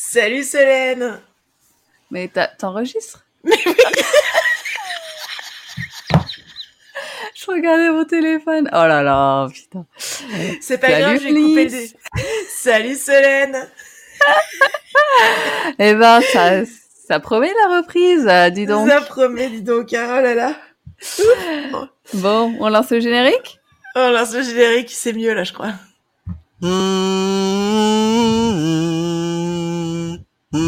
Salut 0.00 0.44
Solène 0.44 1.20
Mais 2.12 2.30
t'enregistres 2.56 3.26
Je 3.44 3.50
regardais 7.48 7.90
mon 7.90 8.04
téléphone. 8.04 8.70
Oh 8.72 8.86
là 8.86 9.02
là, 9.02 9.48
putain. 9.52 9.84
C'est 10.60 10.78
pas 10.78 11.00
grave, 11.00 11.18
j'ai 11.20 11.34
coupé 11.34 11.64
le... 11.64 11.78
Salut 12.48 12.94
Solène 12.94 13.68
Eh 15.80 15.94
ben, 15.94 16.20
ça, 16.32 16.64
ça 17.08 17.18
promet 17.18 17.52
la 17.68 17.78
reprise, 17.78 18.24
dis 18.54 18.66
donc. 18.66 18.88
Ça 18.88 19.00
promet, 19.00 19.48
dis 19.48 19.62
donc. 19.62 19.92
Hein, 19.94 20.06
oh 20.16 20.20
là 20.20 20.34
là. 20.36 20.54
bon, 22.14 22.54
on 22.60 22.68
lance 22.68 22.90
le 22.90 23.00
générique? 23.00 23.58
On 23.96 24.10
lance 24.12 24.32
le 24.32 24.42
générique, 24.42 24.90
c'est 24.92 25.12
mieux 25.12 25.34
là, 25.34 25.42
je 25.42 25.52
crois. 25.52 25.72
On 30.50 30.60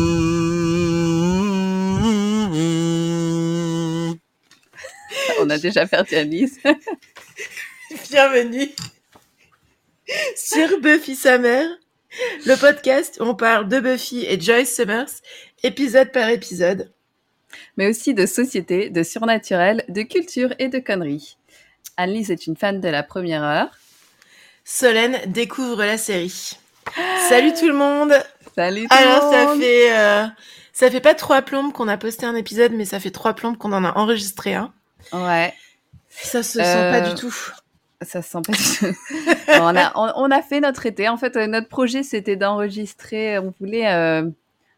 a 5.48 5.56
déjà 5.56 5.86
fait 5.86 6.14
Alice. 6.14 6.58
Bienvenue 8.10 8.68
sur 10.36 10.80
Buffy 10.80 11.16
sa 11.16 11.38
mère, 11.38 11.66
le 12.44 12.56
podcast 12.56 13.16
où 13.20 13.24
on 13.24 13.34
parle 13.34 13.68
de 13.68 13.80
Buffy 13.80 14.26
et 14.26 14.38
Joyce 14.38 14.74
Summers, 14.74 15.22
épisode 15.62 16.12
par 16.12 16.28
épisode. 16.28 16.92
Mais 17.78 17.88
aussi 17.88 18.12
de 18.12 18.26
société, 18.26 18.90
de 18.90 19.02
surnaturel, 19.02 19.82
de 19.88 20.02
culture 20.02 20.52
et 20.58 20.68
de 20.68 20.78
conneries. 20.78 21.38
Alice 21.96 22.28
est 22.28 22.46
une 22.46 22.56
fan 22.56 22.82
de 22.82 22.88
la 22.88 23.02
première 23.02 23.44
heure. 23.44 23.70
Solène 24.62 25.18
découvre 25.26 25.84
la 25.84 25.96
série. 25.96 26.58
Salut 27.30 27.54
tout 27.54 27.68
le 27.68 27.74
monde. 27.74 28.12
Salut 28.54 28.88
tout 28.88 28.96
Alors, 28.96 29.24
monde. 29.24 29.32
ça 29.32 29.56
fait 29.58 29.98
euh, 29.98 30.26
ça 30.72 30.90
fait 30.90 31.00
pas 31.00 31.14
trois 31.14 31.42
plombes 31.42 31.72
qu'on 31.72 31.88
a 31.88 31.96
posté 31.96 32.26
un 32.26 32.34
épisode, 32.34 32.72
mais 32.72 32.84
ça 32.84 33.00
fait 33.00 33.10
trois 33.10 33.34
plombes 33.34 33.56
qu'on 33.56 33.72
en 33.72 33.84
a 33.84 33.92
enregistré 33.96 34.54
un. 34.54 34.72
Ouais. 35.12 35.52
Ça 36.08 36.42
se 36.42 36.58
sent 36.58 36.90
pas 36.90 37.00
du 37.00 37.14
tout. 37.14 37.34
Ça 38.02 38.22
se 38.22 38.30
sent 38.30 38.38
pas 38.46 38.52
du 38.52 38.62
tout. 38.62 38.96
on, 39.48 39.76
a, 39.76 39.92
on, 39.94 40.30
a 40.30 40.42
fait 40.42 40.60
notre 40.60 40.86
été. 40.86 41.08
En 41.08 41.16
fait, 41.16 41.36
euh, 41.36 41.46
notre 41.46 41.68
projet, 41.68 42.02
c'était 42.02 42.36
d'enregistrer. 42.36 43.38
On 43.38 43.52
voulait 43.60 43.92
euh, 43.92 44.28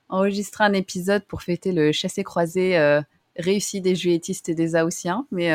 enregistrer 0.09 0.65
un 0.65 0.73
épisode 0.73 1.25
pour 1.27 1.43
fêter 1.43 1.73
le 1.73 1.93
chassé-croisé 1.93 3.01
réussi 3.39 3.81
des 3.81 3.95
juilletistes 3.95 4.49
et 4.49 4.55
des 4.55 4.77
Haussiens. 4.77 5.27
Mais 5.31 5.55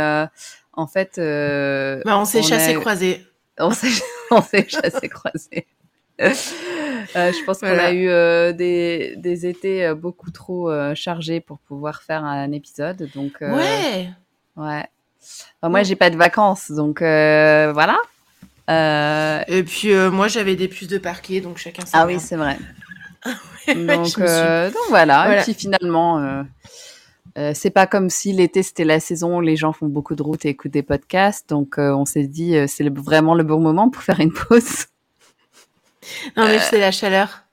en 0.73 0.87
fait. 0.87 1.17
bah, 1.17 2.17
on 2.17 2.25
s'est 2.25 2.43
chassé-croisé. 2.43 3.25
On 3.59 3.71
s'est 3.71 4.03
on 4.31 4.41
s'est 4.41 4.67
chassé 4.67 5.09
croisé. 5.09 5.67
Euh, 7.15 7.31
je 7.31 7.43
pense 7.45 7.59
qu'on 7.59 7.67
a 7.67 7.91
eu 7.91 8.09
euh, 8.09 8.51
des, 8.51 9.15
des, 9.17 9.45
étés 9.45 9.85
euh, 9.85 9.95
beaucoup 9.95 10.31
trop 10.31 10.71
chargés 10.95 11.39
pour 11.39 11.59
pouvoir 11.59 12.01
faire 12.03 12.23
un 12.23 12.51
épisode. 12.51 13.09
Donc, 13.15 13.37
ouais. 13.41 14.09
Ouais. 14.55 14.85
moi, 15.63 15.83
j'ai 15.83 15.95
pas 15.95 16.09
de 16.09 16.17
vacances, 16.17 16.71
donc 16.71 16.99
voilà. 16.99 17.97
Et 19.47 19.63
puis, 19.63 19.93
moi, 20.11 20.27
j'avais 20.27 20.55
des 20.55 20.67
puces 20.67 20.89
de 20.89 20.97
parquet, 20.97 21.41
donc 21.41 21.57
chacun 21.57 21.83
Ah 21.93 22.05
oui, 22.05 22.19
c'est 22.19 22.37
vrai. 22.37 22.57
donc, 23.67 24.19
donc, 24.19 24.83
voilà. 24.89 25.39
Et 25.39 25.43
puis 25.43 25.53
finalement, 25.53 26.43
euh, 27.37 27.51
c'est 27.53 27.69
pas 27.69 27.85
comme 27.85 28.09
si 28.09 28.33
l'été 28.33 28.63
c'était 28.63 28.83
la 28.83 28.99
saison 28.99 29.37
où 29.37 29.41
les 29.41 29.55
gens 29.55 29.71
font 29.71 29.87
beaucoup 29.87 30.15
de 30.15 30.23
routes 30.23 30.45
et 30.45 30.49
écoutent 30.49 30.71
des 30.71 30.81
podcasts. 30.81 31.49
Donc 31.49 31.77
euh, 31.77 31.93
on 31.93 32.05
s'est 32.05 32.25
dit 32.27 32.55
euh, 32.55 32.65
c'est 32.67 32.89
vraiment 32.89 33.35
le 33.35 33.43
bon 33.43 33.59
moment 33.59 33.89
pour 33.89 34.01
faire 34.01 34.19
une 34.19 34.33
pause. 34.33 34.87
Non 36.35 36.45
mais 36.45 36.59
c'est 36.59 36.79
la 36.79 36.91
chaleur. 36.91 37.43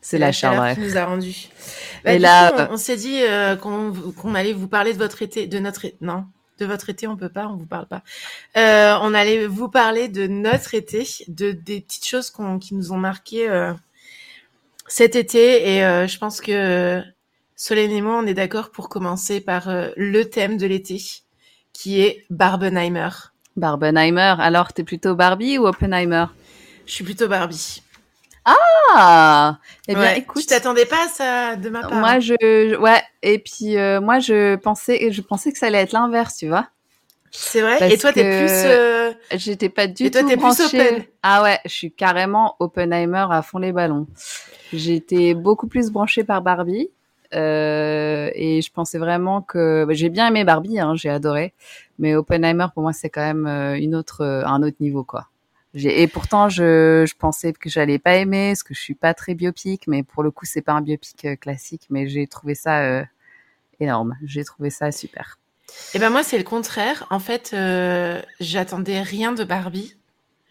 C'est 0.00 0.18
la, 0.18 0.32
chaleur, 0.32 0.74
qui 0.74 0.80
nous 0.80 0.96
a 0.96 1.04
rendu. 1.04 1.48
Bah, 2.04 2.14
et 2.14 2.18
là, 2.18 2.68
on, 2.72 2.76
s'est 2.76 2.96
dit 2.96 3.20
qu'on 3.60 4.34
allait 4.34 4.52
vous 4.52 4.66
parler 4.66 4.92
de 4.92 4.98
votre 4.98 5.22
été, 5.22 5.46
de 5.46 5.58
notre 5.60 5.86
non, 6.00 6.24
de 6.58 6.66
votre 6.66 6.90
été, 6.90 7.06
on 7.06 7.16
peut 7.16 7.28
pas, 7.28 7.46
on 7.46 7.54
vous 7.54 7.66
parle 7.66 7.86
pas. 7.86 8.02
on 8.56 9.14
allait 9.14 9.46
vous 9.46 9.68
parler 9.68 10.08
de 10.08 10.26
notre 10.26 10.74
été, 10.74 11.06
de 11.28 11.52
des 11.52 11.80
petites 11.82 12.06
choses 12.06 12.32
qui 12.60 12.74
nous 12.74 12.90
ont 12.90 12.96
marqué 12.96 13.48
cet 14.88 15.14
été, 15.14 15.76
et 15.76 16.08
je 16.08 16.18
pense 16.18 16.40
que 16.40 17.00
Solène 17.62 17.90
et 17.90 18.00
moi, 18.00 18.18
on 18.18 18.26
est 18.26 18.32
d'accord 18.32 18.70
pour 18.70 18.88
commencer 18.88 19.42
par 19.42 19.68
euh, 19.68 19.90
le 19.94 20.24
thème 20.24 20.56
de 20.56 20.64
l'été, 20.64 20.96
qui 21.74 22.00
est 22.00 22.24
Barbenheimer. 22.30 23.10
Barbenheimer. 23.54 24.36
Alors, 24.38 24.72
t'es 24.72 24.82
plutôt 24.82 25.14
Barbie 25.14 25.58
ou 25.58 25.66
Oppenheimer? 25.66 26.24
Je 26.90 26.96
suis 26.96 27.04
plutôt 27.04 27.28
Barbie. 27.28 27.84
Ah 28.44 29.60
Eh 29.86 29.94
bien, 29.94 30.14
écoute. 30.14 30.42
Tu 30.42 30.48
t'attendais 30.48 30.86
pas 30.86 31.04
à 31.04 31.08
ça 31.08 31.54
de 31.54 31.68
ma 31.68 31.82
part 31.82 31.94
Moi, 31.94 32.18
je, 32.18 32.76
ouais. 32.78 33.00
Et 33.22 33.38
puis, 33.38 33.78
euh, 33.78 34.00
moi, 34.00 34.18
je 34.18 34.56
pensais, 34.56 35.12
je 35.12 35.20
pensais 35.20 35.52
que 35.52 35.58
ça 35.58 35.66
allait 35.66 35.78
être 35.78 35.92
l'inverse, 35.92 36.38
tu 36.38 36.48
vois. 36.48 36.66
C'est 37.30 37.60
vrai? 37.60 37.92
et 37.92 37.96
toi, 37.96 38.12
t'es 38.12 38.24
plus. 38.24 38.50
Euh... 38.50 39.12
J'étais 39.36 39.68
pas 39.68 39.86
du 39.86 40.06
et 40.06 40.10
toi, 40.10 40.22
tout 40.22 40.28
t'es 40.30 40.36
plus 40.36 40.60
open. 40.60 41.04
Ah 41.22 41.44
ouais, 41.44 41.60
je 41.64 41.70
suis 41.70 41.92
carrément 41.92 42.56
Oppenheimer 42.58 43.26
à 43.30 43.42
fond 43.42 43.58
les 43.58 43.70
ballons. 43.70 44.08
J'étais 44.72 45.34
beaucoup 45.34 45.68
plus 45.68 45.90
branchée 45.90 46.24
par 46.24 46.42
Barbie. 46.42 46.90
Euh, 47.32 48.30
et 48.34 48.60
je 48.62 48.72
pensais 48.72 48.98
vraiment 48.98 49.42
que 49.42 49.84
bah, 49.84 49.94
j'ai 49.94 50.08
bien 50.08 50.26
aimé 50.26 50.42
Barbie, 50.42 50.80
hein, 50.80 50.96
j'ai 50.96 51.10
adoré, 51.10 51.54
mais 52.00 52.16
Oppenheimer 52.16 52.66
pour 52.74 52.82
moi 52.82 52.92
c'est 52.92 53.08
quand 53.08 53.20
même 53.20 53.46
euh, 53.46 53.78
une 53.78 53.94
autre, 53.94 54.24
un 54.24 54.64
autre 54.64 54.78
niveau 54.80 55.04
quoi. 55.04 55.29
Et 55.74 56.06
pourtant 56.08 56.48
je, 56.48 57.04
je 57.08 57.14
pensais 57.16 57.52
que 57.52 57.70
j'allais 57.70 57.98
pas 57.98 58.16
aimer, 58.16 58.50
parce 58.50 58.62
que 58.62 58.74
je 58.74 58.80
suis 58.80 58.94
pas 58.94 59.14
très 59.14 59.34
biopic, 59.34 59.86
mais 59.86 60.02
pour 60.02 60.22
le 60.22 60.30
coup 60.30 60.46
c'est 60.46 60.62
pas 60.62 60.72
un 60.72 60.80
biopic 60.80 61.26
classique, 61.40 61.86
mais 61.90 62.08
j'ai 62.08 62.26
trouvé 62.26 62.54
ça 62.54 63.04
énorme, 63.78 64.16
j'ai 64.24 64.44
trouvé 64.44 64.70
ça 64.70 64.90
super. 64.90 65.38
Et 65.68 65.72
eh 65.94 65.98
ben 66.00 66.10
moi 66.10 66.24
c'est 66.24 66.38
le 66.38 66.44
contraire. 66.44 67.06
En 67.10 67.20
fait, 67.20 67.54
j'attendais 68.40 69.02
rien 69.02 69.32
de 69.32 69.44
Barbie. 69.44 69.94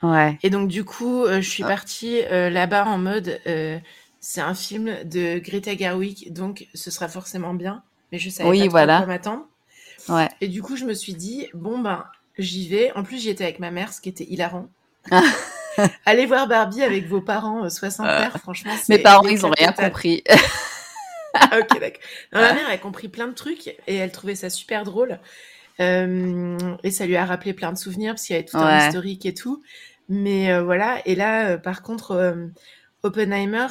Ouais. 0.02 0.38
Et 0.44 0.50
donc 0.50 0.69
du 0.69 0.85
coup, 0.85 1.25
je 1.28 1.41
suis 1.41 1.63
ah. 1.63 1.68
partie 1.68 2.22
là-bas 2.30 2.86
en 2.86 2.97
mode 2.97 3.41
c'est 4.19 4.41
un 4.41 4.53
film 4.53 5.03
de 5.06 5.40
Greta 5.40 5.75
Gerwig, 5.75 6.34
donc 6.34 6.68
ce 6.74 6.91
sera 6.91 7.07
forcément 7.07 7.53
bien. 7.53 7.84
Mais 8.12 8.19
je 8.19 8.30
savais 8.30 8.50
oui, 8.50 8.63
pas 8.63 8.69
voilà. 8.69 8.97
quoi 8.97 9.07
m'attendre. 9.07 9.46
Ouais. 10.09 10.30
Et 10.41 10.47
du 10.47 10.62
coup, 10.62 10.75
je 10.75 10.86
me 10.86 10.94
suis 10.94 11.13
dit, 11.13 11.47
bon, 11.53 11.80
ben, 11.80 12.06
j'y 12.38 12.68
vais. 12.68 12.91
En 12.94 13.03
plus, 13.03 13.22
j'y 13.22 13.30
étais 13.30 13.44
avec 13.44 13.59
ma 13.59 13.72
mère, 13.72 13.94
ce 13.94 14.01
qui 14.01 14.09
était 14.09 14.25
hilarant. 14.25 14.68
Allez 16.05 16.25
voir 16.25 16.47
Barbie 16.47 16.83
avec 16.83 17.07
vos 17.07 17.21
parents 17.21 17.65
euh, 17.65 17.69
60 17.69 18.05
euh, 18.05 18.29
franchement. 18.39 18.73
Mes 18.89 18.99
parents, 18.99 19.27
ils 19.27 19.45
ont 19.45 19.51
rien 19.51 19.71
compris. 19.71 20.23
Ah, 21.33 21.49
ok, 21.59 21.79
d'accord. 21.79 22.01
Ma 22.33 22.53
mère 22.53 22.69
a 22.69 22.77
compris 22.77 23.07
plein 23.07 23.27
de 23.27 23.33
trucs 23.33 23.67
et 23.87 23.95
elle 23.95 24.11
trouvait 24.11 24.35
ça 24.35 24.49
super 24.49 24.83
drôle. 24.83 25.19
Euh, 25.79 26.57
et 26.83 26.91
ça 26.91 27.05
lui 27.05 27.15
a 27.15 27.25
rappelé 27.25 27.53
plein 27.53 27.71
de 27.71 27.77
souvenirs 27.77 28.13
parce 28.13 28.25
qu'il 28.25 28.35
y 28.35 28.39
avait 28.39 28.47
tout 28.47 28.57
un 28.57 28.87
historique 28.87 29.25
et 29.25 29.33
tout. 29.33 29.61
Mais 30.09 30.51
euh, 30.51 30.63
voilà. 30.63 31.01
Et 31.05 31.15
là, 31.15 31.49
euh, 31.49 31.57
par 31.57 31.81
contre, 31.81 32.35
Oppenheimer. 33.03 33.67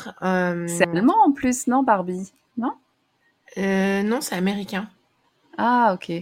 C'est 0.66 0.88
allemand 0.88 1.16
en 1.26 1.32
plus, 1.32 1.66
non, 1.66 1.82
Barbie? 1.82 2.32
Non? 2.56 2.74
Non, 3.56 4.20
c'est 4.20 4.36
américain. 4.36 4.88
Ah, 5.58 5.92
ok. 5.94 6.12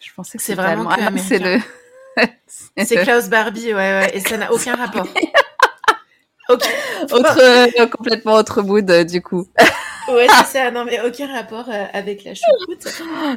Je 0.00 0.12
pensais 0.14 0.38
que 0.38 0.44
c'est 0.44 0.54
vraiment 0.54 0.90
ah, 0.90 1.10
C'est 1.16 1.38
le. 1.38 1.58
C'est 2.76 3.02
Klaus 3.02 3.28
Barbie, 3.28 3.72
ouais, 3.72 3.74
ouais, 3.74 4.16
et 4.16 4.20
ça 4.20 4.36
n'a 4.36 4.52
aucun 4.52 4.74
rapport. 4.74 5.06
autre, 6.48 7.38
euh, 7.40 7.86
complètement 7.86 8.34
autre 8.34 8.62
mood, 8.62 8.88
euh, 8.90 9.04
du 9.04 9.22
coup. 9.22 9.46
ouais, 10.08 10.26
c'est 10.28 10.58
ça. 10.58 10.70
Non, 10.70 10.84
mais 10.84 11.00
aucun 11.00 11.32
rapport 11.32 11.68
euh, 11.68 11.84
avec 11.92 12.24
la 12.24 12.34
choucroute. 12.34 12.84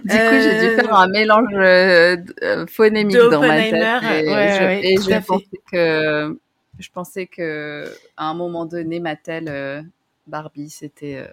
Du 0.03 0.17
coup, 0.17 0.35
j'ai 0.41 0.69
dû 0.69 0.75
faire 0.75 0.93
un 0.93 1.07
mélange 1.07 2.69
phonémique 2.69 3.17
dans 3.17 3.41
ma 3.41 3.61
tête. 3.61 3.73
Et, 3.73 4.29
ouais, 4.29 4.55
je, 4.57 4.63
ouais, 4.63 4.81
et 4.83 4.95
je 4.97 5.25
pensais 5.25 5.61
que 5.71 6.37
je 6.79 6.89
pensais 6.91 7.25
que 7.25 7.85
à 8.17 8.25
un 8.25 8.33
moment 8.33 8.65
donné, 8.65 8.99
Mattel, 8.99 9.83
Barbie, 10.27 10.69
c'était 10.69 11.25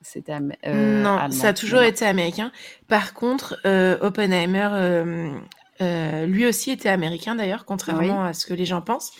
c'était 0.00 0.38
non, 0.38 1.30
ça 1.30 1.48
a 1.48 1.52
toujours 1.52 1.82
été 1.82 2.06
américain. 2.06 2.52
Par 2.88 3.14
contre, 3.14 3.58
Oppenheimer, 4.00 5.34
lui 5.80 6.46
aussi 6.46 6.70
était 6.70 6.88
américain 6.88 7.34
d'ailleurs, 7.34 7.64
contrairement 7.64 8.24
à 8.24 8.32
ce 8.32 8.46
que 8.46 8.54
les 8.54 8.64
gens 8.64 8.82
pensent. 8.82 9.12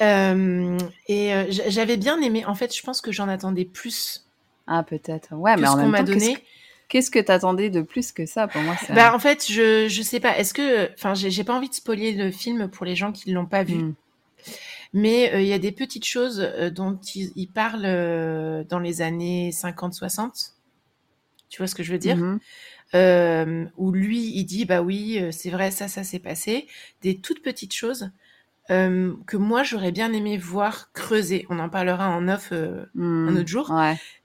et 0.00 1.32
j'avais 1.48 1.96
bien 1.96 2.20
aimé. 2.20 2.44
En 2.44 2.54
fait, 2.54 2.74
je 2.74 2.82
pense 2.82 3.00
que 3.00 3.12
j'en 3.12 3.28
attendais 3.28 3.64
plus. 3.64 4.24
Ah 4.66 4.82
peut-être. 4.82 5.32
Ouais, 5.32 5.56
mais 5.56 5.66
en 5.66 5.76
même 5.76 6.04
temps, 6.04 6.12
donné. 6.12 6.36
Qu'est-ce 6.88 7.10
que 7.10 7.18
t'attendais 7.18 7.68
de 7.68 7.82
plus 7.82 8.12
que 8.12 8.24
ça? 8.24 8.48
Pour 8.48 8.62
moi 8.62 8.74
Bah 8.94 9.14
en 9.14 9.18
fait, 9.18 9.46
je 9.50 9.88
je 9.88 10.02
sais 10.02 10.20
pas. 10.20 10.38
Est-ce 10.38 10.54
que, 10.54 10.90
enfin, 10.94 11.12
j'ai 11.14 11.44
pas 11.44 11.54
envie 11.54 11.68
de 11.68 11.74
spoiler 11.74 12.12
le 12.12 12.30
film 12.30 12.68
pour 12.68 12.86
les 12.86 12.96
gens 12.96 13.12
qui 13.12 13.30
l'ont 13.30 13.46
pas 13.46 13.62
vu. 13.62 13.76
Hmm. 13.76 13.94
Mais 14.94 15.34
euh, 15.34 15.42
il 15.42 15.46
y 15.46 15.52
a 15.52 15.58
des 15.58 15.72
petites 15.72 16.06
choses 16.06 16.40
euh, 16.40 16.70
dont 16.70 16.98
il, 17.14 17.48
parle 17.48 17.82
euh, 17.84 18.64
dans 18.64 18.78
les 18.78 19.02
années 19.02 19.50
50-60. 19.50 20.52
Tu 21.50 21.58
vois 21.58 21.66
ce 21.66 21.74
que 21.74 21.82
je 21.82 21.92
veux 21.92 21.98
dire? 21.98 22.16
Mmh 22.16 22.40
euh, 22.94 23.64
Où 23.76 23.92
lui, 23.92 24.32
il 24.34 24.44
dit, 24.44 24.64
bah 24.64 24.82
oui, 24.82 25.22
c'est 25.30 25.50
vrai, 25.50 25.70
ça, 25.70 25.88
ça 25.88 26.04
s'est 26.04 26.18
passé. 26.18 26.66
Des 27.02 27.16
toutes 27.16 27.42
petites 27.42 27.74
choses 27.74 28.10
que 28.70 29.38
moi 29.38 29.62
j'aurais 29.62 29.92
bien 29.92 30.12
aimé 30.12 30.36
voir 30.36 30.92
creuser. 30.92 31.46
On 31.48 31.58
en 31.58 31.70
parlera 31.70 32.10
en 32.10 32.28
off 32.28 32.52
un 32.52 32.86
hmm, 32.94 33.38
autre 33.38 33.48
jour. 33.48 33.72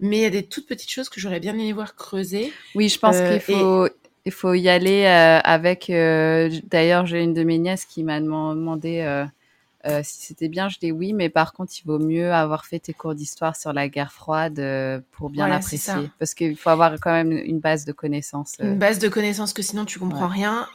Mais 0.01 0.17
il 0.17 0.21
y 0.21 0.25
a 0.25 0.29
des 0.29 0.43
toutes 0.43 0.67
petites 0.67 0.91
choses 0.91 1.07
que 1.07 1.21
j'aurais 1.21 1.39
bien 1.39 1.53
aimé 1.53 1.71
voir 1.71 1.95
creuser. 1.95 2.51
Oui, 2.75 2.89
je 2.89 2.99
pense 2.99 3.15
qu'il 3.21 3.39
faut, 3.39 3.87
il 4.25 4.31
faut 4.33 4.53
y 4.53 4.67
aller 4.67 5.05
avec. 5.05 5.85
D'ailleurs, 5.87 7.05
j'ai 7.05 7.23
une 7.23 7.33
de 7.33 7.43
mes 7.45 7.57
nièces 7.57 7.85
qui 7.85 8.03
m'a 8.03 8.19
demandé 8.19 9.25
euh, 9.85 9.99
si 10.03 10.27
c'était 10.27 10.47
bien, 10.47 10.69
je 10.69 10.79
dis 10.79 10.91
oui, 10.91 11.11
mais 11.11 11.29
par 11.29 11.51
contre, 11.51 11.73
il 11.77 11.85
vaut 11.85 11.99
mieux 11.99 12.31
avoir 12.31 12.65
fait 12.65 12.79
tes 12.79 12.93
cours 12.93 13.15
d'histoire 13.15 13.55
sur 13.57 13.73
la 13.73 13.89
guerre 13.89 14.13
froide 14.13 14.59
euh, 14.59 15.01
pour 15.11 15.29
bien 15.29 15.47
l'apprécier. 15.47 16.09
Parce 16.19 16.33
qu'il 16.33 16.55
faut 16.55 16.69
avoir 16.69 16.93
quand 17.01 17.11
même 17.11 17.31
une 17.31 17.59
base 17.59 17.83
de 17.83 17.91
connaissances. 17.91 18.53
Une 18.59 18.73
euh. 18.73 18.75
base 18.75 18.99
de 18.99 19.09
connaissances 19.09 19.51
que 19.51 19.61
sinon 19.61 19.83
tu 19.83 19.99
comprends 19.99 20.27
rien. 20.27 20.67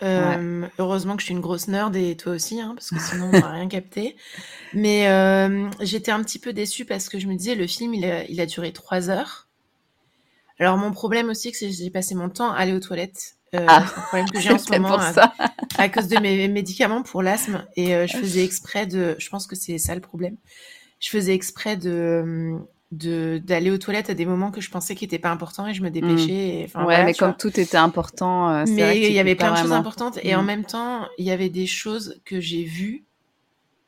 Heureusement 0.79 1.17
que 1.17 1.23
je 1.23 1.27
suis 1.27 1.35
une 1.35 1.41
grosse 1.41 1.69
nerd 1.69 1.97
et 1.97 2.17
toi 2.17 2.33
aussi, 2.33 2.61
hein, 2.61 2.75
parce 2.75 2.91
que 2.91 3.01
sinon 3.01 3.31
on 3.33 3.41
va 3.41 3.51
rien 3.51 3.69
capter. 3.69 4.15
Mais 4.75 5.07
j'étais 5.81 6.11
un 6.11 6.23
petit 6.23 6.39
peu 6.39 6.53
déçue 6.53 6.85
parce 6.85 7.09
que 7.09 7.19
je 7.19 7.27
me 7.27 7.35
disais, 7.35 7.55
le 7.55 7.67
film, 7.67 7.95
il 7.95 8.05
a, 8.05 8.25
il 8.25 8.41
a 8.41 8.47
duré 8.47 8.73
trois 8.73 9.09
heures. 9.09 9.49
Alors 10.59 10.77
mon 10.77 10.91
problème 10.91 11.31
aussi, 11.31 11.55
c'est 11.55 11.69
que 11.69 11.73
j'ai 11.73 11.91
passé 11.91 12.15
mon 12.15 12.29
temps 12.29 12.51
à 12.51 12.57
aller 12.57 12.75
aux 12.75 12.81
toilettes 12.81 13.38
euh, 13.55 13.65
ah, 13.67 13.79
un 13.79 14.01
problème 14.03 14.31
que 14.31 14.41
j'ai 14.41 14.51
en 14.53 14.59
ce 14.59 14.71
moment 14.71 14.99
à, 15.79 15.89
cause 15.89 16.09
de 16.09 16.19
mes 16.21 16.49
médicaments 16.49 17.03
pour 17.03 17.23
l'asthme. 17.23 17.65
Et 17.77 17.95
euh, 17.95 18.07
je 18.07 18.17
faisais 18.17 18.45
exprès 18.45 18.87
de 18.87 19.17
je 19.19 19.29
pense 19.29 19.47
que 19.47 19.57
c'est 19.57 19.79
ça 19.79 19.95
le 19.95 20.01
problème. 20.01 20.37
Je 21.01 21.09
faisais 21.11 21.35
exprès 21.35 21.77
de 21.77 22.59
d'aller 22.91 23.71
aux 23.71 23.77
toilettes 23.77 24.09
à 24.09 24.15
des 24.15 24.25
moments 24.25 24.51
que 24.51 24.63
je 24.63 24.71
pensais 24.71 24.95
qui 24.95 25.05
n'étaient 25.05 25.19
pas 25.19 25.31
importants 25.31 25.67
et 25.67 25.75
je 25.75 25.83
me 25.83 25.91
dépêchais 25.91 26.71
mmh. 26.75 26.85
ouais 26.87 27.05
mais 27.05 27.13
comme 27.13 27.37
tout 27.37 27.61
était 27.61 27.77
important 27.77 28.49
euh, 28.49 28.65
mais 28.67 28.99
il 28.99 29.13
y 29.13 29.19
avait 29.19 29.35
plein 29.35 29.53
de 29.53 29.59
choses 29.59 29.73
importantes 29.73 30.19
et 30.23 30.35
en 30.35 30.43
mmh. 30.43 30.47
même 30.47 30.65
temps 30.65 31.07
il 31.19 31.27
y 31.27 31.31
avait 31.31 31.51
des 31.51 31.67
choses 31.67 32.19
que 32.25 32.41
j'ai 32.41 32.65
vues 32.65 33.05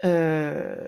euh, 0.04 0.86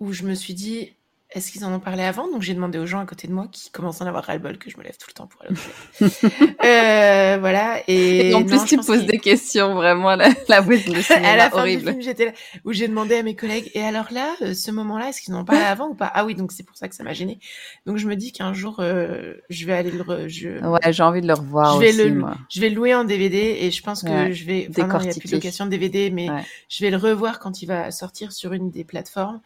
où 0.00 0.12
je 0.12 0.24
me 0.24 0.34
suis 0.34 0.54
dit 0.54 0.95
est-ce 1.36 1.52
qu'ils 1.52 1.66
en 1.66 1.72
ont 1.74 1.80
parlé 1.80 2.02
avant 2.02 2.30
Donc 2.30 2.40
j'ai 2.40 2.54
demandé 2.54 2.78
aux 2.78 2.86
gens 2.86 2.98
à 2.98 3.04
côté 3.04 3.28
de 3.28 3.32
moi 3.34 3.46
qui 3.52 3.70
commencent 3.70 4.00
à 4.00 4.06
en 4.06 4.08
avoir 4.08 4.24
ras-le-bol 4.24 4.56
que 4.56 4.70
je 4.70 4.78
me 4.78 4.82
lève 4.82 4.96
tout 4.96 5.08
le 5.08 5.12
temps 5.12 5.26
pour 5.26 5.42
aller 5.42 5.54
euh, 6.64 7.36
Voilà. 7.38 7.82
Et, 7.88 8.34
en 8.34 8.42
plus, 8.42 8.64
tu 8.64 8.78
poses 8.78 9.04
des 9.04 9.18
questions 9.18 9.74
vraiment 9.74 10.16
la, 10.16 10.30
la 10.48 10.62
de 10.62 10.76
cinéma 11.02 11.28
à 11.28 11.36
la 11.36 11.50
fin 11.50 11.58
horrible. 11.58 11.82
du 11.82 11.88
film, 11.90 12.00
j'étais 12.00 12.24
là 12.24 12.32
où 12.64 12.72
j'ai 12.72 12.88
demandé 12.88 13.16
à 13.16 13.22
mes 13.22 13.36
collègues 13.36 13.70
et 13.74 13.82
alors 13.82 14.06
là, 14.12 14.34
euh, 14.40 14.54
ce 14.54 14.70
moment-là, 14.70 15.10
est-ce 15.10 15.20
qu'ils 15.20 15.34
en 15.34 15.40
ont 15.40 15.44
parlé 15.44 15.60
avant 15.66 15.88
ou 15.88 15.94
pas? 15.94 16.10
Ah 16.14 16.24
oui, 16.24 16.34
donc 16.34 16.52
c'est 16.52 16.62
pour 16.62 16.78
ça 16.78 16.88
que 16.88 16.94
ça 16.94 17.04
m'a 17.04 17.12
gêné. 17.12 17.38
Donc 17.84 17.98
je 17.98 18.08
me 18.08 18.16
dis 18.16 18.32
qu'un 18.32 18.54
jour, 18.54 18.76
euh, 18.78 19.34
je 19.50 19.66
vais 19.66 19.74
aller 19.74 19.90
le. 19.90 20.28
Je... 20.28 20.64
Ouais, 20.66 20.90
j'ai 20.90 21.02
envie 21.02 21.20
de 21.20 21.26
le 21.26 21.34
revoir 21.34 21.74
je 21.74 21.80
vais 21.80 21.90
aussi, 21.90 22.08
le, 22.08 22.14
moi. 22.14 22.36
Je 22.48 22.62
vais 22.62 22.70
louer 22.70 22.94
en 22.94 23.04
DVD 23.04 23.58
et 23.60 23.70
je 23.70 23.82
pense 23.82 24.02
que 24.02 24.32
je 24.32 24.44
vais. 24.46 24.68
Enfin, 24.70 25.00
il 25.00 25.04
n'y 25.04 25.10
a 25.10 25.14
plus 25.14 25.28
de 25.28 25.34
location 25.34 25.66
de 25.66 25.70
DVD, 25.70 26.10
mais 26.10 26.28
je 26.70 26.82
vais 26.82 26.90
le 26.90 26.96
revoir 26.96 27.40
quand 27.40 27.60
il 27.60 27.66
va 27.66 27.90
sortir 27.90 28.32
sur 28.32 28.54
une 28.54 28.70
des 28.70 28.84
plateformes 28.84 29.42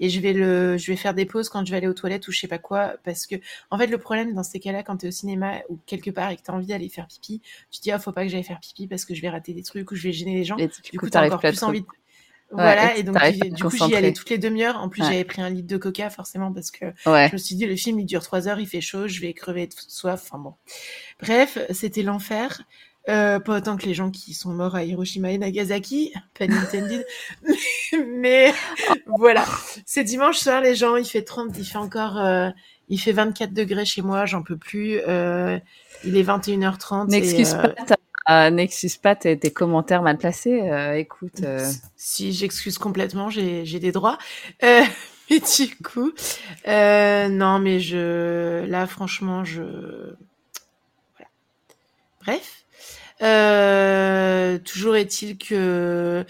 et 0.00 0.08
je 0.08 0.20
vais 0.20 0.32
le 0.32 0.76
je 0.76 0.90
vais 0.90 0.96
faire 0.96 1.14
des 1.14 1.26
pauses 1.26 1.48
quand 1.48 1.64
je 1.64 1.70
vais 1.70 1.78
aller 1.78 1.88
aux 1.88 1.94
toilettes 1.94 2.26
ou 2.28 2.32
je 2.32 2.40
sais 2.40 2.48
pas 2.48 2.58
quoi 2.58 2.94
parce 3.04 3.26
que 3.26 3.36
en 3.70 3.78
fait 3.78 3.86
le 3.86 3.98
problème 3.98 4.34
dans 4.34 4.42
ces 4.42 4.60
cas-là 4.60 4.82
quand 4.82 4.98
tu 4.98 5.06
es 5.06 5.08
au 5.08 5.12
cinéma 5.12 5.60
ou 5.68 5.78
quelque 5.86 6.10
part 6.10 6.30
et 6.30 6.36
que 6.36 6.42
tu 6.42 6.50
as 6.50 6.54
envie 6.54 6.66
d'aller 6.66 6.88
faire 6.88 7.06
pipi 7.06 7.40
tu 7.70 7.78
te 7.78 7.82
dis 7.82 7.90
ah 7.90 7.98
faut 7.98 8.12
pas 8.12 8.24
que 8.24 8.30
j'aille 8.30 8.44
faire 8.44 8.60
pipi 8.60 8.86
parce 8.86 9.04
que 9.04 9.14
je 9.14 9.22
vais 9.22 9.28
rater 9.28 9.52
des 9.52 9.62
trucs 9.62 9.90
ou 9.90 9.94
je 9.94 10.02
vais 10.02 10.12
gêner 10.12 10.34
les 10.34 10.44
gens. 10.44 10.56
Et 10.56 10.68
du, 10.90 10.98
coup, 10.98 11.08
tu 11.08 11.16
as 11.16 11.24
encore 11.24 11.40
plus 11.40 11.62
envie 11.62 11.80
de... 11.80 11.86
voilà 12.50 12.96
et, 12.96 13.02
donc 13.02 13.16
du 13.18 13.62
coup 13.62 13.76
j'y 13.76 13.94
allais 13.94 14.12
toutes 14.12 14.30
les 14.30 14.38
demi-heures. 14.38 14.78
En 14.78 14.88
plus 14.88 15.02
j'avais 15.02 15.24
pris 15.24 15.42
un 15.42 15.50
litre 15.50 15.68
de 15.68 15.76
coca 15.76 16.10
forcément 16.10 16.52
parce 16.52 16.70
que 16.70 16.86
je 17.04 17.32
me 17.32 17.38
suis 17.38 17.54
dit 17.54 17.66
le 17.66 17.76
film 17.76 17.98
il 18.00 18.06
dure 18.06 18.22
trois 18.22 18.48
heures 18.48 18.60
il 18.60 18.66
fait 18.66 18.80
chaud 18.80 19.08
je 19.08 19.20
vais 19.20 19.32
crever 19.32 19.66
de 19.66 19.74
soif 19.76 20.20
enfin 20.24 20.38
bon. 20.38 20.54
Bref 21.20 21.58
c'était 21.70 22.02
l'enfer 22.02 22.62
euh, 23.08 23.38
pas 23.38 23.58
autant 23.58 23.76
que 23.76 23.84
les 23.84 23.92
gens 23.92 24.10
qui 24.10 24.32
sont 24.32 24.50
morts 24.50 24.74
à 24.74 24.82
Hiroshima 24.82 25.30
et 25.30 25.36
Nagasaki, 25.36 26.14
pas 26.38 26.44
intended. 26.44 27.04
mais, 28.06 28.52
voilà. 29.06 29.44
C'est 29.84 30.04
dimanche 30.04 30.38
soir, 30.38 30.62
les 30.62 30.74
gens, 30.74 30.96
il 30.96 31.04
fait 31.04 31.22
30, 31.22 31.50
il 31.58 31.66
fait 31.66 31.76
encore, 31.76 32.18
euh, 32.18 32.48
il 32.88 32.98
fait 32.98 33.12
24 33.12 33.52
degrés 33.52 33.84
chez 33.84 34.00
moi, 34.00 34.24
j'en 34.24 34.42
peux 34.42 34.56
plus. 34.56 35.00
Euh, 35.06 35.58
il 36.04 36.16
est 36.16 36.22
21h30. 36.22 37.08
N'excuse 37.08 37.54
pas, 38.26 38.50
n'excuse 38.50 38.96
pas 38.96 39.14
tes, 39.14 39.38
commentaires 39.52 40.02
mal 40.02 40.16
placés. 40.16 40.62
écoute. 40.96 41.42
Si 41.96 42.32
j'excuse 42.32 42.78
complètement, 42.78 43.28
j'ai 43.28 43.80
des 43.80 43.92
droits. 43.92 44.16
mais 44.62 45.40
du 45.40 45.76
coup, 45.76 46.10
non, 46.66 47.58
mais 47.58 47.80
je, 47.80 48.64
là, 48.64 48.86
franchement, 48.86 49.44
je, 49.44 49.62
voilà. 51.16 51.28
Bref. 52.22 52.63
Euh, 53.24 54.58
toujours 54.58 54.96
est-il 54.96 55.38
que 55.38 56.24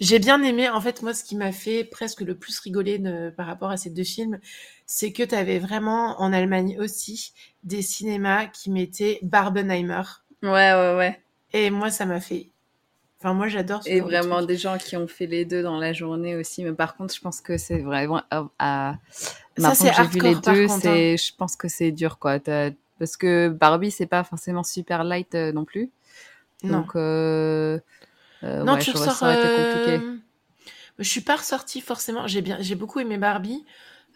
j'ai 0.00 0.18
bien 0.18 0.42
aimé. 0.42 0.68
En 0.68 0.80
fait, 0.80 1.02
moi, 1.02 1.14
ce 1.14 1.22
qui 1.22 1.36
m'a 1.36 1.52
fait 1.52 1.84
presque 1.84 2.22
le 2.22 2.34
plus 2.34 2.58
rigoler 2.58 3.00
par 3.36 3.46
rapport 3.46 3.70
à 3.70 3.76
ces 3.76 3.90
deux 3.90 4.04
films, 4.04 4.38
c'est 4.86 5.12
que 5.12 5.22
tu 5.22 5.34
avais 5.34 5.58
vraiment 5.58 6.20
en 6.20 6.32
Allemagne 6.32 6.76
aussi 6.80 7.32
des 7.62 7.82
cinémas 7.82 8.46
qui 8.46 8.70
mettaient 8.70 9.18
Barbenheimer. 9.22 10.02
Ouais, 10.42 10.72
ouais, 10.72 10.96
ouais. 10.96 11.20
Et 11.52 11.70
moi, 11.70 11.90
ça 11.90 12.06
m'a 12.06 12.20
fait. 12.20 12.48
Enfin, 13.20 13.34
moi, 13.34 13.48
j'adore. 13.48 13.82
Et 13.84 14.00
vraiment 14.00 14.42
des 14.42 14.56
gens 14.56 14.78
qui 14.78 14.96
ont 14.96 15.06
fait 15.06 15.26
les 15.26 15.44
deux 15.44 15.62
dans 15.62 15.78
la 15.78 15.92
journée 15.92 16.36
aussi. 16.36 16.64
Mais 16.64 16.72
par 16.72 16.96
contre, 16.96 17.14
je 17.14 17.20
pense 17.20 17.42
que 17.42 17.58
c'est 17.58 17.80
vraiment 17.80 18.22
à. 18.58 18.96
Ça, 19.58 19.74
c'est 19.74 19.92
j'ai 19.92 20.02
vu 20.04 20.20
les 20.20 20.34
deux. 20.36 20.70
Hein. 20.70 20.78
Je 20.82 21.36
pense 21.36 21.54
que 21.54 21.68
c'est 21.68 21.92
dur, 21.92 22.18
quoi. 22.18 22.38
Parce 22.98 23.16
que 23.16 23.48
Barbie, 23.48 23.90
c'est 23.90 24.06
pas 24.06 24.24
forcément 24.24 24.62
super 24.62 25.04
light 25.04 25.34
euh, 25.34 25.52
non 25.52 25.64
plus. 25.64 25.90
Donc, 26.64 26.96
euh, 26.96 27.78
euh, 28.42 28.64
non, 28.64 28.76
tu 28.76 28.90
ressors. 28.90 29.22
Euh... 29.22 29.98
Je 30.98 31.08
suis 31.08 31.22
pas 31.22 31.36
ressortie 31.36 31.80
forcément. 31.80 32.26
J'ai 32.26 32.42
bien, 32.42 32.58
j'ai 32.60 32.74
beaucoup 32.74 33.00
aimé 33.00 33.16
Barbie. 33.16 33.64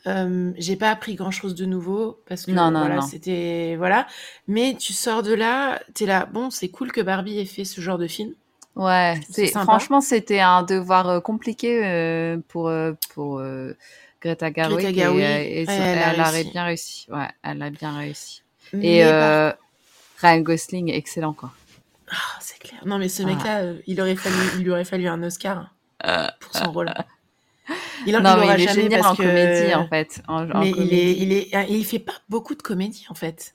J'ai 0.06 0.76
pas 0.76 0.90
appris 0.90 1.14
grand 1.14 1.30
chose 1.30 1.54
de 1.54 1.64
nouveau 1.64 2.20
parce 2.28 2.44
que 2.44 2.50
non, 2.50 2.70
non, 2.70 2.80
voilà, 2.80 3.00
c'était 3.00 3.74
voilà. 3.78 4.06
Mais 4.48 4.76
tu 4.78 4.92
sors 4.92 5.22
de 5.22 5.32
là, 5.32 5.80
t'es 5.94 6.04
là. 6.04 6.28
Bon, 6.30 6.50
c'est 6.50 6.68
cool 6.68 6.92
que 6.92 7.00
Barbie 7.00 7.38
ait 7.38 7.46
fait 7.46 7.64
ce 7.64 7.80
genre 7.80 7.98
de 7.98 8.06
film. 8.06 8.34
Ouais, 8.76 9.18
c'est 9.30 9.46
franchement 9.48 10.00
c'était 10.00 10.40
un 10.40 10.62
devoir 10.62 11.22
compliqué 11.22 12.36
pour 12.48 12.70
pour 13.14 13.42
Greta 14.20 14.50
Garwick 14.50 14.78
Greta 14.80 14.92
Garwick, 14.92 15.24
et, 15.24 15.62
et, 15.62 15.66
elle, 15.68 16.20
a, 16.20 16.42
bien 16.42 16.64
réussi. 16.64 17.06
Ouais, 17.10 17.28
elle 17.42 17.62
a 17.62 17.70
bien 17.70 17.96
réussi. 17.96 18.42
et 18.74 19.04
Ryan 20.20 20.40
Gosling 20.40 20.90
excellent 20.90 21.32
quoi. 21.32 21.52
Ah, 22.14 22.38
c'est 22.40 22.58
clair. 22.58 22.80
Non, 22.86 22.98
mais 22.98 23.08
ce 23.08 23.22
ah. 23.22 23.26
mec-là, 23.26 23.58
euh, 23.62 23.78
il 23.86 24.00
aurait 24.00 24.16
fallu, 24.16 24.36
il 24.56 24.62
lui 24.62 24.70
aurait 24.70 24.84
fallu 24.84 25.08
un 25.08 25.22
Oscar 25.22 25.74
euh. 26.06 26.28
pour 26.40 26.54
son 26.54 26.70
rôle. 26.72 26.92
Il 28.06 28.16
en 28.16 28.20
non, 28.20 28.36
mais 28.38 28.46
il 28.54 28.62
est 28.62 28.74
jamais 28.74 28.88
parce 28.90 29.06
en 29.06 29.16
que... 29.16 29.22
comédie 29.22 29.74
en 29.74 29.88
fait. 29.88 30.22
mais 30.28 30.70
il 30.70 30.92
est, 30.92 31.12
il 31.16 31.32
est, 31.32 31.70
il 31.70 31.84
fait 31.84 31.98
pas 31.98 32.12
beaucoup 32.28 32.54
de 32.54 32.62
comédie 32.62 33.06
en 33.08 33.14
fait. 33.14 33.54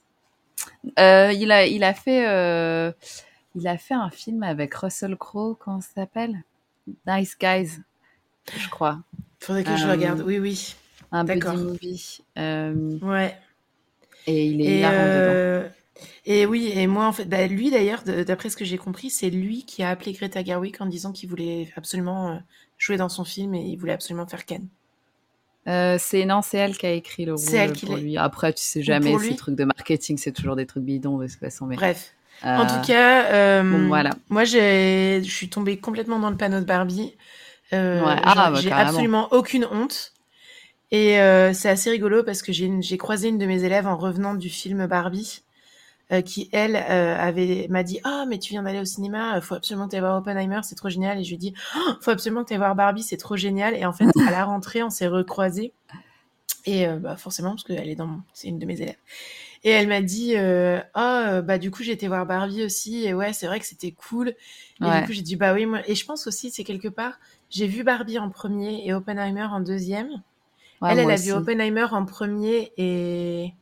Euh, 0.98 1.32
il 1.32 1.52
a, 1.52 1.66
il 1.66 1.84
a 1.84 1.94
fait, 1.94 2.26
euh, 2.28 2.90
il 3.54 3.68
a 3.68 3.78
fait 3.78 3.94
un 3.94 4.10
film 4.10 4.42
avec 4.42 4.74
Russell 4.74 5.16
Crowe, 5.16 5.56
comment 5.56 5.80
ça 5.80 5.90
s'appelle? 5.94 6.42
Nice 7.06 7.36
Guys, 7.38 7.78
je 8.56 8.68
crois. 8.68 8.98
Faudrait 9.38 9.62
que 9.62 9.76
je 9.76 9.86
regarde. 9.86 10.22
Oui, 10.26 10.38
oui. 10.38 10.74
Un 11.12 11.24
buddy 11.24 11.46
movie. 11.56 12.20
ouais. 12.36 13.38
Et 14.26 14.46
il 14.46 14.60
est 14.60 14.78
hilarant 14.78 15.04
dedans. 15.04 15.70
Et 16.26 16.46
oui, 16.46 16.72
et 16.74 16.86
moi, 16.86 17.06
en 17.06 17.12
fait, 17.12 17.24
bah, 17.24 17.46
lui 17.46 17.70
d'ailleurs, 17.70 18.02
d'après 18.02 18.50
ce 18.50 18.56
que 18.56 18.64
j'ai 18.64 18.78
compris, 18.78 19.10
c'est 19.10 19.30
lui 19.30 19.64
qui 19.64 19.82
a 19.82 19.90
appelé 19.90 20.12
Greta 20.12 20.44
Gerwig 20.44 20.76
en 20.80 20.86
disant 20.86 21.12
qu'il 21.12 21.28
voulait 21.28 21.72
absolument 21.76 22.30
euh, 22.30 22.36
jouer 22.78 22.96
dans 22.96 23.08
son 23.08 23.24
film 23.24 23.54
et 23.54 23.62
il 23.62 23.76
voulait 23.76 23.92
absolument 23.92 24.26
faire 24.26 24.44
Ken. 24.44 24.66
Euh, 25.68 25.96
c'est 25.98 26.24
non, 26.24 26.40
c'est 26.42 26.58
elle 26.58 26.76
qui 26.76 26.86
a 26.86 26.92
écrit 26.92 27.24
le 27.24 27.34
rôle 27.34 27.72
pour 27.84 27.96
lui. 27.96 28.16
Après, 28.16 28.52
tu 28.52 28.62
sais 28.62 28.82
jamais, 28.82 29.16
ces 29.18 29.36
trucs 29.36 29.56
de 29.56 29.64
marketing, 29.64 30.18
c'est 30.18 30.32
toujours 30.32 30.56
des 30.56 30.66
trucs 30.66 30.84
bidons 30.84 31.18
de 31.18 31.26
toute 31.26 31.38
façon. 31.38 31.66
Mais... 31.66 31.76
Bref. 31.76 32.14
En 32.42 32.64
tout 32.64 32.90
euh, 32.90 33.62
cas, 33.62 33.62
voilà. 33.88 34.10
moi, 34.30 34.44
je 34.44 35.20
suis 35.22 35.50
tombée 35.50 35.76
complètement 35.78 36.18
dans 36.18 36.30
le 36.30 36.36
panneau 36.36 36.60
de 36.60 36.64
Barbie. 36.64 37.14
Ah, 37.72 38.50
bah, 38.50 38.54
j'ai 38.60 38.72
absolument 38.72 39.28
aucune 39.32 39.66
honte. 39.70 40.12
Et 40.90 41.16
c'est 41.52 41.68
assez 41.68 41.90
rigolo 41.90 42.24
parce 42.24 42.42
que 42.42 42.52
j'ai 42.52 42.98
croisé 42.98 43.28
une 43.28 43.38
de 43.38 43.46
mes 43.46 43.64
élèves 43.64 43.86
en 43.86 43.96
revenant 43.96 44.34
du 44.34 44.48
film 44.48 44.86
Barbie. 44.86 45.42
Euh, 46.12 46.22
qui 46.22 46.48
elle 46.50 46.74
euh, 46.74 47.16
avait 47.16 47.68
m'a 47.70 47.84
dit 47.84 48.00
ah 48.02 48.24
mais 48.28 48.40
tu 48.40 48.50
viens 48.50 48.64
d'aller 48.64 48.80
au 48.80 48.84
cinéma 48.84 49.40
faut 49.40 49.54
absolument 49.54 49.86
que 49.86 49.94
tu 49.94 50.00
voir 50.00 50.18
Oppenheimer 50.18 50.58
c'est 50.64 50.74
trop 50.74 50.88
génial. 50.88 51.20
Et 51.20 51.24
je 51.24 51.30
lui 51.30 51.38
dis 51.38 51.54
oh, 51.76 51.92
faut 52.00 52.10
absolument 52.10 52.42
que 52.42 52.48
tu 52.48 52.56
voir 52.56 52.74
Barbie 52.74 53.04
c'est 53.04 53.16
trop 53.16 53.36
génial. 53.36 53.76
Et 53.76 53.84
en 53.86 53.92
fait 53.92 54.06
à 54.26 54.30
la 54.32 54.44
rentrée 54.44 54.82
on 54.82 54.90
s'est 54.90 55.06
recroisés. 55.06 55.72
Et 56.66 56.88
euh, 56.88 56.96
bah 56.96 57.16
forcément 57.16 57.50
parce 57.50 57.62
qu'elle 57.62 57.88
est 57.88 57.94
dans 57.94 58.22
c'est 58.32 58.48
une 58.48 58.58
de 58.58 58.66
mes 58.66 58.80
élèves. 58.80 58.96
Et 59.62 59.70
elle 59.70 59.86
m'a 59.86 60.02
dit 60.02 60.36
euh, 60.36 60.80
oh 60.96 61.42
bah 61.44 61.58
du 61.58 61.70
coup 61.70 61.84
j'ai 61.84 61.92
été 61.92 62.08
voir 62.08 62.26
Barbie 62.26 62.64
aussi. 62.64 63.04
Et 63.04 63.14
ouais 63.14 63.32
c'est 63.32 63.46
vrai 63.46 63.60
que 63.60 63.66
c'était 63.66 63.92
cool. 63.92 64.34
Et 64.80 65.00
du 65.00 65.06
coup 65.06 65.12
j'ai 65.12 65.22
dit 65.22 65.36
bah 65.36 65.54
oui 65.54 65.64
moi 65.64 65.80
et 65.86 65.94
je 65.94 66.04
pense 66.04 66.26
aussi 66.26 66.50
c'est 66.50 66.64
quelque 66.64 66.88
part 66.88 67.20
j'ai 67.50 67.68
vu 67.68 67.84
Barbie 67.84 68.18
en 68.18 68.30
premier 68.30 68.84
et 68.84 68.92
Oppenheimer 68.94 69.44
en 69.44 69.60
deuxième. 69.60 70.08
Elle 70.82 70.98
elle 70.98 71.10
a 71.10 71.16
vu 71.16 71.30
Oppenheimer 71.30 71.86
en 71.92 72.04
premier 72.04 72.72
et 72.76 73.54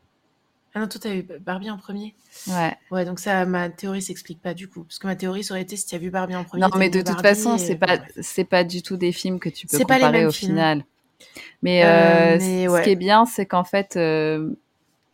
Ah 0.78 0.82
non, 0.82 0.87
toi, 0.87 1.00
t'as 1.02 1.11
vu 1.11 1.26
Barbie 1.44 1.70
en 1.70 1.76
premier 1.76 2.14
Ouais. 2.47 2.73
Ouais, 2.92 3.04
donc 3.04 3.18
ça, 3.18 3.44
ma 3.47 3.68
théorie 3.68 4.00
s'explique 4.00 4.40
pas 4.40 4.54
du 4.54 4.68
coup. 4.68 4.85
Parce 4.85 5.00
que 5.00 5.08
ma 5.08 5.16
théorie, 5.16 5.42
ça 5.42 5.54
aurait 5.54 5.62
été 5.62 5.76
si 5.76 5.87
tu 5.87 5.97
as 5.97 5.99
vu 5.99 6.08
Barbie 6.08 6.37
en 6.37 6.44
premier. 6.44 6.62
Non, 6.62 6.68
mais 6.76 6.88
de 6.88 7.02
toute 7.02 7.20
façon, 7.20 7.58
c'est 7.58 7.75
pas, 7.75 7.99
c'est 8.20 8.44
pas 8.44 8.62
du 8.62 8.80
tout 8.80 8.97
des 8.97 9.11
films 9.11 9.40
que 9.40 9.49
tu 9.49 9.66
peux 9.66 9.76
comparer 9.76 10.25
au 10.25 10.30
final. 10.30 10.85
Mais, 11.62 11.85
euh, 11.85 12.38
ce 12.38 12.85
qui 12.85 12.90
est 12.90 12.97
bien, 12.97 13.26
c'est 13.26 13.44
qu'en 13.44 13.64
fait, 13.64 13.97
euh, 13.97 14.50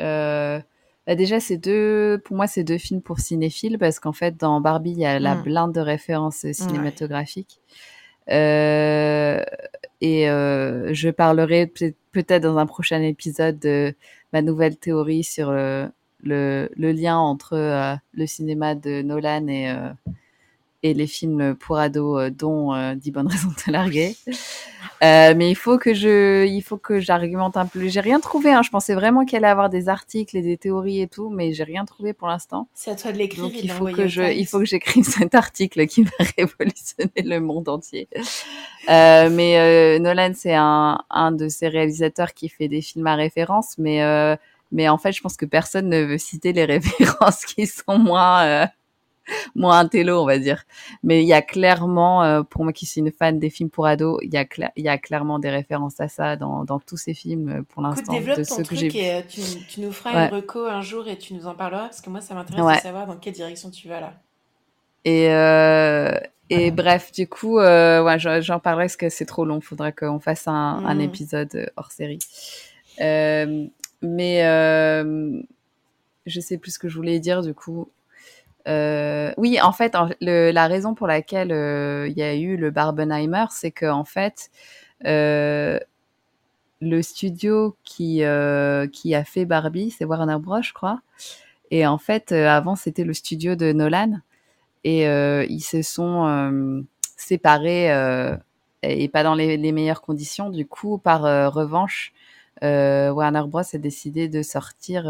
euh, 0.02 0.60
bah 1.06 1.14
déjà, 1.14 1.40
c'est 1.40 1.56
deux, 1.56 2.20
pour 2.26 2.36
moi, 2.36 2.46
c'est 2.46 2.62
deux 2.62 2.76
films 2.76 3.00
pour 3.00 3.20
cinéphiles 3.20 3.78
parce 3.78 3.98
qu'en 4.00 4.12
fait, 4.12 4.36
dans 4.36 4.60
Barbie, 4.60 4.90
il 4.90 4.98
y 4.98 5.06
a 5.06 5.18
la 5.18 5.34
mm. 5.34 5.42
blinde 5.44 5.72
de 5.72 5.80
références 5.80 6.44
cinématographiques. 6.52 7.58
Euh, 8.28 9.42
et 10.00 10.28
euh, 10.28 10.92
je 10.92 11.10
parlerai 11.10 11.66
peut-être 11.66 12.42
dans 12.42 12.58
un 12.58 12.66
prochain 12.66 13.02
épisode 13.02 13.58
de 13.58 13.94
ma 14.32 14.42
nouvelle 14.42 14.76
théorie 14.76 15.24
sur 15.24 15.52
le, 15.52 15.90
le, 16.24 16.92
lien 16.92 17.16
entre 17.16 17.54
euh, 17.54 17.94
le 18.12 18.26
cinéma 18.26 18.74
de 18.74 19.02
Nolan 19.02 19.46
et, 19.48 19.70
euh, 19.70 19.90
et 20.84 20.92
les 20.92 21.06
films 21.06 21.54
pour 21.54 21.78
ados, 21.78 22.20
euh, 22.20 22.30
dont 22.30 22.74
euh, 22.74 22.94
10 22.94 23.10
bonnes 23.10 23.26
raisons 23.34 23.48
de 23.48 23.54
te 23.54 23.70
larguer. 23.70 24.16
Euh, 25.02 25.34
mais 25.34 25.50
il 25.50 25.54
faut 25.54 25.78
que 25.78 25.94
je, 25.94 26.44
il 26.46 26.60
faut 26.60 26.76
que 26.76 27.00
j'argumente 27.00 27.56
un 27.56 27.66
peu. 27.66 27.88
J'ai 27.88 28.00
rien 28.00 28.20
trouvé. 28.20 28.52
Hein. 28.52 28.60
Je 28.62 28.68
pensais 28.68 28.94
vraiment 28.94 29.24
qu'il 29.24 29.38
allait 29.38 29.48
avoir 29.48 29.70
des 29.70 29.88
articles 29.88 30.36
et 30.36 30.42
des 30.42 30.58
théories 30.58 31.00
et 31.00 31.08
tout, 31.08 31.30
mais 31.30 31.54
j'ai 31.54 31.64
rien 31.64 31.86
trouvé 31.86 32.12
pour 32.12 32.28
l'instant. 32.28 32.68
C'est 32.74 32.90
à 32.90 32.96
toi 32.96 33.12
de 33.12 33.16
l'écrire. 33.16 33.50
il 33.50 33.70
faut 33.70 33.86
que 33.86 34.06
je, 34.06 34.22
il 34.22 34.46
faut 34.46 34.58
que 34.58 34.66
j'écrive 34.66 35.04
cet 35.08 35.34
article 35.34 35.86
qui 35.86 36.04
va 36.04 36.10
révolutionner 36.38 37.22
le 37.24 37.40
monde 37.40 37.70
entier. 37.70 38.06
Euh, 38.90 39.30
mais 39.30 39.58
euh, 39.58 39.98
Nolan, 39.98 40.32
c'est 40.34 40.54
un, 40.54 40.98
un 41.08 41.32
de 41.32 41.48
ces 41.48 41.68
réalisateurs 41.68 42.34
qui 42.34 42.50
fait 42.50 42.68
des 42.68 42.82
films 42.82 43.06
à 43.06 43.14
référence, 43.14 43.78
mais 43.78 44.02
euh, 44.02 44.36
mais 44.70 44.88
en 44.88 44.98
fait, 44.98 45.12
je 45.12 45.20
pense 45.22 45.36
que 45.36 45.46
personne 45.46 45.88
ne 45.88 46.02
veut 46.02 46.18
citer 46.18 46.52
les 46.52 46.64
références 46.64 47.46
qui 47.46 47.66
sont 47.66 47.98
moins 47.98 48.68
moins 49.54 49.78
un 49.78 49.88
télo, 49.88 50.20
on 50.20 50.26
va 50.26 50.38
dire. 50.38 50.64
Mais 51.02 51.22
il 51.22 51.26
y 51.26 51.32
a 51.32 51.42
clairement, 51.42 52.22
euh, 52.22 52.42
pour 52.42 52.64
moi 52.64 52.72
qui 52.72 52.86
suis 52.86 53.00
une 53.00 53.12
fan 53.12 53.38
des 53.38 53.50
films 53.50 53.70
pour 53.70 53.86
ados, 53.86 54.18
il 54.22 54.32
y 54.32 54.36
a, 54.36 54.46
il 54.76 54.84
y 54.84 54.88
a 54.88 54.98
clairement 54.98 55.38
des 55.38 55.50
références 55.50 56.00
à 56.00 56.08
ça 56.08 56.36
dans, 56.36 56.64
dans 56.64 56.78
tous 56.78 56.96
ces 56.96 57.14
films 57.14 57.48
euh, 57.48 57.62
pour 57.62 57.82
l'instant. 57.82 58.12
Développe 58.12 58.38
de 58.38 58.44
ton 58.44 58.62
truc 58.62 58.78
que 58.78 58.96
et 58.96 59.14
euh, 59.14 59.22
tu, 59.28 59.40
tu, 59.68 59.80
nous 59.80 59.92
feras 59.92 60.26
une 60.26 60.34
reco 60.34 60.66
un 60.66 60.82
jour 60.82 61.08
et 61.08 61.18
tu 61.18 61.34
nous 61.34 61.46
en 61.46 61.54
parleras 61.54 61.84
parce 61.84 62.00
que 62.00 62.10
moi 62.10 62.20
ça 62.20 62.34
m'intéresse 62.34 62.78
de 62.78 62.82
savoir 62.82 63.06
dans 63.06 63.16
quelle 63.16 63.34
direction 63.34 63.70
tu 63.70 63.88
vas 63.88 64.00
là. 64.00 64.14
Et, 65.06 65.28
euh, 65.30 66.18
et 66.48 66.70
bref, 66.70 67.12
du 67.12 67.28
coup, 67.28 67.58
ouais, 67.58 68.16
j'en 68.18 68.58
parlerai 68.58 68.84
parce 68.84 68.96
que 68.96 69.10
c'est 69.10 69.26
trop 69.26 69.44
long. 69.44 69.60
Faudrait 69.60 69.92
qu'on 69.92 70.18
fasse 70.18 70.48
un, 70.48 70.52
un, 70.52 70.94
mmh. 70.94 71.00
épisode 71.00 71.72
hors 71.76 71.92
série. 71.92 72.18
Mais 72.98 74.40
je 76.26 76.40
sais 76.40 76.56
plus 76.56 76.72
ce 76.72 76.78
que 76.78 76.88
je 76.88 76.96
voulais 76.96 77.18
dire 77.20 77.42
du 77.42 77.54
coup. 77.54 77.90
Euh, 78.66 79.32
oui, 79.36 79.60
en 79.60 79.72
fait, 79.72 79.94
la 80.20 80.66
raison 80.66 80.94
pour 80.94 81.06
laquelle 81.06 81.52
euh, 81.52 82.08
il 82.08 82.16
y 82.16 82.22
a 82.22 82.34
eu 82.34 82.56
le 82.56 82.70
Barbenheimer, 82.70 83.46
c'est 83.50 83.70
que 83.70 83.86
en 83.86 84.04
fait, 84.04 84.50
euh, 85.06 85.78
le 86.80 87.02
studio 87.02 87.76
qui 87.84 88.22
qui 88.92 89.14
a 89.14 89.24
fait 89.24 89.44
Barbie, 89.44 89.90
c'est 89.90 90.04
Warner 90.04 90.38
Bros, 90.38 90.62
je 90.62 90.72
crois. 90.72 91.00
Et 91.70 91.86
en 91.86 91.98
fait, 91.98 92.32
avant, 92.32 92.76
c'était 92.76 93.04
le 93.04 93.14
studio 93.14 93.56
de 93.56 93.72
Nolan, 93.72 94.20
et 94.84 95.04
ils 95.04 95.62
se 95.62 95.82
sont 95.82 96.84
séparés 97.16 97.88
et 98.82 99.08
pas 99.08 99.22
dans 99.22 99.34
les, 99.34 99.56
les, 99.56 99.72
meilleures 99.72 100.02
conditions. 100.02 100.50
Du 100.50 100.66
coup, 100.66 100.98
par 100.98 101.22
revanche, 101.52 102.12
Warner 102.62 103.44
Bros 103.48 103.60
a 103.60 103.78
décidé 103.78 104.28
de 104.28 104.42
sortir 104.42 105.04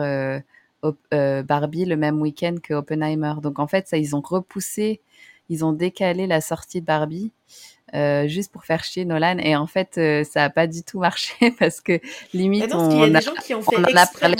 Barbie 1.11 1.85
le 1.85 1.97
même 1.97 2.21
week-end 2.21 2.57
que 2.63 2.75
Oppenheimer. 2.75 3.35
Donc 3.43 3.59
en 3.59 3.67
fait, 3.67 3.89
ça, 3.89 3.97
ils 3.97 4.15
ont 4.15 4.21
repoussé, 4.21 5.01
ils 5.49 5.65
ont 5.65 5.73
décalé 5.73 6.27
la 6.27 6.41
sortie 6.41 6.81
de 6.81 6.87
Barbie. 6.87 7.33
Euh, 7.95 8.27
juste 8.27 8.51
pour 8.51 8.65
faire 8.65 8.83
chier 8.83 9.05
Nolan. 9.05 9.39
Et 9.39 9.55
en 9.55 9.69
fait 9.69 9.99
euh, 9.99 10.25
ça 10.25 10.45
a 10.45 10.51
pas 10.51 10.67
du 10.67 10.83
tout 10.83 10.99
marché 10.99 11.53
parce 11.59 11.81
que 11.81 12.01
limite 12.33 12.75
on, 12.75 13.03
a, 13.03 13.09
des 13.09 13.21
gens 13.21 13.35
qui 13.35 13.55
ont 13.55 13.63
fait 13.63 13.77
on 13.79 13.85
a 13.85 14.07
parlé 14.07 14.37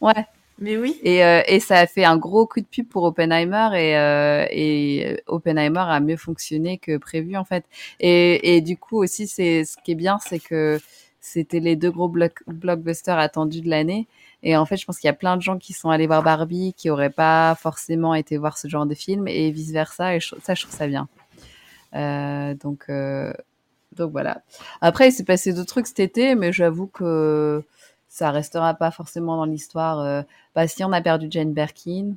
ouais. 0.00 0.26
Mais 0.58 0.76
oui. 0.76 0.98
Et, 1.02 1.24
euh, 1.24 1.42
et 1.46 1.60
ça 1.60 1.78
a 1.78 1.86
fait 1.86 2.04
un 2.04 2.16
gros 2.18 2.46
coup 2.46 2.60
de 2.60 2.66
pub 2.66 2.88
pour 2.88 3.04
Oppenheimer 3.04 3.68
et, 3.74 3.96
euh, 3.96 4.44
et 4.50 5.22
Oppenheimer 5.26 5.84
a 5.86 6.00
mieux 6.00 6.16
fonctionné 6.16 6.78
que 6.78 6.96
prévu 6.96 7.36
en 7.36 7.44
fait. 7.44 7.64
Et, 8.00 8.56
et 8.56 8.60
du 8.60 8.76
coup 8.76 8.96
aussi 8.96 9.28
c'est 9.28 9.64
ce 9.64 9.76
qui 9.84 9.92
est 9.92 9.96
bien 9.96 10.18
c'est 10.18 10.40
que 10.40 10.80
c'était 11.20 11.60
les 11.60 11.76
deux 11.76 11.90
gros 11.90 12.08
block, 12.08 12.42
blockbusters 12.46 13.18
attendus 13.18 13.60
de 13.60 13.70
l'année 13.70 14.08
et 14.42 14.56
en 14.56 14.64
fait, 14.64 14.76
je 14.76 14.86
pense 14.86 14.98
qu'il 14.98 15.08
y 15.08 15.10
a 15.10 15.14
plein 15.14 15.36
de 15.36 15.42
gens 15.42 15.58
qui 15.58 15.72
sont 15.72 15.90
allés 15.90 16.06
voir 16.06 16.22
Barbie, 16.22 16.72
qui 16.74 16.88
auraient 16.88 17.10
pas 17.10 17.54
forcément 17.56 18.14
été 18.14 18.38
voir 18.38 18.56
ce 18.56 18.68
genre 18.68 18.86
de 18.86 18.94
film, 18.94 19.28
et 19.28 19.50
vice 19.50 19.70
versa. 19.70 20.16
Et 20.16 20.20
ça, 20.20 20.54
je 20.54 20.62
trouve 20.62 20.74
ça 20.74 20.86
bien. 20.86 21.08
Euh, 21.94 22.54
donc, 22.54 22.84
euh, 22.88 23.32
donc 23.92 24.12
voilà. 24.12 24.42
Après, 24.80 25.08
il 25.08 25.12
s'est 25.12 25.24
passé 25.24 25.52
d'autres 25.52 25.68
trucs 25.68 25.86
cet 25.86 26.00
été, 26.00 26.34
mais 26.34 26.52
j'avoue 26.52 26.86
que 26.86 27.62
ça 28.08 28.30
restera 28.30 28.72
pas 28.74 28.90
forcément 28.90 29.36
dans 29.36 29.44
l'histoire. 29.44 30.00
Euh, 30.00 30.22
bah, 30.54 30.66
si 30.66 30.84
on 30.84 30.92
a 30.92 31.02
perdu 31.02 31.26
Jane 31.30 31.52
Birkin, 31.52 32.14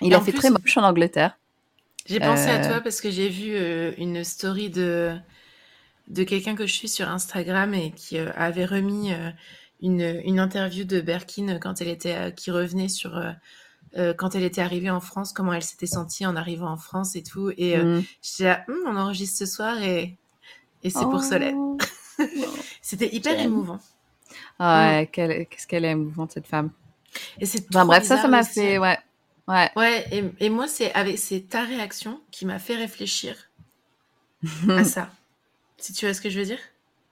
il 0.00 0.14
en, 0.14 0.20
fait 0.20 0.32
très 0.32 0.50
moche 0.50 0.76
en 0.76 0.84
Angleterre. 0.84 1.36
J'ai 2.06 2.20
pensé 2.20 2.48
à 2.48 2.60
euh, 2.60 2.68
toi 2.68 2.80
parce 2.80 3.00
que 3.00 3.10
j'ai 3.10 3.28
vu 3.28 3.56
une 3.96 4.22
story 4.24 4.70
de 4.70 5.16
de 6.08 6.22
quelqu'un 6.22 6.54
que 6.54 6.66
je 6.66 6.74
suis 6.74 6.88
sur 6.88 7.08
Instagram 7.08 7.72
et 7.72 7.90
qui 7.90 8.18
avait 8.18 8.66
remis 8.66 9.10
une, 9.84 10.20
une 10.24 10.40
interview 10.40 10.84
de 10.84 11.00
Berkin 11.00 11.58
quand 11.60 11.80
elle 11.80 11.88
était, 11.88 12.16
euh, 12.16 12.30
qui 12.30 12.50
revenait 12.50 12.88
sur 12.88 13.16
euh, 13.16 13.30
euh, 13.96 14.12
quand 14.12 14.34
elle 14.34 14.42
était 14.42 14.60
arrivée 14.60 14.90
en 14.90 15.00
France, 15.00 15.32
comment 15.32 15.52
elle 15.52 15.62
s'était 15.62 15.86
sentie 15.86 16.26
en 16.26 16.34
arrivant 16.34 16.68
en 16.68 16.76
France 16.76 17.14
et 17.14 17.22
tout. 17.22 17.52
Et 17.56 17.76
euh, 17.76 18.00
mm. 18.00 18.04
j'étais 18.22 18.44
là, 18.44 18.64
hm, 18.66 18.74
on 18.86 18.96
enregistre 18.96 19.38
ce 19.38 19.46
soir 19.46 19.80
et, 19.82 20.16
et 20.82 20.90
c'est 20.90 21.04
pour 21.04 21.22
Solène. 21.22 21.56
Oh. 21.56 21.78
C'était 22.82 23.14
hyper 23.14 23.38
émouvant. 23.38 23.78
Ah 24.58 24.88
ouais, 24.88 25.04
mm. 25.04 25.46
qu'est-ce 25.46 25.66
qu'elle 25.66 25.84
est 25.84 25.90
émouvante 25.90 26.32
cette 26.32 26.46
femme. 26.46 26.70
Et 27.38 27.46
c'est 27.46 27.64
enfin, 27.68 27.84
bref, 27.84 28.04
ça, 28.04 28.20
ça 28.20 28.26
m'a 28.26 28.42
fait, 28.42 28.78
ouais. 28.78 28.98
Ouais. 29.46 29.70
Ouais, 29.76 30.06
et, 30.10 30.46
et 30.46 30.50
moi, 30.50 30.66
c'est 30.66 30.92
avec 30.94 31.18
c'est 31.18 31.48
ta 31.48 31.62
réaction 31.62 32.20
qui 32.30 32.46
m'a 32.46 32.58
fait 32.58 32.76
réfléchir 32.76 33.36
à 34.68 34.82
ça. 34.84 35.10
Si 35.76 35.92
tu 35.92 36.06
vois 36.06 36.14
ce 36.14 36.20
que 36.20 36.30
je 36.30 36.38
veux 36.40 36.46
dire 36.46 36.58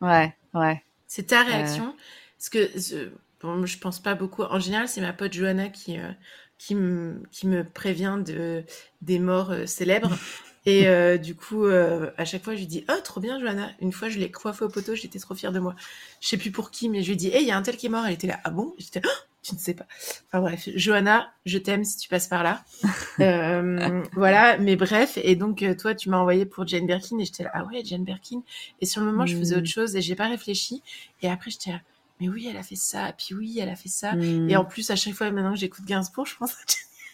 Ouais, 0.01 0.35
ouais. 0.55 0.83
C'est 1.07 1.29
ta 1.29 1.43
réaction 1.43 1.95
parce 2.43 2.91
que 2.91 3.13
bon, 3.41 3.65
je 3.67 3.79
pense 3.79 4.01
pas 4.01 4.17
beaucoup. 4.17 4.43
En 4.43 4.59
général, 4.59 4.89
c'est 4.89 5.01
ma 5.01 5.13
pote 5.13 5.33
Johanna 5.33 5.69
qui, 5.69 5.99
euh, 5.99 6.11
qui, 6.59 6.75
me, 6.75 7.23
qui 7.31 7.47
me 7.47 7.63
prévient 7.63 8.19
de, 8.25 8.65
des 9.01 9.21
morts 9.21 9.53
euh, 9.53 9.67
célèbres. 9.67 10.11
Et 10.65 10.87
euh, 10.87 11.19
du 11.19 11.35
coup, 11.35 11.65
euh, 11.65 12.11
à 12.17 12.25
chaque 12.25 12.45
fois, 12.45 12.55
je 12.55 12.61
lui 12.61 12.67
dis 12.67 12.85
Oh, 12.89 13.01
trop 13.03 13.21
bien, 13.21 13.41
Johanna. 13.41 13.71
Une 13.81 13.93
fois, 13.93 14.09
je 14.09 14.19
l'ai 14.19 14.31
coiffée 14.31 14.65
au 14.65 14.69
poteau, 14.69 14.95
j'étais 14.95 15.19
trop 15.19 15.35
fière 15.35 15.53
de 15.53 15.59
moi. 15.59 15.75
Je 16.21 16.29
sais 16.29 16.37
plus 16.37 16.53
pour 16.53 16.71
qui, 16.71 16.89
mais 16.89 17.03
je 17.03 17.11
lui 17.11 17.17
dis 17.17 17.29
Hey, 17.29 17.43
il 17.43 17.49
y 17.49 17.51
a 17.51 17.57
un 17.57 17.63
tel 17.63 17.77
qui 17.77 17.87
est 17.87 17.89
mort. 17.89 18.07
Elle 18.07 18.15
était 18.15 18.29
là 18.29 18.39
Ah 18.45 18.51
bon? 18.51 18.75
J'étais 18.79 19.03
oh, 19.05 19.11
Tu 19.43 19.57
ne 19.57 19.61
sais 19.61 19.75
pas. 19.75 19.87
Enfin 20.29 20.41
bref, 20.41 20.69
Johanna, 20.77 21.33
je 21.47 21.59
t'aime 21.59 21.85
si 21.85 21.97
tu 21.97 22.09
passes 22.09 22.29
par 22.29 22.45
là. 22.45 22.65
euh, 23.21 24.05
voilà, 24.13 24.57
mais 24.59 24.77
bref. 24.77 25.19
Et 25.23 25.35
donc, 25.35 25.65
euh, 25.65 25.75
toi, 25.75 25.97
tu 25.97 26.11
m'as 26.11 26.19
envoyé 26.19 26.47
pour 26.47 26.67
Jane 26.67 26.87
Birkin 26.87 27.19
et 27.19 27.25
j'étais 27.25 27.43
là 27.43 27.51
Ah 27.55 27.65
ouais, 27.65 27.83
Jane 27.85 28.05
Birkin. 28.05 28.43
Et 28.81 28.87
sur 28.87 29.01
le 29.01 29.09
moment, 29.09 29.27
je 29.27 29.37
faisais 29.37 29.57
autre 29.57 29.65
mmh. 29.65 29.67
chose 29.67 29.97
et 29.97 30.01
j'ai 30.01 30.15
pas 30.15 30.29
réfléchi. 30.29 30.81
Et 31.23 31.29
après, 31.29 31.51
j'étais 31.51 31.73
là 31.73 31.81
mais 32.23 32.29
oui, 32.29 32.47
elle 32.49 32.57
a 32.57 32.63
fait 32.63 32.77
ça, 32.77 33.13
puis 33.19 33.35
oui, 33.35 33.59
elle 33.61 33.69
a 33.69 33.75
fait 33.75 33.89
ça. 33.89 34.15
Et 34.49 34.57
en 34.57 34.65
plus, 34.65 34.91
à 34.91 34.97
chaque 34.97 35.15
fois, 35.15 35.31
maintenant 35.33 35.53
que 35.53 35.59
j'écoute 35.59 35.85
Gainsbourg, 35.85 36.25
je 36.27 36.37
pense 36.37 36.53
à 36.53 36.57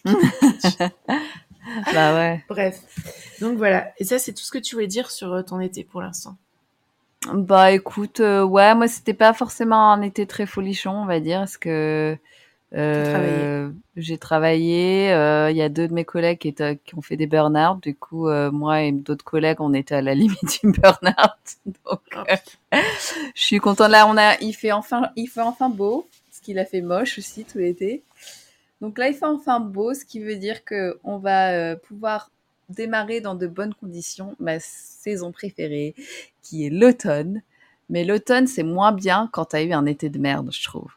Bah 1.93 2.15
ouais. 2.15 2.45
Bref. 2.47 2.79
Donc 3.41 3.57
voilà. 3.57 3.91
Et 3.97 4.03
ça, 4.03 4.19
c'est 4.19 4.33
tout 4.33 4.43
ce 4.43 4.51
que 4.51 4.59
tu 4.59 4.75
voulais 4.75 4.87
dire 4.87 5.09
sur 5.09 5.33
euh, 5.33 5.41
ton 5.41 5.59
été 5.59 5.83
pour 5.83 6.01
l'instant? 6.01 6.37
Bah 7.33 7.71
écoute, 7.71 8.19
euh, 8.21 8.43
ouais, 8.43 8.73
moi, 8.75 8.87
c'était 8.87 9.13
pas 9.13 9.33
forcément 9.33 9.91
un 9.91 10.01
été 10.01 10.25
très 10.25 10.45
folichon, 10.45 10.91
on 10.91 11.05
va 11.05 11.19
dire, 11.19 11.39
parce 11.39 11.57
que 11.57 12.17
euh, 12.75 13.71
j'ai 13.95 14.17
travaillé. 14.17 15.11
Euh, 15.11 15.49
il 15.51 15.57
y 15.57 15.61
a 15.61 15.69
deux 15.69 15.87
de 15.87 15.93
mes 15.93 16.05
collègues 16.05 16.39
qui, 16.39 16.49
étaient, 16.49 16.77
qui 16.77 16.95
ont 16.95 17.01
fait 17.01 17.17
des 17.17 17.27
burn-out. 17.27 17.81
Du 17.81 17.95
coup, 17.95 18.27
euh, 18.27 18.51
moi 18.51 18.83
et 18.83 18.91
d'autres 18.91 19.25
collègues, 19.25 19.59
on 19.59 19.73
était 19.73 19.95
à 19.95 20.01
la 20.01 20.13
limite 20.15 20.61
du 20.63 20.71
burn-out. 20.71 21.13
Donc, 21.65 22.01
oh, 22.15 22.77
je 23.35 23.41
suis 23.41 23.59
contente. 23.59 23.89
Là, 23.89 24.07
on 24.07 24.17
a, 24.17 24.39
il 24.41 24.53
fait 24.53 24.71
enfin, 24.71 25.09
il 25.15 25.27
fait 25.27 25.41
enfin 25.41 25.69
beau, 25.69 26.07
ce 26.31 26.41
qu'il 26.41 26.59
a 26.59 26.65
fait 26.65 26.81
moche 26.81 27.17
aussi 27.17 27.45
tout 27.45 27.57
l'été. 27.57 28.03
Donc 28.81 28.97
là, 28.97 29.09
il 29.09 29.15
fait 29.15 29.25
enfin 29.25 29.59
beau, 29.59 29.93
ce 29.93 30.05
qui 30.05 30.19
veut 30.19 30.37
dire 30.37 30.63
que 30.63 30.99
on 31.03 31.17
va 31.17 31.75
pouvoir 31.75 32.31
démarrer 32.69 33.19
dans 33.19 33.35
de 33.35 33.47
bonnes 33.47 33.73
conditions 33.73 34.35
ma 34.39 34.59
saison 34.59 35.31
préférée, 35.31 35.95
qui 36.41 36.65
est 36.65 36.69
l'automne. 36.69 37.41
Mais 37.89 38.05
l'automne, 38.05 38.45
c'est 38.47 38.63
moins 38.63 38.91
bien 38.91 39.27
quand 39.33 39.45
t'as 39.45 39.63
eu 39.63 39.73
un 39.73 39.85
été 39.87 40.09
de 40.09 40.19
merde, 40.19 40.49
je 40.53 40.63
trouve. 40.63 40.91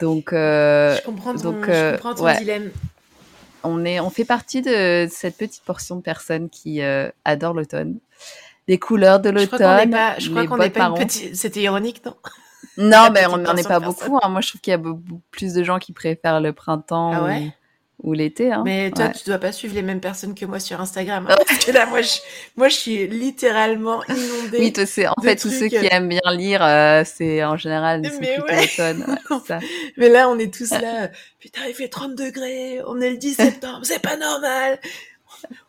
Donc, 0.00 0.32
euh, 0.32 0.96
je 0.96 1.02
comprends 1.02 1.34
ton, 1.34 1.52
donc, 1.52 1.68
euh, 1.68 1.92
je 1.92 1.96
comprends 1.96 2.14
ton 2.14 2.24
ouais. 2.24 2.38
dilemme. 2.38 2.70
On, 3.64 3.84
est, 3.84 3.98
on 4.00 4.10
fait 4.10 4.24
partie 4.24 4.62
de 4.62 5.08
cette 5.10 5.36
petite 5.36 5.64
portion 5.64 5.96
de 5.96 6.02
personnes 6.02 6.48
qui 6.48 6.82
euh, 6.82 7.10
adorent 7.24 7.54
l'automne. 7.54 7.98
Les 8.68 8.78
couleurs 8.78 9.20
de 9.20 9.30
l'automne. 9.30 9.58
Je 9.58 9.64
crois 9.64 9.76
qu'on 9.78 9.84
n'est 9.84 9.90
pas, 9.90 10.18
je 10.18 10.30
crois 10.30 10.46
qu'on 10.46 10.56
n'est 10.58 10.70
pas 10.70 10.90
petite... 10.92 11.34
C'était 11.34 11.62
ironique, 11.62 12.04
non? 12.04 12.14
Non, 12.76 13.08
mais 13.12 13.26
on 13.26 13.38
n'en 13.38 13.56
est 13.56 13.66
pas 13.66 13.80
beaucoup. 13.80 14.18
Hein. 14.22 14.28
Moi, 14.28 14.40
je 14.40 14.50
trouve 14.50 14.60
qu'il 14.60 14.70
y 14.70 14.74
a 14.74 14.78
beaucoup 14.78 15.20
plus 15.30 15.54
de 15.54 15.64
gens 15.64 15.78
qui 15.78 15.92
préfèrent 15.92 16.40
le 16.40 16.52
printemps. 16.52 17.12
Ah 17.14 17.24
ouais? 17.24 17.52
Ou 18.02 18.12
l'été. 18.12 18.52
Hein. 18.52 18.62
Mais 18.64 18.90
toi, 18.90 19.08
tu 19.08 19.24
dois 19.26 19.38
pas 19.38 19.52
suivre 19.52 19.74
les 19.74 19.82
mêmes 19.82 20.00
personnes 20.00 20.34
que 20.34 20.46
moi 20.46 20.60
sur 20.60 20.80
Instagram. 20.80 21.26
Hein, 21.28 21.36
parce 21.46 21.64
que 21.64 21.72
là, 21.72 21.86
moi 21.86 22.00
je, 22.00 22.18
moi, 22.56 22.68
je 22.68 22.76
suis 22.76 23.06
littéralement 23.08 24.02
inondée. 24.04 24.58
Oui, 24.58 24.86
c'est 24.86 25.08
en 25.08 25.20
fait 25.22 25.36
tous 25.36 25.50
ceux 25.50 25.68
qui 25.68 25.78
euh. 25.78 25.88
aiment 25.90 26.08
bien 26.08 26.20
lire, 26.32 26.62
euh, 26.62 27.02
c'est 27.04 27.44
en 27.44 27.56
général 27.56 28.02
des 28.02 28.10
mais 28.20 28.40
ouais. 28.40 29.58
mais 29.96 30.08
là, 30.08 30.28
on 30.28 30.38
est 30.38 30.52
tous 30.52 30.70
là. 30.70 31.10
Putain, 31.40 31.62
il 31.68 31.74
fait 31.74 31.88
30 31.88 32.14
degrés. 32.14 32.80
On 32.86 33.00
est 33.00 33.10
le 33.10 33.16
10 33.16 33.34
septembre. 33.34 33.80
c'est 33.82 34.02
pas 34.02 34.16
normal. 34.16 34.78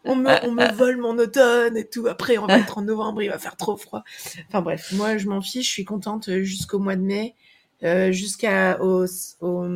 On 0.03 0.15
me, 0.15 0.31
on 0.47 0.51
me 0.51 0.71
vole 0.73 0.97
mon 0.97 1.17
automne 1.19 1.77
et 1.77 1.87
tout. 1.87 2.07
Après, 2.07 2.37
on 2.37 2.47
va 2.47 2.57
être 2.57 2.77
en 2.79 2.81
novembre, 2.81 3.21
il 3.21 3.29
va 3.29 3.37
faire 3.37 3.55
trop 3.55 3.77
froid. 3.77 4.03
Enfin 4.47 4.61
bref, 4.61 4.91
moi, 4.93 5.17
je 5.17 5.27
m'en 5.27 5.41
fiche. 5.41 5.67
Je 5.67 5.71
suis 5.71 5.85
contente 5.85 6.31
jusqu'au 6.41 6.79
mois 6.79 6.95
de 6.95 7.01
mai, 7.01 7.35
euh, 7.83 8.11
jusqu'à 8.11 8.81
au, 8.81 9.05
au 9.41 9.67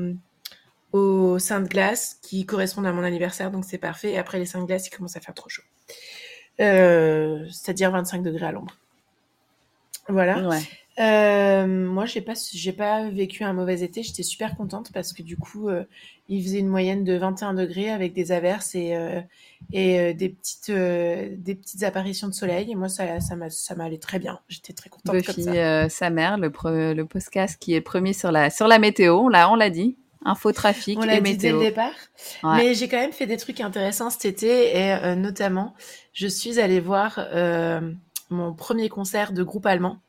aux 0.93 1.39
de 1.39 1.67
glace 1.67 2.19
qui 2.21 2.45
correspondent 2.45 2.85
à 2.85 2.93
mon 2.93 3.03
anniversaire, 3.03 3.51
donc 3.51 3.65
c'est 3.65 3.79
parfait. 3.79 4.11
Et 4.11 4.17
après 4.17 4.37
les 4.37 4.45
de 4.45 4.65
glace, 4.65 4.87
il 4.87 4.95
commence 4.95 5.17
à 5.17 5.19
faire 5.19 5.33
trop 5.33 5.49
chaud. 5.49 5.63
Euh, 6.61 7.45
c'est-à-dire 7.49 7.91
25 7.91 8.21
degrés 8.21 8.45
à 8.45 8.51
l'ombre. 8.51 8.77
Voilà. 10.07 10.37
Euh, 10.99 11.65
moi, 11.65 12.05
j'ai 12.05 12.21
pas, 12.21 12.33
j'ai 12.53 12.73
pas 12.73 13.09
vécu 13.09 13.43
un 13.43 13.53
mauvais 13.53 13.81
été. 13.81 14.03
J'étais 14.03 14.21
super 14.21 14.55
contente 14.55 14.91
parce 14.93 15.13
que 15.13 15.23
du 15.23 15.35
coup, 15.35 15.67
euh, 15.67 15.83
il 16.29 16.43
faisait 16.43 16.59
une 16.59 16.67
moyenne 16.67 17.03
de 17.03 17.17
21 17.17 17.55
degrés 17.55 17.89
avec 17.89 18.13
des 18.13 18.31
averses 18.31 18.75
et, 18.75 18.95
et 19.71 20.13
des 20.13 20.29
petites, 20.29 20.69
des 20.69 21.55
petites 21.55 21.81
apparitions 21.81 22.27
de 22.27 22.33
soleil. 22.33 22.69
Et 22.69 22.75
moi, 22.75 22.89
ça, 22.89 23.19
ça 23.19 23.35
m'a, 23.35 23.49
ça 23.49 23.73
m'allait 23.73 23.97
très 23.97 24.19
bien. 24.19 24.39
J'étais 24.47 24.73
très 24.73 24.91
contente 24.91 25.15
Buffy, 25.15 25.45
comme 25.45 25.55
ça. 25.55 25.89
sa 25.89 26.11
mère, 26.11 26.37
le, 26.37 26.93
le 26.93 27.05
podcast 27.05 27.57
qui 27.59 27.73
est 27.73 27.81
premier 27.81 28.13
sur 28.13 28.31
la, 28.31 28.51
sur 28.51 28.67
la 28.67 28.77
météo. 28.77 29.29
Là, 29.29 29.49
on 29.49 29.55
l'a 29.55 29.71
dit. 29.71 29.97
Info 30.25 30.51
trafic 30.51 30.97
On 30.99 31.05
l'a 31.05 31.19
dit 31.19 31.37
dès 31.37 31.51
le 31.51 31.59
départ. 31.59 31.93
Mais 32.43 32.73
j'ai 32.73 32.87
quand 32.87 32.97
même 32.97 33.11
fait 33.11 33.27
des 33.27 33.37
trucs 33.37 33.59
intéressants 33.59 34.09
cet 34.09 34.25
été 34.25 34.77
et 34.77 34.93
euh, 34.93 35.15
notamment, 35.15 35.75
je 36.13 36.27
suis 36.27 36.59
allée 36.59 36.79
voir 36.79 37.19
euh, 37.19 37.81
mon 38.29 38.53
premier 38.53 38.89
concert 38.89 39.33
de 39.33 39.43
groupe 39.43 39.65
allemand. 39.65 39.99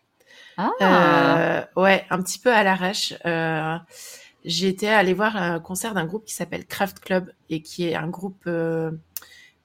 Ah. 0.57 0.71
Euh, 0.83 1.81
ouais, 1.81 2.05
un 2.11 2.23
petit 2.23 2.39
peu 2.39 2.53
à 2.53 2.63
l'arrache. 2.63 3.15
J'étais 4.45 4.89
allée 4.89 5.15
voir 5.15 5.37
un 5.37 5.59
concert 5.59 5.95
d'un 5.95 6.05
groupe 6.05 6.27
qui 6.27 6.35
s'appelle 6.35 6.67
Craft 6.67 7.01
Club 7.01 7.33
et 7.49 7.63
qui 7.63 7.89
est 7.89 7.95
un 7.95 8.09
groupe 8.09 8.49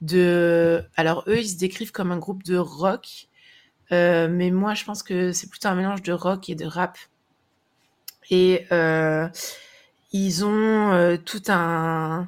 de. 0.01 0.83
Alors 0.95 1.23
eux, 1.27 1.39
ils 1.39 1.49
se 1.49 1.57
décrivent 1.57 1.91
comme 1.91 2.11
un 2.11 2.17
groupe 2.17 2.43
de 2.43 2.57
rock, 2.57 3.27
mais 3.91 4.51
moi, 4.51 4.73
je 4.73 4.85
pense 4.85 5.03
que 5.03 5.31
c'est 5.31 5.49
plutôt 5.49 5.67
un 5.67 5.75
mélange 5.75 6.01
de 6.01 6.13
rock 6.13 6.49
et 6.49 6.55
de 6.55 6.65
rap. 6.65 6.97
Et 8.31 8.65
ils 10.11 10.45
ont 10.45 10.91
euh, 10.91 11.17
tout 11.17 11.43
un. 11.47 12.27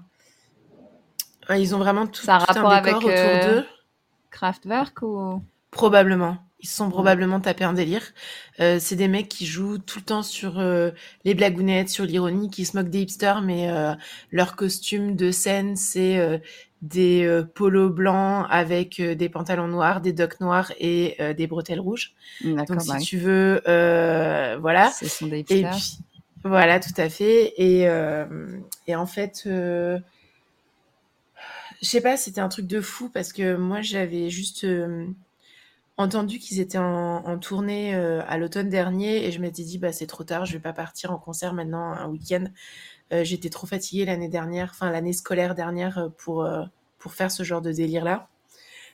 Ils 1.50 1.76
ont 1.76 1.80
vraiment 1.80 2.08
tout, 2.08 2.26
un, 2.28 2.40
tout 2.40 2.60
un 2.60 2.82
décor 2.82 2.98
autour 3.00 3.12
euh, 3.12 3.56
d'eux. 3.56 3.66
Kraftwerk 4.30 5.02
ou? 5.02 5.42
Probablement. 5.72 6.38
Ils 6.64 6.68
se 6.68 6.76
sont 6.76 6.92
probablement 6.92 7.40
tapés 7.40 7.64
un 7.64 7.74
délire. 7.74 8.04
Euh, 8.60 8.78
c'est 8.80 8.96
des 8.96 9.08
mecs 9.08 9.28
qui 9.28 9.48
jouent 9.48 9.80
tout 9.80 9.98
le 9.98 10.06
temps 10.06 10.22
sur 10.22 10.60
euh, 10.60 10.92
les 11.26 11.34
blagounettes, 11.34 11.90
sur 11.90 12.06
l'ironie, 12.06 12.52
qui 12.52 12.66
se 12.66 12.78
moquent 12.78 12.92
des 12.92 13.02
hipsters, 13.02 13.42
mais 13.42 13.72
euh, 13.72 13.94
leur 14.32 14.56
costume 14.56 15.16
de 15.16 15.32
scène, 15.32 15.76
c'est 15.76 16.42
des 16.84 17.44
polos 17.56 17.92
blancs 17.92 18.46
avec 18.50 19.02
des 19.02 19.30
pantalons 19.30 19.68
noirs, 19.68 20.02
des 20.02 20.14
docks 20.14 20.40
noirs 20.40 20.72
et 20.80 21.18
des 21.36 21.48
bretelles 21.48 21.80
rouges. 21.80 22.14
Donc 22.44 22.80
si 22.80 22.98
tu 23.00 23.18
veux, 23.18 23.62
voilà. 23.66 24.92
Ce 24.92 25.08
sont 25.08 25.28
des 25.28 25.40
hipsters. 25.40 25.58
Et 25.58 25.70
puis, 25.72 25.98
voilà, 26.44 26.80
tout 26.80 26.94
à 26.98 27.10
fait. 27.10 27.54
Et, 27.58 27.88
euh, 27.88 28.26
et 28.88 28.96
en 28.96 29.06
fait, 29.06 29.44
euh, 29.46 30.00
je 31.82 31.88
sais 31.88 32.02
pas, 32.02 32.18
c'était 32.18 32.42
un 32.42 32.50
truc 32.50 32.68
de 32.68 32.82
fou 32.82 33.10
parce 33.10 33.34
que 33.34 33.56
moi, 33.56 33.82
j'avais 33.82 34.30
juste 34.30 34.64
euh, 34.64 35.08
entendu 35.98 36.40
qu'ils 36.40 36.60
étaient 36.60 36.78
en, 36.80 37.38
tournée 37.40 37.96
euh, 37.96 38.22
à 38.28 38.38
l'automne 38.38 38.70
dernier 38.70 39.26
et 39.26 39.32
je 39.32 39.40
m'étais 39.40 39.64
dit, 39.64 39.78
bah, 39.78 39.92
c'est 39.92 40.08
trop 40.08 40.24
tard, 40.24 40.46
je 40.46 40.54
vais 40.54 40.60
pas 40.60 40.74
partir 40.74 41.12
en 41.12 41.18
concert 41.18 41.54
maintenant 41.54 41.92
un 41.94 42.08
week-end. 42.08 42.46
Euh, 43.14 43.24
j'étais 43.24 43.50
trop 43.50 43.68
fatiguée 43.68 44.06
l'année 44.06 44.30
dernière, 44.30 44.70
enfin 44.72 44.90
l'année 44.92 45.14
scolaire 45.14 45.54
dernière 45.54 46.10
pour, 46.18 46.48
pour 46.98 47.14
faire 47.14 47.32
ce 47.32 47.44
genre 47.44 47.62
de 47.62 47.72
délire-là. 47.72 48.30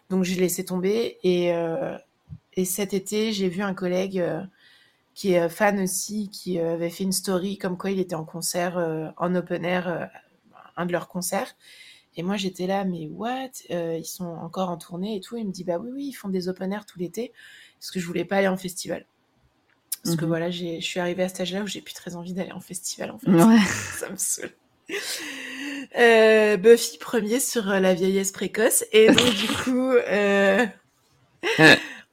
Donc 0.10 0.24
j'ai 0.24 0.36
laissé 0.36 0.66
tomber 0.66 1.18
et, 1.24 1.54
et 2.54 2.66
cet 2.66 2.94
été, 2.94 3.34
j'ai 3.34 3.50
vu 3.50 3.62
un 3.62 3.74
collègue 3.74 4.24
qui 5.18 5.34
est 5.34 5.40
euh, 5.40 5.50
fan 5.50 5.80
aussi, 5.80 6.30
qui 6.30 6.60
euh, 6.60 6.76
avait 6.76 6.92
fait 6.92 7.04
une 7.04 7.12
story 7.12 7.58
comme 7.58 7.76
quoi 7.76 7.90
il 7.90 8.00
était 8.00 8.14
en 8.14 8.24
concert 8.24 8.78
euh, 8.78 9.08
en 9.18 9.34
open 9.34 9.66
air, 9.66 10.12
un 10.76 10.86
de 10.86 10.92
leurs 10.92 11.08
concerts. 11.08 11.56
Et 12.16 12.22
moi, 12.22 12.38
j'étais 12.38 12.68
là, 12.68 12.86
mais 12.86 13.08
what 13.08 13.50
Ils 13.72 14.06
sont 14.06 14.26
encore 14.26 14.70
en 14.70 14.78
tournée 14.78 15.16
et 15.16 15.20
tout. 15.20 15.36
Il 15.36 15.48
me 15.48 15.52
dit, 15.52 15.64
bah 15.64 15.80
oui, 15.80 15.90
oui, 15.92 16.06
ils 16.10 16.14
font 16.14 16.30
des 16.30 16.50
open 16.50 16.72
air 16.72 16.86
tout 16.86 17.00
l'été. 17.00 17.34
Parce 17.80 17.90
que 17.90 18.00
je 18.00 18.06
voulais 18.06 18.26
pas 18.26 18.38
aller 18.38 18.48
en 18.48 18.58
festival. 18.58 19.08
Parce 20.04 20.16
que 20.16 20.26
mhm. 20.26 20.30
voilà, 20.30 20.52
je 20.52 20.80
suis 20.82 21.00
arrivée 21.00 21.24
à 21.24 21.30
cet 21.30 21.42
âge-là 21.42 21.64
où 21.64 21.68
j'ai 21.68 21.82
plus 21.82 21.96
très 21.96 22.16
envie 22.16 22.34
d'aller 22.34 22.52
en 22.52 22.60
festival, 22.60 23.10
en 23.10 23.18
fait. 23.18 23.32
Ça 23.98 24.10
me 24.12 24.18
saoule. 24.18 24.52
Buffy 26.60 27.00
premier 27.00 27.40
sur 27.40 27.66
la 27.66 27.96
vieillesse 27.96 28.32
précoce. 28.32 28.86
Et 28.92 29.08
donc, 29.08 29.34
du 29.34 29.48
coup, 29.48 29.94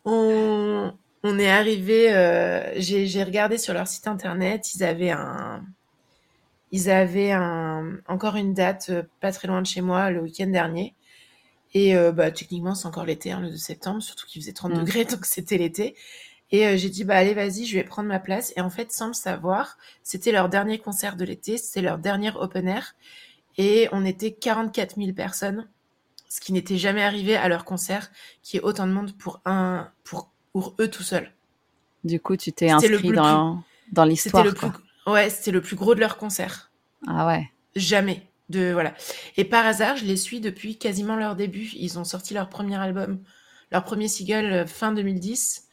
on, 0.07 0.93
on 1.25 1.39
est 1.39 1.51
arrivé, 1.51 2.15
euh, 2.15 2.71
j'ai 2.77 3.25
regardé 3.25 3.57
sur 3.57 3.73
leur 3.73 3.89
site 3.89 4.07
internet, 4.07 4.75
ils 4.75 4.85
avaient 4.85 5.11
un, 5.11 5.65
ils 6.71 6.91
avaient 6.91 7.33
un, 7.33 7.99
encore 8.07 8.37
une 8.37 8.53
date 8.53 8.89
euh, 8.91 9.03
pas 9.21 9.33
très 9.33 9.49
loin 9.49 9.63
de 9.63 9.67
chez 9.67 9.81
moi 9.81 10.11
le 10.11 10.21
week-end 10.21 10.49
dernier. 10.49 10.95
Et 11.73 11.97
euh, 11.97 12.13
bah, 12.13 12.31
techniquement, 12.31 12.75
c'est 12.75 12.87
encore 12.87 13.07
l'été, 13.07 13.33
hein, 13.33 13.41
le 13.41 13.51
2 13.51 13.57
septembre, 13.57 14.03
surtout 14.03 14.27
qu'il 14.27 14.43
faisait 14.43 14.53
30 14.53 14.73
mm. 14.75 14.79
degrés, 14.81 15.05
donc 15.11 15.25
c'était 15.25 15.57
l'été. 15.57 15.97
Et 16.53 16.77
j'ai 16.77 16.91
dit, 16.91 17.05
bah 17.05 17.17
allez, 17.17 17.33
vas-y, 17.33 17.65
je 17.65 17.75
vais 17.75 17.85
prendre 17.85 18.09
ma 18.09 18.21
place. 18.21 18.53
Et 18.57 18.61
en 18.61 18.71
fait, 18.71 18.93
sans 18.93 19.09
le 19.09 19.15
savoir, 19.15 19.79
c'était 20.03 20.31
leur 20.31 20.51
dernier 20.51 20.79
concert 20.79 21.17
de 21.17 21.25
l'été, 21.25 21.57
c'était 21.57 21.81
leur 21.81 21.99
dernier 21.99 22.33
open 22.37 22.69
air. 22.69 22.95
Et 23.57 23.89
on 23.93 24.05
était 24.05 24.33
44 24.33 24.97
000 24.97 25.13
personnes, 25.15 25.69
ce 26.29 26.41
qui 26.41 26.53
n'était 26.53 26.77
jamais 26.77 27.03
arrivé 27.03 27.35
à 27.35 27.49
leur 27.49 27.65
concert, 27.65 28.11
qui 28.43 28.59
est 28.59 28.61
autant 28.61 28.87
de 28.87 28.93
monde 28.93 29.17
pour 29.17 29.41
un, 29.47 29.91
pour 30.05 30.34
pour 30.55 30.75
eux 30.81 30.89
tout 30.89 31.03
seuls. 31.03 31.31
Du 32.05 32.21
coup, 32.21 32.37
tu 32.37 32.53
t'es 32.53 32.71
inscrit 32.71 33.11
dans, 33.11 33.63
dans 33.93 34.05
l'histoire. 34.05 34.47
Ouais, 35.07 35.29
c'était 35.29 35.51
le 35.51 35.61
plus 35.61 35.77
gros 35.77 35.95
de 35.95 36.01
leur 36.01 36.17
concert. 36.17 36.71
Ah 37.07 37.27
ouais. 37.27 37.51
Jamais. 37.77 38.23
De, 38.49 38.73
voilà. 38.73 38.95
Et 39.37 39.45
par 39.45 39.67
hasard, 39.67 39.97
je 39.97 40.05
les 40.05 40.17
suis 40.17 40.41
depuis 40.41 40.79
quasiment 40.79 41.17
leur 41.17 41.35
début. 41.35 41.71
Ils 41.75 41.99
ont 41.99 42.05
sorti 42.05 42.35
leur 42.35 42.49
premier 42.49 42.77
album, 42.77 43.19
leur 43.73 43.85
premier 43.85 44.07
single 44.07 44.53
euh, 44.53 44.67
fin 44.67 44.93
2010. 44.93 45.65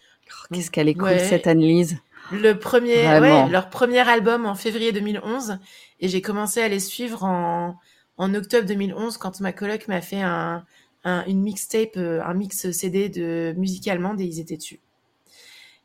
Qu'est-ce 0.52 0.72
qu'elle 0.72 0.90
est 0.90 0.96
cool 0.96 1.20
cette 1.20 1.48
analyse. 1.48 1.98
Le 2.32 2.54
premier, 2.54 2.96
ouais, 3.20 3.50
leur 3.50 3.70
premier 3.70 4.00
album 4.00 4.46
en 4.46 4.56
février 4.56 4.92
2011. 4.94 5.60
Et 6.00 6.08
j'ai 6.08 6.22
commencé 6.22 6.62
à 6.62 6.70
les 6.70 6.80
suivre 6.80 7.24
en, 7.24 7.78
en 8.18 8.34
octobre 8.34 8.66
2011 8.66 9.18
quand 9.18 9.42
ma 9.42 9.52
coloc 9.52 9.88
m'a 9.90 10.02
fait 10.02 10.22
un, 10.22 10.66
une 11.04 11.42
mixtape, 11.42 11.98
euh, 11.98 12.22
un 12.24 12.34
mix 12.34 12.72
CD 12.72 13.10
de 13.10 13.54
musique 13.58 13.88
allemande 13.88 14.22
et 14.22 14.26
ils 14.26 14.40
étaient 14.40 14.58
dessus. 14.58 14.80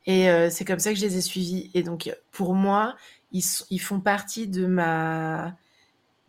Et 0.05 0.29
euh, 0.29 0.49
c'est 0.49 0.63
comme 0.63 0.79
ça 0.79 0.91
que 0.93 0.99
je 0.99 1.05
les 1.05 1.17
ai 1.17 1.21
suivis. 1.21 1.69
Et 1.73 1.83
donc, 1.83 2.13
pour 2.31 2.53
moi, 2.53 2.95
ils, 3.31 3.43
ils 3.69 3.79
font 3.79 3.99
partie 3.99 4.47
de 4.47 4.65
ma, 4.65 5.55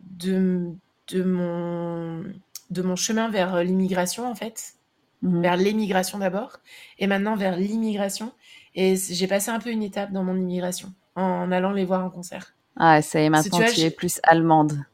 de, 0.01 0.71
de 1.09 1.23
mon, 1.23 2.23
de 2.69 2.81
mon 2.81 2.95
chemin 2.95 3.29
vers 3.29 3.63
l'immigration 3.63 4.29
en 4.29 4.35
fait, 4.35 4.73
mhm. 5.21 5.41
vers 5.41 5.55
l'émigration 5.55 6.17
d'abord, 6.17 6.57
et 6.97 7.07
maintenant 7.07 7.35
vers 7.35 7.55
l'immigration. 7.57 8.33
Et 8.75 8.95
j'ai 8.95 9.27
passé 9.27 9.49
un 9.49 9.59
peu 9.59 9.69
une 9.71 9.83
étape 9.83 10.11
dans 10.11 10.23
mon 10.23 10.35
immigration 10.35 10.93
en 11.15 11.51
allant 11.51 11.71
les 11.71 11.85
voir 11.85 12.03
en 12.03 12.09
concert. 12.09 12.53
Ah, 12.75 13.01
ça 13.01 13.21
y 13.21 13.25
est, 13.25 13.29
maintenant 13.29 13.59
tu, 13.73 13.81
es 13.81 13.91
plus 13.91 14.19
allemande. 14.23 14.85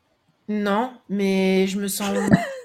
Non, 0.48 0.94
mais 1.10 1.68
je 1.68 1.80
me 1.80 1.88
sens 1.88 2.10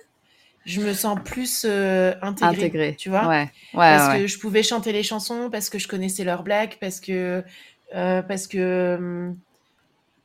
je 0.64 0.81
me 0.81 0.92
sens 0.92 1.18
plus 1.25 1.64
euh, 1.68 2.14
intégrée, 2.23 2.96
tu 2.96 3.09
vois. 3.09 3.29
Ouais, 3.29 3.51
parce 3.73 4.09
que 4.09 4.27
je 4.27 4.38
pouvais 4.38 4.62
chanter 4.62 4.92
les 4.92 5.03
chansons, 5.03 5.49
parce 5.51 5.70
que 5.70 5.79
je 5.79 5.88
connaissais 5.88 6.25
leurs 6.25 6.42
blagues, 6.42 6.77
parce 6.81 7.01
que 7.01 7.44
euh, 7.94 8.23
parce 8.23 8.46
que 8.46 8.96
hum, 8.99 9.37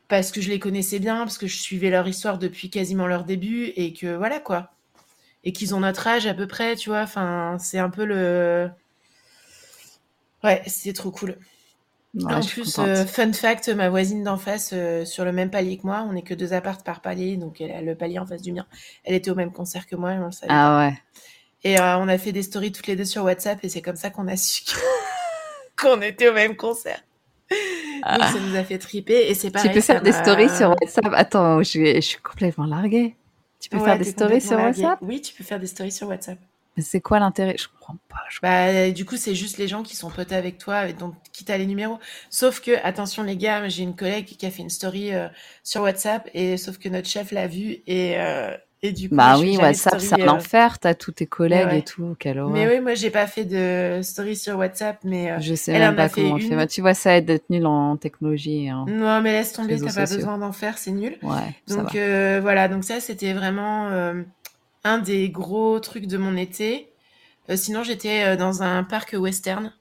parce 0.08 0.32
que 0.32 0.41
je 0.41 0.50
les 0.50 0.60
connaissais 0.60 1.00
bien, 1.00 1.19
parce 1.19 1.38
que 1.38 1.48
je 1.48 1.58
suivais 1.58 1.89
leur 1.89 2.08
histoire 2.08 2.38
depuis 2.38 2.69
quasiment 2.69 3.08
leur 3.08 3.24
début 3.24 3.71
et 3.76 3.93
que 3.93 4.15
voilà 4.15 4.39
quoi. 4.39 4.71
Et 5.43 5.54
qu'ils 5.54 5.76
ont 5.76 5.80
notre 5.80 6.08
âge 6.08 6.26
à 6.28 6.34
peu 6.34 6.48
près, 6.48 6.76
tu 6.76 6.89
vois. 6.89 7.02
Enfin, 7.02 7.58
c'est 7.60 7.80
un 7.80 7.89
peu 7.89 8.06
le. 8.06 8.69
Ouais, 10.43 10.62
c'est 10.67 10.93
trop 10.93 11.12
cool 11.12 11.38
en 12.23 12.39
plus, 12.41 12.80
euh, 12.80 13.06
fun 13.06 13.34
fact, 13.34 13.69
ma 13.69 13.89
voisine 13.89 14.23
d'en 14.23 14.38
face, 14.38 14.71
euh, 14.73 15.06
sur 15.06 15.25
le 15.25 15.32
même 15.32 15.49
palier 15.49 15.78
que 15.78 15.86
moi, 15.86 16.06
on 16.08 16.13
n'est 16.13 16.21
que 16.21 16.34
deux 16.34 16.54
appartes 16.54 16.86
par 16.86 17.01
palier, 17.01 17.36
donc 17.38 17.60
elle 17.60 17.71
a 17.71 17.82
le 17.82 17.95
palier 17.95 18.19
en 18.19 18.25
face 18.25 18.41
du 18.41 18.54
mien. 18.54 18.65
Elle 19.04 19.15
était 19.15 19.32
au 19.32 19.36
même 19.36 19.51
concert 19.51 19.86
que 19.86 19.95
moi, 19.95 20.12
on 20.12 20.25
le 20.25 20.32
savait. 20.32 20.47
Ah 20.49 20.80
ouais. 20.80 20.97
Et 21.63 21.80
euh, 21.80 21.97
on 21.97 22.08
a 22.08 22.17
fait 22.17 22.32
des 22.32 22.43
stories 22.43 22.71
toutes 22.71 22.88
les 22.88 22.95
deux 22.95 23.06
sur 23.06 23.23
WhatsApp, 23.23 23.60
et 23.63 23.69
c'est 23.69 23.82
comme 23.82 23.95
ça 23.95 24.10
qu'on 24.10 24.28
a 24.28 24.38
su 24.38 24.63
qu'on 25.82 26.01
était 26.01 26.30
au 26.30 26.34
même 26.34 26.56
concert. 26.56 27.04
Donc 27.49 28.23
ça 28.23 28.39
nous 28.39 28.56
a 28.56 28.63
fait 28.63 28.78
triper 28.78 29.30
et 29.30 29.36
c'est 29.36 29.51
pareil. 29.51 29.69
Tu 29.69 29.75
peux 29.75 29.82
faire 29.82 30.01
des 30.01 30.12
stories 30.12 30.49
sur 30.49 30.69
WhatsApp? 30.69 31.13
Attends, 31.13 31.63
je, 31.63 31.95
je 31.95 31.99
suis 32.01 32.17
complètement 32.19 32.65
larguée. 32.65 33.15
Tu 33.60 33.69
peux 33.69 33.80
faire 33.80 33.97
des 33.97 34.04
stories 34.04 34.41
sur 34.41 34.58
WhatsApp? 34.58 34.99
Oui, 35.01 35.21
tu 35.21 35.34
peux 35.34 35.43
faire 35.43 35.60
des 35.60 35.67
stories 35.67 35.91
sur 35.91 36.08
WhatsApp. 36.08 36.39
Mais 36.78 36.84
c'est 36.84 37.02
quoi 37.02 37.20
l'intérêt? 37.20 37.56
Je 37.58 37.68
comprends 37.68 37.98
pas. 38.10 38.16
Bah, 38.42 38.92
du 38.92 39.06
coup, 39.06 39.16
c'est 39.16 39.36
juste 39.36 39.58
les 39.58 39.68
gens 39.68 39.84
qui 39.84 39.96
sont 39.96 40.10
potes 40.10 40.34
avec 40.34 40.58
toi, 40.58 40.92
donc 40.92 41.14
qui 41.32 41.46
t'a 41.46 41.58
les 41.58 41.66
numéros. 41.66 42.00
Sauf 42.30 42.60
que, 42.60 42.72
attention 42.84 43.24
les 43.24 43.38
gars, 43.38 43.68
j'ai 43.70 43.84
une 43.84 43.96
collègue 43.96 44.26
qui 44.26 44.46
a 44.46 44.52
fait 44.52 44.62
une 44.62 44.70
story 44.70 45.14
euh, 45.14 45.28
sur 45.64 45.82
WhatsApp, 45.84 46.30
et 46.34 46.58
sauf 46.58 46.78
que 46.78 46.90
notre 46.90 47.08
chef 47.08 47.32
l'a 47.32 47.48
vue, 47.48 47.78
et, 47.88 48.16
euh, 48.18 48.52
et 48.82 48.92
du 48.92 49.08
coup. 49.08 49.16
Bah 49.16 49.38
oui, 49.40 49.58
WhatsApp, 49.58 50.02
c'est 50.02 50.22
un 50.22 50.28
euh, 50.28 50.32
enfer. 50.32 50.80
T'as 50.80 50.96
tous 50.96 51.14
tes 51.14 51.28
collègues 51.28 51.74
et 51.74 51.82
tout. 51.82 52.16
Quelle 52.20 52.40
horreur. 52.40 52.54
Mais 52.54 52.68
oui, 52.68 52.82
moi, 52.82 52.94
j'ai 52.94 53.10
pas 53.10 53.28
fait 53.28 53.46
de 53.46 54.02
story 54.02 54.36
sur 54.36 54.58
WhatsApp, 54.58 54.98
mais. 55.06 55.42
je 55.42 55.56
sais 55.56 55.72
même 55.72 55.96
pas 55.96 56.10
comment 56.10 56.36
on 56.36 56.40
fait. 56.40 56.56
Bah, 56.56 56.68
tu 56.68 56.82
vois, 56.82 56.94
ça 56.94 57.16
aide 57.16 57.26
d'être 57.26 57.50
nul 57.50 57.66
en 57.66 57.96
technologie. 57.96 58.68
Hein. 58.68 58.86
Non, 58.90 59.22
mais 59.22 59.32
laisse 59.32 59.54
tomber, 59.54 59.80
t'as 59.80 59.94
pas 59.94 60.14
besoin 60.14 60.38
d'en 60.38 60.52
faire, 60.52 60.78
c'est 60.78 60.92
nul. 60.92 61.18
Ouais. 61.24 61.56
Donc 61.70 61.92
voilà, 62.42 62.68
donc 62.68 62.84
ça, 62.84 63.00
c'était 63.00 63.32
vraiment 63.32 64.14
un 64.86 65.00
des 65.00 65.30
gros 65.30 65.80
trucs 65.82 66.06
de 66.06 66.17
mon 66.17 66.38
été. 66.38 66.93
Euh, 67.50 67.58
sinon, 67.58 67.84
j'étais 67.84 68.24
euh, 68.24 68.36
dans 68.38 68.63
un 68.63 68.84
parc 68.84 69.15
western. 69.19 69.74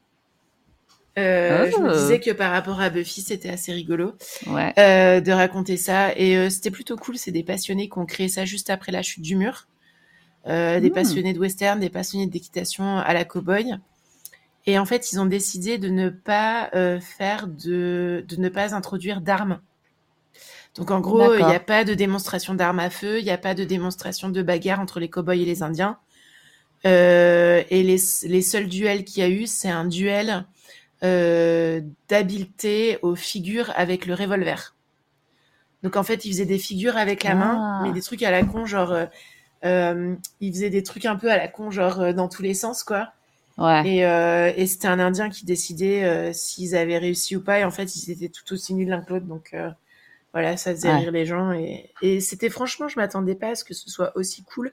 Euh, 1.16 1.70
Je 1.70 1.80
me 1.80 1.90
ah. 1.90 1.92
disais 1.92 2.18
que 2.18 2.32
par 2.32 2.50
rapport 2.50 2.80
à 2.80 2.90
Buffy, 2.90 3.20
c'était 3.20 3.50
assez 3.50 3.72
rigolo 3.72 4.14
ouais. 4.48 4.72
de 5.20 5.30
raconter 5.30 5.76
ça. 5.76 6.16
Et 6.16 6.50
c'était 6.50 6.72
plutôt 6.72 6.96
cool. 6.96 7.18
C'est 7.18 7.30
des 7.30 7.44
passionnés 7.44 7.88
qui 7.88 7.98
ont 7.98 8.06
créé 8.06 8.28
ça 8.28 8.44
juste 8.44 8.70
après 8.70 8.90
la 8.90 9.02
chute 9.02 9.22
du 9.22 9.36
mur. 9.36 9.68
Des 10.46 10.80
hmm. 10.80 10.92
passionnés 10.92 11.32
de 11.32 11.38
western, 11.38 11.78
des 11.78 11.90
passionnés 11.90 12.26
d'équitation 12.26 12.98
à 12.98 13.14
la 13.14 13.24
cow-boy. 13.24 13.78
Et 14.66 14.78
en 14.78 14.86
fait, 14.86 15.12
ils 15.12 15.20
ont 15.20 15.26
décidé 15.26 15.78
de 15.78 15.88
ne 15.88 16.08
pas 16.08 16.70
faire 17.00 17.46
de, 17.46 18.24
de 18.26 18.36
ne 18.36 18.48
pas 18.48 18.74
introduire 18.74 19.20
d'armes. 19.20 19.60
Donc 20.76 20.90
en 20.90 21.00
gros, 21.00 21.34
il 21.34 21.44
n'y 21.44 21.54
a 21.54 21.60
pas 21.60 21.84
de 21.84 21.94
démonstration 21.94 22.54
d'armes 22.54 22.80
à 22.80 22.90
feu, 22.90 23.20
il 23.20 23.24
n'y 23.24 23.30
a 23.30 23.38
pas 23.38 23.54
de 23.54 23.64
démonstration 23.64 24.28
de 24.28 24.42
bagarre 24.42 24.80
entre 24.80 24.98
les 24.98 25.08
cow-boys 25.08 25.36
et 25.36 25.44
les 25.44 25.62
Indiens. 25.62 25.98
Euh, 26.86 27.62
et 27.70 27.82
les, 27.82 27.96
les, 28.24 28.42
seuls 28.42 28.66
duels 28.66 29.04
qu'il 29.04 29.22
y 29.22 29.26
a 29.26 29.30
eu, 29.30 29.46
c'est 29.46 29.70
un 29.70 29.86
duel 29.86 30.44
euh, 31.02 31.80
d'habileté 32.08 32.98
aux 33.02 33.14
figures 33.14 33.72
avec 33.76 34.04
le 34.04 34.14
revolver. 34.14 34.74
Donc 35.82 35.96
en 35.96 36.02
fait, 36.02 36.24
il 36.24 36.32
faisait 36.32 36.44
des 36.44 36.58
figures 36.58 36.96
avec 36.96 37.24
la 37.24 37.34
main, 37.34 37.56
ah. 37.58 37.80
mais 37.84 37.92
des 37.92 38.02
trucs 38.02 38.22
à 38.22 38.30
la 38.30 38.42
con, 38.44 38.66
genre 38.66 38.92
euh, 38.92 39.06
euh, 39.64 40.14
il 40.40 40.52
faisait 40.52 40.70
des 40.70 40.82
trucs 40.82 41.06
un 41.06 41.16
peu 41.16 41.30
à 41.30 41.36
la 41.36 41.48
con, 41.48 41.70
genre 41.70 42.00
euh, 42.00 42.12
dans 42.12 42.28
tous 42.28 42.42
les 42.42 42.54
sens, 42.54 42.84
quoi. 42.84 43.12
Ouais. 43.56 43.88
Et, 43.88 44.06
euh, 44.06 44.52
et 44.56 44.66
c'était 44.66 44.88
un 44.88 44.98
Indien 44.98 45.30
qui 45.30 45.44
décidait 45.44 46.32
s'ils 46.32 46.74
avaient 46.74 46.98
réussi 46.98 47.36
ou 47.36 47.40
pas. 47.40 47.60
Et 47.60 47.64
en 47.64 47.70
fait, 47.70 47.94
ils 47.96 48.10
étaient 48.10 48.28
tout 48.28 48.52
aussi 48.52 48.74
nuls 48.74 48.88
l'un 48.88 49.00
que 49.00 49.12
l'autre. 49.12 49.26
Donc 49.26 49.54
voilà, 50.34 50.58
ça 50.58 50.74
faisait 50.74 50.92
rire 50.92 51.12
les 51.12 51.24
gens. 51.24 51.52
Et, 51.52 51.90
et 52.02 52.20
c'était 52.20 52.50
franchement, 52.50 52.88
je 52.88 52.98
m'attendais 52.98 53.36
pas 53.36 53.50
à 53.50 53.54
ce 53.54 53.64
que 53.64 53.72
ce 53.72 53.88
soit 53.88 54.12
aussi 54.16 54.42
cool. 54.42 54.72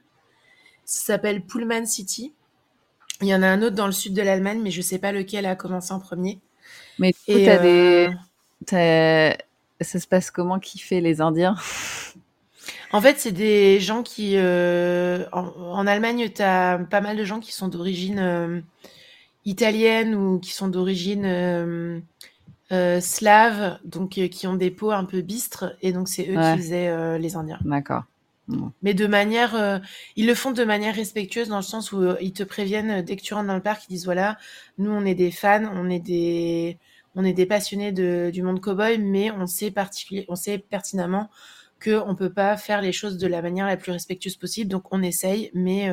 Ça 0.84 1.06
s'appelle 1.06 1.40
Pullman 1.46 1.86
City. 1.86 2.34
Il 3.20 3.28
y 3.28 3.34
en 3.34 3.42
a 3.42 3.46
un 3.46 3.62
autre 3.62 3.76
dans 3.76 3.86
le 3.86 3.92
sud 3.92 4.14
de 4.14 4.22
l'Allemagne, 4.22 4.60
mais 4.60 4.72
je 4.72 4.82
sais 4.82 4.98
pas 4.98 5.12
lequel 5.12 5.46
a 5.46 5.54
commencé 5.54 5.92
en 5.92 6.00
premier. 6.00 6.40
Mais 6.98 7.12
du 7.12 7.32
coup, 7.32 7.38
des... 7.38 8.10
Euh, 8.72 9.32
ça 9.80 10.00
se 10.00 10.06
passe 10.08 10.32
comment? 10.32 10.58
Qui 10.58 10.80
fait 10.80 11.00
les 11.00 11.20
Indiens? 11.20 11.54
En 12.90 13.00
fait, 13.00 13.18
c'est 13.18 13.32
des 13.32 13.78
gens 13.78 14.02
qui... 14.02 14.34
Euh, 14.36 15.24
en, 15.30 15.86
Allemagne, 15.86 16.30
tu 16.34 16.42
as 16.42 16.80
pas 16.90 17.00
mal 17.00 17.16
de 17.16 17.24
gens 17.24 17.38
qui 17.38 17.52
sont 17.52 17.68
d'origine 17.68 18.18
euh, 18.18 18.60
italienne 19.44 20.16
ou 20.16 20.40
qui 20.40 20.50
sont 20.50 20.68
d'origine 20.68 22.02
slave, 23.00 23.78
donc 23.84 24.10
qui 24.10 24.46
ont 24.46 24.54
des 24.54 24.70
peaux 24.70 24.92
un 24.92 25.04
peu 25.04 25.20
bistres, 25.20 25.76
et 25.82 25.92
donc 25.92 26.08
c'est 26.08 26.22
eux 26.22 26.34
qui 26.34 26.62
faisaient 26.62 27.18
les 27.18 27.36
Indiens. 27.36 27.58
D'accord. 27.64 28.04
Mais 28.82 28.94
de 28.94 29.06
manière, 29.06 29.54
euh, 29.54 29.78
ils 30.16 30.26
le 30.26 30.34
font 30.34 30.50
de 30.50 30.64
manière 30.64 30.94
respectueuse 30.94 31.48
dans 31.48 31.56
le 31.56 31.62
sens 31.62 31.92
où 31.92 32.02
euh, 32.02 32.16
ils 32.20 32.32
te 32.32 32.42
préviennent 32.42 32.90
euh, 32.90 33.02
dès 33.02 33.16
que 33.16 33.22
tu 33.22 33.34
rentres 33.34 33.46
dans 33.46 33.54
le 33.54 33.62
parc, 33.62 33.84
ils 33.88 33.92
disent 33.92 34.04
voilà, 34.04 34.36
nous 34.78 34.90
on 34.90 35.04
est 35.04 35.14
des 35.14 35.30
fans, 35.30 35.64
on 35.72 35.88
est 35.88 36.00
des, 36.00 36.78
on 37.14 37.24
est 37.24 37.32
des 37.32 37.46
passionnés 37.46 37.92
de, 37.92 38.30
du 38.32 38.42
monde 38.42 38.60
cowboy, 38.60 38.98
mais 38.98 39.30
on 39.30 39.46
sait 39.46 39.70
particulier, 39.70 40.24
on 40.28 40.34
sait 40.34 40.58
pertinemment 40.58 41.30
que 41.78 42.02
on 42.06 42.14
peut 42.14 42.32
pas 42.32 42.56
faire 42.56 42.80
les 42.80 42.92
choses 42.92 43.16
de 43.16 43.26
la 43.26 43.42
manière 43.42 43.66
la 43.66 43.76
plus 43.76 43.92
respectueuse 43.92 44.36
possible, 44.36 44.70
donc 44.70 44.84
on 44.92 45.02
essaye, 45.02 45.50
mais 45.54 45.90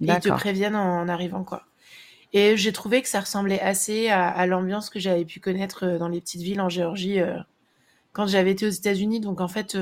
ils 0.00 0.18
te 0.20 0.30
préviennent 0.30 0.76
en, 0.76 1.06
arrivant 1.08 1.44
quoi. 1.44 1.64
Et 2.34 2.58
j'ai 2.58 2.72
trouvé 2.72 3.00
que 3.00 3.08
ça 3.08 3.20
ressemblait 3.20 3.60
assez 3.60 4.08
à, 4.08 4.28
à 4.28 4.46
l'ambiance 4.46 4.90
que 4.90 4.98
j'avais 4.98 5.24
pu 5.24 5.40
connaître 5.40 5.98
dans 5.98 6.08
les 6.08 6.20
petites 6.20 6.42
villes 6.42 6.60
en 6.60 6.68
Géorgie 6.68 7.20
quand 8.12 8.26
j'avais 8.26 8.50
été 8.50 8.66
aux 8.66 8.70
États-Unis. 8.70 9.20
Donc 9.20 9.40
en 9.40 9.48
fait 9.48 9.74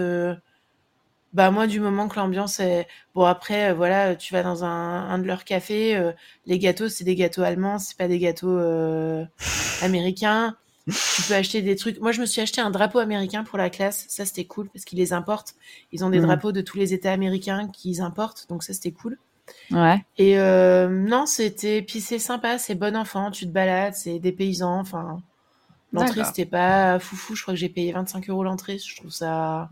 bah 1.32 1.50
moi 1.50 1.66
du 1.66 1.80
moment 1.80 2.08
que 2.08 2.16
l'ambiance 2.16 2.60
est 2.60 2.86
bon 3.14 3.24
après 3.24 3.70
euh, 3.70 3.74
voilà 3.74 4.14
tu 4.16 4.34
vas 4.34 4.42
dans 4.42 4.64
un, 4.64 5.08
un 5.08 5.18
de 5.18 5.26
leurs 5.26 5.44
cafés 5.44 5.96
euh, 5.96 6.12
les 6.46 6.58
gâteaux 6.58 6.88
c'est 6.88 7.04
des 7.04 7.14
gâteaux 7.14 7.42
allemands 7.42 7.78
c'est 7.78 7.96
pas 7.96 8.08
des 8.08 8.18
gâteaux 8.18 8.58
euh, 8.58 9.24
américains. 9.82 10.56
Tu 10.88 11.22
peux 11.28 11.34
acheter 11.34 11.62
des 11.62 11.76
trucs. 11.76 12.00
Moi 12.00 12.10
je 12.10 12.20
me 12.20 12.26
suis 12.26 12.40
acheté 12.40 12.60
un 12.60 12.70
drapeau 12.70 12.98
américain 12.98 13.44
pour 13.44 13.56
la 13.56 13.70
classe. 13.70 14.04
Ça 14.08 14.24
c'était 14.24 14.46
cool 14.46 14.68
parce 14.70 14.84
qu'ils 14.84 14.98
les 14.98 15.12
importent. 15.12 15.54
Ils 15.92 16.04
ont 16.04 16.10
des 16.10 16.18
mmh. 16.18 16.26
drapeaux 16.26 16.50
de 16.50 16.60
tous 16.60 16.76
les 16.76 16.92
États 16.92 17.12
américains 17.12 17.68
qu'ils 17.68 18.00
importent. 18.00 18.46
Donc 18.48 18.64
ça 18.64 18.72
c'était 18.74 18.90
cool 18.90 19.16
ouais 19.70 20.04
et 20.18 20.38
euh, 20.38 20.88
non 20.88 21.26
c'était 21.26 21.82
puis 21.82 22.00
c'est 22.00 22.18
sympa 22.18 22.58
c'est 22.58 22.74
bon 22.74 22.96
enfant 22.96 23.30
tu 23.30 23.46
te 23.46 23.50
balades 23.50 23.94
c'est 23.94 24.18
des 24.18 24.32
paysans 24.32 24.80
enfin 24.80 25.20
l'entrée 25.92 26.24
c'était 26.24 26.46
pas 26.46 26.98
foufou 26.98 27.34
je 27.34 27.42
crois 27.42 27.54
que 27.54 27.60
j'ai 27.60 27.68
payé 27.68 27.92
25 27.92 28.28
euros 28.30 28.44
l'entrée 28.44 28.78
je 28.78 28.96
trouve 28.96 29.10
ça 29.10 29.70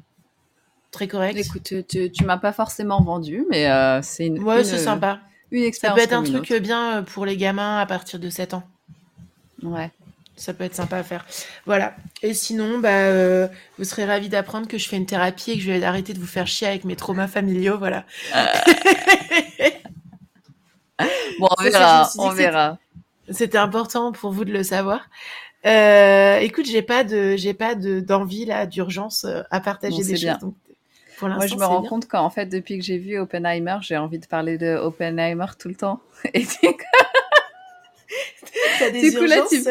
très 0.90 1.08
correct. 1.08 1.38
Écoute, 1.38 1.72
tu, 1.88 2.10
tu 2.10 2.24
m'as 2.24 2.38
pas 2.38 2.52
forcément 2.52 3.02
vendu, 3.02 3.44
mais 3.50 3.70
euh, 3.70 4.00
c'est 4.02 4.26
une. 4.26 4.42
Ouais, 4.42 4.64
c'est 4.64 4.78
sympa. 4.78 5.20
Une 5.50 5.64
expérience. 5.64 5.98
Ça 5.98 6.06
peut 6.06 6.12
être 6.12 6.18
un 6.18 6.22
truc 6.22 6.52
bien 6.60 6.98
euh, 6.98 7.02
pour 7.02 7.26
les 7.26 7.36
gamins 7.36 7.78
à 7.78 7.86
partir 7.86 8.18
de 8.18 8.30
7 8.30 8.54
ans. 8.54 8.62
Ouais. 9.62 9.90
Ça 10.36 10.54
peut 10.54 10.64
être 10.64 10.74
sympa 10.74 10.96
à 10.96 11.02
faire. 11.02 11.26
Voilà. 11.66 11.94
Et 12.22 12.32
sinon, 12.32 12.78
bah, 12.78 12.88
euh, 12.88 13.46
vous 13.76 13.84
serez 13.84 14.06
ravis 14.06 14.30
d'apprendre 14.30 14.68
que 14.68 14.78
je 14.78 14.88
fais 14.88 14.96
une 14.96 15.04
thérapie 15.04 15.50
et 15.50 15.56
que 15.56 15.62
je 15.62 15.70
vais 15.70 15.84
arrêter 15.84 16.14
de 16.14 16.18
vous 16.18 16.26
faire 16.26 16.46
chier 16.46 16.66
avec 16.66 16.84
mes 16.84 16.96
traumas 16.96 17.26
familiaux. 17.26 17.76
Voilà. 17.78 18.06
bon, 21.38 21.48
on 21.58 21.62
verra. 21.62 22.10
On 22.18 22.28
verra. 22.30 22.78
C'était 23.30 23.58
important 23.58 24.12
pour 24.12 24.32
vous 24.32 24.44
de 24.44 24.52
le 24.52 24.62
savoir. 24.62 25.08
Euh, 25.66 26.38
écoute, 26.38 26.66
j'ai 26.66 26.82
pas 26.82 27.04
de, 27.04 27.36
j'ai 27.36 27.54
pas 27.54 27.74
de 27.74 28.00
d'envie 28.00 28.46
là, 28.46 28.66
d'urgence 28.66 29.26
à 29.50 29.60
partager 29.60 30.02
des 30.02 30.16
choses. 30.16 30.38
Donc, 30.40 30.54
moi, 31.22 31.46
je 31.46 31.54
me 31.54 31.64
rends 31.64 31.82
compte 31.82 32.08
qu'en 32.08 32.30
fait, 32.30 32.46
depuis 32.46 32.78
que 32.78 32.84
j'ai 32.84 32.98
vu 32.98 33.18
Oppenheimer, 33.18 33.76
j'ai 33.82 33.96
envie 33.96 34.18
de 34.18 34.26
parler 34.26 34.58
de 34.58 34.76
Oppenheimer 34.76 35.46
tout 35.58 35.68
le 35.68 35.74
temps. 35.74 36.00
Et 36.34 36.44
T'as 38.80 38.90
des 38.90 39.10
du 39.10 39.16
coup, 39.16 39.24
là, 39.24 39.44
tu, 39.48 39.62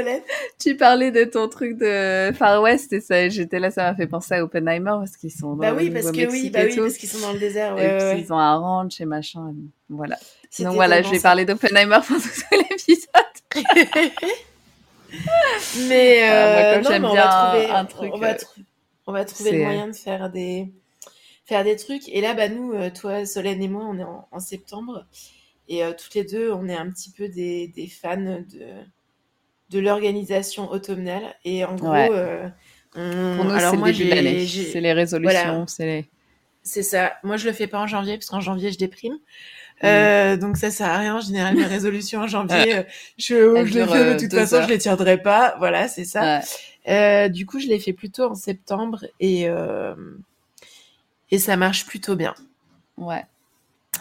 tu, 0.58 0.78
parlais 0.78 1.12
de 1.12 1.26
ton 1.26 1.50
truc 1.50 1.78
de 1.78 2.32
Far 2.34 2.62
West 2.62 2.93
et 2.93 3.02
ça, 3.02 3.28
j'étais 3.28 3.60
là, 3.60 3.72
ça 3.72 3.84
m'a 3.84 3.95
fait 3.95 4.08
penser 4.08 4.36
à 4.36 4.43
Oppenheimer 4.43 4.93
parce 5.00 5.17
qu'ils 5.17 5.32
sont 5.32 5.56
dans 5.56 5.58
bah 5.58 5.74
oui, 5.76 5.89
parce 5.89 6.12
que 6.12 6.32
oui, 6.32 6.50
bah 6.50 6.60
oui, 6.65 6.76
parce 6.78 6.98
qu'ils 6.98 7.10
sont 7.10 7.19
dans 7.19 7.34
le 7.34 7.39
désert. 7.39 7.76
Ouais, 7.76 7.86
et 7.86 8.13
puis 8.13 8.24
ils 8.26 8.32
ont 8.32 8.39
un 8.39 8.56
ranch 8.56 9.02
et 9.02 9.06
machin. 9.06 9.54
Voilà. 9.89 10.17
Sinon, 10.50 10.74
voilà, 10.74 11.02
je 11.02 11.10
vais 11.10 11.19
parler 11.19 11.43
d'Oppenheimer 11.45 12.00
pendant 12.08 12.22
tout 12.22 12.65
l'épisode. 12.69 13.10
mais, 15.88 16.30
euh, 16.30 16.82
moi, 16.82 16.91
comme 16.91 17.02
non, 17.02 17.08
mais 17.08 17.08
on 17.08 17.15
va 17.15 17.28
trouver 17.28 17.69
un 17.72 17.86
truc. 17.86 18.12
On 18.13 18.17
va, 18.19 18.32
euh, 18.32 18.38
on 19.08 19.12
va 19.12 19.26
trouver 19.26 19.52
le 19.52 19.63
moyen 19.63 19.88
de 19.88 19.95
faire 19.95 20.30
des 20.30 20.72
faire 21.50 21.63
des 21.63 21.76
trucs. 21.76 22.08
Et 22.10 22.22
là, 22.22 22.34
bah, 22.36 22.48
nous, 22.48 22.74
euh, 22.74 22.89
toi, 22.91 23.26
Solène 23.26 23.62
et 23.62 23.67
moi, 23.67 23.84
on 23.86 23.98
est 23.98 24.06
en, 24.32 24.39
septembre. 24.39 25.06
Et 25.67 25.84
euh, 25.84 25.93
toutes 25.98 26.13
les 26.13 26.24
deux, 26.24 26.52
on 26.52 26.69
est 26.69 26.76
un 26.76 26.89
petit 26.89 27.12
peu 27.12 27.28
des, 27.28 27.67
des 27.67 27.88
fans 27.88 28.17
de, 28.17 28.67
de 29.69 29.79
l'organisation 29.79 30.71
automnale. 30.71 31.36
Et 31.45 31.65
en 31.65 31.75
gros, 31.75 31.93
euh, 31.93 32.47
on... 32.95 33.49
alors 33.49 33.75
moi, 33.75 33.91
j'ai, 33.91 34.47
c'est 34.47 34.82
les 34.82 34.93
résolutions, 34.93 35.65
c'est 35.67 35.86
les... 35.86 36.05
C'est 36.62 36.84
ça. 36.84 37.13
Moi, 37.23 37.38
je 37.38 37.47
le 37.47 37.53
fais 37.53 37.67
pas 37.67 37.79
en 37.79 37.88
janvier 37.88 38.17
parce 38.17 38.29
qu'en 38.29 38.41
janvier, 38.41 38.71
je 38.71 38.77
déprime. 38.77 39.17
Mm. 39.82 40.36
donc 40.36 40.58
ça 40.58 40.71
sert 40.71 40.88
à 40.88 40.97
rien 40.97 41.15
en 41.15 41.21
général 41.21 41.55
mes 41.55 41.63
résolutions 41.77 42.19
en 42.19 42.27
janvier 42.27 42.84
je, 43.17 43.63
je 43.65 43.79
les 43.79 43.88
fais 43.88 44.13
de 44.13 44.19
toute 44.19 44.34
façon 44.34 44.62
je 44.62 44.67
les 44.67 44.77
tiendrai 44.77 45.17
pas 45.17 45.55
voilà 45.58 45.88
c'est 45.88 46.03
ça 46.03 46.41
du 47.29 47.45
coup 47.45 47.62
je 47.62 47.67
les 47.67 47.79
fais 47.79 47.93
plutôt 47.93 48.25
en 48.25 48.36
septembre 48.36 49.05
et 49.21 49.47
et 51.32 51.39
ça 51.39 51.58
marche 51.58 51.86
plutôt 51.86 52.15
bien. 52.15 52.34
Ouais. 52.97 53.25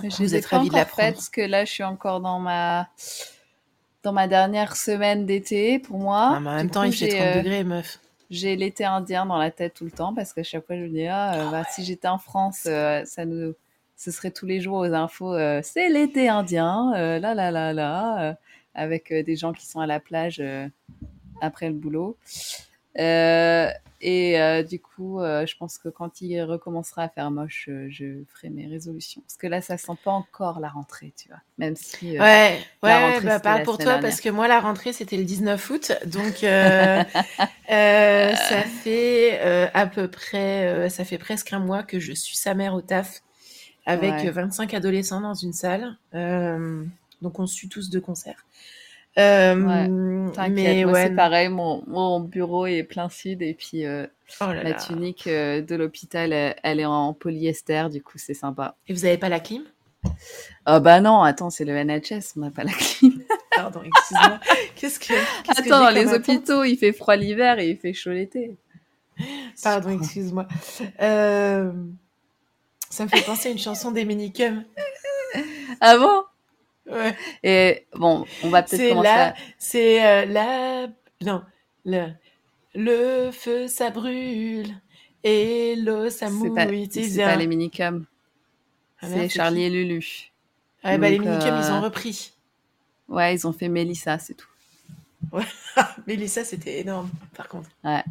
Je 0.02 0.16
vous 0.22 0.34
êtes 0.34 0.46
ravis 0.46 0.68
de 0.68 0.74
l'apprendre. 0.74 1.14
Parce 1.14 1.28
que 1.28 1.40
là, 1.40 1.64
je 1.64 1.72
suis 1.72 1.84
encore 1.84 2.20
dans 2.20 2.38
ma 2.38 2.88
dans 4.08 4.14
ma 4.14 4.26
dernière 4.26 4.74
semaine 4.74 5.26
d'été 5.26 5.78
pour 5.78 5.98
moi. 5.98 6.30
Ah, 6.32 6.36
en 6.38 6.40
même 6.40 6.70
temps, 6.70 6.82
il 6.82 6.94
fait 6.94 7.08
30 7.08 7.20
euh, 7.20 7.34
degrés, 7.42 7.62
meuf. 7.62 8.00
J'ai 8.30 8.56
l'été 8.56 8.86
indien 8.86 9.26
dans 9.26 9.36
la 9.36 9.50
tête 9.50 9.74
tout 9.74 9.84
le 9.84 9.90
temps 9.90 10.14
parce 10.14 10.32
que 10.32 10.42
chaque 10.42 10.64
fois 10.66 10.76
je 10.76 10.82
me 10.82 10.88
dis 10.88 11.06
ah, 11.06 11.34
euh, 11.34 11.50
bah, 11.50 11.64
si 11.70 11.84
j'étais 11.84 12.08
en 12.08 12.16
France, 12.16 12.62
euh, 12.66 13.04
ça 13.04 13.26
nous 13.26 13.52
ce 13.96 14.10
serait 14.10 14.30
tous 14.30 14.46
les 14.46 14.62
jours 14.62 14.76
aux 14.76 14.94
infos. 14.94 15.36
c'est 15.62 15.90
l'été 15.90 16.28
indien, 16.30 16.92
là 16.94 17.34
là 17.34 17.50
là 17.50 17.72
là, 17.74 18.38
avec 18.74 19.12
des 19.12 19.36
gens 19.36 19.52
qui 19.52 19.66
sont 19.66 19.80
à 19.80 19.86
la 19.86 19.98
plage 19.98 20.40
après 21.42 21.68
le 21.68 21.74
boulot. 21.74 22.16
Euh, 22.98 23.70
et 24.00 24.40
euh, 24.40 24.62
du 24.62 24.80
coup, 24.80 25.20
euh, 25.20 25.44
je 25.44 25.56
pense 25.56 25.78
que 25.78 25.88
quand 25.88 26.20
il 26.20 26.40
recommencera 26.42 27.02
à 27.02 27.08
faire 27.08 27.30
moche, 27.30 27.68
je 27.88 28.22
ferai 28.32 28.48
mes 28.50 28.66
résolutions. 28.66 29.22
Parce 29.22 29.36
que 29.36 29.46
là, 29.46 29.60
ça 29.60 29.76
sent 29.76 29.96
pas 30.04 30.10
encore 30.12 30.60
la 30.60 30.68
rentrée, 30.68 31.12
tu 31.16 31.28
vois. 31.28 31.40
Même 31.58 31.76
si. 31.76 32.12
ouais, 32.18 32.60
ouais, 32.82 33.12
rentrée, 33.12 33.26
bah, 33.26 33.40
parle 33.40 33.62
pour 33.62 33.78
toi, 33.78 33.98
parce 33.98 34.20
que 34.20 34.28
moi, 34.28 34.46
la 34.48 34.60
rentrée, 34.60 34.92
c'était 34.92 35.16
le 35.16 35.24
19 35.24 35.70
août. 35.70 35.92
Donc, 36.06 36.36
ça 36.38 37.04
fait 38.82 39.40
à 39.74 39.86
peu 39.86 40.08
près, 40.08 40.88
ça 40.90 41.04
fait 41.04 41.18
presque 41.18 41.52
un 41.52 41.60
mois 41.60 41.82
que 41.82 41.98
je 41.98 42.12
suis 42.12 42.36
sa 42.36 42.54
mère 42.54 42.74
au 42.74 42.82
taf 42.82 43.22
avec 43.86 44.24
25 44.26 44.74
adolescents 44.74 45.20
dans 45.20 45.34
une 45.34 45.52
salle. 45.52 45.96
donc, 46.12 47.38
on 47.38 47.46
suit 47.46 47.68
tous 47.68 47.90
de 47.90 47.98
concert. 47.98 48.44
Euh, 49.18 49.54
mais 50.50 50.84
ouais. 50.84 51.02
c'est 51.02 51.14
pareil, 51.14 51.48
mon, 51.48 51.82
mon, 51.86 52.20
bureau 52.20 52.66
est 52.66 52.84
plein 52.84 53.08
sud 53.08 53.42
et 53.42 53.54
puis 53.54 53.84
euh, 53.84 54.06
oh 54.40 54.52
la 54.52 54.74
tunique 54.74 55.26
euh, 55.26 55.60
de 55.60 55.74
l'hôpital, 55.74 56.32
elle, 56.32 56.80
est 56.80 56.84
en 56.84 57.14
polyester, 57.14 57.88
du 57.90 58.02
coup 58.02 58.18
c'est 58.18 58.34
sympa. 58.34 58.76
Et 58.86 58.92
vous 58.92 59.04
avez 59.04 59.18
pas 59.18 59.28
la 59.28 59.40
clim? 59.40 59.64
Oh 60.66 60.78
bah 60.80 61.00
non, 61.00 61.22
attends, 61.22 61.50
c'est 61.50 61.64
le 61.64 61.72
NHS, 61.82 62.34
on 62.36 62.40
n'a 62.40 62.50
pas 62.50 62.62
la 62.62 62.72
clim. 62.72 63.20
Pardon, 63.56 63.80
excuse-moi. 63.82 64.38
Qu'est-ce 64.76 65.00
que. 65.00 65.14
attends, 65.48 65.80
dans 65.80 65.90
les 65.90 66.12
hôpitaux, 66.14 66.62
il 66.62 66.76
fait 66.76 66.92
froid 66.92 67.16
l'hiver 67.16 67.58
et 67.58 67.70
il 67.70 67.76
fait 67.76 67.92
chaud 67.92 68.12
l'été. 68.12 68.56
Pardon, 69.62 69.90
excuse-moi. 69.90 70.46
Euh, 71.00 71.72
ça 72.88 73.04
me 73.04 73.08
fait 73.08 73.22
penser 73.22 73.48
à 73.48 73.52
une 73.52 73.58
chanson 73.58 73.90
des 73.90 74.04
Minicums. 74.04 74.64
Ah 75.80 75.98
bon? 75.98 76.22
Ouais. 76.90 77.14
Et 77.42 77.86
bon, 77.94 78.24
on 78.42 78.48
va 78.48 78.62
peut-être 78.62 78.88
commencer. 78.90 79.08
La, 79.08 79.34
C'est 79.58 80.04
euh, 80.04 80.24
la. 80.26 80.88
Non, 81.20 81.42
le, 81.84 82.08
le 82.74 83.30
feu 83.30 83.66
ça 83.66 83.90
brûle 83.90 84.74
et 85.24 85.76
l'eau 85.76 86.10
ça 86.10 86.30
mouille. 86.30 86.88
C'est 86.90 87.24
pas, 87.24 87.36
les 87.36 87.46
minicums. 87.46 88.06
Ah, 89.00 89.06
c'est 89.08 89.28
Charlie 89.28 89.64
et 89.64 89.70
Lulu. 89.70 90.30
Ah, 90.82 90.96
bah, 90.96 91.10
les 91.10 91.18
minicums, 91.18 91.60
ils 91.60 91.70
ont 91.70 91.76
euh, 91.76 91.80
repris. 91.80 92.32
Ouais, 93.08 93.34
ils 93.34 93.46
ont 93.46 93.52
fait 93.52 93.68
Mélissa, 93.68 94.18
c'est 94.18 94.34
tout. 94.34 94.48
Ouais. 95.32 95.44
Mélissa, 96.06 96.44
c'était 96.44 96.80
énorme, 96.80 97.10
par 97.36 97.48
contre. 97.48 97.68
Ouais. 97.84 98.02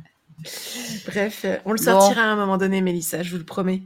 Bref, 1.07 1.45
on 1.65 1.71
le 1.71 1.77
sortira 1.77 2.21
à 2.21 2.25
un 2.25 2.35
moment 2.35 2.57
donné, 2.57 2.81
Mélissa, 2.81 3.23
je 3.23 3.31
vous 3.31 3.37
le 3.37 3.43
promets. 3.43 3.81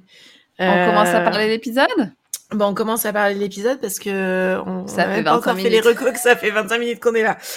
On 0.60 0.86
commence 0.86 1.10
à 1.10 1.21
euh, 1.21 1.23
parler 1.23 1.45
de 1.45 1.51
l'épisode 1.51 2.13
Bon, 2.54 2.66
on 2.66 2.74
commence 2.74 3.06
à 3.06 3.14
parler 3.14 3.36
de 3.36 3.40
l'épisode 3.40 3.80
parce 3.80 3.98
que 3.98 4.62
on 4.66 4.86
ça 4.86 5.06
fait 5.10 5.24
pas 5.24 5.38
encore 5.38 5.56
fait 5.56 5.70
les 5.70 5.80
recos 5.80 6.12
que 6.12 6.20
ça 6.20 6.36
fait 6.36 6.50
25 6.50 6.80
minutes 6.80 7.00
qu'on 7.00 7.16
est 7.16 7.24
là. 7.24 7.38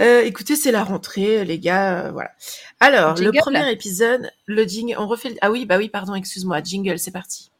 Euh, 0.00 0.22
écoutez, 0.22 0.56
c'est 0.56 0.72
la 0.72 0.82
rentrée, 0.82 1.44
les 1.44 1.60
gars, 1.60 2.06
euh, 2.06 2.10
voilà. 2.10 2.32
Alors, 2.80 3.14
le 3.16 3.30
premier 3.30 3.70
épisode, 3.70 4.30
le 4.46 4.64
jingle, 4.64 4.96
on 4.98 5.06
refait. 5.06 5.36
Ah 5.40 5.50
oui, 5.50 5.64
bah 5.64 5.78
oui, 5.78 5.88
pardon, 5.88 6.14
excuse-moi, 6.14 6.60
jingle, 6.62 6.98
c'est 6.98 7.12
parti. 7.12 7.50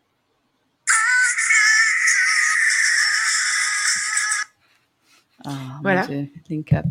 Ah, 5.45 5.53
voilà. 5.83 6.07
Link 6.51 6.73
up. 6.73 6.87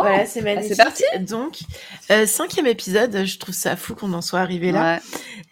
Voilà, 0.00 0.26
c'est 0.26 0.40
magnifique. 0.40 0.74
C'est 0.74 0.82
parti. 0.82 1.04
Donc, 1.20 1.58
euh, 2.10 2.26
cinquième 2.26 2.66
épisode, 2.66 3.24
je 3.24 3.38
trouve 3.38 3.54
ça 3.54 3.76
fou 3.76 3.94
qu'on 3.94 4.12
en 4.12 4.22
soit 4.22 4.40
arrivé 4.40 4.72
là. 4.72 5.00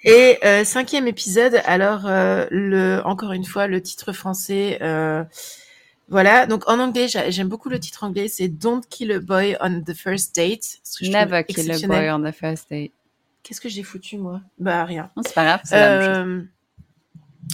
Et 0.04 0.38
euh, 0.44 0.64
cinquième 0.64 1.06
épisode, 1.06 1.60
alors 1.64 2.06
euh, 2.06 2.46
le 2.50 3.02
encore 3.04 3.32
une 3.32 3.44
fois 3.44 3.66
le 3.66 3.82
titre 3.82 4.12
français. 4.12 4.78
Euh, 4.80 5.24
voilà, 6.08 6.46
donc 6.46 6.68
en 6.68 6.78
anglais, 6.80 7.06
j'aime 7.08 7.48
beaucoup 7.48 7.68
le 7.68 7.78
titre 7.78 8.02
anglais, 8.02 8.26
c'est 8.28 8.48
Don't 8.48 8.82
kill 8.88 9.12
a 9.12 9.20
boy 9.20 9.56
on 9.60 9.82
the 9.82 9.94
first 9.94 10.34
date. 10.34 10.78
Never 11.02 11.44
kill 11.44 11.70
a 11.70 11.86
boy 11.86 12.10
on 12.10 12.22
the 12.22 12.34
first 12.34 12.70
date. 12.70 12.92
Qu'est-ce 13.42 13.60
que 13.60 13.68
j'ai 13.68 13.82
foutu 13.82 14.18
moi? 14.18 14.40
Bah 14.58 14.84
rien. 14.84 15.10
C'est 15.24 15.34
pas 15.34 15.44
grave, 15.44 15.60
c'est 15.64 15.78
la 15.78 15.98
même 15.98 16.14
chose. 16.14 16.46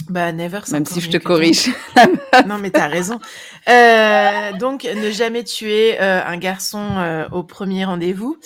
Bah 0.09 0.31
never. 0.31 0.59
Même 0.71 0.85
si 0.85 1.01
je 1.01 1.09
te 1.09 1.17
corrige. 1.17 1.71
non 2.47 2.57
mais 2.57 2.71
t'as 2.71 2.87
raison. 2.87 3.19
Euh, 3.67 4.53
donc 4.53 4.83
ne 4.83 5.11
jamais 5.11 5.43
tuer 5.43 5.99
euh, 5.99 6.23
un 6.23 6.37
garçon 6.37 6.97
euh, 6.97 7.27
au 7.31 7.43
premier 7.43 7.85
rendez-vous. 7.85 8.37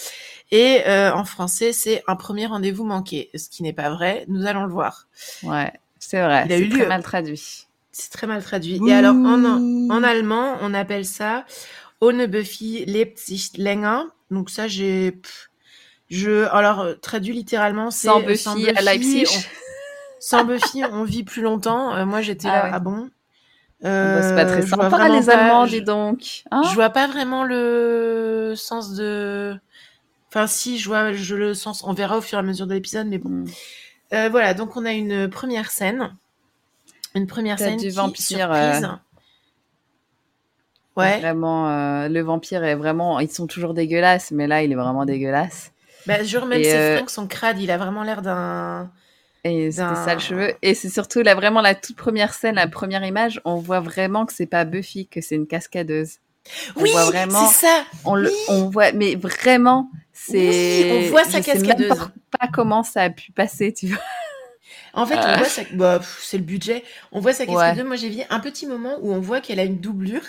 Et 0.51 0.81
euh, 0.85 1.13
en 1.13 1.23
français, 1.23 1.71
c'est 1.71 2.03
un 2.07 2.17
premier 2.17 2.45
rendez-vous 2.45 2.83
manqué, 2.83 3.29
ce 3.35 3.47
qui 3.49 3.63
n'est 3.63 3.73
pas 3.73 3.89
vrai. 3.89 4.25
Nous 4.27 4.45
allons 4.45 4.63
le 4.63 4.71
voir. 4.71 5.07
Ouais, 5.43 5.71
c'est 5.97 6.21
vrai. 6.21 6.43
Il 6.45 6.51
a 6.51 6.59
eu 6.59 6.69
très 6.69 6.87
mal 6.87 7.03
traduit. 7.03 7.67
C'est 7.93 8.11
très 8.11 8.27
mal 8.27 8.43
traduit. 8.43 8.81
Et 8.85 8.93
alors 8.93 9.15
en, 9.15 9.43
en 9.45 10.03
allemand, 10.03 10.57
on 10.61 10.73
appelle 10.73 11.05
ça 11.05 11.45
Ohne 12.01 12.25
Buffy 12.25 12.85
lebt 12.85 13.17
sich 13.17 13.57
länger. 13.57 14.03
Donc 14.29 14.49
ça, 14.49 14.67
j'ai 14.67 15.13
je 16.09 16.45
alors 16.49 16.85
traduit 17.01 17.33
littéralement, 17.33 17.89
c'est 17.89 18.07
sans 18.07 18.19
Buffy, 18.19 18.69
à 18.75 18.81
Leipzig. 18.81 19.25
Sans 20.21 20.45
Buffy, 20.45 20.83
on 20.85 21.03
vit 21.03 21.23
plus 21.23 21.41
longtemps. 21.41 21.93
Euh, 21.93 22.05
moi, 22.05 22.21
j'étais 22.21 22.47
ah 22.47 22.67
là, 22.67 22.69
ah 22.75 22.79
bon? 22.79 23.09
Euh, 23.83 24.15
bah, 24.15 24.21
c'est 24.21 24.35
pas 24.35 24.45
très 24.45 24.61
sympa 24.61 25.09
les 25.09 25.29
Allemands, 25.29 25.65
dis 25.65 25.81
donc. 25.81 26.43
Hein? 26.51 26.61
je 26.69 26.75
vois 26.75 26.91
pas 26.91 27.07
vraiment 27.07 27.43
le 27.43 28.53
sens 28.55 28.93
de 28.93 29.59
Enfin, 30.33 30.47
si, 30.47 30.77
je 30.77 30.87
vois 30.87 31.11
je 31.11 31.35
le 31.35 31.53
sens. 31.53 31.83
On 31.83 31.91
verra 31.91 32.17
au 32.17 32.21
fur 32.21 32.37
et 32.37 32.39
à 32.39 32.43
mesure 32.43 32.65
de 32.65 32.73
l'épisode, 32.73 33.07
mais 33.07 33.17
bon. 33.17 33.29
Hmm. 33.29 33.45
Euh, 34.13 34.29
voilà, 34.29 34.53
donc 34.53 34.77
on 34.77 34.85
a 34.85 34.93
une 34.93 35.29
première 35.29 35.69
scène. 35.69 36.15
Une 37.15 37.27
première 37.27 37.59
scène 37.59 37.77
du 37.77 37.87
qui 37.87 37.95
vampire. 37.95 38.23
Surprise. 38.23 38.85
Euh, 38.85 38.95
ouais. 40.95 41.19
Vraiment, 41.19 41.69
euh, 41.69 42.07
le 42.07 42.21
vampire 42.21 42.63
est 42.63 42.75
vraiment. 42.75 43.19
Ils 43.19 43.29
sont 43.29 43.45
toujours 43.45 43.73
dégueulasses, 43.73 44.31
mais 44.31 44.47
là, 44.47 44.63
il 44.63 44.71
est 44.71 44.75
vraiment 44.75 45.03
dégueulasse. 45.03 45.73
Bah, 46.07 46.23
jure, 46.23 46.45
même 46.45 46.63
ses 46.63 46.95
fringues 46.95 47.09
sont 47.09 47.27
crades. 47.27 47.59
Il 47.59 47.69
a 47.69 47.77
vraiment 47.77 48.03
l'air 48.03 48.21
d'un. 48.21 48.89
Et 49.43 49.71
c'était 49.71 49.95
ça 49.95 50.13
le 50.13 50.19
cheveu. 50.19 50.53
Et 50.61 50.75
c'est 50.75 50.89
surtout 50.89 51.21
là, 51.21 51.33
vraiment 51.33 51.61
la 51.61 51.73
toute 51.73 51.95
première 51.95 52.33
scène, 52.33 52.55
la 52.55 52.67
première 52.67 53.03
image, 53.03 53.41
on 53.43 53.55
voit 53.55 53.79
vraiment 53.79 54.25
que 54.25 54.33
c'est 54.33 54.45
pas 54.45 54.65
Buffy, 54.65 55.07
que 55.07 55.21
c'est 55.21 55.35
une 55.35 55.47
cascadeuse. 55.47 56.17
On 56.75 56.81
oui, 56.81 56.91
vraiment. 56.91 57.47
C'est 57.47 57.65
ça. 57.65 57.83
On, 58.05 58.15
le, 58.15 58.31
on 58.47 58.69
voit, 58.69 58.91
mais 58.91 59.15
vraiment, 59.15 59.89
c'est. 60.13 60.91
on 60.91 61.09
voit 61.09 61.23
sa 61.23 61.41
cascadeuse. 61.41 61.89
Sais 61.89 61.95
pas, 61.95 62.11
pas, 62.39 62.47
comment 62.51 62.83
ça 62.83 63.03
a 63.03 63.09
pu 63.09 63.31
passer, 63.31 63.73
tu 63.73 63.87
vois. 63.87 63.99
En 64.93 65.05
fait, 65.05 65.15
on 65.15 65.27
euh. 65.27 65.37
voit 65.37 65.47
sa... 65.47 65.61
bah, 65.73 65.99
c'est 66.19 66.37
le 66.37 66.43
budget. 66.43 66.83
On 67.11 67.19
voit 67.19 67.33
sa 67.33 67.45
cascadeuse. 67.45 67.85
Moi, 67.85 67.95
j'ai 67.95 68.09
vu 68.09 68.21
un 68.29 68.39
petit 68.39 68.67
moment 68.67 68.97
où 69.01 69.13
on 69.13 69.19
voit 69.19 69.41
qu'elle 69.41 69.59
a 69.59 69.63
une 69.63 69.79
doublure. 69.79 70.23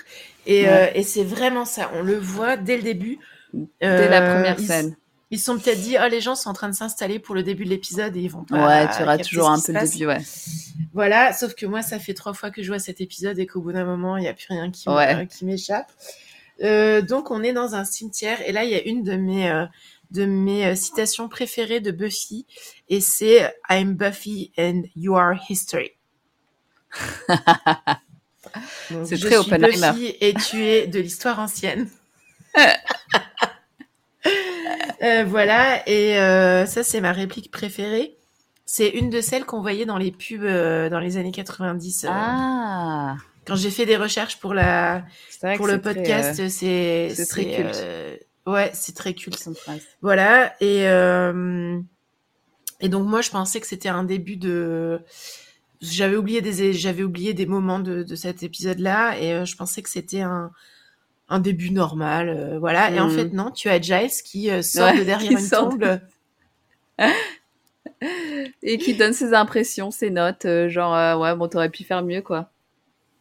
Et, 0.47 0.69
euh, 0.69 0.87
et 0.95 1.03
c'est 1.03 1.25
vraiment 1.25 1.65
ça. 1.65 1.91
On 1.95 2.03
le 2.03 2.17
voit 2.17 2.57
dès 2.57 2.77
le 2.77 2.83
début. 2.83 3.19
Dès 3.53 4.09
la 4.09 4.23
euh, 4.23 4.35
première 4.35 4.59
scène. 4.59 4.97
Ils 5.33 5.39
se 5.39 5.47
sont 5.47 5.59
peut-être 5.59 5.81
dit, 5.81 5.97
oh, 5.99 6.07
les 6.11 6.21
gens 6.21 6.35
sont 6.35 6.51
en 6.51 6.53
train 6.53 6.69
de 6.69 6.75
s'installer 6.75 7.19
pour 7.19 7.35
le 7.35 7.43
début 7.43 7.65
de 7.65 7.71
l'épisode 7.71 8.15
et 8.19 8.21
ils 8.21 8.31
vont 8.31 8.45
pas. 8.45 8.67
Ouais, 8.67 8.95
tu 8.95 9.03
auras 9.03 9.17
toujours 9.17 9.49
un 9.49 9.59
peu 9.59 9.73
le 9.73 9.91
début, 9.91 10.07
ouais. 10.07 10.21
Voilà, 10.93 11.33
sauf 11.33 11.55
que 11.55 11.65
moi, 11.65 11.81
ça 11.81 11.99
fait 11.99 12.13
trois 12.13 12.35
fois 12.35 12.51
que 12.51 12.63
je 12.63 12.69
vois 12.69 12.79
cet 12.79 13.01
épisode 13.01 13.39
et 13.39 13.47
qu'au 13.47 13.63
bout 13.63 13.73
d'un 13.73 13.87
moment, 13.87 14.19
il 14.19 14.21
n'y 14.21 14.29
a 14.29 14.35
plus 14.35 14.49
rien 14.51 14.71
qui 14.71 15.45
m'échappe. 15.47 15.91
Euh, 16.63 17.01
donc, 17.01 17.31
on 17.31 17.43
est 17.43 17.55
dans 17.55 17.75
un 17.75 17.87
cimetière 17.87 18.47
et 18.47 18.53
là, 18.53 18.65
il 18.65 18.71
y 18.71 18.75
a 18.75 18.83
une 18.83 19.03
de 19.03 19.17
mes, 19.17 19.51
euh, 19.51 19.65
de 20.11 20.27
mes 20.27 20.67
euh, 20.67 20.75
citations 20.75 21.31
préférées 21.31 21.81
de 21.81 21.93
Buffy 21.93 22.45
et 22.91 23.01
c'est 23.01 23.57
I'm 23.71 23.95
Buffy 23.95 24.53
and 24.59 24.83
you 24.95 25.17
are 25.17 25.35
history. 25.49 25.93
c'est 29.05 29.19
très 29.19 29.37
open 29.37 29.63
Buffy 29.63 30.15
et 30.21 30.35
tu 30.35 30.63
es 30.63 30.87
de 30.87 31.01
l'histoire 31.01 31.39
ancienne. 31.39 31.89
Euh, 35.03 35.25
voilà, 35.25 35.89
et 35.89 36.19
euh, 36.19 36.65
ça 36.67 36.83
c'est 36.83 37.01
ma 37.01 37.13
réplique 37.13 37.51
préférée. 37.51 38.17
C'est 38.65 38.89
une 38.89 39.11
de 39.11 39.21
celles 39.21 39.45
qu'on 39.45 39.61
voyait 39.61 39.85
dans 39.85 39.99
les 39.99 40.13
pubs 40.13 40.43
euh, 40.45 40.89
dans 40.89 41.01
les 41.01 41.17
années 41.17 41.33
90. 41.33 42.07
ah. 42.09 43.17
Quand 43.45 43.57
j'ai 43.57 43.71
fait 43.71 43.87
des 43.87 43.97
recherches 43.97 44.39
pour 44.39 44.55
la 44.55 45.05
pour 45.57 45.67
le 45.67 45.81
podcast, 45.81 46.49
c'est 46.49 47.11
c'est 47.11 47.27
très 47.27 47.47
culte. 47.47 47.85
ouais, 48.47 48.71
c'est 48.73 48.95
très 48.95 49.15
culte. 49.15 49.49
Voilà, 50.01 50.55
et 50.61 50.85
et 52.81 52.89
donc 52.89 53.07
moi 53.07 53.21
je 53.21 53.31
pensais 53.31 53.61
que 53.61 53.67
c'était 53.67 53.89
un 53.89 54.05
début 54.05 54.37
de 54.37 55.01
j'avais 55.81 56.17
oublié 56.17 56.41
des 56.41 56.73
j'avais 56.73 57.03
oublié 57.03 57.35
des 57.35 57.47
moments 57.47 57.81
de, 57.81 58.05
de 58.05 58.15
cet 58.15 58.45
épisode 58.45 58.79
là 58.79 59.19
et 59.19 59.45
je 59.45 59.57
pensais 59.57 59.83
que 59.83 59.89
c'était 59.89 60.21
un 60.21 60.53
un 61.33 61.39
début 61.39 61.71
normal, 61.71 62.29
euh, 62.29 62.59
voilà. 62.59 62.91
Et 62.91 63.01
en 63.01 63.09
mm. 63.09 63.11
fait, 63.11 63.33
non, 63.33 63.51
tu 63.51 63.71
as 63.71 63.81
Giles 63.81 64.23
qui 64.23 64.51
euh, 64.51 64.61
sort 64.61 64.93
de 64.93 65.03
derrière 65.03 65.33
une 65.41 65.49
tombe. 65.49 65.99
Et 68.63 68.79
qui 68.79 68.95
donne 68.95 69.13
ses 69.13 69.33
impressions, 69.33 69.91
ses 69.91 70.11
notes, 70.11 70.45
euh, 70.45 70.69
genre, 70.69 71.21
ouais, 71.21 71.35
bon, 71.35 71.49
t'aurais 71.49 71.71
pu 71.71 71.85
faire 71.85 72.03
mieux, 72.03 72.21
quoi. 72.21 72.51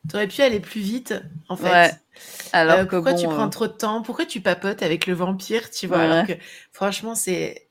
T'aurais 0.09 0.27
pu 0.27 0.41
aller 0.41 0.59
plus 0.59 0.81
vite, 0.81 1.13
en 1.47 1.55
fait. 1.55 1.95
Alors 2.51 2.87
pourquoi 2.87 3.13
tu 3.13 3.27
prends 3.27 3.49
trop 3.49 3.67
de 3.67 3.73
temps? 3.73 4.01
Pourquoi 4.01 4.25
tu 4.25 4.41
papotes 4.41 4.83
avec 4.83 5.07
le 5.07 5.13
vampire, 5.13 5.69
tu 5.69 5.87
vois? 5.87 5.99
Alors 5.99 6.25
que, 6.25 6.33
franchement, 6.73 7.15
c'est 7.15 7.67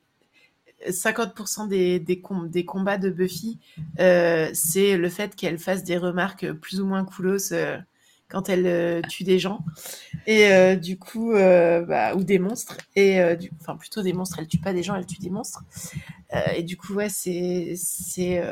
50% 0.88 1.68
des, 1.68 1.98
des, 1.98 2.22
des, 2.48 2.64
combats 2.64 2.98
de 2.98 3.11
Buffy, 3.11 3.59
c'est 3.98 4.96
le 4.96 5.09
fait 5.09 5.35
qu'elle 5.35 5.59
fasse 5.59 5.85
des 5.85 5.98
remarques 5.98 6.50
plus 6.53 6.81
ou 6.81 6.87
moins 6.87 7.05
coolos 7.05 7.53
quand 8.31 8.49
elle 8.49 9.03
tue 9.09 9.25
des 9.25 9.38
gens 9.38 9.61
et 10.27 10.77
du 10.77 10.99
coup 10.99 11.33
bah, 11.33 12.14
ou 12.14 12.25
des 12.25 12.38
monstres 12.38 12.77
et 12.97 13.21
enfin 13.61 13.77
plutôt 13.77 14.03
des 14.03 14.12
monstres. 14.12 14.38
Elle 14.38 14.49
tue 14.49 14.59
pas 14.59 14.73
des 14.73 14.83
gens, 14.83 14.95
elle 14.95 15.07
tue 15.07 15.19
des 15.19 15.31
monstres. 15.31 15.64
et 16.55 16.62
du 16.62 16.77
coup 16.77 16.95
ouais 16.95 17.09
c'est 17.09 17.75
c'est 17.77 18.43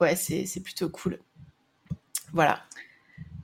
ouais 0.00 0.16
c'est 0.16 0.60
plutôt 0.62 0.88
cool. 0.88 1.18
Voilà. 2.32 2.60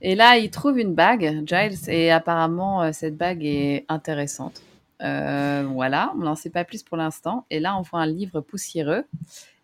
Et 0.01 0.15
là, 0.15 0.37
il 0.37 0.51
trouve 0.51 0.77
une 0.77 0.93
bague, 0.93 1.43
Giles, 1.47 1.89
et 1.89 2.11
apparemment, 2.11 2.91
cette 2.91 3.15
bague 3.15 3.45
est 3.45 3.85
intéressante. 3.87 4.61
Euh, 5.01 5.65
voilà, 5.69 6.13
on 6.15 6.19
n'en 6.19 6.35
sait 6.35 6.49
pas 6.49 6.63
plus 6.63 6.83
pour 6.83 6.97
l'instant. 6.97 7.45
Et 7.49 7.59
là, 7.59 7.77
on 7.77 7.81
voit 7.81 8.01
un 8.01 8.05
livre 8.05 8.41
poussiéreux. 8.41 9.05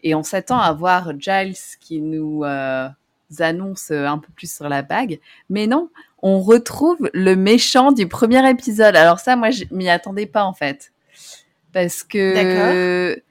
Et 0.02 0.16
on 0.16 0.24
s'attend 0.24 0.60
à 0.60 0.72
voir 0.74 1.12
Giles 1.20 1.56
qui 1.80 2.02
nous 2.02 2.44
euh, 3.32 3.44
annonce 3.44 3.92
un 3.92 4.18
peu 4.18 4.32
plus 4.36 4.54
sur 4.54 4.70
la 4.70 4.82
bague. 4.82 5.20
Mais 5.50 5.68
non, 5.68 5.90
on 6.22 6.40
retrouve 6.40 7.10
le 7.14 7.36
méchant 7.36 7.92
du 7.92 8.08
premier 8.08 8.48
épisode. 8.50 8.96
Alors 8.96 9.20
ça, 9.20 9.36
moi, 9.36 9.52
je 9.52 9.66
m'y 9.72 9.90
attendais 9.90 10.26
pas 10.26 10.44
en 10.44 10.54
fait. 10.54 10.92
Parce 11.72 12.04
que 12.04 13.22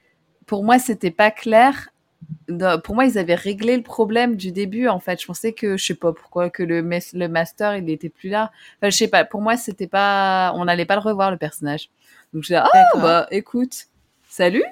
pour 0.45 0.63
moi, 0.63 0.79
c'était 0.79 1.11
pas 1.11 1.31
clair. 1.31 1.89
Pour 2.83 2.95
moi, 2.95 3.05
ils 3.05 3.17
avaient 3.17 3.35
réglé 3.35 3.75
le 3.75 3.83
problème 3.83 4.35
du 4.35 4.51
début, 4.51 4.87
en 4.87 4.99
fait. 4.99 5.21
Je 5.21 5.25
pensais 5.27 5.53
que, 5.53 5.77
je 5.77 5.85
sais 5.85 5.93
pas 5.95 6.13
pourquoi, 6.13 6.49
que 6.49 6.63
le, 6.63 6.81
le 6.81 7.27
master, 7.27 7.75
il 7.75 7.85
n'était 7.85 8.09
plus 8.09 8.29
là. 8.29 8.51
Enfin, 8.77 8.89
je 8.89 8.97
sais 8.97 9.07
pas. 9.07 9.25
Pour 9.25 9.41
moi, 9.41 9.57
c'était 9.57 9.87
pas, 9.87 10.51
on 10.55 10.65
n'allait 10.65 10.85
pas 10.85 10.95
le 10.95 11.01
revoir, 11.01 11.31
le 11.31 11.37
personnage. 11.37 11.89
Donc 12.33 12.43
je 12.43 12.49
dis 12.49 12.55
ah 12.55 12.69
bah 12.95 13.27
écoute, 13.31 13.87
salut. 14.29 14.63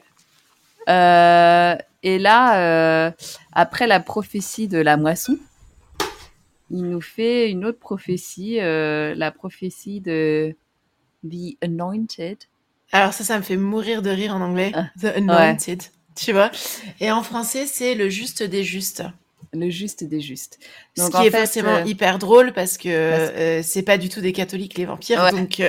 Euh, 0.87 1.75
et 2.03 2.19
là, 2.19 3.07
euh, 3.07 3.12
après 3.53 3.88
la 3.88 3.99
prophétie 3.99 4.67
de 4.67 4.77
la 4.77 4.97
moisson, 4.97 5.38
il 6.69 6.83
nous 6.83 7.01
fait 7.01 7.49
une 7.49 7.65
autre 7.65 7.79
prophétie, 7.79 8.60
euh, 8.60 9.15
la 9.15 9.31
prophétie 9.31 10.01
de 10.01 10.55
The 11.23 11.57
Anointed. 11.62 12.38
Alors 12.91 13.13
ça, 13.13 13.23
ça 13.23 13.38
me 13.38 13.43
fait 13.43 13.57
mourir 13.57 14.01
de 14.01 14.10
rire 14.10 14.36
en 14.36 14.41
anglais. 14.41 14.71
Ah, 14.73 14.88
The 15.01 15.17
Anointed, 15.17 15.83
tu 16.15 16.33
vois. 16.33 16.51
Et 16.99 17.12
en 17.12 17.23
français, 17.23 17.65
c'est 17.65 17.95
le 17.95 18.10
juste 18.10 18.43
des 18.43 18.63
justes. 18.63 19.03
Le 19.53 19.69
juste 19.69 20.03
des 20.03 20.19
justes. 20.19 20.60
Donc, 20.97 21.13
Ce 21.13 21.17
qui 21.17 21.27
est 21.27 21.31
forcément 21.31 21.83
hyper 21.86 22.19
drôle 22.19 22.51
parce 22.51 22.77
que 22.77 23.62
c'est 23.63 23.83
pas 23.83 23.97
du 23.97 24.10
tout 24.10 24.21
des 24.21 24.33
catholiques 24.33 24.77
les 24.77 24.86
vampires, 24.86 25.31
donc 25.31 25.62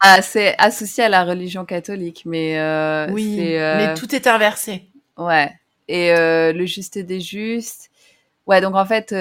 Bah, 0.00 0.22
c'est 0.22 0.54
associé 0.58 1.04
à 1.04 1.08
la 1.08 1.24
religion 1.24 1.64
catholique, 1.64 2.22
mais 2.24 2.58
euh, 2.58 3.08
oui, 3.10 3.38
euh, 3.40 3.76
mais 3.76 3.94
tout 3.94 4.14
est 4.14 4.26
inversé. 4.26 4.82
Ouais. 5.18 5.50
Et 5.88 6.12
euh, 6.12 6.52
le 6.52 6.66
juste 6.66 6.98
des 6.98 7.20
justes. 7.20 7.90
Ouais, 8.46 8.60
donc 8.60 8.74
en 8.74 8.86
fait, 8.86 9.12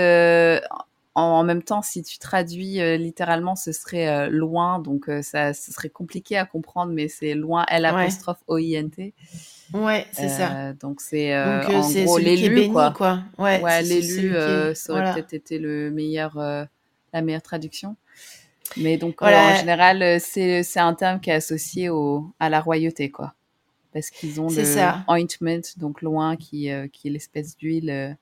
en, 1.15 1.43
même 1.43 1.63
temps, 1.63 1.81
si 1.81 2.01
tu 2.03 2.17
traduis 2.17 2.79
littéralement, 2.97 3.57
ce 3.57 3.73
serait 3.73 4.29
loin, 4.29 4.79
donc 4.79 5.09
ça, 5.21 5.53
ce 5.53 5.73
serait 5.73 5.89
compliqué 5.89 6.37
à 6.37 6.45
comprendre, 6.45 6.93
mais 6.93 7.09
c'est 7.09 7.33
loin 7.33 7.65
L 7.67 7.83
apostrophe 7.83 8.37
O 8.47 8.57
I 8.57 8.75
N 8.75 8.89
T. 8.89 9.13
Ouais, 9.73 10.07
c'est 10.13 10.29
ça. 10.29 10.71
Donc 10.79 11.01
c'est 11.01 11.37
en 11.37 11.89
gros 11.89 12.17
l'élu 12.17 12.69
quoi. 12.71 12.91
quoi. 12.91 13.19
Ouais, 13.37 13.61
ouais 13.61 13.83
l'élu, 13.83 14.33
ça 14.75 14.93
aurait 14.93 15.13
peut-être 15.13 15.33
été 15.33 15.59
le 15.59 15.91
meilleur, 15.91 16.37
la 16.37 17.21
meilleure 17.21 17.41
traduction. 17.41 17.97
Mais 18.75 18.97
donc, 18.97 19.21
euh, 19.21 19.25
en 19.25 19.55
général, 19.55 20.03
euh, 20.03 20.17
c'est 20.19 20.79
un 20.79 20.93
terme 20.93 21.19
qui 21.19 21.29
est 21.29 21.33
associé 21.33 21.89
au, 21.89 22.33
à 22.39 22.49
la 22.49 22.59
royauté, 22.59 23.09
quoi. 23.09 23.33
Parce 23.97 24.11
qu'ils 24.11 24.39
ont 24.39 24.47
le 24.47 24.63
ointment, 25.07 25.63
donc 25.77 26.03
loin, 26.03 26.35
qui, 26.35 26.71
euh, 26.71 26.87
qui 26.87 27.07
est 27.07 27.11
l'espèce 27.11 27.57
d'huile 27.57 28.15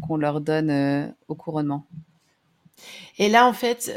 qu'on 0.00 0.16
leur 0.16 0.40
donne 0.40 1.14
au 1.28 1.34
couronnement. 1.34 1.84
Et 3.18 3.28
là, 3.28 3.46
en 3.46 3.52
fait, 3.52 3.92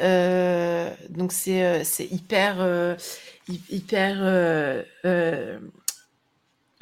donc 1.09 1.31
c'est 1.31 1.85
hyper, 2.11 2.97
hyper 3.47 4.83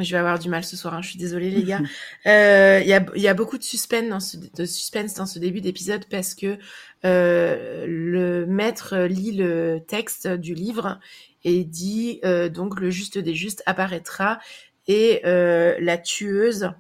je 0.04 0.12
vais 0.12 0.18
avoir 0.18 0.40
du 0.40 0.50
mal 0.50 0.64
ce 0.64 0.76
soir, 0.76 0.94
hein, 0.94 1.02
je 1.02 1.10
suis 1.10 1.20
désolée 1.20 1.52
les 1.52 1.64
gars. 1.64 1.82
Euh, 2.28 2.80
il 2.84 2.88
y, 2.88 2.94
a, 2.94 3.04
y, 3.16 3.28
a, 3.28 3.34
beaucoup 3.34 3.58
de 3.58 3.64
suspense 3.64 4.08
dans 4.08 4.20
ce, 4.20 4.38
de 4.38 4.66
suspense 4.66 5.16
dans 5.16 5.26
ce 5.26 5.40
début 5.40 5.60
d'épisode 5.60 6.06
parce 6.06 6.36
que 6.36 6.58
euh, 7.04 7.86
le 7.88 8.46
maître 8.46 8.96
lit 8.98 9.32
le 9.32 9.80
texte 9.88 10.28
du 10.28 10.54
livre 10.54 11.00
et 11.44 11.64
dit 11.64 12.20
euh, 12.24 12.48
donc 12.48 12.80
le 12.80 12.92
juste 12.92 13.18
des 13.18 13.34
justes 13.34 13.64
apparaîtra 13.66 14.40
et 14.88 15.22
euh, 15.26 15.76
la 15.80 15.98
tueuse 15.98 16.72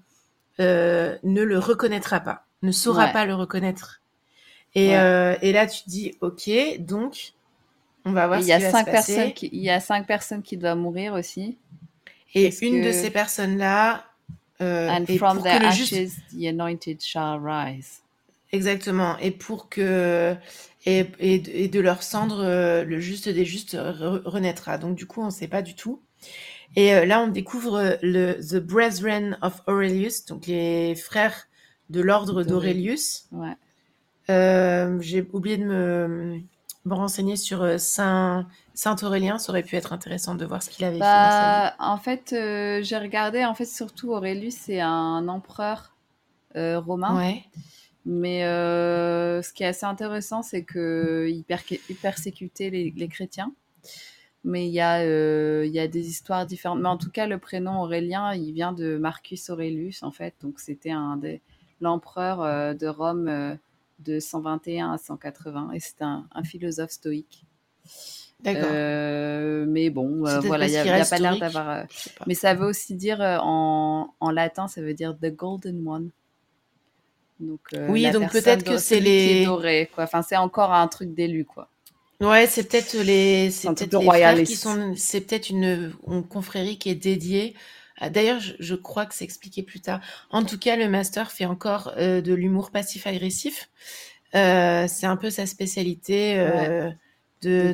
euh, 0.59 1.17
ne 1.23 1.41
le 1.41 1.59
reconnaîtra 1.59 2.19
pas, 2.19 2.45
ne 2.61 2.71
saura 2.71 3.07
pas 3.07 3.25
le 3.25 3.33
reconnaître. 3.33 4.01
Et, 4.75 4.97
euh, 4.97 5.35
et 5.41 5.51
là 5.51 5.67
tu 5.67 5.81
dis 5.87 6.15
ok 6.21 6.49
donc 6.79 7.33
on 8.05 8.11
va 8.11 8.27
voir. 8.27 8.39
Il 8.39 8.47
y 8.47 8.53
a 8.53 8.71
cinq 8.71 8.85
personnes 8.85 9.31
il 9.41 9.61
y 9.61 9.69
a 9.69 9.79
cinq 9.79 10.07
personnes 10.07 10.41
qui 10.41 10.57
doivent 10.57 10.77
mourir 10.77 11.13
aussi. 11.13 11.57
Et 12.33 12.49
une 12.61 12.83
de 12.83 12.91
ces 12.91 13.09
personnes-là. 13.09 14.05
Euh, 14.61 14.89
And 14.89 15.05
from 15.17 15.41
their 15.41 15.63
ashes, 15.65 15.89
the 15.89 16.45
anointed 16.45 17.01
shall 17.01 17.39
rise. 17.43 18.01
Exactement. 18.51 19.17
Et 19.17 19.31
pour 19.31 19.69
que. 19.69 20.35
Et, 20.85 21.05
et, 21.19 21.67
de 21.67 21.79
leur 21.79 22.01
cendre, 22.01 22.43
euh, 22.43 22.83
le 22.83 22.99
juste 22.99 23.29
des 23.29 23.45
justes 23.45 23.77
renaîtra. 23.79 24.77
Donc, 24.77 24.95
du 24.95 25.05
coup, 25.05 25.21
on 25.21 25.27
ne 25.27 25.31
sait 25.31 25.47
pas 25.47 25.61
du 25.61 25.75
tout. 25.75 26.01
Et 26.75 26.93
euh, 26.93 27.05
là, 27.05 27.21
on 27.21 27.27
découvre 27.27 27.97
le 28.01 28.33
The 28.33 28.57
Brethren 28.57 29.37
of 29.41 29.61
Aurelius, 29.67 30.25
donc 30.25 30.47
les 30.47 30.95
frères 30.95 31.47
de 31.89 32.01
l'ordre 32.01 32.43
d'Aurelius. 32.43 33.27
Ouais. 33.31 33.55
Euh, 34.29 34.97
J'ai 35.01 35.27
oublié 35.33 35.57
de 35.57 35.65
me, 35.65 36.39
me 36.85 36.95
renseigner 36.95 37.35
sur 37.35 37.61
euh, 37.61 37.77
Saint, 37.77 38.47
Saint 38.73 38.95
Aurélien. 39.03 39.37
Ça 39.37 39.51
aurait 39.51 39.63
pu 39.63 39.75
être 39.75 39.93
intéressant 39.93 40.35
de 40.35 40.45
voir 40.45 40.63
ce 40.63 40.69
qu'il 40.69 40.85
avait 40.85 40.95
fait. 40.95 40.99
Bah, 40.99 41.75
en 41.79 41.97
fait, 41.97 42.33
euh, 42.33 42.81
j'ai 42.81 42.97
regardé. 42.97 43.45
En 43.45 43.53
fait, 43.53 43.65
surtout 43.65 44.11
Aurelius, 44.11 44.55
c'est 44.55 44.79
un 44.79 45.27
empereur 45.27 45.95
euh, 46.55 46.79
romain. 46.79 47.17
Ouais. 47.17 47.43
Mais 48.05 48.41
ce 48.41 49.53
qui 49.53 49.63
est 49.63 49.67
assez 49.67 49.85
intéressant, 49.85 50.41
c'est 50.41 50.65
qu'il 50.65 51.43
persécutait 52.01 52.71
les, 52.71 52.91
les, 52.95 53.07
chrétiens. 53.07 53.53
Mais 54.43 54.65
il 54.67 54.73
y, 54.73 54.81
a, 54.81 55.05
il 55.05 55.71
y 55.71 55.79
a 55.79 55.87
des 55.87 56.07
histoires 56.07 56.47
différentes. 56.47 56.79
Mais 56.79 56.89
en 56.89 56.97
tout 56.97 57.11
cas, 57.11 57.27
le 57.27 57.37
prénom 57.37 57.79
Aurélien, 57.83 58.33
il 58.33 58.53
vient 58.53 58.71
de 58.71 58.97
Marcus 58.97 59.51
Aurelius, 59.51 60.01
en 60.01 60.09
fait. 60.09 60.33
Donc, 60.41 60.59
c'était 60.59 60.89
un 60.89 61.17
des 61.17 61.41
l'empereur 61.79 62.75
de 62.75 62.87
Rome 62.87 63.57
de 64.03 64.19
121 64.19 64.93
à 64.93 64.97
180 64.97 65.71
et 65.73 65.79
c'est 65.79 66.01
un, 66.01 66.25
philosophe 66.43 66.91
stoïque. 66.91 67.45
D'accord. 68.39 68.69
Euh, 68.71 69.65
mais 69.67 69.89
bon, 69.89 70.25
euh, 70.25 70.39
voilà, 70.39 70.67
il 70.67 70.71
n'y 70.71 70.77
a, 70.77 71.05
pas 71.05 71.17
l'air 71.19 71.37
d'avoir. 71.37 71.69
Euh, 71.69 71.83
mais 72.25 72.33
ça 72.33 72.55
veut 72.55 72.65
aussi 72.65 72.95
dire 72.95 73.19
en, 73.21 74.13
en, 74.19 74.31
latin, 74.31 74.67
ça 74.67 74.81
veut 74.81 74.95
dire 74.95 75.15
the 75.21 75.27
golden 75.27 75.87
one. 75.87 76.09
Donc, 77.39 77.59
oui, 77.89 78.09
donc 78.11 78.31
peut-être 78.31 78.63
que 78.63 78.77
c'est 78.77 78.99
les. 78.99 79.45
Doré, 79.45 79.89
quoi. 79.93 80.05
Enfin, 80.05 80.21
c'est 80.21 80.37
encore 80.37 80.73
un 80.73 80.87
truc 80.87 81.13
d'élu, 81.13 81.45
quoi. 81.45 81.69
Ouais, 82.19 82.47
c'est 82.47 82.67
peut-être 82.67 82.95
les. 82.97 83.51
C'est 83.51 83.67
peut-être 83.73 84.35
les 84.35 84.43
qui 84.43 84.55
sont. 84.55 84.93
C'est 84.95 85.21
peut-être 85.21 85.49
une, 85.49 85.93
une 86.07 86.23
confrérie 86.23 86.77
qui 86.77 86.89
est 86.89 86.95
dédiée 86.95 87.55
d'ailleurs, 88.09 88.39
je, 88.39 88.75
crois 88.75 89.05
que 89.05 89.13
c'est 89.13 89.23
expliqué 89.23 89.63
plus 89.63 89.79
tard. 89.79 90.01
En 90.31 90.43
tout 90.43 90.57
cas, 90.57 90.75
le 90.75 90.89
master 90.89 91.31
fait 91.31 91.45
encore 91.45 91.93
euh, 91.97 92.21
de 92.21 92.33
l'humour 92.33 92.71
passif-agressif. 92.71 93.69
Euh, 94.33 94.87
c'est 94.87 95.05
un 95.05 95.17
peu 95.17 95.29
sa 95.29 95.45
spécialité 95.45 96.39
euh, 96.39 96.89
de, 97.41 97.73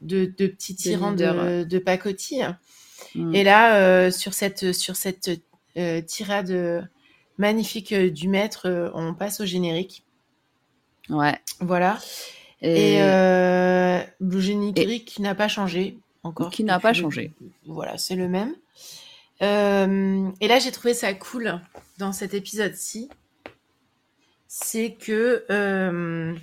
de, 0.00 0.24
de, 0.26 0.46
petits 0.46 0.74
tyrans 0.74 1.12
de, 1.12 1.64
de 1.64 1.78
pacotille. 1.78 2.48
Mm. 3.14 3.34
Et 3.34 3.44
là, 3.44 4.10
sur 4.10 4.34
cette, 4.34 4.72
sur 4.72 4.96
cette 4.96 5.30
tirade 6.06 6.88
magnifique 7.38 7.94
du 7.94 8.28
maître, 8.28 8.90
on 8.94 9.14
passe 9.14 9.40
au 9.40 9.46
générique. 9.46 10.04
Ouais. 11.08 11.38
Voilà. 11.60 11.98
Et, 12.62 12.98
le 12.98 14.40
générique 14.40 15.04
qui 15.04 15.22
n'a 15.22 15.34
pas 15.34 15.48
changé 15.48 15.98
encore. 16.22 16.50
Qui 16.50 16.64
n'a 16.64 16.80
pas 16.80 16.92
changé. 16.92 17.32
Voilà, 17.66 17.96
c'est 17.98 18.16
le 18.16 18.28
même. 18.28 18.54
Euh, 19.42 20.30
et 20.40 20.48
là, 20.48 20.58
j'ai 20.58 20.72
trouvé 20.72 20.94
ça 20.94 21.12
cool 21.14 21.60
dans 21.98 22.12
cet 22.12 22.34
épisode-ci. 22.34 23.08
C'est 24.48 24.94
que 24.94 25.44
euh, 25.50 26.34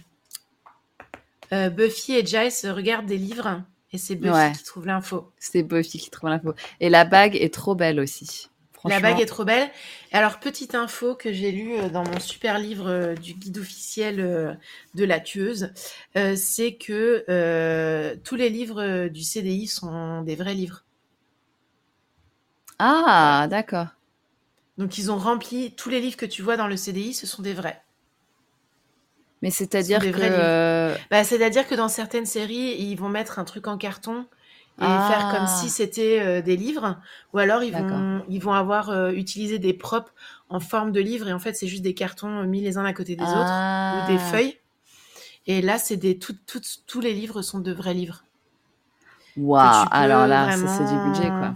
euh, 1.52 1.70
Buffy 1.70 2.14
et 2.14 2.26
Giles 2.26 2.72
regardent 2.72 3.06
des 3.06 3.18
livres 3.18 3.64
et 3.92 3.98
c'est 3.98 4.16
Buffy 4.16 4.58
qui 4.58 4.64
trouve 4.64 4.86
l'info. 4.86 5.32
C'est 5.38 5.64
Buffy 5.64 6.00
qui 6.00 6.10
trouve 6.10 6.30
l'info. 6.30 6.54
Et 6.80 6.90
la 6.90 7.06
bague 7.06 7.36
est 7.36 7.54
trop 7.54 7.76
belle 7.76 8.00
aussi. 8.00 8.50
La 8.86 9.00
bague 9.02 9.20
est 9.20 9.26
trop 9.26 9.44
belle. 9.44 9.70
Alors, 10.14 10.40
petite 10.40 10.74
info 10.74 11.16
que 11.16 11.34
j'ai 11.34 11.52
lue 11.52 11.90
dans 11.92 12.06
mon 12.06 12.20
super 12.22 12.58
livre 12.60 13.16
du 13.16 13.34
guide 13.34 13.58
officiel 13.58 14.58
de 14.94 15.04
la 15.04 15.20
tueuse, 15.20 15.74
c'est 16.14 16.76
que 16.76 18.16
tous 18.24 18.36
les 18.36 18.50
livres 18.50 19.08
du 19.10 19.24
CDI 19.24 19.68
sont 19.68 20.22
des 20.22 20.36
vrais 20.36 20.54
livres. 20.54 20.86
Ah, 22.80 23.48
d'accord. 23.50 23.88
Donc 24.78 24.98
ils 24.98 25.12
ont 25.12 25.18
rempli 25.18 25.74
tous 25.76 25.90
les 25.90 26.00
livres 26.00 26.18
que 26.18 26.26
tu 26.26 26.42
vois 26.42 26.58
dans 26.58 26.68
le 26.68 26.78
CDI, 26.78 27.14
ce 27.14 27.26
sont 27.26 27.42
des 27.42 27.54
vrais. 27.54 27.82
Mais 29.42 29.52
c'est-à-dire 29.52 30.00
que. 30.00 30.96
Bah, 31.10 31.24
c'est-à-dire 31.24 31.68
que 31.68 31.76
dans 31.76 31.90
certaines 31.90 32.26
séries, 32.26 32.76
ils 32.80 32.96
vont 32.96 33.10
mettre 33.10 33.40
un 33.40 33.44
truc 33.44 33.68
en 33.68 33.78
carton 33.78 34.26
et 34.80 34.86
faire 34.86 35.34
comme 35.36 35.48
si 35.48 35.66
ah. 35.66 35.70
c'était 35.70 36.20
euh, 36.20 36.42
des 36.44 36.56
livres, 36.56 37.00
ou 37.34 37.40
alors 37.40 37.64
ils 37.64 37.74
vont, 37.74 38.24
ils 38.30 38.40
vont 38.40 38.54
avoir 38.54 38.92
euh, 38.92 39.10
utilisé 39.10 39.58
des 39.58 39.74
props 39.74 40.12
en 40.50 40.60
forme 40.60 40.92
de 40.92 41.00
livres 41.00 41.28
et 41.28 41.34
en 41.34 41.40
fait 41.40 41.56
c'est 41.56 41.66
juste 41.66 41.82
des 41.82 41.96
cartons 41.96 42.44
mis 42.44 42.62
les 42.62 42.78
uns 42.78 42.86
à 42.86 42.94
côté 42.94 43.16
des 43.16 43.24
autres 43.24 43.34
ou 43.34 44.08
des 44.08 44.20
ah. 44.20 44.30
feuilles. 44.32 44.58
Et 45.48 45.62
là, 45.62 45.80
c'est 45.80 45.98
des 45.98 46.20
tout, 46.20 46.36
tous 46.86 47.00
les 47.00 47.14
livres 47.14 47.42
sont 47.42 47.60
de 47.60 47.72
vrais 47.72 47.96
livres. 47.96 48.24
Waouh 49.36 49.88
Alors 49.92 50.28
là, 50.28 50.52
c'est 50.52 50.86
du 50.86 51.10
budget 51.10 51.30
quoi. 51.30 51.56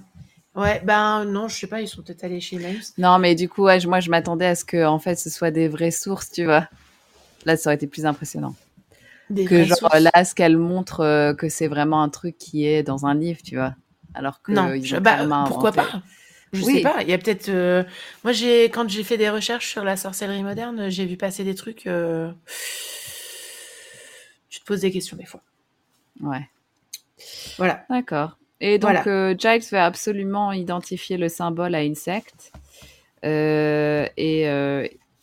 Ouais, 0.56 0.82
ben 0.84 1.24
non, 1.26 1.48
je 1.48 1.56
sais 1.56 1.68
pas, 1.68 1.82
ils 1.82 1.88
sont 1.88 2.02
peut-être 2.02 2.24
allés 2.24 2.42
chez 2.42 2.58
Names. 2.58 2.82
Non, 2.98 3.20
mais 3.20 3.36
du 3.36 3.48
coup, 3.48 3.64
moi, 3.64 4.00
je 4.00 4.10
m'attendais 4.10 4.48
à 4.48 4.56
ce 4.56 4.66
que 4.66 4.86
en 4.86 5.00
fait, 5.00 5.16
ce 5.16 5.30
soit 5.30 5.52
des 5.52 5.68
vraies 5.68 5.92
sources, 5.92 6.30
tu 6.32 6.44
vois. 6.44 6.68
Là, 7.46 7.56
ça 7.58 7.70
aurait 7.70 7.76
été 7.76 7.88
plus 7.88 8.06
impressionnant 8.06 8.56
que 9.48 9.64
genre 9.64 9.96
là, 10.00 10.26
ce 10.26 10.36
qu'elle 10.36 10.58
montre, 10.58 11.02
euh, 11.02 11.34
que 11.34 11.50
c'est 11.50 11.68
vraiment 11.68 12.02
un 12.02 12.10
truc 12.10 12.38
qui 12.38 12.66
est 12.66 12.84
dans 12.84 13.06
un 13.06 13.14
livre, 13.14 13.40
tu 13.44 13.56
vois. 13.56 13.76
Alors 14.14 14.42
que 14.42 14.52
non, 14.52 14.74
bah, 15.00 15.46
pourquoi 15.48 15.72
pas? 15.72 16.02
Je 16.54 16.64
sais 16.64 16.82
pas. 16.82 17.02
Il 17.02 17.10
y 17.10 17.14
a 17.14 17.18
peut-être. 17.18 17.50
Euh, 17.50 17.84
moi, 18.24 18.34
j'ai 18.34 18.66
quand 18.66 18.90
j'ai 18.90 19.04
fait 19.04 19.18
des 19.18 19.30
recherches 19.30 19.70
sur 19.70 19.86
la 19.86 19.96
sorcellerie 19.96 20.44
moderne, 20.44 20.90
j'ai 20.90 21.06
vu 21.06 21.16
passer 21.16 21.46
des 21.46 21.56
trucs. 21.56 21.88
Euh, 21.88 22.30
tu 24.50 24.60
te 24.60 24.66
poses 24.66 24.82
des 24.82 24.92
questions 24.92 25.16
des 25.16 25.26
fois. 25.26 25.42
Ouais. 26.20 26.50
Voilà. 27.58 27.86
D'accord. 27.90 28.38
Et 28.62 28.78
donc, 28.78 29.04
Giles 29.38 29.64
veut 29.72 29.80
absolument 29.80 30.54
identifier 30.54 31.18
le 31.18 31.28
symbole 31.28 31.76
à 31.76 31.80
insecte. 31.80 32.54
et, 33.24 34.48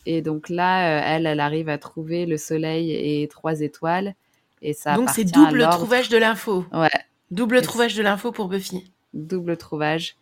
et 0.05 0.23
donc 0.23 0.49
là, 0.49 0.97
euh, 0.97 1.01
elle, 1.05 1.27
elle 1.27 1.39
arrive 1.39 1.69
à 1.69 1.77
trouver 1.77 2.25
le 2.25 2.37
soleil 2.37 2.91
et 2.91 3.27
trois 3.27 3.61
étoiles. 3.61 4.15
Et 4.63 4.73
ça 4.73 4.95
donc 4.95 5.09
c'est 5.11 5.23
double 5.23 5.67
trouvage 5.69 6.09
de 6.09 6.17
l'info. 6.17 6.65
Ouais. 6.73 6.89
Double 7.29 7.61
trouvage 7.61 7.95
de 7.95 8.01
l'info 8.01 8.31
pour 8.31 8.47
Buffy. 8.47 8.91
Double 9.13 9.55
trouvage. 9.55 10.15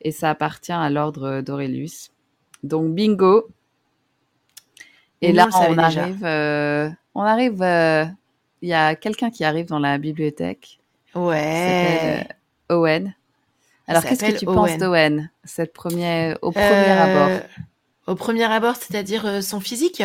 Et 0.00 0.10
ça 0.10 0.30
appartient 0.30 0.72
à 0.72 0.90
l'ordre 0.90 1.40
d'Aurelius. 1.40 2.10
Donc 2.64 2.92
bingo. 2.94 3.48
Et 5.22 5.32
là, 5.32 5.48
on 5.52 5.78
arrive, 5.78 6.24
euh, 6.24 6.90
on 7.14 7.22
arrive. 7.22 7.62
Euh, 7.62 8.06
il 8.60 8.68
y 8.68 8.74
a 8.74 8.96
quelqu'un 8.96 9.30
qui 9.30 9.44
arrive 9.44 9.66
dans 9.66 9.78
la 9.78 9.98
bibliothèque. 9.98 10.80
Ouais. 11.14 12.26
Owen. 12.70 13.14
Alors, 13.86 14.04
qu'est-ce 14.04 14.24
que 14.24 14.38
tu 14.38 14.44
penses 14.44 14.76
d'Owen 14.76 15.30
cette 15.44 15.72
première, 15.72 16.38
au 16.42 16.52
premier 16.52 16.90
abord 16.90 17.40
au 18.08 18.14
premier 18.14 18.44
abord, 18.44 18.74
c'est-à-dire 18.76 19.26
euh, 19.26 19.40
son 19.42 19.60
physique? 19.60 20.02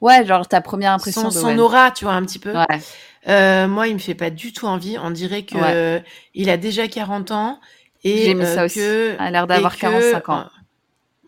Ouais, 0.00 0.24
genre 0.24 0.46
ta 0.46 0.60
première 0.60 0.92
impression. 0.92 1.30
Son, 1.30 1.40
son 1.40 1.58
aura, 1.58 1.90
tu 1.90 2.04
vois, 2.04 2.14
un 2.14 2.22
petit 2.24 2.38
peu. 2.38 2.54
Ouais. 2.54 2.80
Euh, 3.26 3.66
moi, 3.66 3.88
il 3.88 3.94
me 3.94 3.98
fait 3.98 4.14
pas 4.14 4.30
du 4.30 4.52
tout 4.52 4.66
envie. 4.66 4.96
On 4.98 5.10
dirait 5.10 5.42
que 5.42 6.00
il 6.34 6.48
a 6.48 6.56
déjà 6.56 6.86
40 6.86 7.32
ans 7.32 7.60
et 8.04 8.32
mis 8.34 8.44
ça 8.44 8.62
euh, 8.62 8.64
aussi. 8.66 8.78
Que, 8.78 9.16
a 9.18 9.30
l'air 9.32 9.48
d'avoir 9.48 9.76
45 9.76 10.28
ans. 10.28 10.46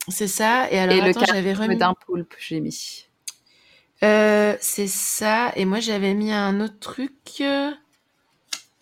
C'est 0.09 0.29
ça. 0.29 0.71
Et 0.71 0.79
alors, 0.79 0.95
et 0.95 1.11
attends, 1.11 1.25
j'avais 1.27 1.53
remis 1.53 1.77
d'un 1.77 1.95
poulpe, 1.95 2.35
j'ai 2.39 2.61
mis. 2.61 3.09
c'est 4.01 4.87
ça. 4.87 5.51
Et 5.57 5.65
moi, 5.65 5.81
j'avais 5.81 6.15
mis 6.15 6.33
un 6.33 6.61
autre 6.61 6.79
truc. 6.79 7.43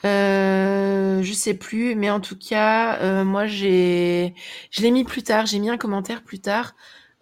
Euh, 0.04 1.22
je 1.22 1.32
sais 1.32 1.54
plus, 1.54 1.94
mais 1.94 2.10
en 2.10 2.20
tout 2.20 2.36
cas, 2.36 3.22
moi 3.24 3.46
j'ai, 3.46 4.34
je 4.70 4.82
l'ai 4.82 4.90
mis 4.90 5.04
plus 5.04 5.22
tard. 5.22 5.46
J'ai 5.46 5.58
mis 5.58 5.70
un 5.70 5.78
commentaire 5.78 6.22
plus 6.22 6.38
tard 6.38 6.74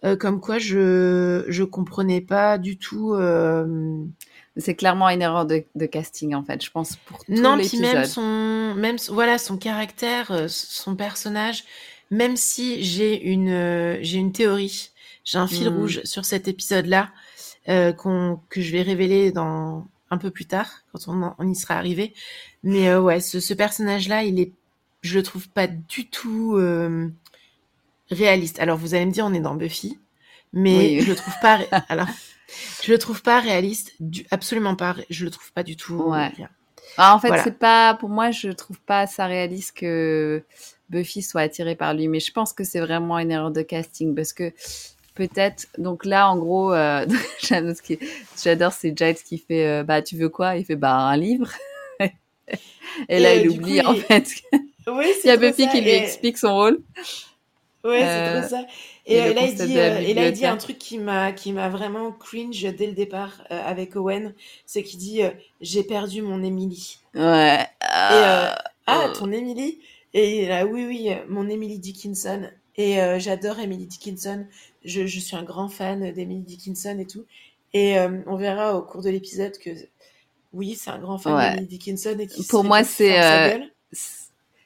euh, 0.03 0.15
comme 0.15 0.39
quoi 0.39 0.59
je 0.59 1.43
je 1.47 1.63
comprenais 1.63 2.21
pas 2.21 2.57
du 2.57 2.77
tout. 2.77 3.13
Euh... 3.13 4.03
C'est 4.59 4.75
clairement 4.75 5.07
une 5.09 5.21
erreur 5.21 5.45
de, 5.45 5.63
de, 5.75 5.85
casting 5.85 6.33
en 6.33 6.43
fait, 6.43 6.63
je 6.63 6.71
pense 6.71 6.95
pour 6.95 7.23
tout 7.23 7.31
Non, 7.31 7.59
puis 7.59 7.79
même 7.79 8.05
son 8.05 8.73
même 8.75 8.97
voilà 9.09 9.37
son 9.37 9.57
caractère, 9.57 10.31
euh, 10.31 10.47
son 10.47 10.95
personnage. 10.95 11.63
Même 12.09 12.37
si 12.37 12.83
j'ai 12.83 13.21
une 13.23 13.49
euh, 13.49 13.97
j'ai 14.01 14.17
une 14.17 14.31
théorie, 14.31 14.89
j'ai 15.23 15.37
un 15.37 15.47
fil 15.47 15.69
hmm. 15.69 15.77
rouge 15.77 16.01
sur 16.05 16.25
cet 16.25 16.47
épisode-là 16.47 17.11
euh, 17.69 17.91
qu'on 17.91 18.39
que 18.49 18.61
je 18.61 18.71
vais 18.71 18.81
révéler 18.81 19.31
dans 19.31 19.87
un 20.09 20.17
peu 20.17 20.31
plus 20.31 20.45
tard 20.45 20.83
quand 20.91 21.07
on, 21.07 21.33
on 21.37 21.47
y 21.47 21.55
sera 21.55 21.75
arrivé. 21.75 22.13
Mais 22.63 22.95
ouais, 22.95 23.19
ce, 23.19 23.39
ce 23.39 23.53
personnage-là, 23.53 24.23
il 24.23 24.39
est, 24.39 24.53
je 25.01 25.17
le 25.17 25.23
trouve 25.23 25.49
pas 25.49 25.67
du 25.67 26.09
tout 26.09 26.57
réaliste. 28.09 28.59
Alors 28.59 28.77
vous 28.77 28.93
allez 28.93 29.05
me 29.05 29.11
dire, 29.11 29.25
on 29.25 29.33
est 29.33 29.39
dans 29.39 29.55
Buffy, 29.55 29.99
mais 30.53 30.99
je 30.99 31.09
le 31.09 31.15
trouve 31.15 31.33
pas. 31.41 31.59
Alors, 31.89 32.07
je 32.83 32.91
le 32.91 32.97
trouve 32.97 33.21
pas 33.21 33.39
réaliste, 33.39 33.93
du... 33.99 34.25
absolument 34.31 34.75
pas. 34.75 34.95
Je 35.09 35.25
le 35.25 35.31
trouve 35.31 35.51
pas 35.53 35.63
du 35.63 35.75
tout. 35.75 35.95
Ouais. 35.95 36.31
Ah, 36.97 37.15
en 37.15 37.19
fait, 37.19 37.41
c'est 37.43 37.59
pas 37.59 37.95
pour 37.95 38.09
moi, 38.09 38.31
je 38.31 38.49
trouve 38.49 38.79
pas 38.79 39.07
ça 39.07 39.25
réaliste 39.25 39.77
que 39.77 40.43
Buffy 40.89 41.21
soit 41.21 41.41
attirée 41.41 41.75
par 41.75 41.93
lui, 41.93 42.07
mais 42.07 42.19
je 42.19 42.31
pense 42.31 42.53
que 42.53 42.63
c'est 42.63 42.79
vraiment 42.79 43.19
une 43.19 43.31
erreur 43.31 43.51
de 43.51 43.61
casting 43.61 44.15
parce 44.15 44.33
que 44.33 44.53
peut-être. 45.17 45.67
Donc 45.77 46.05
là, 46.05 46.29
en 46.29 46.37
gros, 46.37 46.73
euh, 46.73 47.05
j'adore, 48.43 48.71
c'est 48.71 48.97
Giles 48.97 49.15
qui 49.25 49.37
fait, 49.37 49.65
euh, 49.65 49.83
bah 49.83 50.01
tu 50.01 50.15
veux 50.15 50.29
quoi? 50.29 50.55
Il 50.55 50.65
fait 50.65 50.75
bah 50.75 50.93
un 50.93 51.17
livre. 51.17 51.51
Et, 53.09 53.19
là, 53.19 53.35
il 53.35 53.49
oublie 53.49 53.81
en 53.81 53.93
fait. 53.95 54.27
Oui, 54.87 55.05
il 55.23 55.27
y 55.27 55.29
a 55.29 55.37
Buffy 55.37 55.67
qui 55.69 55.81
lui 55.81 55.89
explique 55.89 56.37
son 56.37 56.53
rôle. 56.55 56.79
Ouais, 57.83 58.01
c'est 58.01 58.39
trop 58.39 58.49
ça. 58.49 58.65
Et, 59.05 59.21
euh, 59.21 59.33
là, 59.33 59.45
il 59.45 59.55
dit, 59.55 59.79
euh, 59.79 59.99
et 59.99 60.13
là, 60.13 60.27
il 60.27 60.33
dit 60.33 60.45
un 60.45 60.57
truc 60.57 60.77
qui 60.77 60.97
m'a, 60.97 61.31
qui 61.31 61.53
m'a 61.53 61.69
vraiment 61.69 62.11
cringe 62.11 62.61
dès 62.75 62.87
le 62.87 62.91
départ 62.91 63.41
euh, 63.51 63.61
avec 63.65 63.95
Owen, 63.95 64.33
c'est 64.65 64.83
qu'il 64.83 64.99
dit 64.99 65.21
j'ai 65.61 65.83
perdu 65.83 66.21
mon 66.21 66.43
Emily. 66.43 66.99
Ouais. 67.15 67.65
ah, 67.79 69.13
ton 69.17 69.31
Emily 69.31 69.79
Et 70.13 70.47
là, 70.47 70.65
oui, 70.65 70.85
oui, 70.85 71.09
mon 71.29 71.47
Emily 71.47 71.79
Dickinson. 71.79 72.49
Et 72.75 72.97
j'adore 73.19 73.59
Emily 73.59 73.87
Dickinson. 73.87 74.45
Je, 74.87 75.05
je, 75.05 75.19
suis 75.19 75.35
un 75.35 75.43
grand 75.43 75.69
fan 75.69 76.11
d'Emily 76.11 76.41
Dickinson 76.41 76.97
et 76.99 77.05
tout. 77.05 77.25
Et 77.73 77.97
on 78.25 78.37
verra 78.37 78.75
au 78.75 78.81
cours 78.81 79.03
de 79.03 79.09
l'épisode 79.09 79.55
que 79.59 79.69
oui, 80.53 80.75
c'est 80.75 80.89
un 80.89 80.97
grand 80.97 81.19
fan 81.19 81.37
d'Emily 81.37 81.67
Dickinson. 81.67 82.17
Et 82.17 82.27
Pour 82.49 82.63
moi, 82.63 82.83
c'est 82.83 83.19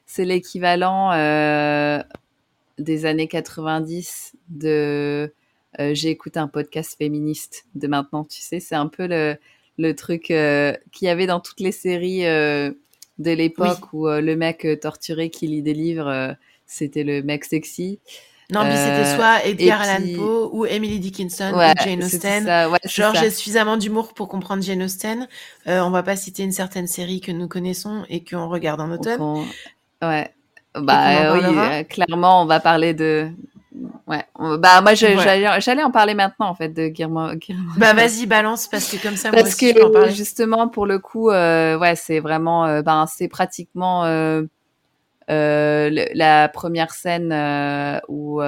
c'est 0.05 0.25
l'équivalent 0.25 1.11
des 2.77 3.05
années 3.05 3.27
90 3.27 4.33
de 4.49 5.33
euh, 5.79 5.93
j'ai 5.93 6.09
écouté 6.09 6.39
un 6.39 6.47
podcast 6.47 6.97
féministe 6.97 7.65
de 7.75 7.87
maintenant, 7.87 8.25
tu 8.25 8.41
sais, 8.41 8.59
c'est 8.59 8.75
un 8.75 8.87
peu 8.87 9.07
le, 9.07 9.37
le 9.77 9.95
truc 9.95 10.29
euh, 10.29 10.73
qu'il 10.91 11.05
y 11.05 11.09
avait 11.09 11.27
dans 11.27 11.39
toutes 11.39 11.61
les 11.61 11.71
séries 11.71 12.25
euh, 12.25 12.71
de 13.19 13.31
l'époque 13.31 13.93
où 13.93 14.07
le 14.07 14.35
mec 14.35 14.67
torturé 14.81 15.29
qui 15.29 15.47
lit 15.47 15.61
des 15.61 15.73
livres, 15.73 16.35
c'était 16.65 17.03
le 17.03 17.21
mec 17.21 17.45
sexy. 17.45 17.99
Non, 18.51 18.63
mais 18.63 18.75
c'était 18.75 19.15
soit 19.15 19.45
Edgar 19.45 19.81
Allan 19.81 20.05
Poe 20.15 20.49
ou 20.51 20.65
Emily 20.65 20.99
Dickinson 20.99 21.53
ou 21.53 21.83
Jane 21.83 22.03
Austen. 22.03 22.45
Ouais, 22.45 22.79
Genre, 22.85 23.15
j'ai 23.15 23.29
suffisamment 23.29 23.77
d'humour 23.77 24.13
pour 24.13 24.27
comprendre 24.27 24.61
Jane 24.63 24.83
Austen. 24.83 25.27
on 25.65 25.89
va 25.89 26.03
pas 26.03 26.15
citer 26.15 26.43
une 26.43 26.51
certaine 26.51 26.87
série 26.87 27.21
que 27.21 27.31
nous 27.31 27.47
connaissons 27.47 28.03
et 28.09 28.23
qu'on 28.23 28.47
regarde 28.49 28.81
en 28.81 28.91
automne. 28.91 29.45
Ouais. 30.01 30.31
Bah 30.75 31.33
oui, 31.33 31.41
euh, 31.43 31.83
clairement, 31.83 32.41
on 32.41 32.45
va 32.45 32.59
parler 32.59 32.93
de. 32.93 33.29
Ouais. 34.07 34.23
Bah 34.59 34.81
moi, 34.81 34.93
j'allais 34.93 35.83
en 35.83 35.91
parler 35.91 36.13
maintenant 36.13 36.49
en 36.49 36.55
fait 36.55 36.69
de 36.69 36.87
Guillermo. 36.87 37.29
Bah 37.77 37.93
vas-y, 37.95 38.25
balance 38.25 38.67
parce 38.67 38.89
que 38.89 39.01
comme 39.01 39.17
ça, 39.17 39.31
moi 39.31 39.41
parce 39.41 39.53
aussi, 39.53 39.73
que 39.73 39.79
je 39.79 39.85
en 39.85 39.91
parler. 39.91 40.11
justement 40.11 40.67
pour 40.69 40.85
le 40.85 40.99
coup, 40.99 41.29
euh, 41.29 41.77
ouais, 41.77 41.95
c'est 41.95 42.19
vraiment, 42.19 42.65
euh, 42.65 42.81
ben 42.81 43.05
c'est 43.07 43.27
pratiquement 43.27 44.05
euh, 44.05 44.41
euh 44.41 44.47
la 45.27 46.49
première 46.49 46.91
scène 46.91 47.31
où 48.07 48.41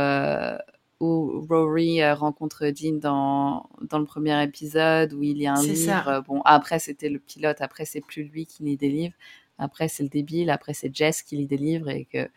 où 1.00 1.46
Rory 1.50 2.06
rencontre 2.14 2.68
Dean 2.68 2.94
dans 2.94 3.70
dans 3.82 4.00
le 4.00 4.06
premier 4.06 4.42
épisode 4.42 5.12
où 5.14 5.22
il 5.22 5.38
y 5.38 5.48
a 5.48 5.54
un 5.54 5.62
livre. 5.62 6.04
Ça. 6.04 6.22
Bon, 6.22 6.42
après 6.46 6.80
c'était 6.80 7.10
le 7.10 7.20
pilote, 7.20 7.58
après 7.60 7.86
c'est 7.86 8.02
plus 8.02 8.24
lui 8.24 8.46
qui 8.46 8.64
lit 8.64 8.78
des 8.78 8.90
livres. 8.90 9.16
Après, 9.60 9.88
c'est 9.88 10.04
le 10.04 10.10
débile. 10.10 10.50
Après, 10.50 10.74
c'est 10.74 10.94
Jess 10.94 11.22
qui 11.22 11.38
lit 11.38 11.48
des 11.48 11.58
livres 11.58 11.90
et 11.90 12.06
que. 12.12 12.30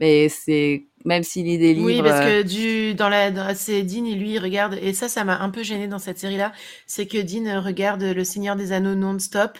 Mais 0.00 0.28
c'est 0.28 0.84
même 1.04 1.24
s'il 1.24 1.46
lit 1.46 1.58
des 1.58 1.74
livres. 1.74 1.86
Oui, 1.86 2.00
parce 2.02 2.24
que 2.24 2.42
du 2.42 2.94
dans 2.94 3.08
la 3.08 3.54
c'est 3.56 3.82
Dean 3.82 4.04
et 4.04 4.14
lui 4.14 4.34
il 4.34 4.38
regarde 4.38 4.78
et 4.80 4.92
ça 4.92 5.08
ça 5.08 5.24
m'a 5.24 5.40
un 5.40 5.50
peu 5.50 5.64
gêné 5.64 5.88
dans 5.88 5.98
cette 5.98 6.18
série 6.18 6.36
là, 6.36 6.52
c'est 6.86 7.06
que 7.06 7.18
Dean 7.18 7.60
regarde 7.60 8.04
Le 8.04 8.22
Seigneur 8.22 8.54
des 8.54 8.70
Anneaux 8.70 8.94
non-stop 8.94 9.58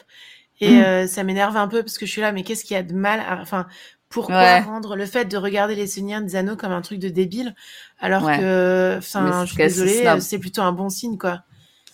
et 0.61 0.77
mm. 0.77 0.81
euh, 0.81 1.07
ça 1.09 1.25
m'énerve 1.25 1.57
un 1.57 1.67
peu 1.67 1.83
parce 1.83 1.99
que 1.99 2.07
je 2.07 2.13
suis 2.13 2.21
là 2.21 2.31
mais 2.31 2.45
qu'est-ce 2.45 2.65
qu'il 2.65 2.77
y 2.77 2.79
a 2.79 2.85
de 2.85 2.95
mal 2.95 3.21
enfin 3.43 3.67
pourquoi 4.09 4.61
rendre 4.61 4.97
le 4.97 5.07
fait 5.07 5.27
de 5.27 5.37
regarder 5.37 5.75
les 5.75 5.87
Seigneurs 5.87 6.23
des 6.23 6.37
Anneaux 6.37 6.57
comme 6.57 6.73
un 6.73 6.81
truc 6.81 6.99
de 6.99 7.09
débile 7.09 7.55
alors 8.01 8.27
que 8.27 8.97
enfin 8.99 9.45
je 9.45 9.53
suis 9.53 9.57
désolée 9.57 10.21
c'est 10.21 10.39
plutôt 10.39 10.63
un 10.63 10.73
bon 10.73 10.89
signe 10.89 11.19
quoi. 11.19 11.43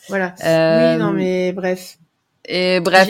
Voilà. 0.09 0.35
Oui 0.39 0.99
non 0.99 1.11
euh, 1.11 1.13
mais 1.13 1.53
bref. 1.53 1.99
Et 2.47 2.81
bref, 2.81 3.09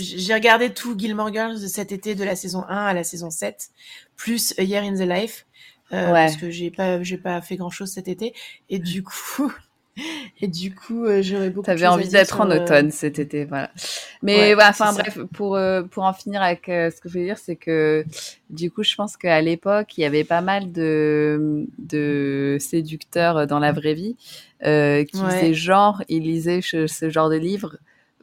j'ai 0.00 0.34
regardé 0.34 0.74
tout 0.74 0.98
Gilmore 0.98 1.32
Girls 1.32 1.58
cet 1.68 1.92
été 1.92 2.14
de 2.14 2.24
la 2.24 2.34
saison 2.34 2.64
1 2.68 2.86
à 2.86 2.94
la 2.94 3.04
saison 3.04 3.30
7, 3.30 3.68
plus 4.16 4.54
A 4.58 4.62
Year 4.62 4.82
in 4.82 4.94
the 4.94 5.08
Life, 5.08 5.46
euh, 5.92 6.12
parce 6.12 6.36
que 6.36 6.50
j'ai 6.50 6.72
pas 6.72 7.00
j'ai 7.02 7.16
pas 7.16 7.40
fait 7.40 7.56
grand 7.56 7.70
chose 7.70 7.92
cet 7.92 8.08
été. 8.08 8.34
Et 8.68 8.80
du 8.80 9.04
coup, 9.04 9.52
Et 10.40 10.48
du 10.48 10.74
coup, 10.74 11.04
euh, 11.04 11.22
j'aurais 11.22 11.50
beaucoup. 11.50 11.66
T'avais 11.66 11.86
envie 11.86 12.08
d'être 12.08 12.40
en 12.40 12.50
automne 12.50 12.90
cet 12.90 13.18
été, 13.18 13.44
voilà. 13.44 13.70
Mais 14.22 14.54
enfin 14.54 14.92
bref, 14.92 15.18
pour 15.32 15.58
pour 15.90 16.02
en 16.04 16.12
finir 16.12 16.42
avec 16.42 16.64
ce 16.66 17.00
que 17.00 17.08
je 17.08 17.18
veux 17.18 17.24
dire, 17.24 17.38
c'est 17.38 17.56
que 17.56 18.04
du 18.50 18.70
coup, 18.70 18.82
je 18.82 18.94
pense 18.94 19.16
qu'à 19.16 19.40
l'époque, 19.40 19.96
il 19.96 20.02
y 20.02 20.04
avait 20.04 20.24
pas 20.24 20.40
mal 20.40 20.72
de 20.72 21.66
de 21.78 22.56
séducteurs 22.60 23.46
dans 23.46 23.58
la 23.58 23.72
vraie 23.72 23.94
vie 23.94 24.16
qui 24.60 25.18
faisaient 25.18 25.54
genre, 25.54 26.02
ils 26.08 26.22
lisaient 26.22 26.60
ce 26.62 27.08
genre 27.10 27.30
de 27.30 27.36
livres 27.36 27.76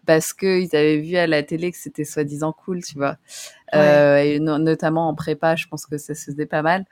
parce 0.06 0.34
qu'ils 0.34 0.76
avaient 0.76 0.98
vu 0.98 1.16
à 1.16 1.28
la 1.28 1.44
télé 1.44 1.72
que 1.72 1.78
c'était 1.78 2.04
soi-disant 2.04 2.54
cool, 2.54 2.84
tu 2.84 2.96
vois. 2.96 3.18
Euh, 3.74 4.18
et 4.18 4.40
notamment 4.40 5.10
en 5.10 5.16
prépa, 5.16 5.56
je 5.56 5.68
pense 5.68 5.86
que 5.86 5.98
ça 5.98 6.14
se 6.14 6.26
faisait 6.26 6.46
pas 6.46 6.62
mal. 6.62 6.86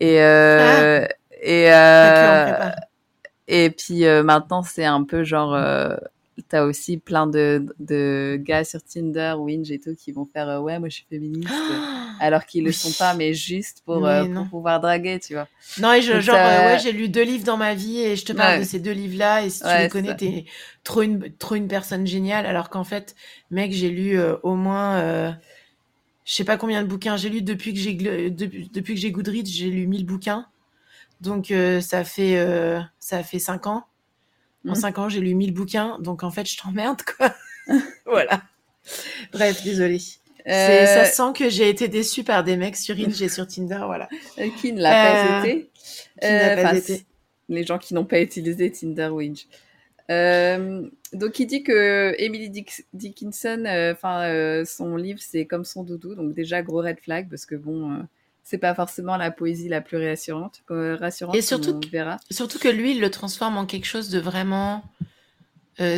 Et 0.00 0.20
euh, 0.20 1.04
ah. 1.04 1.14
et 1.42 1.72
euh, 1.72 2.70
et 3.52 3.68
puis 3.70 4.06
euh, 4.06 4.22
maintenant 4.22 4.62
c'est 4.62 4.86
un 4.86 5.04
peu 5.04 5.24
genre 5.24 5.54
euh, 5.54 5.94
t'as 6.48 6.64
aussi 6.64 6.96
plein 6.96 7.26
de, 7.26 7.66
de 7.78 8.40
gars 8.40 8.64
sur 8.64 8.82
Tinder, 8.82 9.34
Winge 9.38 9.70
et 9.70 9.78
tout 9.78 9.94
qui 9.94 10.10
vont 10.10 10.24
faire 10.24 10.48
euh, 10.48 10.58
ouais 10.58 10.78
moi 10.78 10.88
je 10.88 10.96
suis 10.96 11.06
féministe. 11.08 11.50
Alors 12.20 12.46
qu'ils 12.46 12.64
le 12.64 12.72
sont 12.72 12.92
pas 12.98 13.14
mais 13.14 13.34
juste 13.34 13.82
pour, 13.84 14.06
euh, 14.06 14.24
pour 14.24 14.46
pouvoir 14.48 14.80
draguer 14.80 15.20
tu 15.20 15.34
vois. 15.34 15.48
Non 15.78 15.92
et 15.92 16.00
je, 16.00 16.20
genre 16.20 16.36
ouais 16.36 16.78
j'ai 16.82 16.92
lu 16.92 17.08
deux 17.10 17.24
livres 17.24 17.44
dans 17.44 17.58
ma 17.58 17.74
vie 17.74 18.00
et 18.00 18.16
je 18.16 18.24
te 18.24 18.32
parle 18.32 18.60
de 18.60 18.64
ces 18.64 18.80
deux 18.80 18.92
livres 18.92 19.18
là 19.18 19.44
et 19.44 19.50
si 19.50 19.60
tu 19.60 19.68
les 19.78 19.88
connais 19.88 20.16
t'es 20.16 20.46
trop 20.82 21.02
une 21.02 21.30
trop 21.36 21.54
une 21.54 21.68
personne 21.68 22.06
géniale. 22.06 22.46
Alors 22.46 22.70
qu'en 22.70 22.84
fait 22.84 23.14
mec 23.50 23.72
j'ai 23.72 23.90
lu 23.90 24.18
au 24.42 24.54
moins 24.54 25.36
je 26.24 26.32
sais 26.32 26.44
pas 26.44 26.56
combien 26.56 26.82
de 26.82 26.88
bouquins 26.88 27.16
j'ai 27.16 27.28
lu. 27.28 27.42
Depuis 27.42 27.74
que 27.74 27.80
j'ai 27.80 28.30
depuis, 28.30 28.70
depuis 28.72 28.94
que 28.94 29.00
j'ai 29.00 29.10
Goodreads, 29.10 29.46
j'ai 29.46 29.68
lu 29.70 29.86
1000 29.86 30.06
bouquins. 30.06 30.46
Donc 31.22 31.52
euh, 31.52 31.80
ça 31.80 32.02
fait 32.02 32.36
euh, 32.36 32.80
ça 32.98 33.22
fait 33.22 33.38
5 33.38 33.68
ans. 33.68 33.84
En 34.68 34.74
5 34.74 34.96
mmh. 34.96 35.00
ans, 35.00 35.08
j'ai 35.08 35.20
lu 35.20 35.34
1000 35.34 35.54
bouquins, 35.54 35.98
donc 36.00 36.22
en 36.22 36.30
fait, 36.30 36.48
je 36.48 36.56
t'emmerde 36.56 37.02
quoi. 37.02 37.34
voilà. 38.06 38.42
Bref, 39.32 39.62
désolé. 39.62 40.00
Euh... 40.48 40.86
Ça 40.86 41.04
sent 41.04 41.32
que 41.36 41.48
j'ai 41.48 41.68
été 41.68 41.88
déçue 41.88 42.24
par 42.24 42.42
des 42.42 42.56
mecs 42.56 42.76
sur 42.76 42.96
Inge 42.96 43.22
et 43.22 43.28
sur 43.28 43.46
Tinder, 43.46 43.82
voilà. 43.86 44.08
Qui 44.60 44.72
ne 44.72 44.82
l'a 44.82 44.90
pas 44.90 45.46
été 45.46 45.70
Qui 46.20 46.28
n'a 46.28 46.62
pas 46.62 46.76
été 46.76 47.04
Les 47.48 47.64
gens 47.64 47.78
qui 47.78 47.94
n'ont 47.94 48.04
pas 48.04 48.20
utilisé 48.20 48.70
Tinder 48.70 49.08
ou 49.08 49.20
Inge. 49.20 49.46
Donc 51.12 51.38
il 51.38 51.46
dit 51.46 51.62
que 51.62 52.14
Emily 52.18 52.64
Dickinson, 52.92 53.64
enfin 53.92 54.64
son 54.64 54.96
livre 54.96 55.20
c'est 55.22 55.46
comme 55.46 55.64
son 55.64 55.84
doudou, 55.84 56.16
donc 56.16 56.34
déjà 56.34 56.62
gros 56.62 56.82
red 56.82 56.98
flag 57.00 57.28
parce 57.28 57.46
que 57.46 57.54
bon, 57.54 58.06
c'est 58.42 58.58
pas 58.58 58.74
forcément 58.74 59.16
la 59.16 59.30
poésie 59.30 59.68
la 59.68 59.80
plus 59.80 59.96
rassurante, 59.96 60.62
rassurante. 60.68 61.36
Et 61.36 61.42
surtout, 61.42 61.80
verra. 61.90 62.18
surtout 62.30 62.58
que 62.58 62.68
lui 62.68 62.92
il 62.92 63.00
le 63.00 63.10
transforme 63.10 63.56
en 63.56 63.66
quelque 63.66 63.86
chose 63.86 64.10
de 64.10 64.18
vraiment 64.18 64.84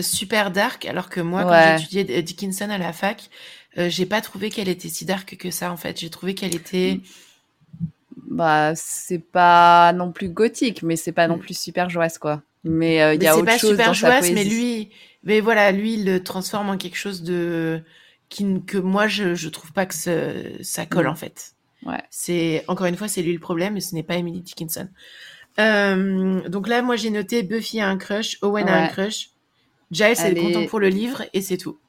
super 0.02 0.50
dark, 0.50 0.86
alors 0.86 1.10
que 1.10 1.20
moi 1.20 1.42
quand 1.42 1.78
j'étudiais 1.78 2.22
Dickinson 2.22 2.70
à 2.70 2.78
la 2.78 2.92
fac, 2.92 3.28
j'ai 3.76 4.06
pas 4.06 4.20
trouvé 4.20 4.50
qu'elle 4.50 4.68
était 4.68 4.88
si 4.88 5.04
dark 5.04 5.36
que 5.36 5.50
ça 5.50 5.72
en 5.72 5.76
fait. 5.76 5.98
J'ai 6.00 6.10
trouvé 6.10 6.34
qu'elle 6.34 6.54
était 6.54 7.00
bah 8.34 8.72
c'est 8.74 9.18
pas 9.18 9.92
non 9.92 10.12
plus 10.12 10.28
gothique, 10.28 10.82
mais 10.82 10.96
c'est 10.96 11.12
pas 11.12 11.28
non 11.28 11.36
mm. 11.36 11.40
plus 11.40 11.58
super 11.58 11.88
joyeuse 11.88 12.18
quoi. 12.18 12.42
Mais 12.64 13.02
euh, 13.02 13.14
il 13.14 13.22
y 13.22 13.26
a 13.26 13.36
autre 13.36 13.58
chose 13.58 13.76
dans 13.76 13.94
sa 13.94 14.18
poésie. 14.18 14.34
mais 14.34 14.44
lui, 14.44 14.90
mais 15.22 15.40
voilà, 15.40 15.70
lui, 15.70 15.94
il 15.94 16.04
le 16.04 16.22
transforme 16.22 16.70
en 16.70 16.76
quelque 16.76 16.96
chose 16.96 17.22
de 17.22 17.82
qui 18.28 18.62
que 18.66 18.78
moi 18.78 19.06
je 19.06 19.34
je 19.34 19.48
trouve 19.48 19.72
pas 19.72 19.86
que 19.86 19.94
ça 19.94 20.86
colle 20.86 21.06
mm. 21.06 21.10
en 21.10 21.14
fait. 21.14 21.53
Ouais. 21.84 22.02
C'est 22.10 22.64
encore 22.68 22.86
une 22.86 22.96
fois, 22.96 23.08
c'est 23.08 23.22
lui 23.22 23.32
le 23.32 23.40
problème, 23.40 23.76
et 23.76 23.80
ce 23.80 23.94
n'est 23.94 24.02
pas 24.02 24.16
Emily 24.16 24.40
Dickinson. 24.40 24.88
Euh, 25.58 26.48
donc 26.48 26.68
là, 26.68 26.82
moi 26.82 26.96
j'ai 26.96 27.10
noté 27.10 27.42
Buffy 27.42 27.80
a 27.80 27.88
un 27.88 27.96
crush, 27.96 28.38
Owen 28.42 28.68
a 28.68 28.84
un 28.84 28.88
crush, 28.88 29.30
Giles 29.90 30.16
elle 30.24 30.36
est 30.38 30.40
content 30.40 30.66
pour 30.66 30.80
le 30.80 30.88
livre 30.88 31.22
et 31.32 31.40
c'est 31.40 31.56
tout. 31.56 31.78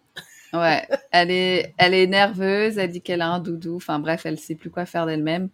Ouais, 0.54 0.88
elle 1.12 1.32
est, 1.32 1.74
elle 1.78 1.94
est 1.94 2.08
nerveuse, 2.08 2.78
elle 2.78 2.90
dit 2.90 3.02
qu'elle 3.02 3.22
a 3.22 3.28
un 3.28 3.40
doudou, 3.40 3.76
enfin 3.76 4.00
bref, 4.00 4.26
elle 4.26 4.40
sait 4.40 4.56
plus 4.56 4.70
quoi 4.70 4.86
faire 4.86 5.06
d'elle-même. 5.06 5.50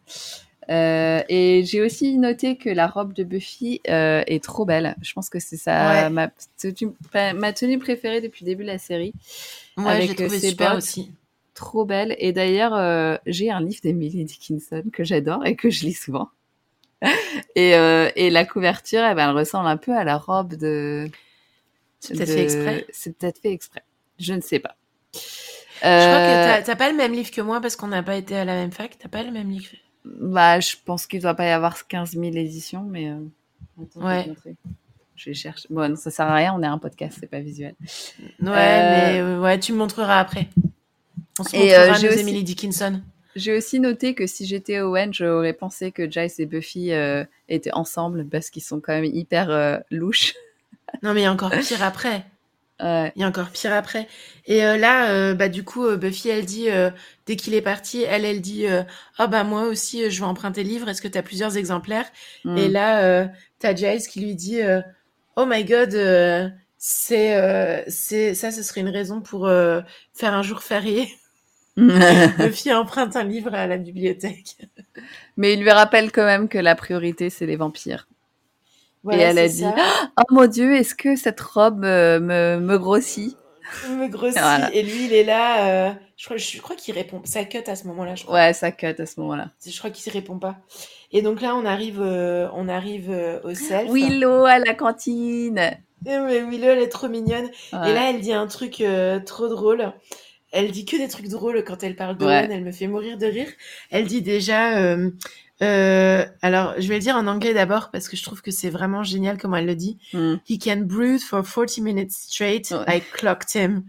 Euh, 0.69 1.23
et 1.27 1.63
j'ai 1.65 1.81
aussi 1.81 2.19
noté 2.19 2.55
que 2.55 2.69
la 2.69 2.85
robe 2.85 3.13
de 3.13 3.23
Buffy 3.23 3.81
euh, 3.89 4.21
est 4.27 4.43
trop 4.43 4.63
belle. 4.63 4.95
Je 5.01 5.11
pense 5.13 5.29
que 5.29 5.39
c'est 5.39 5.57
ça 5.57 6.11
ma, 6.11 6.29
ma, 7.33 7.53
tenue 7.53 7.79
préférée 7.79 8.21
depuis 8.21 8.45
le 8.45 8.51
début 8.51 8.61
de 8.61 8.67
la 8.67 8.77
série. 8.77 9.13
Ouais, 9.75 10.05
j'ai 10.05 10.13
trouvé 10.13 10.39
super 10.39 10.75
aussi. 10.75 11.11
Trop 11.53 11.85
belle. 11.85 12.15
Et 12.19 12.31
d'ailleurs, 12.31 12.73
euh, 12.73 13.17
j'ai 13.25 13.51
un 13.51 13.61
livre 13.61 13.81
d'Emily 13.83 14.23
Dickinson 14.25 14.83
que 14.91 15.03
j'adore 15.03 15.45
et 15.45 15.55
que 15.55 15.69
je 15.69 15.85
lis 15.85 15.93
souvent. 15.93 16.29
et, 17.55 17.75
euh, 17.75 18.09
et 18.15 18.29
la 18.29 18.45
couverture, 18.45 19.01
eh 19.03 19.15
ben, 19.15 19.29
elle 19.29 19.35
ressemble 19.35 19.67
un 19.67 19.77
peu 19.77 19.95
à 19.95 20.03
la 20.03 20.17
robe 20.17 20.55
de. 20.55 21.09
C'est 21.99 22.15
peut-être 22.15 22.29
fait 22.29 22.43
exprès. 22.43 22.87
C'est 22.91 23.17
peut-être 23.17 23.39
fait 23.39 23.51
exprès. 23.51 23.83
Je 24.19 24.33
ne 24.33 24.41
sais 24.41 24.59
pas. 24.59 24.75
Je 25.13 25.19
crois 25.79 26.61
que 26.61 26.65
t'as 26.65 26.75
pas 26.75 26.91
le 26.91 26.97
même 26.97 27.11
livre 27.11 27.31
que 27.31 27.41
moi 27.41 27.59
parce 27.59 27.75
qu'on 27.75 27.87
n'a 27.87 28.03
pas 28.03 28.15
été 28.15 28.35
à 28.35 28.45
la 28.45 28.53
même 28.53 28.71
fac. 28.71 28.97
T'as 28.99 29.09
pas 29.09 29.23
le 29.23 29.31
même 29.31 29.49
livre? 29.49 29.71
Bah, 30.05 30.59
je 30.59 30.75
pense 30.83 31.05
qu'il 31.05 31.21
doit 31.21 31.33
pas 31.33 31.45
y 31.45 31.49
avoir 31.49 31.87
15 31.87 32.11
000 32.11 32.23
éditions, 32.23 32.83
mais. 32.83 33.09
Euh... 33.09 33.19
ouais. 33.95 34.31
Je 35.15 35.29
vais 35.29 35.33
chercher. 35.35 35.67
Bon, 35.69 35.95
ça 35.95 36.09
sert 36.09 36.25
à 36.25 36.33
rien, 36.33 36.53
on 36.55 36.63
est 36.63 36.67
un 36.67 36.79
podcast, 36.79 37.17
c'est 37.19 37.29
pas 37.29 37.41
visuel. 37.41 37.75
Ouais, 38.39 38.49
mais 38.49 39.19
euh, 39.19 39.39
ouais, 39.39 39.59
tu 39.59 39.71
me 39.71 39.77
montreras 39.77 40.19
après. 40.19 40.47
On 41.41 41.43
se 41.43 41.55
et 41.55 41.75
euh, 41.75 41.91
montrera 41.91 42.13
Emily 42.15 42.43
Dickinson. 42.43 43.01
J'ai 43.35 43.55
aussi 43.55 43.79
noté 43.79 44.13
que 44.13 44.27
si 44.27 44.45
j'étais 44.45 44.81
Owen, 44.81 45.13
j'aurais 45.13 45.53
pensé 45.53 45.91
que 45.91 46.09
Giles 46.09 46.31
et 46.37 46.45
Buffy 46.45 46.91
euh, 46.91 47.23
étaient 47.49 47.73
ensemble 47.73 48.25
parce 48.25 48.49
qu'ils 48.49 48.63
sont 48.63 48.81
quand 48.81 48.93
même 48.93 49.05
hyper 49.05 49.81
louches. 49.89 50.33
non, 51.03 51.13
mais 51.13 51.21
il 51.21 51.23
y 51.23 51.27
a 51.27 51.31
encore 51.31 51.51
pire 51.51 51.83
après. 51.83 52.25
Il 52.83 53.11
y 53.21 53.23
a 53.23 53.27
encore 53.27 53.49
pire 53.49 53.73
après. 53.73 54.07
Et 54.47 54.65
euh, 54.65 54.77
là, 54.77 55.11
euh, 55.11 55.33
bah 55.35 55.49
du 55.49 55.63
coup, 55.63 55.85
euh, 55.85 55.97
Buffy, 55.97 56.29
elle 56.29 56.45
dit 56.45 56.67
dès 57.25 57.35
qu'il 57.35 57.53
est 57.53 57.61
parti, 57.61 58.03
elle, 58.03 58.25
elle 58.25 58.41
dit 58.41 58.65
ah 59.17 59.27
bah 59.27 59.43
moi 59.43 59.63
aussi, 59.63 60.09
je 60.09 60.19
vais 60.19 60.25
emprunter 60.25 60.63
le 60.63 60.69
livre. 60.69 60.89
Est-ce 60.89 61.01
que 61.01 61.07
tu 61.07 61.17
as 61.17 61.23
plusieurs 61.23 61.57
exemplaires? 61.57 62.07
Mm. 62.45 62.57
Et 62.57 62.67
là, 62.67 63.29
t'as 63.59 63.75
Giles 63.75 64.07
qui 64.07 64.21
lui 64.21 64.35
dit 64.35 64.59
oh 65.35 65.45
my 65.45 65.63
god, 65.63 65.91
c'est 66.77 67.85
c'est 67.87 68.33
ça, 68.33 68.51
ce 68.51 68.63
serait 68.63 68.81
une 68.81 68.89
raison 68.89 69.21
pour 69.21 69.47
faire 69.47 70.33
un 70.33 70.43
jour 70.43 70.63
férié. 70.63 71.07
Buffy 72.37 72.73
emprunte 72.73 73.15
un 73.15 73.23
livre 73.23 73.53
à 73.53 73.67
la 73.67 73.77
bibliothèque. 73.77 74.57
Mais 75.37 75.53
il 75.53 75.61
lui 75.61 75.71
rappelle 75.71 76.11
quand 76.11 76.25
même 76.25 76.49
que 76.49 76.57
la 76.57 76.75
priorité, 76.75 77.29
c'est 77.29 77.45
les 77.45 77.55
vampires 77.55 78.07
et 79.09 79.17
elle 79.17 79.39
a 79.39 79.47
dit 79.47 79.63
Oh 80.17 80.23
mon 80.29 80.47
Dieu, 80.47 80.75
est-ce 80.75 80.95
que 80.95 81.15
cette 81.15 81.41
robe 81.41 81.83
euh, 81.83 82.19
me, 82.19 82.59
me 82.59 82.77
grossit? 82.77 83.37
Me 83.89 84.07
grossit. 84.07 84.41
Et 84.73 84.83
lui, 84.83 85.05
il 85.05 85.13
est 85.13 85.23
là. 85.23 85.89
Euh, 85.89 85.93
je 86.17 86.25
crois, 86.25 86.37
je 86.37 86.61
crois 86.61 86.75
qu'il 86.75 86.93
répond. 86.93 87.21
Ça 87.23 87.45
cut 87.45 87.63
à 87.65 87.75
ce 87.75 87.87
moment-là, 87.87 88.15
je 88.15 88.23
crois. 88.23 88.35
Ouais, 88.35 88.53
ça 88.53 88.71
cut 88.71 88.95
à 88.99 89.05
ce 89.05 89.19
moment-là. 89.21 89.49
Je 89.65 89.77
crois 89.77 89.89
qu'il 89.89 90.11
ne 90.11 90.19
répond 90.19 90.37
pas. 90.37 90.57
Et 91.11 91.21
donc 91.21 91.41
là, 91.41 91.55
on 91.55 91.65
arrive, 91.65 92.01
euh, 92.01 92.47
on 92.53 92.67
arrive 92.67 93.09
au 93.43 93.53
self. 93.53 93.89
Willow 93.91 94.45
à 94.45 94.59
la 94.59 94.73
cantine. 94.73 95.57
Et 96.05 96.17
mais 96.17 96.41
Willow, 96.41 96.69
elle 96.69 96.79
est 96.79 96.89
trop 96.89 97.07
mignonne. 97.07 97.49
Et 97.71 97.93
là, 97.93 98.09
elle 98.09 98.19
dit 98.19 98.33
un 98.33 98.47
truc 98.47 98.83
trop 99.25 99.47
drôle. 99.47 99.93
Elle 100.51 100.71
dit 100.71 100.85
que 100.85 100.97
des 100.97 101.07
trucs 101.07 101.29
drôles 101.29 101.63
quand 101.63 101.83
elle 101.83 101.95
parle 101.95 102.17
de 102.17 102.25
Elle 102.25 102.63
me 102.63 102.71
fait 102.71 102.87
mourir 102.87 103.17
de 103.17 103.25
rire. 103.25 103.47
Elle 103.89 104.05
dit 104.05 104.21
déjà 104.21 104.97
euh, 105.61 106.25
alors, 106.41 106.73
je 106.79 106.87
vais 106.87 106.95
le 106.95 107.01
dire 107.01 107.15
en 107.15 107.27
anglais 107.27 107.53
d'abord 107.53 107.91
parce 107.91 108.09
que 108.09 108.17
je 108.17 108.23
trouve 108.23 108.41
que 108.41 108.51
c'est 108.51 108.69
vraiment 108.69 109.03
génial 109.03 109.37
comment 109.37 109.57
elle 109.57 109.67
le 109.67 109.75
dit. 109.75 109.97
Mm. 110.13 110.35
He 110.49 110.59
can 110.59 110.77
breathe 110.77 111.21
for 111.21 111.45
40 111.45 111.77
minutes 111.81 112.11
straight. 112.11 112.73
I 112.87 113.01
clocked 113.13 113.53
him. 113.53 113.83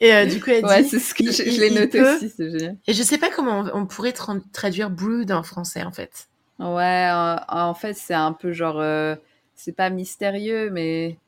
Et 0.00 0.14
euh, 0.14 0.26
du 0.26 0.40
coup, 0.40 0.50
elle 0.50 0.64
ouais, 0.64 0.84
c'est 0.84 1.00
ce 1.00 1.12
que 1.12 1.30
je, 1.30 1.42
l'ai 1.42 1.70
noté 1.70 2.00
aussi, 2.00 2.30
c'est 2.30 2.50
génial. 2.50 2.76
Et 2.86 2.92
je 2.92 3.02
sais 3.02 3.18
pas 3.18 3.30
comment 3.30 3.64
on, 3.74 3.84
pourrait 3.84 4.14
traduire 4.52 4.90
brood 4.90 5.30
en 5.32 5.42
français, 5.42 5.82
en 5.82 5.90
fait. 5.90 6.28
Ouais, 6.60 7.10
en, 7.48 7.74
fait, 7.74 7.94
c'est 7.94 8.14
un 8.14 8.32
peu 8.32 8.52
genre, 8.52 8.78
euh, 8.78 9.16
c'est 9.54 9.72
pas 9.72 9.90
mystérieux, 9.90 10.70
mais. 10.70 11.18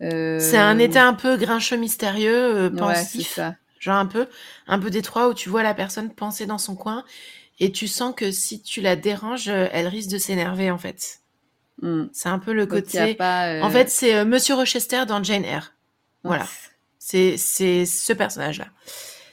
C'est 0.00 0.56
un 0.56 0.78
état 0.78 1.06
un 1.06 1.14
peu 1.14 1.36
grincheux, 1.36 1.76
mystérieux, 1.76 2.72
pensif. 2.76 3.36
Ouais, 3.36 3.44
ça. 3.44 3.54
Genre 3.80 3.96
un 3.96 4.06
peu, 4.06 4.28
un 4.68 4.78
peu 4.78 4.90
détroit 4.90 5.28
où 5.28 5.34
tu 5.34 5.48
vois 5.48 5.62
la 5.62 5.74
personne 5.74 6.10
penser 6.10 6.46
dans 6.46 6.58
son 6.58 6.76
coin 6.76 7.04
et 7.58 7.72
tu 7.72 7.88
sens 7.88 8.14
que 8.14 8.30
si 8.30 8.62
tu 8.62 8.80
la 8.80 8.94
déranges, 8.94 9.48
euh, 9.48 9.68
elle 9.72 9.88
risque 9.88 10.10
de 10.10 10.18
s'énerver 10.18 10.70
en 10.70 10.78
fait. 10.78 11.20
Hmm. 11.80 12.04
C'est 12.12 12.28
un 12.28 12.38
peu 12.38 12.52
le 12.52 12.66
côté. 12.66 13.16
Euh, 13.20 13.62
en 13.62 13.70
fait, 13.70 13.88
c'est 13.88 14.14
euh, 14.14 14.24
Monsieur 14.26 14.54
Rochester 14.54 15.06
dans 15.06 15.22
Jane 15.22 15.44
Eyre. 15.44 15.72
Voilà. 16.22 16.46
C'est 16.98 17.38
c'est 17.38 17.86
ce 17.86 18.12
personnage-là. 18.12 18.66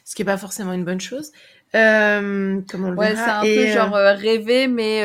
Ce 0.05 0.15
qui 0.15 0.21
est 0.21 0.25
pas 0.25 0.37
forcément 0.37 0.71
une 0.71 0.85
bonne 0.85 1.01
chose. 1.01 1.31
Euh, 1.75 2.61
comme 2.69 2.85
on 2.85 2.91
le 2.91 2.97
ouais, 2.97 3.15
c'est 3.15 3.21
un 3.21 3.41
peu 3.41 3.67
genre 3.67 3.93
rêver, 3.93 4.67
mais 4.67 5.01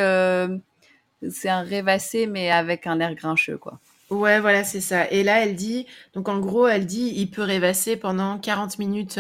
c'est 1.29 1.49
un 1.49 1.63
rêvassé, 1.63 2.29
mais 2.29 2.53
avec 2.53 2.87
un 2.87 3.01
air 3.01 3.15
grincheux, 3.17 3.59
quoi. 3.59 3.81
Ouais, 4.13 4.41
voilà, 4.41 4.63
c'est 4.63 4.81
ça. 4.81 5.11
Et 5.11 5.23
là, 5.25 5.43
elle 5.43 5.55
dit, 5.55 5.87
donc 6.13 6.29
en 6.29 6.39
gros, 6.39 6.69
elle 6.69 6.85
dit, 6.85 7.13
il 7.17 7.31
peut 7.31 7.43
rêvasser 7.43 7.97
pendant 7.97 8.39
40 8.39 8.79
minutes 8.79 9.19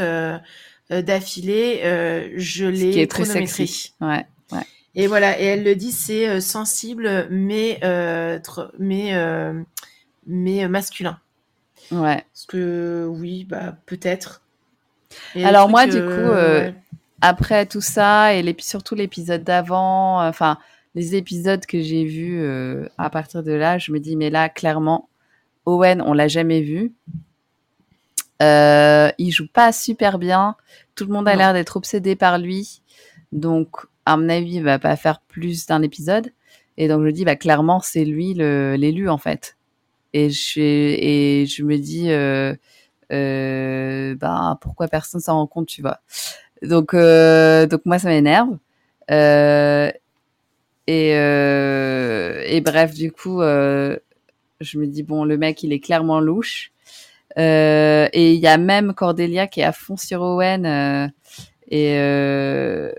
euh, 0.92 1.00
d'affilée, 1.00 1.80
euh, 1.84 2.28
je 2.36 2.66
l'ai 2.66 3.06
chronométré. 3.06 3.66
Ouais, 4.02 4.26
ouais. 4.52 4.66
Et 4.94 5.06
voilà, 5.06 5.40
et 5.40 5.44
elle 5.44 5.64
le 5.64 5.74
dit, 5.74 5.92
c'est 5.92 6.28
euh, 6.28 6.40
sensible, 6.40 7.26
mais 7.30 7.80
mais 8.78 9.12
mais 10.26 10.68
masculin. 10.68 11.18
Ouais. 11.90 12.24
Parce 12.32 12.46
que 12.46 13.06
oui, 13.08 13.44
bah 13.44 13.76
peut-être. 13.86 14.42
Alors 15.36 15.70
moi, 15.70 15.86
du 15.86 16.02
coup, 16.02 16.32
après 17.22 17.64
tout 17.64 17.80
ça 17.80 18.34
et 18.34 18.56
surtout 18.58 18.94
l'épisode 18.94 19.44
d'avant, 19.44 20.26
enfin 20.26 20.58
les 20.94 21.16
épisodes 21.16 21.64
que 21.66 21.80
j'ai 21.80 22.04
vus 22.04 22.44
à 22.98 23.10
partir 23.10 23.42
de 23.42 23.52
là, 23.52 23.78
je 23.78 23.92
me 23.92 24.00
dis 24.00 24.16
mais 24.16 24.30
là 24.30 24.48
clairement, 24.48 25.08
Owen, 25.66 26.02
on 26.02 26.12
l'a 26.12 26.28
jamais 26.28 26.60
vu. 26.60 26.92
Euh, 28.42 29.10
il 29.18 29.30
joue 29.30 29.46
pas 29.46 29.72
super 29.72 30.18
bien. 30.18 30.56
Tout 30.94 31.06
le 31.06 31.12
monde 31.12 31.28
a 31.28 31.36
l'air 31.36 31.52
d'être 31.52 31.76
obsédé 31.76 32.16
par 32.16 32.38
lui. 32.38 32.82
Donc, 33.30 33.76
à 34.04 34.16
mon 34.16 34.28
avis, 34.28 34.56
il 34.56 34.64
va 34.64 34.78
pas 34.78 34.96
faire 34.96 35.20
plus 35.20 35.66
d'un 35.66 35.82
épisode. 35.82 36.32
Et 36.76 36.88
donc, 36.88 37.04
je 37.04 37.10
dis, 37.10 37.24
bah, 37.24 37.36
clairement, 37.36 37.80
c'est 37.80 38.04
lui 38.04 38.34
l'élu, 38.34 39.08
en 39.08 39.18
fait. 39.18 39.56
Et 40.12 40.30
je, 40.30 40.60
et 40.60 41.46
je 41.46 41.62
me 41.62 41.78
dis, 41.78 42.10
euh, 42.10 42.54
euh, 43.12 44.16
bah, 44.16 44.58
pourquoi 44.60 44.88
personne 44.88 45.20
s'en 45.20 45.34
rend 45.34 45.46
compte, 45.46 45.68
tu 45.68 45.80
vois. 45.80 46.00
Donc, 46.62 46.94
euh, 46.94 47.66
donc 47.66 47.82
moi, 47.84 47.98
ça 47.98 48.08
m'énerve. 48.08 48.58
Euh, 49.10 49.90
et, 50.86 51.16
euh, 51.16 52.42
et 52.46 52.60
bref, 52.60 52.94
du 52.94 53.12
coup, 53.12 53.40
je 53.40 54.78
me 54.78 54.86
dis, 54.86 55.02
bon, 55.02 55.24
le 55.24 55.36
mec, 55.36 55.62
il 55.62 55.72
est 55.72 55.80
clairement 55.80 56.20
louche. 56.20 56.72
Euh, 57.38 58.08
et 58.12 58.34
il 58.34 58.40
y 58.40 58.46
a 58.46 58.58
même 58.58 58.94
Cordelia 58.94 59.46
qui 59.46 59.60
est 59.60 59.64
à 59.64 59.72
fond 59.72 59.96
sur 59.96 60.20
Owen. 60.22 60.66
Euh, 60.66 61.08
et, 61.68 61.96
euh, 61.98 62.92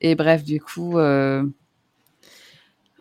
et 0.00 0.14
bref, 0.14 0.42
du 0.44 0.60
coup. 0.60 0.96
ouais, 0.96 1.42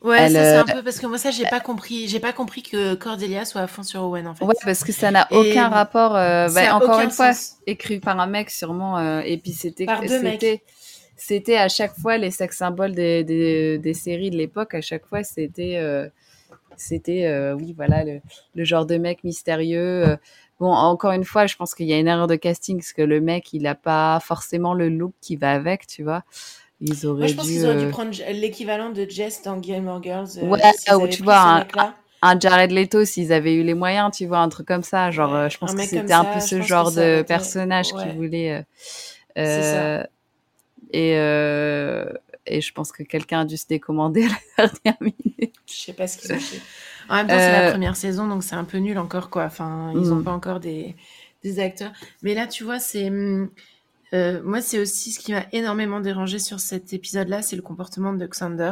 ça 0.03 0.29
c'est 0.29 0.55
un 0.55 0.65
peu 0.65 0.83
parce 0.83 0.99
que 0.99 1.07
moi 1.07 1.17
ça 1.17 1.31
j'ai 1.31 1.45
pas 1.45 1.59
compris, 1.59 2.07
j'ai 2.07 2.19
pas 2.19 2.31
compris 2.31 2.61
que 2.61 2.93
Cordelia 2.93 3.45
soit 3.45 3.61
à 3.61 3.67
fond 3.67 3.83
sur 3.83 4.03
Owen 4.03 4.27
en 4.27 4.35
fait. 4.35 4.45
Ouais, 4.45 4.53
parce 4.63 4.83
que 4.83 4.91
ça 4.91 5.09
n'a 5.11 5.27
aucun 5.31 5.69
rapport. 5.69 6.11
Bah, 6.13 6.75
encore 6.75 6.99
une 6.99 7.11
fois, 7.11 7.31
écrit 7.65 7.99
par 7.99 8.19
un 8.19 8.27
mec 8.27 8.49
sûrement. 8.49 9.21
et 9.21 9.37
puis 9.37 9.53
c'était 9.53 9.85
c'était 10.07 10.63
c'était 11.17 11.57
à 11.57 11.67
chaque 11.67 11.95
fois 11.95 12.17
les 12.17 12.31
sex 12.31 12.57
symboles 12.57 12.93
des, 12.93 13.23
des, 13.23 13.77
des 13.77 13.93
séries 13.93 14.29
de 14.29 14.37
l'époque. 14.37 14.73
À 14.73 14.81
chaque 14.81 15.05
fois 15.05 15.23
c'était 15.23 15.81
c'était 16.77 17.51
oui 17.53 17.73
voilà 17.75 18.03
le, 18.03 18.21
le, 18.55 18.63
genre 18.63 18.85
de 18.85 18.97
mec 18.97 19.23
mystérieux 19.23 20.17
Bon, 20.59 20.71
encore 20.71 21.11
une 21.11 21.23
fois, 21.23 21.45
je 21.45 21.55
pense 21.55 21.75
qu'il 21.75 21.85
y 21.85 21.93
a 21.93 21.99
une 21.99 22.07
erreur 22.07 22.27
de 22.27 22.35
casting 22.35 22.77
parce 22.77 22.93
que 22.93 23.03
le 23.03 23.21
mec, 23.21 23.53
il 23.53 23.67
a 23.67 23.75
pas 23.75 24.19
forcément 24.19 24.73
le 24.73 24.89
look 24.89 25.13
qui 25.21 25.35
va 25.35 25.51
avec, 25.51 25.85
tu 25.85 26.03
vois. 26.03 26.23
Ils 26.81 27.05
auraient 27.05 27.19
Moi, 27.19 27.27
je 27.27 27.33
pense 27.35 27.45
qu'ils 27.45 27.65
auraient 27.65 27.77
dû 27.77 27.85
euh, 27.85 27.89
prendre 27.89 28.11
l'équivalent 28.31 28.89
de 28.89 29.05
Jess 29.07 29.43
dans 29.43 29.61
Gilmore 29.61 30.01
Girls. 30.01 30.27
Euh, 30.37 30.47
ouais, 30.47 30.61
ou 30.95 31.07
tu 31.07 31.23
vois, 31.23 31.63
un, 32.23 32.39
Jared 32.39 32.71
Leto, 32.71 33.05
s'ils 33.05 33.33
avaient 33.33 33.53
eu 33.53 33.63
les 33.63 33.75
moyens, 33.75 34.11
tu 34.15 34.25
vois, 34.25 34.39
un 34.39 34.49
truc 34.49 34.67
comme 34.67 34.83
ça. 34.83 35.11
Genre, 35.11 35.33
euh, 35.33 35.49
je 35.49 35.57
pense 35.59 35.75
que 35.75 35.83
c'était 35.83 36.13
un 36.13 36.25
peu 36.25 36.39
ce 36.39 36.61
genre 36.61 36.91
de 36.91 37.21
personnage 37.21 37.93
qui 37.93 38.15
voulait. 38.15 38.65
Euh, 39.37 40.03
et, 40.91 41.13
et 42.47 42.61
je 42.61 42.73
pense 42.73 42.91
que 42.91 43.03
quelqu'un 43.03 43.41
a 43.41 43.45
dû 43.45 43.57
se 43.57 43.67
décommander 43.67 44.27
à 44.57 44.63
la 44.63 44.69
dernière 44.83 45.01
minute. 45.01 45.53
Je 45.65 45.73
sais 45.73 45.93
pas 45.93 46.07
ce 46.07 46.17
qu'ils 46.17 46.33
ont 46.33 46.39
fait. 46.39 46.61
En 47.09 47.15
même 47.15 47.27
temps, 47.27 47.37
c'est 47.37 47.51
la 47.51 47.67
euh, 47.67 47.71
première 47.71 47.95
saison, 47.95 48.27
donc 48.27 48.43
c'est 48.43 48.55
un 48.55 48.63
peu 48.63 48.77
nul 48.77 48.97
encore, 48.97 49.29
quoi. 49.29 49.45
Enfin, 49.45 49.91
ils 49.95 50.09
n'ont 50.09 50.17
mm. 50.17 50.23
pas 50.23 50.31
encore 50.31 50.59
des, 50.59 50.95
des, 51.43 51.59
acteurs. 51.59 51.91
Mais 52.21 52.33
là, 52.33 52.47
tu 52.47 52.63
vois, 52.63 52.79
c'est. 52.79 53.09
Mm, 53.09 53.49
euh, 54.13 54.41
moi, 54.43 54.61
c'est 54.61 54.79
aussi 54.79 55.11
ce 55.11 55.19
qui 55.19 55.33
m'a 55.33 55.45
énormément 55.51 55.99
dérangé 55.99 56.39
sur 56.39 56.59
cet 56.59 56.93
épisode-là, 56.93 57.41
c'est 57.41 57.55
le 57.55 57.61
comportement 57.61 58.13
de 58.13 58.25
Xander. 58.25 58.71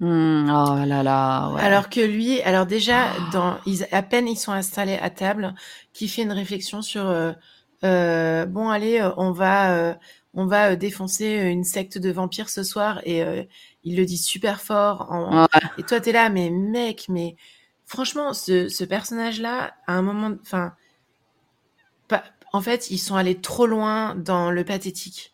Mm, 0.00 0.50
oh 0.50 0.84
là 0.84 1.02
là. 1.02 1.50
Ouais. 1.50 1.60
Alors 1.62 1.88
que 1.88 2.00
lui, 2.00 2.40
alors 2.42 2.66
déjà, 2.66 3.06
dans, 3.32 3.58
ils, 3.64 3.86
à 3.92 4.02
peine 4.02 4.28
ils 4.28 4.36
sont 4.36 4.52
installés 4.52 4.98
à 5.00 5.08
table, 5.08 5.54
qui 5.92 6.08
fait 6.08 6.22
une 6.22 6.32
réflexion 6.32 6.82
sur 6.82 7.06
euh, 7.06 7.32
euh 7.84 8.44
bon, 8.44 8.68
allez, 8.68 9.06
on 9.16 9.32
va, 9.32 9.96
on 10.36 10.46
va 10.46 10.76
défoncer 10.76 11.26
une 11.26 11.64
secte 11.64 11.98
de 11.98 12.12
vampires 12.12 12.50
ce 12.50 12.62
soir 12.62 13.00
et 13.04 13.22
il 13.84 13.96
le 13.96 14.04
dit 14.04 14.18
super 14.18 14.60
fort. 14.60 15.48
Et 15.78 15.82
toi, 15.82 16.00
t'es 16.00 16.12
là, 16.12 16.28
mais 16.28 16.50
mec, 16.50 17.06
mais 17.08 17.36
franchement, 17.86 18.34
ce, 18.34 18.84
personnage-là, 18.84 19.74
à 19.86 19.94
un 19.94 20.02
moment, 20.02 20.36
enfin, 20.42 20.74
en 22.52 22.60
fait, 22.60 22.90
ils 22.90 22.98
sont 22.98 23.16
allés 23.16 23.36
trop 23.40 23.66
loin 23.66 24.14
dans 24.14 24.50
le 24.50 24.64
pathétique. 24.64 25.32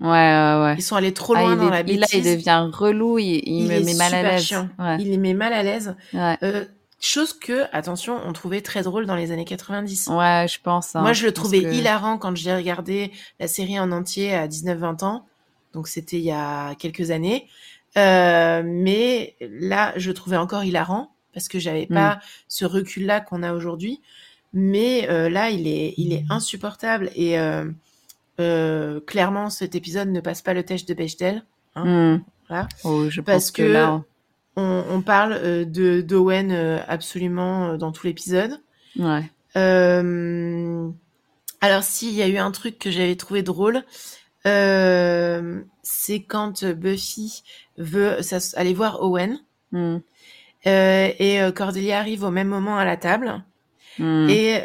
Ouais, 0.00 0.08
ouais, 0.08 0.62
ouais. 0.62 0.74
Ils 0.76 0.82
sont 0.82 0.96
allés 0.96 1.14
trop 1.14 1.34
ah, 1.36 1.40
loin 1.40 1.56
dans 1.56 1.70
la 1.70 1.82
bêtise. 1.82 2.00
Là, 2.00 2.06
il 2.12 2.24
devient 2.24 2.70
relou, 2.72 3.18
il, 3.18 3.66
me 3.66 3.80
met 3.80 3.94
mal 3.94 4.14
à 4.14 4.22
l'aise. 4.22 4.54
Il 4.98 5.10
les 5.10 5.16
met 5.16 5.34
mal 5.34 5.52
à 5.52 5.62
l'aise. 5.62 5.96
Euh, 6.14 6.64
chose 7.00 7.32
que, 7.32 7.64
attention, 7.72 8.20
on 8.24 8.32
trouvait 8.32 8.60
très 8.60 8.82
drôle 8.82 9.06
dans 9.06 9.16
les 9.16 9.32
années 9.32 9.44
90. 9.44 10.08
Ouais, 10.08 10.46
je 10.48 10.58
pense. 10.62 10.96
Hein, 10.96 11.02
Moi, 11.02 11.12
je 11.12 11.26
le 11.26 11.32
trouvais 11.32 11.58
hilarant 11.58 12.18
quand 12.18 12.34
j'ai 12.36 12.54
regardé 12.54 13.12
la 13.38 13.48
série 13.48 13.78
en 13.78 13.92
entier 13.92 14.34
à 14.34 14.48
19-20 14.48 15.04
ans. 15.04 15.26
Donc, 15.72 15.88
c'était 15.88 16.16
il 16.16 16.24
y 16.24 16.32
a 16.32 16.74
quelques 16.76 17.10
années. 17.10 17.48
Euh, 17.96 18.62
mais 18.64 19.36
là, 19.40 19.92
je 19.96 20.10
trouvais 20.12 20.36
encore 20.36 20.64
hilarant 20.64 21.12
parce 21.32 21.48
que 21.48 21.58
j'avais 21.58 21.86
pas 21.86 22.16
mm. 22.16 22.20
ce 22.48 22.64
recul-là 22.64 23.20
qu'on 23.20 23.42
a 23.42 23.52
aujourd'hui. 23.52 24.00
Mais 24.52 25.08
euh, 25.10 25.28
là, 25.28 25.50
il 25.50 25.66
est, 25.66 25.94
il 25.96 26.12
est 26.12 26.24
insupportable 26.30 27.10
et 27.14 27.38
euh, 27.38 29.00
clairement, 29.06 29.50
cet 29.50 29.74
épisode 29.74 30.08
ne 30.08 30.20
passe 30.20 30.42
pas 30.42 30.54
le 30.54 30.62
test 30.62 30.88
de 30.88 30.94
Bechdel. 30.94 31.44
Hein, 31.74 32.14
mm. 32.16 32.24
voilà. 32.48 32.68
oh, 32.84 33.08
je 33.10 33.20
parce 33.20 33.44
pense 33.44 33.50
que, 33.52 33.62
là... 33.62 34.02
on, 34.56 34.84
on, 34.90 35.02
parle 35.02 35.66
de 35.66 36.00
d'Owen 36.00 36.52
absolument 36.88 37.76
dans 37.76 37.92
tout 37.92 38.06
l'épisode. 38.06 38.60
Ouais. 38.98 39.22
alors, 41.60 41.82
s'il 41.82 42.14
y 42.14 42.22
a 42.22 42.28
eu 42.28 42.38
un 42.38 42.50
truc 42.50 42.78
que 42.78 42.90
j'avais 42.90 43.16
trouvé 43.16 43.42
drôle, 43.42 43.84
euh, 44.46 45.62
c'est 45.82 46.22
quand 46.22 46.64
Buffy 46.64 47.42
veut 47.78 48.18
aller 48.54 48.74
voir 48.74 49.02
Owen. 49.02 49.40
Hmm. 49.72 49.98
Euh, 50.66 51.10
et 51.18 51.40
euh, 51.40 51.52
Cordelia 51.52 51.98
arrive 51.98 52.24
au 52.24 52.30
même 52.30 52.48
moment 52.48 52.78
à 52.78 52.84
la 52.84 52.96
table. 52.96 53.42
Hmm. 53.98 54.28
Et 54.28 54.60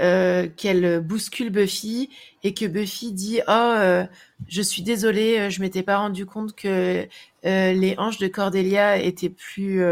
qu'elle 0.58 1.00
bouscule 1.00 1.52
Buffy 1.52 2.10
et 2.44 2.54
que 2.54 2.66
Buffy 2.66 3.14
dit 3.14 3.40
oh 3.48 4.04
je 4.48 4.62
suis 4.62 4.82
désolée 4.82 5.50
je 5.50 5.62
m'étais 5.62 5.84
pas 5.84 5.98
rendu 5.98 6.26
compte 6.26 6.56
que 6.56 7.08
les 7.44 7.96
hanches 7.98 8.18
de 8.18 8.28
Cordelia 8.28 8.98
étaient 8.98 9.30
plus 9.30 9.84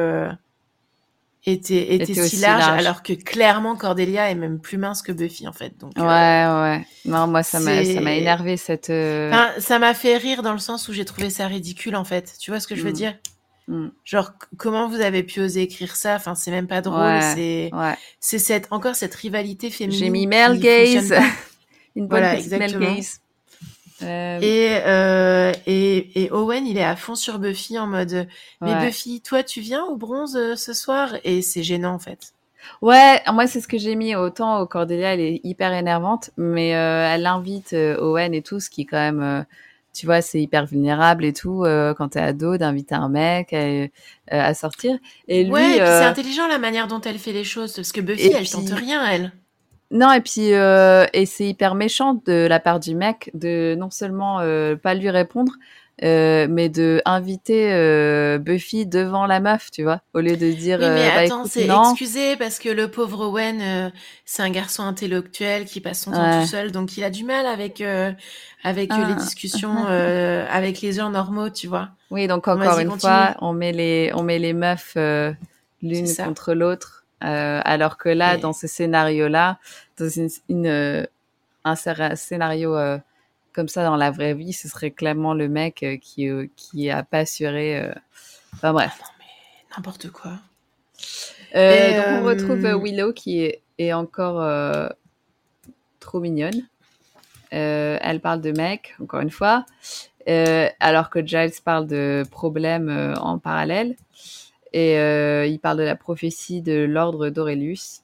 était, 1.45 1.95
était, 1.95 2.27
si 2.27 2.37
large, 2.37 2.67
alors 2.67 3.03
que 3.03 3.13
clairement 3.13 3.75
Cordelia 3.75 4.29
est 4.29 4.35
même 4.35 4.59
plus 4.59 4.77
mince 4.77 5.01
que 5.01 5.11
Buffy 5.11 5.47
en 5.47 5.53
fait. 5.53 5.77
Donc, 5.77 5.93
ouais, 5.97 6.03
euh, 6.03 6.63
ouais. 6.63 6.85
Non, 7.05 7.27
moi 7.27 7.43
ça 7.43 7.59
m'a 7.59 7.83
ça 7.83 8.01
m'a 8.01 8.13
énervé 8.13 8.57
cette. 8.57 8.89
Euh, 8.89 9.29
enfin, 9.31 9.49
ça 9.59 9.79
m'a 9.79 9.93
fait 9.93 10.17
rire 10.17 10.43
dans 10.43 10.53
le 10.53 10.59
sens 10.59 10.87
où 10.89 10.93
j'ai 10.93 11.05
trouvé 11.05 11.29
ça 11.29 11.47
ridicule 11.47 11.95
en 11.95 12.03
fait. 12.03 12.35
Tu 12.39 12.51
vois 12.51 12.59
ce 12.59 12.67
que 12.67 12.75
je 12.75 12.83
veux 12.83 12.91
mm. 12.91 12.93
dire? 12.93 13.11
mm. 13.11 13.38
Genre 14.03 14.31
comment 14.57 14.87
vous 14.87 14.99
avez 14.99 15.23
pu 15.23 15.41
oser 15.41 15.61
écrire 15.61 15.95
ça? 15.95 16.15
Enfin, 16.15 16.35
c'est 16.35 16.51
même 16.51 16.67
pas 16.67 16.81
drôle. 16.81 17.21
c'est 17.35 17.69
ouais. 17.73 17.95
c'est 18.19 18.39
cette 18.39 18.67
encore 18.71 18.95
cette 18.95 19.13
rivalité 19.13 19.69
féminine. 19.69 19.99
J'ai 19.99 20.09
mis 20.09 20.27
Mel 20.27 20.59
Gaze. 20.59 21.13
Une 21.95 22.07
bonne 22.07 22.19
voilà, 22.21 22.37
exactement. 22.37 22.95
Gaze. 22.95 23.21
Euh... 24.01 24.39
Et, 24.41 24.81
euh, 24.85 25.51
et, 25.67 26.23
et, 26.23 26.31
Owen, 26.31 26.65
il 26.65 26.77
est 26.77 26.83
à 26.83 26.95
fond 26.95 27.15
sur 27.15 27.37
Buffy 27.37 27.77
en 27.77 27.85
mode 27.85 28.27
Mais 28.61 28.73
Buffy, 28.85 29.21
toi, 29.21 29.43
tu 29.43 29.59
viens 29.59 29.83
au 29.83 29.97
bronze 29.97 30.37
euh, 30.37 30.55
ce 30.55 30.73
soir? 30.73 31.15
Et 31.25 31.41
c'est 31.41 31.63
gênant 31.63 31.95
en 31.95 31.99
fait. 31.99 32.33
Ouais, 32.81 33.21
moi 33.31 33.47
c'est 33.47 33.61
ce 33.61 33.67
que 33.67 33.77
j'ai 33.77 33.95
mis 33.95 34.15
autant 34.15 34.59
au 34.59 34.67
Cordelia, 34.67 35.13
elle 35.13 35.21
est 35.21 35.41
hyper 35.43 35.73
énervante, 35.73 36.29
mais 36.37 36.69
elle 36.69 37.25
invite 37.25 37.73
Owen 37.73 38.33
et 38.33 38.41
tout, 38.41 38.59
ce 38.59 38.69
qui 38.69 38.85
quand 38.85 38.97
même, 38.97 39.45
tu 39.93 40.05
vois, 40.05 40.21
c'est 40.21 40.41
hyper 40.41 40.65
vulnérable 40.65 41.25
et 41.25 41.33
tout 41.33 41.63
quand 41.97 42.09
t'es 42.09 42.19
ado 42.19 42.57
d'inviter 42.57 42.95
un 42.95 43.09
mec 43.09 43.55
à, 44.29 44.53
sortir. 44.53 44.97
Et 45.27 45.43
lui, 45.43 45.51
ouais, 45.51 45.75
c'est 45.77 46.05
intelligent 46.05 46.47
la 46.47 46.59
manière 46.59 46.87
dont 46.87 47.01
elle 47.01 47.19
fait 47.19 47.33
les 47.33 47.43
choses, 47.43 47.73
parce 47.73 47.91
que 47.91 48.01
Buffy, 48.01 48.31
elle 48.31 48.49
tente 48.49 48.69
rien, 48.69 49.05
elle. 49.05 49.31
Non, 49.91 50.11
et 50.11 50.21
puis 50.21 50.53
euh, 50.53 51.05
et 51.13 51.25
c'est 51.25 51.47
hyper 51.47 51.73
méchant 51.73 52.21
de 52.25 52.45
la 52.47 52.59
part 52.59 52.79
du 52.79 52.93
mec 52.93 53.31
de 53.33 53.75
non 53.77 53.89
seulement 53.89 54.39
euh, 54.39 54.75
pas 54.75 54.93
lui 54.93 55.09
répondre, 55.09 55.53
euh, 56.03 56.47
mais 56.49 56.69
de 56.69 57.01
inviter 57.05 57.71
euh, 57.71 58.37
Buffy 58.37 58.85
devant 58.85 59.25
la 59.25 59.39
meuf, 59.39 59.71
tu 59.71 59.83
vois, 59.83 60.01
au 60.13 60.19
lieu 60.19 60.37
de 60.37 60.51
dire. 60.51 60.79
Oui, 60.79 60.87
mais 60.89 61.09
bah, 61.09 61.21
attends, 61.25 61.45
c'est 61.45 61.67
excusé 61.67 62.35
parce 62.37 62.59
que 62.59 62.69
le 62.69 62.89
pauvre 62.89 63.27
Owen, 63.27 63.91
c'est 64.25 64.43
un 64.43 64.49
garçon 64.49 64.83
intellectuel 64.83 65.65
qui 65.65 65.81
passe 65.81 66.01
son 66.03 66.11
temps 66.11 66.41
tout 66.41 66.47
seul, 66.47 66.71
donc 66.71 66.97
il 66.97 67.03
a 67.03 67.09
du 67.09 67.23
mal 67.23 67.45
avec 67.45 67.81
avec 68.63 68.93
les 68.93 69.03
ah. 69.03 69.13
discussions 69.13 69.85
avec 69.87 70.81
les 70.81 70.93
gens 70.93 71.09
normaux, 71.09 71.49
tu 71.49 71.67
vois. 71.67 71.89
Oui, 72.11 72.27
donc 72.27 72.47
encore 72.47 72.79
une 72.79 72.99
fois, 72.99 73.35
on 73.41 73.53
met 73.53 73.71
les 73.71 74.11
on 74.13 74.23
met 74.23 74.39
les 74.39 74.53
meufs 74.53 74.95
l'une 75.81 76.15
contre 76.15 76.53
l'autre 76.53 76.99
euh, 77.23 77.61
alors 77.65 77.97
que 77.97 78.09
là, 78.09 78.37
dans 78.37 78.53
ce 78.53 78.67
scénario-là, 78.67 79.59
dans 79.97 80.09
une, 80.09 80.65
euh, 80.67 81.05
un 81.65 81.75
scénario 82.15 82.75
euh, 82.75 82.97
comme 83.59 83.67
ça 83.67 83.83
dans 83.83 83.97
la 83.97 84.09
vraie 84.09 84.33
vie, 84.33 84.53
ce 84.53 84.69
serait 84.69 84.91
clairement 84.91 85.33
le 85.33 85.49
mec 85.49 85.85
qui 86.01 86.29
qui 86.55 86.89
a 86.89 87.03
pas 87.03 87.17
assuré. 87.19 87.91
Enfin 88.53 88.71
bref. 88.71 88.97
Non 89.01 89.07
mais 89.19 89.75
n'importe 89.75 90.09
quoi. 90.11 90.31
donc 91.53 92.21
on 92.21 92.23
retrouve 92.23 92.81
Willow 92.81 93.11
qui 93.11 93.41
est, 93.41 93.61
est 93.77 93.91
encore 93.91 94.41
trop 95.99 96.21
mignonne. 96.21 96.69
elle 97.51 98.21
parle 98.21 98.39
de 98.39 98.53
mecs, 98.53 98.95
encore 99.01 99.19
une 99.19 99.29
fois, 99.29 99.65
alors 100.25 101.09
que 101.09 101.19
Giles 101.19 101.51
parle 101.61 101.85
de 101.85 102.23
problèmes 102.31 103.13
en 103.19 103.39
parallèle. 103.39 103.97
Et 104.71 104.93
il 105.49 105.59
parle 105.59 105.79
de 105.79 105.83
la 105.83 105.97
prophétie 105.97 106.61
de 106.61 106.85
l'ordre 106.85 107.27
d'Aurelius. 107.27 108.03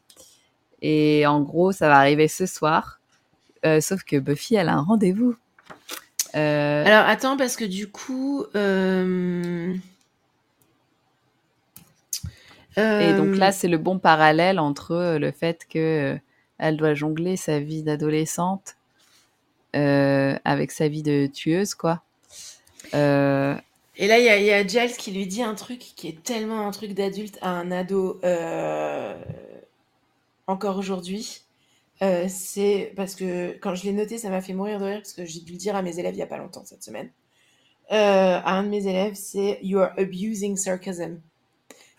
Et 0.82 1.26
en 1.26 1.40
gros, 1.40 1.72
ça 1.72 1.88
va 1.88 1.96
arriver 1.96 2.28
ce 2.28 2.46
soir. 2.46 3.00
sauf 3.64 4.04
que 4.04 4.20
Buffy, 4.20 4.56
elle 4.56 4.68
a 4.68 4.74
un 4.74 4.82
rendez-vous. 4.82 5.38
Alors 6.34 7.08
attends, 7.08 7.38
parce 7.38 7.56
que 7.56 7.66
du 7.66 7.88
coup... 7.90 8.46
Et 12.78 13.14
donc 13.14 13.38
là, 13.38 13.54
c'est 13.54 13.70
le 13.70 13.78
bon 13.78 14.00
parallèle 14.00 14.60
entre 14.60 15.18
le 15.18 15.32
fait 15.32 15.66
que 15.70 16.20
elle 16.58 16.78
doit 16.78 16.94
jongler 16.94 17.38
sa 17.38 17.60
vie 17.60 17.84
d'adolescente 17.84 18.76
avec 19.74 20.72
sa 20.72 20.88
vie 20.88 21.04
de 21.04 21.28
tueuse, 21.28 21.74
quoi. 21.74 22.02
Et 22.94 24.08
là, 24.08 24.20
il 24.20 24.26
y, 24.26 24.52
a 24.52 24.68
Giles 24.68 24.98
qui 24.98 25.12
lui 25.12 25.26
dit 25.26 25.42
un 25.42 25.56
truc 25.56 25.80
qui 25.80 26.10
est 26.10 26.22
tellement 26.22 26.68
un 26.68 26.72
truc 26.72 26.94
d'adulte 26.94 27.38
à 27.42 27.50
un 27.50 27.72
ado 27.72 28.20
encore 30.48 30.78
aujourd'hui. 30.78 31.45
C'est 32.00 32.94
parce 32.96 33.16
que 33.16 33.58
quand 33.60 33.76
je 33.76 33.84
l'ai 33.84 33.94
noté, 33.94 34.18
ça 34.18 34.30
m'a 34.30 34.42
fait 34.42 34.54
mourir 34.54 34.80
de 34.80 34.86
rire 34.86 34.98
parce 34.98 35.14
que 35.14 35.26
j'ai 35.26 35.40
dû 35.40 35.54
le 35.54 35.58
dire 35.58 35.76
à 35.76 35.82
mes 35.82 35.98
élèves 36.00 36.16
il 36.16 36.20
y 36.20 36.24
a 36.24 36.28
pas 36.28 36.38
longtemps 36.38 36.66
cette 36.66 36.84
semaine. 36.84 37.10
à 37.90 38.58
un 38.58 38.64
de 38.64 38.70
mes 38.70 38.88
élèves, 38.88 39.14
c'est 39.16 39.60
You 39.62 39.80
are 39.80 39.92
abusing 39.98 40.58
sarcasm 40.58 41.20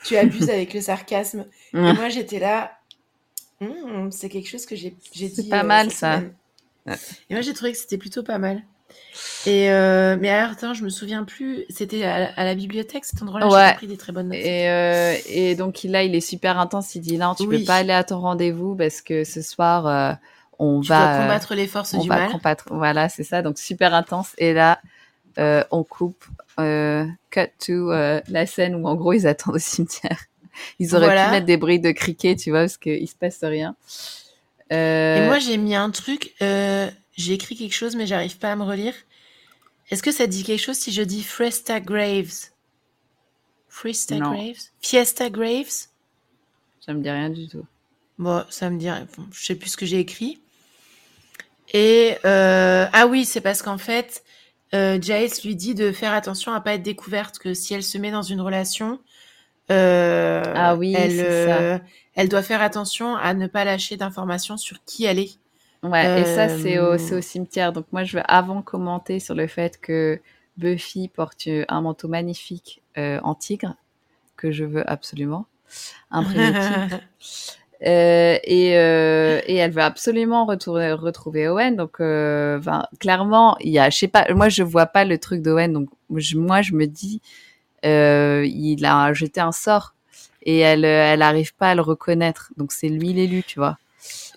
tu 0.05 0.17
abuses 0.17 0.51
avec 0.51 0.75
le 0.75 0.81
sarcasme. 0.81 1.47
Et 1.73 1.79
moi, 1.79 2.09
j'étais 2.09 2.39
là, 2.39 2.79
hmm, 3.61 4.11
c'est 4.11 4.29
quelque 4.29 4.49
chose 4.49 4.67
que 4.67 4.77
j'ai 4.77 4.91
dit. 5.13 5.29
C'est 5.29 5.49
pas 5.49 5.61
euh, 5.61 5.67
mal 5.67 5.91
ça. 5.91 6.23
Et 6.87 7.35
moi, 7.35 7.41
j'ai 7.41 7.53
trouvé 7.53 7.73
que 7.73 7.79
c'était 7.79 7.99
plutôt 7.99 8.23
pas 8.23 8.39
mal. 8.39 8.63
Et 9.47 9.71
euh, 9.71 10.17
mais 10.21 10.29
alors, 10.31 10.53
attends, 10.53 10.75
je 10.75 10.85
me 10.85 10.89
souviens 10.89 11.25
plus. 11.25 11.65
C'était 11.69 12.05
à, 12.05 12.45
la 12.45 12.55
bibliothèque 12.55 13.05
cet 13.05 13.23
endroit-là. 13.23 13.49
Ouais. 13.49 13.69
J'ai 13.71 13.75
pris 13.77 13.87
des 13.87 13.97
très 13.97 14.13
bonnes 14.13 14.29
notes. 14.29 14.39
Et, 14.39 14.69
euh, 14.69 15.15
et 15.27 15.55
donc 15.55 15.81
là, 15.85 16.03
il 16.03 16.15
est 16.15 16.21
super 16.21 16.59
intense. 16.59 16.95
Il 16.95 17.01
dit 17.01 17.19
non, 17.19 17.35
tu 17.35 17.49
peux 17.49 17.65
pas 17.65 17.77
aller 17.77 17.93
à 17.93 18.05
ton 18.05 18.19
rendez-vous 18.19 18.75
parce 18.75 19.01
que 19.01 19.25
ce 19.25 19.43
soir, 19.43 20.19
on 20.59 20.81
va 20.81 21.21
combattre 21.23 21.55
les 21.55 21.67
forces 21.67 21.95
du 21.95 22.09
mal. 22.09 22.31
Combattre. 22.31 22.65
Voilà, 22.71 23.09
c'est 23.09 23.25
ça. 23.25 23.43
Donc 23.43 23.59
super 23.59 23.95
intense. 23.95 24.33
Et 24.39 24.53
là, 24.53 24.81
on 25.39 25.85
coupe 25.85 26.25
euh, 26.59 27.05
cut 27.31 27.51
to 27.59 27.93
euh, 27.93 28.21
la 28.29 28.47
scène 28.47 28.77
où 28.77 28.87
en 28.87 28.95
gros 28.95 29.13
ils 29.13 29.27
attendent 29.27 29.57
au 29.57 29.61
cimetière. 29.61 30.19
Ils 30.79 30.97
auraient 30.97 31.09
pu 31.09 31.31
mettre 31.31 31.45
des 31.45 31.59
bruits 31.59 31.81
de 31.81 31.91
criquet, 31.91 32.35
tu 32.35 32.49
vois, 32.49 32.61
parce 32.61 32.79
qu'il 32.79 33.07
se 33.07 33.15
passe 33.15 33.41
rien. 33.43 33.77
Euh... 34.73 35.23
Et 35.23 35.27
moi 35.27 35.39
j'ai 35.39 35.59
mis 35.59 35.75
un 35.75 35.91
truc, 35.91 36.33
euh, 36.41 36.89
j'ai 37.17 37.35
écrit 37.35 37.57
quelque 37.57 37.75
chose 37.75 37.97
mais 37.97 38.07
j'arrive 38.07 38.39
pas 38.39 38.53
à 38.53 38.57
me 38.57 38.65
relire. 38.65 38.95
Est-ce 39.91 40.03
que 40.03 40.13
ça 40.13 40.27
dit 40.27 40.43
quelque 40.43 40.63
chose 40.63 40.77
si 40.77 40.93
je 40.93 41.03
dis 41.03 41.23
Fiesta 41.23 41.81
Graves? 41.81 42.51
Fiesta 43.69 44.19
Graves? 44.19 44.71
Fiesta 44.81 45.31
Graves? 45.31 45.89
Ça 46.81 46.93
me 46.93 47.03
dit 47.03 47.11
rien 47.11 47.31
du 47.31 47.49
tout. 47.49 47.65
Bon, 48.19 48.45
ça 48.49 48.71
me 48.71 48.79
dit 48.79 48.91
rien. 48.91 49.07
je 49.33 49.45
sais 49.45 49.55
plus 49.55 49.71
ce 49.71 49.77
que 49.77 49.87
j'ai 49.87 49.99
écrit. 49.99 50.41
Et 51.73 52.17
ah 52.25 53.07
oui, 53.09 53.25
c'est 53.25 53.41
parce 53.41 53.63
qu'en 53.63 53.79
fait, 53.79 54.25
euh, 54.75 54.99
Jace 55.01 55.45
lui 55.45 55.55
dit 55.55 55.75
de 55.75 55.93
faire 55.93 56.13
attention 56.13 56.53
à 56.53 56.61
pas 56.61 56.75
être 56.75 56.83
découverte, 56.83 57.39
que 57.39 57.55
si 57.55 57.75
elle 57.75 57.83
se 57.83 57.99
met 57.99 58.11
dans 58.11 58.23
une 58.23 58.41
relation, 58.41 58.99
euh, 59.71 60.43
ah 60.55 60.77
oui, 60.77 60.95
elle, 60.97 61.21
euh, 61.21 61.79
elle 62.15 62.29
doit 62.29 62.43
faire 62.43 62.63
attention 62.63 63.17
à 63.17 63.35
ne 63.35 63.47
pas 63.47 63.65
lâcher 63.65 63.97
d'informations 63.97 64.57
sur 64.57 64.83
qui 64.85 65.05
elle 65.05 65.19
est. 65.19 65.39
Ouais, 65.83 66.23
et 66.23 66.25
ça 66.25 66.49
c'est 66.49 66.79
au, 66.79 66.95
au, 66.95 67.21
cimetière. 67.21 67.73
Donc 67.73 67.87
moi 67.93 68.05
je 68.05 68.17
veux 68.19 68.25
avant 68.27 68.63
commenter 68.63 69.21
sur 69.21 69.35
le 69.35 69.47
fait 69.47 69.81
que 69.81 70.21
Buffy 70.57 71.09
porte 71.09 71.49
un 71.69 71.81
manteau 71.81 72.09
magnifique 72.09 72.83
en 72.97 73.35
tigre 73.35 73.77
que 74.37 74.51
je 74.51 74.65
veux 74.65 74.89
absolument 74.91 75.47
imprimer 76.11 76.53
tigre. 76.53 77.01
Euh, 77.85 78.39
et, 78.45 78.79
euh, 78.79 79.41
et, 79.47 79.57
elle 79.57 79.71
veut 79.71 79.83
absolument 79.83 80.47
retourner, 80.47 80.93
retrouver 80.93 81.49
Owen. 81.49 81.77
Donc, 81.77 82.01
euh, 82.01 82.59
clairement, 82.99 83.57
il 83.61 83.71
y 83.71 83.79
a, 83.79 83.91
je 83.91 83.99
sais 83.99 84.09
pas, 84.09 84.27
moi 84.33 84.49
je 84.49 84.63
vois 84.63 84.87
pas 84.87 85.05
le 85.05 85.19
truc 85.19 85.43
d'Owen. 85.43 85.73
Donc, 85.73 85.91
moi 86.09 86.63
je 86.63 86.73
me 86.75 86.87
dis, 86.87 87.21
euh, 87.85 88.47
il 88.47 88.85
a 88.87 89.13
jeté 89.13 89.41
un 89.41 89.53
sort 89.53 89.95
et 90.43 90.59
elle, 90.61 90.85
elle 90.85 91.23
arrive 91.23 91.55
pas 91.55 91.71
à 91.71 91.75
le 91.75 91.83
reconnaître. 91.83 92.51
Donc, 92.57 92.73
c'est 92.73 92.89
lui 92.89 93.13
l'élu, 93.13 93.43
tu 93.43 93.59
vois. 93.59 93.77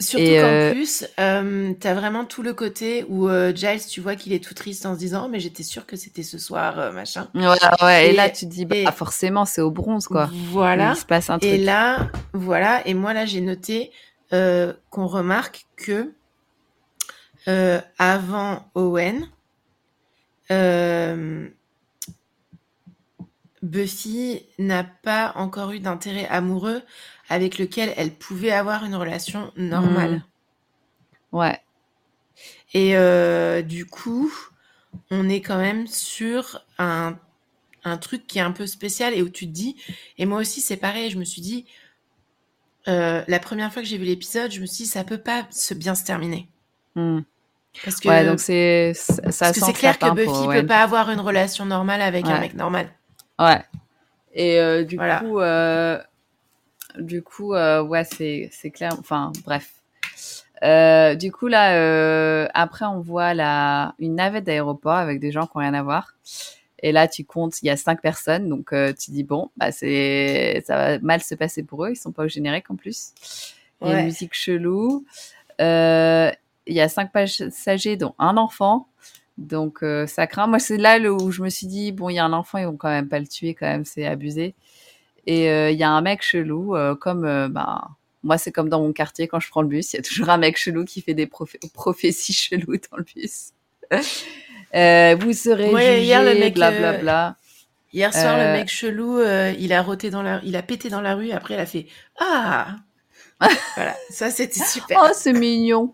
Surtout 0.02 0.26
qu'en 0.26 0.32
euh, 0.32 0.72
plus, 0.72 1.06
euh, 1.20 1.74
t'as 1.78 1.94
vraiment 1.94 2.24
tout 2.24 2.42
le 2.42 2.54
côté 2.54 3.06
où 3.10 3.28
euh, 3.28 3.54
Giles, 3.54 3.86
tu 3.86 4.00
vois 4.00 4.16
qu'il 4.16 4.32
est 4.32 4.42
tout 4.42 4.54
triste 4.54 4.86
en 4.86 4.94
se 4.94 5.00
disant 5.00 5.24
oh, 5.26 5.30
mais 5.30 5.42
j'étais 5.42 5.64
sûre 5.64 5.86
que 5.86 5.98
c'était 5.98 6.24
ce 6.24 6.38
soir, 6.38 6.94
machin. 6.94 7.28
Ouais, 7.36 7.58
ouais. 7.82 8.10
Et, 8.10 8.14
là, 8.14 8.30
tu 8.30 8.46
te 8.46 8.52
dis 8.52 8.66
bah, 8.66 8.94
forcément, 8.94 9.44
c'est 9.44 9.60
au 9.60 9.72
bronze, 9.72 10.08
quoi. 10.08 10.30
Voilà. 10.52 10.94
Il 10.96 11.00
se 11.00 11.06
passe 11.06 11.30
un 11.30 11.38
truc. 11.38 11.52
Et 11.52 11.58
là, 11.58 12.10
voilà. 12.32 12.88
Et 12.88 12.94
moi, 12.94 13.14
là, 13.14 13.26
j'ai 13.26 13.42
noté 13.42 13.92
qu'on 14.32 15.08
remarque 15.08 15.66
que 15.76 16.14
avant 17.98 18.70
Owen, 18.76 19.28
Buffy 23.62 24.44
n'a 24.58 24.84
pas 24.84 25.34
encore 25.36 25.72
eu 25.72 25.80
d'intérêt 25.80 26.28
amoureux 26.28 26.82
avec 27.30 27.58
lequel 27.58 27.94
elle 27.98 28.12
pouvait 28.12 28.52
avoir 28.52 28.86
une 28.86 28.96
relation 28.96 29.52
normale. 29.56 30.24
Mmh. 31.32 31.38
Ouais. 31.38 31.60
Et 32.74 32.96
euh, 32.96 33.62
du 33.62 33.86
coup, 33.86 34.32
on 35.12 35.30
est 35.30 35.42
quand 35.42 35.58
même 35.58 35.88
sur 35.88 36.64
un, 36.78 37.18
un, 37.84 37.98
truc 37.98 38.28
qui 38.28 38.40
est 38.40 38.42
un 38.42 38.52
peu 38.52 38.68
spécial 38.68 39.14
et 39.14 39.22
où 39.22 39.30
tu 39.30 39.46
te 39.46 39.52
dis, 39.52 39.76
et 40.18 40.26
moi 40.26 40.40
aussi 40.40 40.62
c'est 40.62 40.78
pareil, 40.78 41.10
je 41.10 41.18
me 41.18 41.26
suis 41.26 41.42
dit, 41.42 41.66
euh, 42.88 43.24
la 43.28 43.40
première 43.40 43.72
fois 43.74 43.82
que 43.82 43.88
j'ai 43.88 43.98
vu 43.98 44.06
l'épisode, 44.06 44.52
je 44.52 44.62
me 44.62 44.66
suis 44.66 44.86
dit, 44.86 44.90
ça 44.90 45.04
peut 45.04 45.18
pas 45.18 45.46
se 45.52 45.74
bien 45.74 45.96
se 45.96 46.04
terminer. 46.04 46.48
Mmh. 46.96 47.20
Parce 47.84 48.00
que, 48.00 48.10
ouais, 48.10 48.26
donc 48.26 48.40
c'est 48.40 48.94
ça 48.96 49.22
parce 49.22 49.60
que 49.60 49.66
c'est 49.66 49.74
clair 49.74 50.00
que 50.00 50.10
Buffy 50.12 50.48
peut 50.48 50.66
pas 50.66 50.82
avoir 50.82 51.12
une 51.12 51.20
relation 51.20 51.66
normale 51.66 52.02
avec 52.02 52.26
un 52.26 52.40
mec 52.40 52.56
normal. 52.56 52.90
Ouais. 53.40 53.64
Et 54.34 54.60
euh, 54.60 54.84
du 54.84 54.98
coup, 54.98 55.40
euh, 55.40 55.98
du 56.98 57.24
coup, 57.24 57.54
euh, 57.54 57.82
ouais, 57.82 58.04
c'est, 58.04 58.72
clair. 58.72 58.96
Enfin, 59.00 59.32
bref. 59.44 59.74
Du 61.18 61.32
coup, 61.32 61.48
là, 61.48 62.48
après, 62.54 62.86
on 62.86 63.00
voit 63.00 63.34
la, 63.34 63.96
une 64.00 64.16
navette 64.16 64.44
d'aéroport 64.44 64.96
avec 64.96 65.20
des 65.20 65.32
gens 65.32 65.48
qui 65.48 65.58
n'ont 65.58 65.62
rien 65.62 65.74
à 65.74 65.84
voir. 65.84 66.14
Et 66.82 66.94
là, 66.94 67.08
tu 67.08 67.26
comptes, 67.26 67.62
il 67.62 67.66
y 67.66 67.70
a 67.70 67.78
cinq 67.78 68.02
personnes. 68.02 68.50
Donc, 68.50 68.74
tu 69.00 69.12
dis, 69.12 69.24
bon, 69.24 69.50
bah, 69.58 69.72
c'est, 69.72 70.64
ça 70.66 70.76
va 70.76 71.00
mal 71.00 71.22
se 71.22 71.36
passer 71.36 71.64
pour 71.64 71.86
eux. 71.86 71.92
Ils 71.92 71.98
sont 71.98 72.12
pas 72.12 72.26
au 72.26 72.28
générique 72.28 72.70
en 72.70 72.76
plus. 72.76 73.14
Il 73.82 73.88
y 73.88 73.92
a 73.92 74.00
une 74.00 74.06
musique 74.06 74.34
chelou. 74.34 75.06
Il 75.60 76.76
y 76.76 76.82
a 76.82 76.90
cinq 76.90 77.12
passagers, 77.12 77.98
dont 77.98 78.14
un 78.20 78.38
enfant. 78.38 78.88
Donc, 79.40 79.84
euh, 79.84 80.06
ça 80.06 80.28
craint. 80.28 80.48
Moi, 80.48 80.60
c'est 80.60 80.78
là 80.78 81.00
où 81.00 81.32
je 81.32 81.42
me 81.42 81.50
suis 81.50 81.66
dit, 81.66 81.94
bon, 81.94 82.10
il 82.10 82.16
y 82.16 82.20
a 82.20 82.26
un 82.26 82.34
enfant, 82.34 82.58
ils 82.58 82.66
vont 82.66 82.76
quand 82.76 82.90
même 82.90 83.08
pas 83.08 83.20
le 83.20 83.28
tuer, 83.28 83.54
quand 83.54 83.66
même, 83.66 83.86
c'est 83.86 84.06
abusé. 84.06 84.54
Et 85.26 85.50
euh, 85.50 85.72
il 85.72 85.78
y 85.78 85.84
a 85.84 85.90
un 85.90 86.02
mec 86.02 86.22
chelou, 86.22 86.76
euh, 86.76 86.94
comme 86.94 87.22
bah, 87.50 87.88
moi, 88.24 88.38
c'est 88.38 88.52
comme 88.52 88.68
dans 88.68 88.82
mon 88.82 88.92
quartier 88.92 89.30
quand 89.30 89.40
je 89.40 89.50
prends 89.50 89.62
le 89.62 89.70
bus, 89.70 89.94
il 89.94 89.96
y 89.96 90.00
a 90.00 90.02
toujours 90.02 90.30
un 90.30 90.38
mec 90.38 90.58
chelou 90.58 90.84
qui 90.84 91.02
fait 91.02 91.14
des 91.14 91.26
prophéties 91.28 92.34
cheloues 92.34 92.80
dans 92.92 92.98
le 92.98 93.04
bus. 93.04 93.54
vous 95.22 95.34
serez 95.34 95.70
ouais, 95.72 96.04
hier, 96.04 96.22
le 96.22 96.38
mec, 96.38 96.56
blablabla. 96.56 97.38
Hier 97.94 98.14
soir, 98.14 98.38
le 98.38 98.60
mec 98.60 98.68
chelou, 98.68 99.22
il 99.58 99.72
a 99.72 99.82
roté 99.82 100.10
dans 100.10 100.22
la, 100.22 100.42
il 100.44 100.58
a 100.58 100.62
pété 100.62 100.90
dans 100.90 101.02
la 101.02 101.16
rue. 101.16 101.32
Après, 101.32 101.54
il 101.54 101.60
a 101.60 101.66
fait 101.66 101.88
ah. 102.20 102.76
Voilà, 103.76 103.96
ça 104.10 104.30
c'était 104.32 104.64
super. 104.64 105.00
Oh, 105.02 105.12
c'est 105.14 105.34
mignon. 105.34 105.94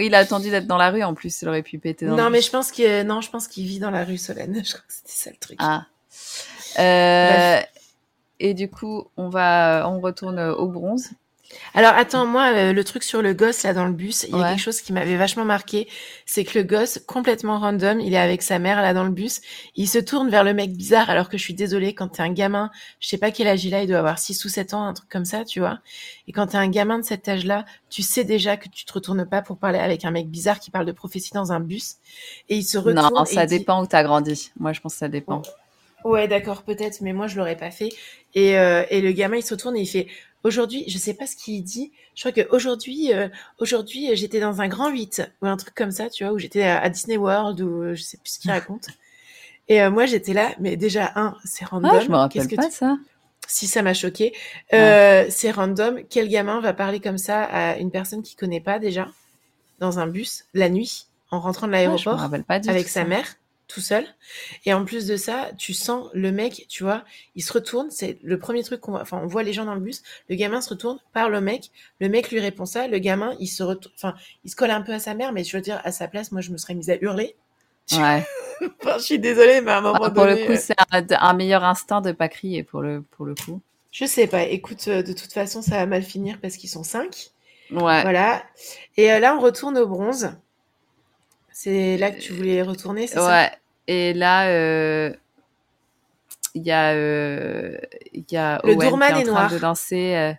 il 0.00 0.14
a 0.14 0.18
attendu 0.18 0.50
d'être 0.50 0.66
dans 0.66 0.76
la 0.76 0.90
rue 0.90 1.02
en 1.02 1.14
plus, 1.14 1.42
il 1.42 1.48
aurait 1.48 1.62
pu 1.62 1.78
péter 1.78 2.06
dans 2.06 2.16
Non, 2.16 2.30
mais 2.30 2.40
je 2.40 2.50
pense 2.50 2.70
que 2.70 3.02
non, 3.02 3.20
je 3.20 3.30
pense 3.30 3.48
qu'il 3.48 3.66
vit 3.66 3.78
dans 3.78 3.90
la 3.90 4.04
rue 4.04 4.18
Solène. 4.18 4.54
Je 4.64 4.72
crois 4.72 4.84
que 4.86 4.92
c'était 4.92 5.10
ça 5.10 5.30
le 5.30 5.36
truc. 5.36 5.58
Ah. 5.60 5.86
Euh, 6.78 7.60
et 8.38 8.54
du 8.54 8.70
coup, 8.70 9.08
on 9.16 9.28
va, 9.28 9.86
on 9.88 10.00
retourne 10.00 10.38
au 10.38 10.68
bronze. 10.68 11.10
Alors 11.74 11.92
attends, 11.94 12.26
moi, 12.26 12.52
euh, 12.54 12.72
le 12.72 12.84
truc 12.84 13.02
sur 13.02 13.22
le 13.22 13.34
gosse 13.34 13.62
là 13.62 13.74
dans 13.74 13.86
le 13.86 13.92
bus, 13.92 14.24
il 14.28 14.36
y 14.36 14.42
a 14.42 14.50
quelque 14.50 14.60
chose 14.60 14.80
qui 14.80 14.92
m'avait 14.92 15.16
vachement 15.16 15.44
marqué, 15.44 15.88
c'est 16.24 16.44
que 16.44 16.58
le 16.58 16.64
gosse, 16.64 17.00
complètement 17.06 17.58
random, 17.58 18.00
il 18.00 18.14
est 18.14 18.18
avec 18.18 18.42
sa 18.42 18.58
mère 18.58 18.80
là 18.82 18.94
dans 18.94 19.04
le 19.04 19.10
bus, 19.10 19.40
il 19.74 19.86
se 19.88 19.98
tourne 19.98 20.28
vers 20.30 20.44
le 20.44 20.54
mec 20.54 20.72
bizarre, 20.72 21.10
alors 21.10 21.28
que 21.28 21.36
je 21.38 21.42
suis 21.42 21.54
désolée, 21.54 21.94
quand 21.94 22.08
t'es 22.08 22.22
un 22.22 22.32
gamin, 22.32 22.70
je 23.00 23.08
sais 23.08 23.18
pas 23.18 23.30
quel 23.30 23.46
âge 23.46 23.64
il 23.64 23.74
a, 23.74 23.82
il 23.82 23.88
doit 23.88 23.98
avoir 23.98 24.18
6 24.18 24.44
ou 24.44 24.48
7 24.48 24.74
ans, 24.74 24.84
un 24.84 24.94
truc 24.94 25.08
comme 25.08 25.24
ça, 25.24 25.44
tu 25.44 25.60
vois. 25.60 25.78
Et 26.28 26.32
quand 26.32 26.48
t'es 26.48 26.56
un 26.56 26.68
gamin 26.68 26.98
de 26.98 27.04
cet 27.04 27.28
âge-là, 27.28 27.64
tu 27.90 28.02
sais 28.02 28.24
déjà 28.24 28.56
que 28.56 28.68
tu 28.68 28.84
te 28.84 28.92
retournes 28.92 29.26
pas 29.26 29.42
pour 29.42 29.58
parler 29.58 29.78
avec 29.78 30.04
un 30.04 30.10
mec 30.10 30.28
bizarre 30.28 30.60
qui 30.60 30.70
parle 30.70 30.86
de 30.86 30.92
prophétie 30.92 31.32
dans 31.32 31.52
un 31.52 31.60
bus, 31.60 31.96
et 32.48 32.56
il 32.56 32.64
se 32.64 32.78
retourne. 32.78 33.14
Non, 33.14 33.24
ça 33.24 33.46
dépend 33.46 33.82
où 33.82 33.86
t'as 33.86 34.02
grandi. 34.02 34.50
Moi, 34.58 34.72
je 34.72 34.80
pense 34.80 34.94
que 34.94 34.98
ça 34.98 35.08
dépend. 35.08 35.42
Ouais, 36.06 36.28
d'accord, 36.28 36.62
peut-être, 36.62 37.00
mais 37.00 37.12
moi 37.12 37.26
je 37.26 37.36
l'aurais 37.36 37.56
pas 37.56 37.72
fait. 37.72 37.88
Et, 38.34 38.56
euh, 38.56 38.84
et 38.90 39.00
le 39.00 39.10
gamin 39.10 39.38
il 39.38 39.42
se 39.42 39.54
retourne 39.54 39.76
et 39.76 39.80
il 39.80 39.86
fait 39.86 40.06
aujourd'hui, 40.46 40.84
je 40.88 40.96
sais 40.96 41.14
pas 41.14 41.26
ce 41.26 41.36
qu'il 41.36 41.62
dit. 41.62 41.92
Je 42.14 42.22
crois 42.22 42.32
que 42.32 42.48
aujourd'hui, 42.54 43.12
euh, 43.12 43.28
aujourd'hui 43.58 44.14
j'étais 44.14 44.40
dans 44.40 44.60
un 44.60 44.68
grand 44.68 44.88
8 44.88 45.22
ou 45.42 45.46
un 45.46 45.56
truc 45.56 45.74
comme 45.74 45.90
ça, 45.90 46.08
tu 46.08 46.24
vois, 46.24 46.32
où 46.32 46.38
j'étais 46.38 46.62
à, 46.62 46.88
Disney 46.88 47.16
World 47.16 47.60
ou 47.60 47.82
euh, 47.82 47.94
je 47.94 48.02
sais 48.02 48.16
plus 48.16 48.34
ce 48.34 48.38
qu'il 48.38 48.50
raconte. 48.52 48.88
Et 49.68 49.82
euh, 49.82 49.90
moi 49.90 50.06
j'étais 50.06 50.32
là, 50.32 50.50
mais 50.60 50.76
déjà 50.76 51.12
un, 51.16 51.36
c'est 51.44 51.64
random. 51.64 51.90
Ah, 51.92 52.00
je 52.00 52.08
me 52.08 52.16
rappelle 52.16 52.48
pas 52.48 52.70
ça. 52.70 52.96
Si 53.48 53.66
ça 53.66 53.82
m'a 53.82 53.94
choqué, 53.94 54.32
euh, 54.72 55.26
c'est 55.28 55.50
random. 55.50 56.00
Quel 56.08 56.28
gamin 56.28 56.60
va 56.60 56.72
parler 56.72 57.00
comme 57.00 57.18
ça 57.18 57.44
à 57.44 57.76
une 57.76 57.90
personne 57.90 58.22
qu'il 58.22 58.36
connaît 58.36 58.60
pas 58.60 58.78
déjà 58.78 59.08
dans 59.78 59.98
un 59.98 60.06
bus 60.06 60.46
la 60.52 60.68
nuit 60.68 61.06
en 61.30 61.38
rentrant 61.38 61.66
de 61.66 61.72
l'aéroport 61.72 62.28
avec 62.48 62.88
sa 62.88 63.04
mère? 63.04 63.36
Tout 63.68 63.80
seul. 63.80 64.04
Et 64.64 64.72
en 64.72 64.84
plus 64.84 65.06
de 65.06 65.16
ça, 65.16 65.50
tu 65.58 65.74
sens 65.74 66.08
le 66.14 66.32
mec, 66.32 66.66
tu 66.68 66.84
vois, 66.84 67.04
il 67.34 67.42
se 67.42 67.52
retourne, 67.52 67.90
c'est 67.90 68.18
le 68.22 68.38
premier 68.38 68.62
truc 68.62 68.80
qu'on 68.80 68.92
voit, 68.92 69.02
enfin, 69.02 69.20
on 69.22 69.26
voit 69.26 69.42
les 69.42 69.52
gens 69.52 69.64
dans 69.64 69.74
le 69.74 69.80
bus, 69.80 70.02
le 70.28 70.36
gamin 70.36 70.60
se 70.60 70.70
retourne, 70.70 70.98
parle 71.12 71.34
au 71.34 71.40
mec, 71.40 71.70
le 72.00 72.08
mec 72.08 72.30
lui 72.30 72.40
répond 72.40 72.66
ça, 72.66 72.86
le 72.86 72.98
gamin, 72.98 73.36
il 73.40 73.48
se 73.48 73.62
retourne, 73.62 73.94
enfin, 73.96 74.14
il 74.44 74.50
se 74.50 74.56
colle 74.56 74.70
un 74.70 74.82
peu 74.82 74.92
à 74.92 74.98
sa 74.98 75.14
mère, 75.14 75.32
mais 75.32 75.44
je 75.44 75.56
veux 75.56 75.62
dire, 75.62 75.80
à 75.84 75.92
sa 75.92 76.08
place, 76.08 76.32
moi, 76.32 76.40
je 76.40 76.50
me 76.50 76.56
serais 76.56 76.74
mise 76.74 76.90
à 76.90 76.96
hurler. 77.00 77.36
Ouais. 77.92 78.24
enfin, 78.82 78.98
je 78.98 79.04
suis 79.04 79.18
désolée, 79.20 79.60
mais 79.60 79.70
à 79.70 79.78
un 79.78 79.80
moment 79.80 80.00
ah, 80.02 80.10
pour 80.10 80.24
le 80.24 80.34
coup, 80.34 80.52
euh, 80.52 80.58
c'est 80.58 80.74
un, 81.20 81.34
meilleur 81.34 81.62
instinct 81.62 82.00
de 82.00 82.10
pas 82.10 82.28
crier, 82.28 82.64
pour 82.64 82.80
le, 82.80 83.02
pour 83.02 83.26
le 83.26 83.34
coup. 83.34 83.60
Je 83.92 84.04
sais 84.06 84.26
pas. 84.26 84.42
Écoute, 84.42 84.88
euh, 84.88 85.02
de 85.02 85.12
toute 85.12 85.32
façon, 85.32 85.62
ça 85.62 85.76
va 85.76 85.86
mal 85.86 86.02
finir 86.02 86.38
parce 86.42 86.56
qu'ils 86.56 86.68
sont 86.68 86.82
cinq. 86.82 87.30
Ouais. 87.70 88.02
Voilà. 88.02 88.42
Et 88.96 89.12
euh, 89.12 89.20
là, 89.20 89.36
on 89.36 89.40
retourne 89.40 89.78
au 89.78 89.86
bronze. 89.86 90.32
C'est 91.58 91.96
là 91.96 92.10
que 92.10 92.20
tu 92.20 92.34
voulais 92.34 92.60
retourner, 92.60 93.06
c'est 93.06 93.18
ouais. 93.18 93.24
ça 93.24 93.50
et 93.88 94.12
là, 94.12 94.48
euh, 94.48 95.10
il 96.54 96.66
y 96.66 96.70
a, 96.70 96.92
euh, 96.92 97.78
y 98.12 98.36
a 98.36 98.60
le 98.62 98.74
Owen 98.74 99.14
qui 99.14 99.22
est, 99.22 99.30
en 99.30 99.34
train 99.34 99.48
de 99.48 99.58
danser. 99.58 100.14
Euh, 100.16 100.32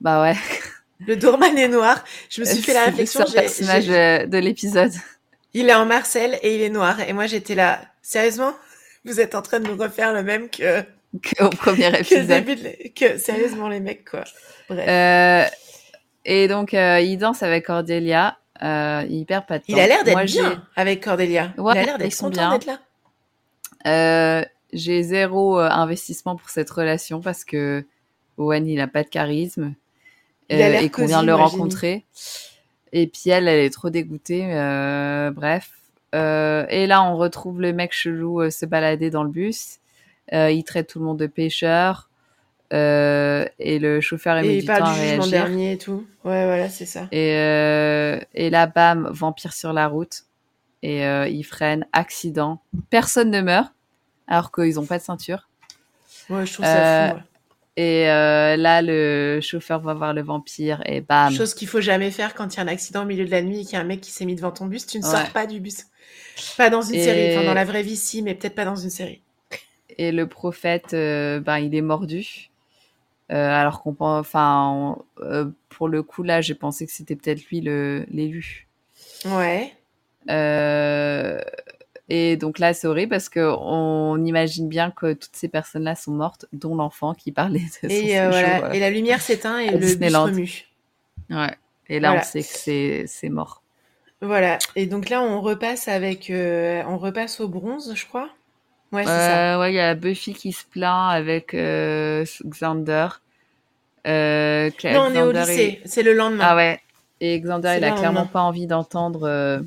bah 0.00 0.22
ouais. 0.22 0.34
Le 1.06 1.14
Doorman 1.14 1.58
est 1.58 1.68
noir. 1.68 2.02
Je 2.30 2.40
me 2.40 2.46
suis 2.46 2.62
fait 2.62 2.72
la 2.72 2.86
réflexion. 2.86 3.26
C'est 3.26 3.36
le 3.36 3.42
personnage 3.42 3.86
de 3.86 4.38
l'épisode. 4.38 4.92
Il 5.52 5.68
est 5.68 5.74
en 5.74 5.84
Marcel 5.84 6.38
et 6.40 6.54
il 6.54 6.62
est 6.62 6.70
noir. 6.70 7.00
Et 7.00 7.12
moi, 7.12 7.26
j'étais 7.26 7.54
là. 7.54 7.82
Sérieusement, 8.00 8.54
vous 9.04 9.20
êtes 9.20 9.34
en 9.34 9.42
train 9.42 9.60
de 9.60 9.68
nous 9.68 9.76
refaire 9.76 10.14
le 10.14 10.22
même 10.22 10.48
que 10.48 10.80
qu'au 11.38 11.50
premier 11.50 11.88
épisode. 12.00 12.46
Que, 12.98 13.18
sérieusement 13.18 13.68
les 13.68 13.80
mecs 13.80 14.08
quoi. 14.08 14.24
Bref. 14.70 14.88
Euh, 14.88 15.44
et 16.24 16.48
donc 16.48 16.72
il 16.72 17.18
danse 17.18 17.42
avec 17.42 17.66
Cordelia 17.66 18.38
euh, 18.62 19.02
de 19.02 19.24
temps. 19.24 19.60
Il 19.68 19.78
a 19.78 19.86
l'air 19.86 20.04
d'être 20.04 20.24
bien 20.24 20.62
avec 20.76 21.02
Cordelia. 21.02 21.52
il 21.56 21.68
a 21.68 21.82
l'air 21.84 21.98
d'être 21.98 22.18
content 22.18 22.50
d'être 22.50 22.66
là. 22.66 22.78
Euh, 23.86 24.44
j'ai 24.72 25.02
zéro 25.02 25.60
euh, 25.60 25.68
investissement 25.68 26.36
pour 26.36 26.50
cette 26.50 26.70
relation 26.70 27.20
parce 27.20 27.44
que 27.44 27.84
Owen, 28.36 28.66
il 28.66 28.80
a 28.80 28.88
pas 28.88 29.02
de 29.02 29.08
charisme 29.08 29.74
euh, 30.52 30.80
et 30.80 30.90
qu'on 30.90 31.06
vient 31.06 31.22
de 31.22 31.26
le 31.26 31.34
rencontrer. 31.34 32.04
Et 32.92 33.06
puis 33.06 33.30
elle, 33.30 33.48
elle 33.48 33.64
est 33.64 33.70
trop 33.70 33.90
dégoûtée. 33.90 34.42
bref. 35.34 35.70
et 36.12 36.86
là, 36.86 37.02
on 37.04 37.16
retrouve 37.16 37.60
le 37.60 37.72
mec 37.72 37.92
chelou 37.92 38.50
se 38.50 38.66
balader 38.66 39.10
dans 39.10 39.22
le 39.22 39.30
bus. 39.30 39.78
il 40.32 40.62
traite 40.64 40.88
tout 40.88 40.98
le 40.98 41.04
monde 41.04 41.18
de 41.18 41.26
pêcheur. 41.26 42.05
Euh, 42.72 43.46
et 43.60 43.78
le 43.78 44.00
chauffeur 44.00 44.38
est 44.38 44.46
et 44.46 44.58
il 44.58 44.66
parle 44.66 44.92
du 44.92 45.00
jugement 45.00 45.26
dernier 45.28 45.72
et 45.72 45.78
tout. 45.78 46.04
Ouais, 46.24 46.44
voilà, 46.46 46.68
c'est 46.68 46.86
ça. 46.86 47.06
Et, 47.12 47.36
euh, 47.36 48.18
et 48.34 48.50
là, 48.50 48.66
bam, 48.66 49.08
vampire 49.12 49.52
sur 49.52 49.72
la 49.72 49.86
route. 49.86 50.24
Et 50.82 51.06
euh, 51.06 51.28
ils 51.28 51.44
freinent, 51.44 51.86
accident. 51.92 52.60
Personne 52.90 53.30
ne 53.30 53.40
meurt, 53.40 53.72
alors 54.26 54.50
qu'ils 54.50 54.74
n'ont 54.74 54.84
pas 54.84 54.98
de 54.98 55.02
ceinture. 55.04 55.48
Ouais, 56.28 56.44
je 56.44 56.54
trouve 56.54 56.66
ça 56.66 57.14
fou. 57.14 57.20
Et 57.76 58.06
là, 58.06 58.82
le 58.82 59.40
chauffeur 59.40 59.80
va 59.80 59.94
voir 59.94 60.12
le 60.12 60.22
vampire 60.22 60.82
et 60.86 61.00
bam. 61.00 61.32
Chose 61.32 61.54
qu'il 61.54 61.68
faut 61.68 61.80
jamais 61.80 62.10
faire 62.10 62.34
quand 62.34 62.54
il 62.54 62.56
y 62.56 62.60
a 62.60 62.62
un 62.64 62.68
accident 62.68 63.02
au 63.02 63.06
milieu 63.06 63.24
de 63.24 63.30
la 63.30 63.42
nuit 63.42 63.60
et 63.60 63.64
qu'il 63.64 63.74
y 63.74 63.76
a 63.76 63.80
un 63.80 63.84
mec 63.84 64.00
qui 64.00 64.10
s'est 64.10 64.24
mis 64.24 64.34
devant 64.34 64.50
ton 64.50 64.66
bus, 64.66 64.86
tu 64.86 64.98
ne 64.98 65.04
sors 65.04 65.30
pas 65.30 65.46
du 65.46 65.60
bus. 65.60 65.84
Pas 66.56 66.68
dans 66.68 66.82
une 66.82 67.00
série. 67.00 67.36
Enfin, 67.36 67.46
dans 67.46 67.54
la 67.54 67.64
vraie 67.64 67.82
vie, 67.82 67.96
si, 67.96 68.22
mais 68.22 68.34
peut-être 68.34 68.54
pas 68.54 68.64
dans 68.64 68.76
une 68.76 68.90
série. 68.90 69.22
Et 69.98 70.10
le 70.10 70.26
prophète, 70.26 70.90
ben, 70.90 71.58
il 71.58 71.74
est 71.74 71.80
mordu. 71.80 72.50
Euh, 73.32 73.50
alors 73.50 73.82
qu'on 73.82 73.92
pense, 73.92 74.20
enfin, 74.20 74.98
euh, 75.20 75.46
pour 75.68 75.88
le 75.88 76.02
coup 76.02 76.22
là, 76.22 76.40
j'ai 76.40 76.54
pensé 76.54 76.86
que 76.86 76.92
c'était 76.92 77.16
peut-être 77.16 77.44
lui 77.46 77.60
l'élu. 77.60 78.68
Ouais. 79.24 79.72
Euh, 80.30 81.40
et 82.08 82.36
donc 82.36 82.60
là, 82.60 82.72
c'est 82.72 82.86
horrible 82.86 83.10
parce 83.10 83.28
que 83.28 83.40
on 83.58 84.24
imagine 84.24 84.68
bien 84.68 84.92
que 84.92 85.12
toutes 85.12 85.34
ces 85.34 85.48
personnes-là 85.48 85.96
sont 85.96 86.12
mortes, 86.12 86.46
dont 86.52 86.76
l'enfant 86.76 87.14
qui 87.14 87.32
parlait 87.32 87.64
de 87.82 87.90
et, 87.90 88.14
voilà. 88.14 88.74
et 88.74 88.78
la 88.78 88.90
lumière 88.90 89.20
s'éteint 89.20 89.58
et 89.58 89.70
le 89.70 89.96
bus 89.96 90.14
remue. 90.14 90.64
Ouais. 91.30 91.54
Et 91.88 91.98
là, 91.98 92.14
on 92.14 92.22
sait 92.22 92.42
que 92.42 92.48
c'est 92.48 93.04
c'est 93.08 93.28
mort. 93.28 93.62
Voilà. 94.20 94.58
Et 94.76 94.86
donc 94.86 95.08
là, 95.08 95.20
on 95.20 95.40
repasse 95.40 95.88
avec, 95.88 96.30
on 96.30 96.96
repasse 96.96 97.40
au 97.40 97.48
bronze, 97.48 97.92
je 97.96 98.06
crois. 98.06 98.30
Ouais, 98.96 99.04
c'est 99.04 99.10
ça. 99.10 99.58
Ouais, 99.60 99.72
il 99.72 99.76
y 99.76 99.80
a 99.80 99.94
Buffy 99.94 100.32
qui 100.32 100.52
se 100.52 100.64
plaint 100.64 101.12
avec 101.12 101.52
euh, 101.52 102.24
Xander. 102.44 103.08
Euh, 104.06 104.70
non, 104.84 105.08
on 105.10 105.14
est 105.14 105.22
au 105.22 105.32
lycée. 105.32 105.80
C'est 105.84 106.02
le 106.02 106.12
lendemain. 106.12 106.44
Ah 106.48 106.56
ouais. 106.56 106.80
Et 107.20 107.38
Xander, 107.40 107.74
il 107.76 107.84
a 107.84 107.92
clairement 107.92 108.26
pas 108.26 108.40
envie 108.40 108.66
d'entendre. 108.66 109.24
Euh, 109.24 109.60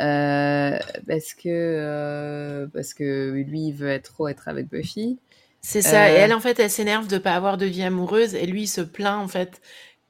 euh, 0.00 0.78
parce 1.06 1.34
que 1.34 2.68
parce 2.72 2.94
que 2.94 3.32
lui 3.32 3.68
il 3.68 3.72
veut 3.72 3.90
être 3.90 4.12
trop 4.12 4.28
être 4.28 4.48
avec 4.48 4.68
Buffy. 4.68 5.18
C'est 5.60 5.82
ça. 5.82 6.10
Et 6.10 6.14
elle 6.14 6.34
en 6.34 6.40
fait 6.40 6.58
elle 6.60 6.70
s'énerve 6.70 7.08
de 7.08 7.18
pas 7.18 7.34
avoir 7.34 7.56
de 7.56 7.66
vie 7.66 7.82
amoureuse 7.82 8.34
et 8.34 8.46
lui 8.46 8.62
il 8.62 8.68
se 8.68 8.80
plaint 8.80 9.18
en 9.18 9.28
fait 9.28 9.60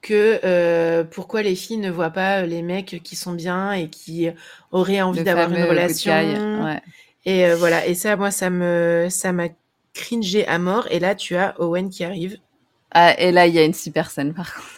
que 0.01 1.03
pourquoi 1.11 1.41
les 1.41 1.55
filles 1.55 1.77
ne 1.77 1.91
voient 1.91 2.11
pas 2.11 2.43
les 2.43 2.61
mecs 2.61 3.01
qui 3.03 3.15
sont 3.15 3.33
bien 3.33 3.71
et 3.73 3.89
qui 3.89 4.29
auraient 4.71 5.01
envie 5.01 5.23
d'avoir 5.23 5.51
une 5.51 5.63
relation. 5.63 6.63
Ouais. 6.63 6.81
Et 7.25 7.45
euh, 7.45 7.55
voilà, 7.55 7.85
et 7.85 7.95
ça, 7.95 8.15
moi, 8.15 8.31
ça 8.31 8.49
me, 8.49 9.07
ça 9.09 9.31
m'a 9.31 9.47
cringé 9.93 10.47
à 10.47 10.59
mort. 10.59 10.87
Et 10.91 10.99
là, 10.99 11.15
tu 11.15 11.35
as 11.35 11.59
Owen 11.59 11.89
qui 11.89 12.03
arrive. 12.03 12.37
Ah, 12.91 13.19
et 13.19 13.31
là, 13.31 13.47
il 13.47 13.53
y 13.53 13.59
a 13.59 13.63
une 13.63 13.73
super 13.73 14.09
scène, 14.09 14.33
par 14.33 14.53
contre. 14.53 14.75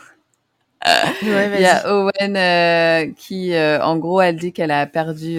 il 1.22 1.62
y 1.62 1.66
a 1.66 1.94
Owen 1.94 2.36
euh, 2.36 3.12
qui, 3.16 3.54
euh, 3.54 3.84
en 3.84 3.98
gros, 3.98 4.20
elle 4.20 4.38
dit 4.38 4.52
qu'elle 4.52 4.72
a 4.72 4.88
perdu, 4.88 5.38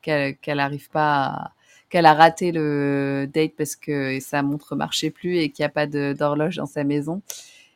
qu'elle 0.00 0.36
qu'elle 0.38 0.60
arrive 0.60 0.88
pas, 0.88 1.52
qu'elle 1.90 2.06
a 2.06 2.14
raté 2.14 2.52
le 2.52 3.28
date 3.32 3.52
parce 3.56 3.76
que 3.76 4.18
sa 4.20 4.42
montre 4.42 4.74
marchait 4.74 5.10
plus 5.10 5.36
et 5.36 5.50
qu'il 5.50 5.62
n'y 5.62 5.66
a 5.66 5.70
pas 5.70 5.86
d'horloge 5.86 6.56
dans 6.56 6.66
sa 6.66 6.84
maison. 6.84 7.20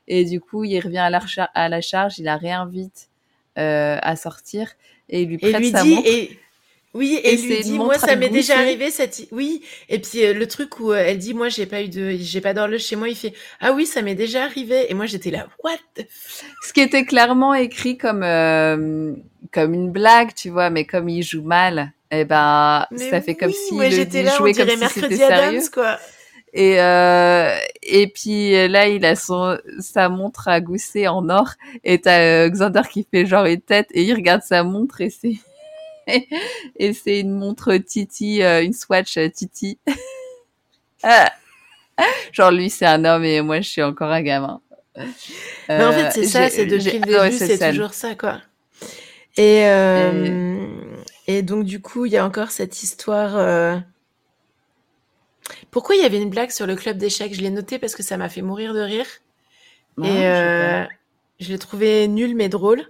Et 0.08 0.24
du 0.24 0.40
coup, 0.40 0.64
il 0.64 0.80
revient 0.80 0.98
à 0.98 1.10
la, 1.10 1.20
à 1.54 1.68
la 1.68 1.80
charge, 1.82 2.18
il 2.18 2.24
la 2.24 2.38
réinvite 2.38 3.10
à 3.56 4.16
sortir 4.16 4.72
et 5.10 5.22
il 5.22 5.28
lui 5.28 5.36
prête 5.36 5.66
sa 5.66 5.84
montre. 5.84 6.08
Oui, 6.92 7.20
et, 7.22 7.36
lui 7.36 7.60
dit, 7.60 7.78
moi, 7.78 7.98
ça 7.98 8.16
m'est 8.16 8.30
déjà 8.30 8.58
arrivé 8.58 8.90
cette, 8.90 9.28
oui. 9.30 9.62
Et 9.88 10.00
puis, 10.00 10.24
euh, 10.24 10.34
le 10.34 10.48
truc 10.48 10.80
où 10.80 10.90
euh, 10.90 10.96
elle 10.96 11.18
dit, 11.18 11.34
moi, 11.34 11.48
j'ai 11.48 11.66
pas 11.66 11.82
eu 11.82 11.88
de, 11.88 12.16
j'ai 12.18 12.40
pas 12.40 12.52
d'horloge 12.52 12.80
chez 12.80 12.96
moi, 12.96 13.08
il 13.08 13.14
fait, 13.14 13.32
ah 13.60 13.72
oui, 13.72 13.86
ça 13.86 14.02
m'est 14.02 14.16
déjà 14.16 14.44
arrivé. 14.44 14.90
Et 14.90 14.94
moi, 14.94 15.06
j'étais 15.06 15.30
là, 15.30 15.46
what? 15.62 15.76
Ce 16.66 16.72
qui 16.72 16.80
était 16.80 17.04
clairement 17.04 17.54
écrit 17.54 17.96
comme, 17.96 18.24
euh, 18.24 19.12
comme 19.52 19.72
une 19.72 19.92
blague, 19.92 20.34
tu 20.34 20.50
vois, 20.50 20.70
mais 20.70 20.84
comme 20.84 21.08
il 21.08 21.22
joue 21.22 21.42
mal, 21.42 21.92
eh 22.10 22.24
ben, 22.24 22.86
ça 22.96 23.20
fait 23.20 23.36
comme 23.36 23.52
si 23.52 23.76
il 23.76 24.28
jouait 24.36 24.52
comme 24.52 24.68
si 24.68 24.88
c'était 24.88 25.16
sérieux. 25.16 25.60
quoi. 25.72 25.96
Et 26.52 26.72
et 27.82 28.06
puis 28.08 28.68
là, 28.68 28.88
il 28.88 29.04
a 29.04 29.14
son 29.14 29.56
sa 29.78 30.08
montre 30.08 30.48
à 30.48 30.60
gousser 30.60 31.06
en 31.06 31.28
or 31.28 31.52
et 31.84 32.00
t'as 32.00 32.48
Xander 32.48 32.82
qui 32.90 33.06
fait 33.08 33.26
genre 33.26 33.44
une 33.44 33.60
tête 33.60 33.86
et 33.92 34.02
il 34.02 34.12
regarde 34.12 34.42
sa 34.42 34.64
montre 34.64 35.00
et 35.00 35.10
c'est 35.10 35.36
et 36.76 36.92
c'est 36.92 37.20
une 37.20 37.32
montre 37.32 37.76
Titi, 37.76 38.42
euh, 38.42 38.62
une 38.62 38.72
Swatch 38.72 39.16
euh, 39.16 39.28
Titi. 39.28 39.78
Ah. 41.02 41.32
Genre 42.30 42.50
lui 42.50 42.68
c'est 42.68 42.84
un 42.84 43.06
homme 43.06 43.24
et 43.24 43.40
moi 43.40 43.62
je 43.62 43.70
suis 43.70 43.82
encore 43.82 44.10
un 44.10 44.20
gamin. 44.20 44.60
Mais 45.66 45.82
en 45.82 45.92
fait 45.92 46.10
c'est 46.10 46.26
ça, 46.26 46.50
c'est 46.50 46.66
depuis 46.66 46.98
le 46.98 47.06
début, 47.06 47.34
c'est 47.34 47.70
toujours 47.70 47.94
ça 47.94 48.14
quoi. 48.14 48.42
Et, 49.38 49.64
euh, 49.64 50.68
et... 51.26 51.40
donc 51.40 51.64
du 51.64 51.80
coup 51.80 52.04
il 52.04 52.12
y 52.12 52.18
a 52.18 52.26
encore 52.26 52.50
cette 52.50 52.82
histoire. 52.82 53.82
Pourquoi 55.70 55.96
il 55.96 56.02
y 56.02 56.04
avait 56.04 56.20
une 56.20 56.28
blague 56.28 56.50
sur 56.50 56.66
le 56.66 56.76
club 56.76 56.98
d'échecs? 56.98 57.32
Je 57.34 57.40
l'ai 57.40 57.48
noté 57.48 57.78
parce 57.78 57.94
que 57.94 58.02
ça 58.02 58.18
m'a 58.18 58.28
fait 58.28 58.42
mourir 58.42 58.74
de 58.74 58.80
rire. 58.80 59.06
et 60.04 60.86
je 61.40 61.48
l'ai 61.48 61.58
trouvé 61.58 62.08
nul 62.08 62.34
mais 62.36 62.50
drôle. 62.50 62.84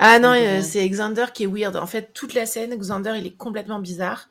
Ah 0.00 0.18
non, 0.18 0.32
euh, 0.32 0.62
c'est 0.62 0.88
Xander 0.88 1.26
qui 1.32 1.44
est 1.44 1.46
weird. 1.46 1.76
En 1.76 1.86
fait, 1.86 2.12
toute 2.14 2.34
la 2.34 2.46
scène, 2.46 2.74
Xander, 2.76 3.14
il 3.18 3.26
est 3.26 3.36
complètement 3.36 3.78
bizarre. 3.78 4.28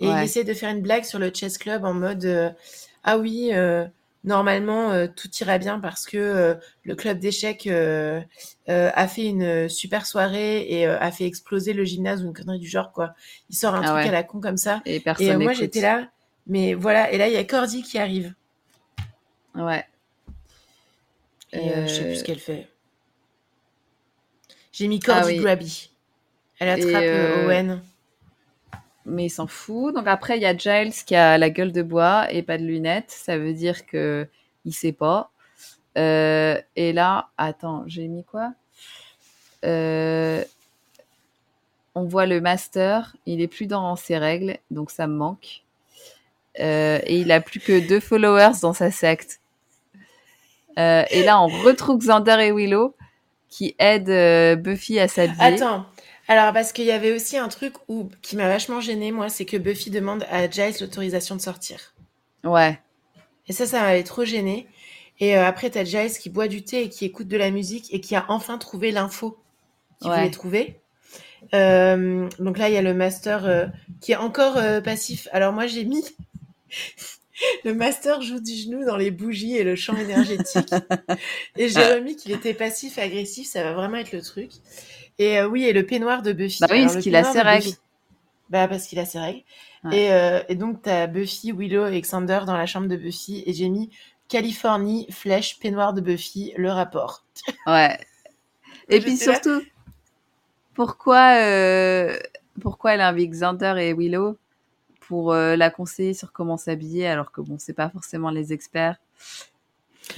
Et 0.00 0.06
il 0.06 0.18
essaie 0.22 0.44
de 0.44 0.54
faire 0.54 0.70
une 0.70 0.80
blague 0.80 1.04
sur 1.04 1.18
le 1.18 1.30
chess 1.32 1.58
club 1.58 1.84
en 1.84 1.92
mode 1.92 2.24
euh, 2.24 2.48
Ah 3.04 3.18
oui, 3.18 3.50
euh, 3.52 3.84
normalement 4.24 4.92
euh, 4.92 5.06
tout 5.14 5.28
ira 5.40 5.58
bien 5.58 5.78
parce 5.78 6.06
que 6.06 6.16
euh, 6.16 6.54
le 6.84 6.94
club 6.94 7.18
d'échecs 7.18 7.66
euh, 7.66 8.22
a 8.66 9.08
fait 9.08 9.26
une 9.26 9.68
super 9.68 10.06
soirée 10.06 10.66
et 10.70 10.86
a 10.86 11.10
fait 11.10 11.26
exploser 11.26 11.74
le 11.74 11.84
gymnase 11.84 12.22
ou 12.22 12.28
une 12.28 12.32
connerie 12.32 12.58
du 12.58 12.68
genre 12.68 12.92
quoi. 12.92 13.14
Il 13.50 13.56
sort 13.56 13.74
un 13.74 13.82
ah 13.84 13.92
truc 13.92 14.08
à 14.08 14.12
la 14.12 14.22
con 14.22 14.40
comme 14.40 14.56
ça. 14.56 14.80
Et, 14.86 15.02
et 15.18 15.36
moi 15.36 15.52
j'étais 15.52 15.80
là, 15.80 16.08
mais 16.46 16.72
voilà. 16.74 17.12
Et 17.12 17.18
là 17.18 17.28
il 17.28 17.34
y 17.34 17.36
a 17.36 17.44
Cordy 17.44 17.82
qui 17.82 17.98
arrive. 17.98 18.32
Ouais. 19.54 19.84
Et 21.52 21.68
je 21.82 21.92
sais 21.92 22.04
plus 22.04 22.16
ce 22.16 22.24
qu'elle 22.24 22.38
fait. 22.38 22.69
J'ai 24.80 24.88
mis 24.88 24.98
Cordy 24.98 25.36
ah 25.38 25.42
Grabby. 25.42 25.90
Elle 26.58 26.68
attrape 26.70 27.44
Owen 27.44 27.82
mais 29.10 29.26
il 29.26 29.30
s'en 29.30 29.46
fout. 29.46 29.94
Donc 29.94 30.06
après, 30.06 30.38
il 30.38 30.42
y 30.42 30.46
a 30.46 30.56
Giles 30.56 30.94
qui 31.04 31.14
a 31.14 31.36
la 31.38 31.50
gueule 31.50 31.72
de 31.72 31.82
bois 31.82 32.32
et 32.32 32.42
pas 32.42 32.58
de 32.58 32.64
lunettes. 32.64 33.10
Ça 33.10 33.36
veut 33.36 33.52
dire 33.52 33.84
que 33.86 34.26
il 34.64 34.72
sait 34.72 34.92
pas. 34.92 35.30
Euh, 35.98 36.58
et 36.76 36.92
là, 36.92 37.28
attends, 37.36 37.84
j'ai 37.86 38.08
mis 38.08 38.24
quoi? 38.24 38.52
Euh, 39.64 40.42
On 41.94 42.04
voit 42.04 42.26
le 42.26 42.40
master. 42.40 43.16
Il 43.26 43.40
est 43.40 43.48
plus 43.48 43.66
dans 43.66 43.96
ses 43.96 44.16
règles, 44.16 44.56
donc 44.70 44.90
ça 44.90 45.06
me 45.06 45.14
manque. 45.14 45.62
Euh, 46.58 47.00
et 47.04 47.18
il 47.20 47.30
a 47.32 47.40
plus 47.40 47.60
que 47.60 47.86
deux 47.86 48.00
followers 48.00 48.60
dans 48.62 48.72
sa 48.72 48.90
secte. 48.90 49.40
et 50.76 51.22
là, 51.24 51.42
on 51.42 51.48
retrouve 51.48 51.98
Xander 51.98 52.38
et 52.40 52.52
Willow 52.52 52.94
qui 53.50 53.74
aident 53.78 54.60
Buffy 54.62 54.98
à 54.98 55.08
s'habiller. 55.08 55.40
Attends, 55.40 55.86
alors, 56.30 56.52
parce 56.52 56.72
qu'il 56.72 56.84
y 56.84 56.92
avait 56.92 57.10
aussi 57.10 57.36
un 57.36 57.48
truc 57.48 57.74
où, 57.88 58.08
qui 58.22 58.36
m'a 58.36 58.46
vachement 58.46 58.80
gêné, 58.80 59.10
moi, 59.10 59.28
c'est 59.28 59.44
que 59.44 59.56
Buffy 59.56 59.90
demande 59.90 60.24
à 60.30 60.48
Giles 60.48 60.76
l'autorisation 60.80 61.34
de 61.34 61.40
sortir. 61.40 61.92
Ouais. 62.44 62.78
Et 63.48 63.52
ça, 63.52 63.66
ça 63.66 63.80
m'avait 63.80 64.04
trop 64.04 64.24
gêné. 64.24 64.68
Et 65.18 65.36
euh, 65.36 65.44
après, 65.44 65.70
t'as 65.70 65.82
Giles 65.82 66.16
qui 66.16 66.30
boit 66.30 66.46
du 66.46 66.62
thé 66.62 66.84
et 66.84 66.88
qui 66.88 67.04
écoute 67.04 67.26
de 67.26 67.36
la 67.36 67.50
musique 67.50 67.92
et 67.92 68.00
qui 68.00 68.14
a 68.14 68.26
enfin 68.28 68.58
trouvé 68.58 68.92
l'info 68.92 69.38
qu'il 70.00 70.08
voulait 70.08 70.30
trouver. 70.30 70.78
Euh, 71.52 72.28
donc 72.38 72.58
là, 72.58 72.68
il 72.68 72.74
y 72.76 72.78
a 72.78 72.82
le 72.82 72.94
master 72.94 73.44
euh, 73.44 73.66
qui 74.00 74.12
est 74.12 74.16
encore 74.16 74.54
passif. 74.84 75.26
Alors 75.32 75.52
moi, 75.52 75.66
j'ai 75.66 75.84
mis 75.84 76.04
le 77.64 77.74
master 77.74 78.22
joue 78.22 78.40
du 78.40 78.54
genou 78.54 78.84
dans 78.84 78.96
les 78.96 79.10
bougies 79.10 79.56
et 79.56 79.64
le 79.64 79.76
champ 79.76 79.96
énergétique. 79.96 80.72
et 81.56 81.68
j'ai 81.70 81.94
remis 81.94 82.16
qu'il 82.16 82.32
était 82.32 82.54
passif 82.54 82.98
et 82.98 83.02
agressif. 83.02 83.48
Ça 83.48 83.62
va 83.62 83.72
vraiment 83.72 83.96
être 83.96 84.12
le 84.12 84.22
truc. 84.22 84.50
Et 85.18 85.38
euh, 85.38 85.48
oui, 85.48 85.64
et 85.64 85.72
le 85.72 85.84
peignoir 85.84 86.22
de 86.22 86.32
Buffy. 86.32 86.60
Bah 86.60 86.68
oui, 86.70 86.84
parce 86.84 86.98
qu'il 86.98 87.16
a 87.16 87.24
ses 87.24 87.42
règles. 87.42 87.70
Bah 88.48 88.66
parce 88.66 88.86
qu'il 88.86 88.98
a 88.98 89.04
ses 89.04 89.18
règles. 89.18 89.42
Et, 89.92 90.12
euh, 90.12 90.42
et, 90.48 90.56
donc 90.56 90.82
t'as 90.82 91.06
Buffy, 91.06 91.52
Willow 91.52 91.86
et 91.86 92.00
Xander 92.00 92.40
dans 92.46 92.56
la 92.56 92.66
chambre 92.66 92.86
de 92.86 92.96
Buffy 92.96 93.42
et 93.46 93.54
j'ai 93.54 93.70
mis 93.70 93.88
Californie, 94.28 95.06
flèche, 95.10 95.58
peignoir 95.58 95.94
de 95.94 96.00
Buffy, 96.00 96.52
le 96.56 96.70
rapport. 96.70 97.24
Ouais. 97.66 97.98
Et 98.88 99.00
puis 99.00 99.16
surtout, 99.16 99.62
pourquoi, 100.74 101.36
euh, 101.40 102.18
pourquoi 102.60 102.94
elle 102.94 103.00
invite 103.00 103.30
Xander 103.30 103.74
et 103.78 103.92
Willow? 103.92 104.36
Pour 105.10 105.34
la 105.34 105.70
conseiller 105.70 106.14
sur 106.14 106.30
comment 106.30 106.56
s'habiller 106.56 107.08
alors 107.08 107.32
que 107.32 107.40
bon, 107.40 107.56
c'est 107.58 107.72
pas 107.72 107.90
forcément 107.90 108.30
les 108.30 108.52
experts. 108.52 108.94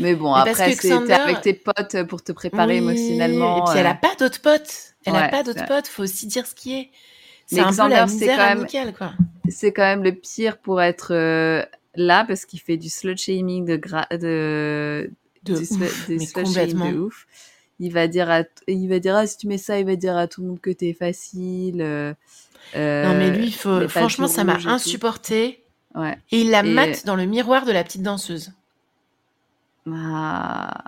Mais 0.01 0.15
bon, 0.15 0.35
après, 0.35 0.75
c'est 0.75 1.11
avec 1.11 1.41
tes 1.41 1.55
potes 1.55 2.03
pour 2.09 2.23
te 2.23 2.33
préparer 2.33 2.77
émotionnellement. 2.77 3.59
Et 3.59 3.71
puis, 3.71 3.81
elle 3.81 3.87
a 3.87 3.95
pas 3.95 4.15
d'autres 4.19 4.43
potes. 4.43 4.95
Elle 5.07 5.17
a 5.17 5.29
pas 5.29 5.43
d'autres 5.43 5.67
potes. 5.67 5.89
Faut 5.89 6.03
aussi 6.03 6.27
dire 6.27 6.47
ce 6.47 6.55
qui 6.55 6.75
est. 6.75 6.91
C'est 7.47 7.61
un 7.61 7.71
peu 7.71 7.89
la 7.89 8.05
misère 8.05 8.41
amicale, 8.41 8.93
quoi. 8.93 9.13
C'est 9.49 9.73
quand 9.73 9.83
même 9.83 10.03
le 10.03 10.13
pire 10.13 10.59
pour 10.59 10.83
être 10.83 11.13
euh, 11.13 11.65
là 11.95 12.25
parce 12.27 12.45
qu'il 12.45 12.61
fait 12.61 12.77
du 12.77 12.89
slut 12.89 13.17
shaming 13.17 13.65
de 13.65 13.77
de 14.17 15.11
de 15.43 15.55
ouf, 15.55 16.09
mais 16.09 16.27
complètement. 16.29 16.93
de 16.93 16.99
ouf. 16.99 17.27
Il 17.81 17.93
va 17.93 18.07
dire 18.07 18.31
à 18.31 18.45
il 18.69 18.89
va 18.89 18.99
dire 19.01 19.17
ah, 19.17 19.27
si 19.27 19.39
tu 19.39 19.49
mets 19.49 19.59
ça, 19.59 19.79
il 19.79 19.87
va 19.87 19.97
dire 19.97 20.17
à 20.17 20.29
tout 20.29 20.43
le 20.43 20.49
monde 20.49 20.61
que 20.61 20.71
t'es 20.71 20.93
facile. 20.93 21.83
Euh, 21.83 22.15
non 22.75 23.15
mais 23.15 23.31
lui, 23.31 23.53
faut... 23.53 23.89
franchement, 23.89 24.29
ça 24.29 24.45
m'a 24.45 24.59
insupporté. 24.67 25.63
Ouais. 25.95 26.17
Et 26.31 26.41
il 26.41 26.51
la 26.51 26.63
mate 26.63 27.05
dans 27.05 27.17
le 27.17 27.27
miroir 27.27 27.67
de 27.67 27.73
la 27.73 27.85
petite 27.85 28.03
danseuse. 28.03 28.53
Ah, 29.91 30.85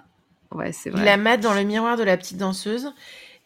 ouais, 0.53 0.73
c'est 0.73 0.91
vrai. 0.91 1.01
Il 1.01 1.05
la 1.05 1.17
mate 1.17 1.41
dans 1.41 1.55
le 1.55 1.63
miroir 1.63 1.97
de 1.97 2.05
la 2.05 2.17
petite 2.17 2.39
danseuse. 2.39 2.93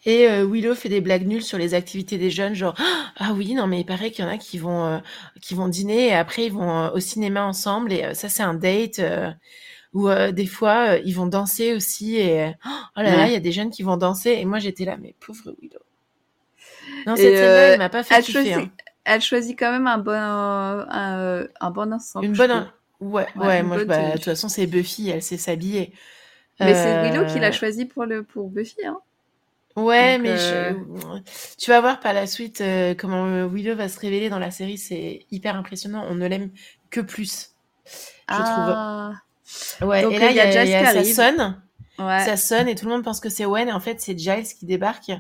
Et 0.04 0.28
euh, 0.28 0.46
Willow 0.46 0.74
fait 0.74 0.88
des 0.88 1.00
blagues 1.00 1.26
nulles 1.26 1.42
sur 1.42 1.58
les 1.58 1.74
activités 1.74 2.18
des 2.18 2.30
jeunes, 2.30 2.54
genre 2.54 2.74
ah 3.16 3.32
oui 3.34 3.54
non 3.54 3.66
mais 3.66 3.80
il 3.80 3.84
paraît 3.84 4.10
qu'il 4.10 4.24
y 4.24 4.28
en 4.28 4.30
a 4.30 4.38
qui 4.38 4.56
vont 4.56 4.86
euh, 4.86 4.98
qui 5.42 5.54
vont 5.54 5.68
dîner 5.68 6.08
et 6.08 6.14
après 6.14 6.46
ils 6.46 6.52
vont 6.52 6.70
euh, 6.70 6.90
au 6.90 7.00
cinéma 7.00 7.44
ensemble 7.44 7.92
et 7.92 8.14
ça 8.14 8.28
c'est 8.28 8.44
un 8.44 8.54
date 8.54 9.00
ou 9.94 10.08
des 10.08 10.46
fois 10.46 10.98
ils 11.04 11.14
vont 11.14 11.26
danser 11.26 11.74
aussi 11.74 12.16
et 12.16 12.54
oh 12.96 13.00
là 13.00 13.16
là 13.16 13.26
il 13.26 13.32
y 13.32 13.36
a 13.36 13.40
des 13.40 13.52
jeunes 13.52 13.70
qui 13.70 13.82
vont 13.82 13.96
danser 13.96 14.30
et 14.30 14.44
moi 14.44 14.60
j'étais 14.60 14.84
là 14.84 14.96
mais 14.96 15.16
pauvre 15.18 15.52
Willow. 15.60 15.80
Non 17.06 17.16
cette 17.16 17.36
scène-là 17.36 17.68
elle 17.68 17.78
m'a 17.78 17.88
pas 17.88 18.02
fait 18.02 18.14
elle 18.16 18.24
kiffer. 18.24 18.44
Choisit, 18.44 18.56
hein. 18.56 18.70
Elle 19.04 19.20
choisit 19.20 19.58
quand 19.58 19.72
même 19.72 19.86
un 19.86 19.98
bon 19.98 20.12
un, 20.12 21.46
un 21.60 21.70
bon 21.70 21.92
ensemble. 21.92 22.26
Une 22.26 22.34
bonne 22.34 22.70
Ouais, 23.00 23.28
ouais, 23.36 23.62
moi, 23.62 23.84
bah, 23.84 24.08
de 24.08 24.12
toute 24.14 24.24
façon, 24.24 24.48
c'est 24.48 24.66
Buffy, 24.66 25.08
elle 25.10 25.22
sait 25.22 25.36
s'habiller. 25.36 25.92
Mais 26.58 26.74
c'est 26.74 27.02
Willow 27.02 27.26
qui 27.26 27.38
l'a 27.38 27.50
euh, 27.50 27.52
choisi 27.52 27.84
pour, 27.84 28.04
le, 28.04 28.24
pour 28.24 28.50
Buffy, 28.50 28.84
hein. 28.84 28.98
Ouais, 29.76 30.18
mais 30.18 30.34
euh, 30.36 30.72
tu 31.56 31.70
vas 31.70 31.80
voir 31.80 32.00
par 32.00 32.12
la 32.12 32.26
suite 32.26 32.60
euh, 32.60 32.96
comment 32.98 33.46
Willow 33.46 33.76
va 33.76 33.88
se 33.88 34.00
révéler 34.00 34.28
dans 34.28 34.40
la 34.40 34.50
série, 34.50 34.76
c'est 34.76 35.26
hyper 35.30 35.54
impressionnant. 35.54 36.04
On 36.10 36.16
ne 36.16 36.26
l'aime 36.26 36.50
que 36.90 37.00
plus, 37.00 37.54
je 37.86 37.92
ah. 38.26 39.12
trouve. 39.78 39.88
Ouais, 39.88 40.00
et 40.12 40.18
là, 40.18 40.30
il 40.30 40.36
y 40.36 40.40
a, 40.40 40.64
y 40.64 40.74
a, 40.74 40.92
ça 40.92 41.04
sonne. 41.04 41.62
Ouais. 42.00 42.24
Ça 42.24 42.36
sonne 42.36 42.66
et 42.66 42.74
tout 42.74 42.86
le 42.86 42.90
monde 42.90 43.04
pense 43.04 43.20
que 43.20 43.28
c'est 43.28 43.46
Wen. 43.46 43.68
Et 43.68 43.72
en 43.72 43.78
fait, 43.78 44.00
c'est 44.00 44.18
Giles 44.18 44.42
qui 44.58 44.66
débarque 44.66 45.12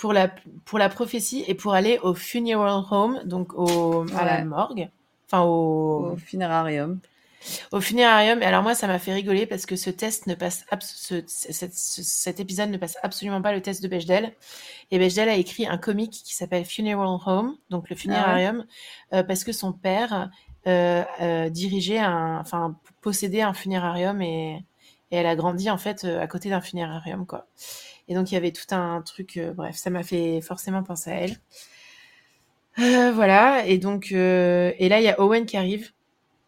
pour 0.00 0.14
la, 0.14 0.28
pour 0.64 0.78
la 0.78 0.88
prophétie 0.88 1.44
et 1.46 1.54
pour 1.54 1.74
aller 1.74 1.98
au 2.02 2.14
funeral 2.14 2.82
home, 2.90 3.20
donc 3.26 3.52
au, 3.54 4.06
à 4.16 4.24
la 4.24 4.44
morgue. 4.44 4.88
Enfin, 5.26 5.42
au... 5.42 6.12
au 6.12 6.16
funérarium 6.16 6.98
au 7.72 7.80
funérarium. 7.80 8.42
Et 8.42 8.44
alors 8.44 8.62
moi, 8.62 8.74
ça 8.74 8.86
m'a 8.86 8.98
fait 8.98 9.14
rigoler 9.14 9.46
parce 9.46 9.64
que 9.64 9.76
ce 9.76 9.88
test 9.88 10.26
ne 10.26 10.34
passe 10.34 10.66
ce, 10.80 11.22
cet 11.26 12.38
épisode 12.38 12.70
ne 12.70 12.76
passe 12.76 12.98
absolument 13.02 13.40
pas 13.40 13.52
le 13.52 13.62
test 13.62 13.82
de 13.82 13.88
Bechdel. 13.88 14.34
Et 14.90 14.98
Bechdel 14.98 15.28
a 15.28 15.36
écrit 15.36 15.66
un 15.66 15.78
comic 15.78 16.10
qui 16.10 16.34
s'appelle 16.34 16.64
Funeral 16.64 17.18
Home, 17.26 17.56
donc 17.70 17.88
le 17.88 17.96
funérarium, 17.96 18.66
ah 19.10 19.18
euh, 19.18 19.22
parce 19.22 19.44
que 19.44 19.52
son 19.52 19.72
père 19.72 20.30
euh, 20.66 21.02
euh, 21.22 21.48
dirigeait 21.48 21.98
un, 21.98 22.38
enfin 22.40 22.76
possédait 23.00 23.42
un 23.42 23.54
funérarium 23.54 24.20
et, 24.20 24.56
et 25.10 25.16
elle 25.16 25.26
a 25.26 25.34
grandi 25.34 25.70
en 25.70 25.78
fait 25.78 26.04
à 26.04 26.26
côté 26.26 26.50
d'un 26.50 26.60
funérarium 26.60 27.24
quoi. 27.26 27.46
Et 28.10 28.14
donc 28.14 28.30
il 28.30 28.34
y 28.34 28.36
avait 28.36 28.52
tout 28.52 28.74
un 28.74 29.00
truc, 29.00 29.40
bref, 29.54 29.76
ça 29.76 29.88
m'a 29.88 30.02
fait 30.02 30.42
forcément 30.42 30.82
penser 30.82 31.10
à 31.10 31.14
elle. 31.14 31.36
voilà, 33.14 33.66
et 33.66 33.78
donc 33.78 34.12
et 34.12 34.88
là 34.88 35.00
il 35.00 35.04
y 35.04 35.08
a 35.08 35.18
Owen 35.20 35.46
qui 35.46 35.56
arrive 35.56 35.92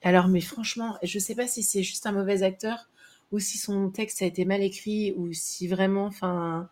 alors, 0.05 0.29
mais 0.29 0.41
franchement, 0.41 0.99
je 1.03 1.19
sais 1.19 1.35
pas 1.35 1.47
si 1.47 1.63
c'est 1.63 1.83
juste 1.83 2.07
un 2.07 2.13
mauvais 2.13 2.43
acteur 2.43 2.89
ou 3.31 3.39
si 3.39 3.57
son 3.57 3.91
texte 3.91 4.21
a 4.23 4.27
été 4.27 4.45
mal 4.45 4.63
écrit 4.63 5.15
ou 5.17 5.33
si 5.33 5.69
vraiment, 5.69 6.07
enfin, 6.07 6.69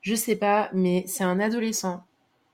je 0.00 0.14
sais 0.14 0.36
pas, 0.36 0.68
mais 0.74 1.04
c'est 1.06 1.24
un 1.24 1.40
adolescent, 1.40 2.04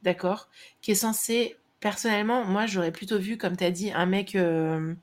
d'accord, 0.02 0.48
qui 0.82 0.92
est 0.92 0.94
censé, 0.94 1.56
personnellement, 1.80 2.44
moi, 2.44 2.66
j'aurais 2.66 2.92
plutôt 2.92 3.18
vu, 3.18 3.38
comme 3.38 3.56
tu 3.56 3.64
as 3.64 3.70
dit, 3.70 3.90
un 3.92 4.06
mec 4.06 4.36
euh, 4.36 4.94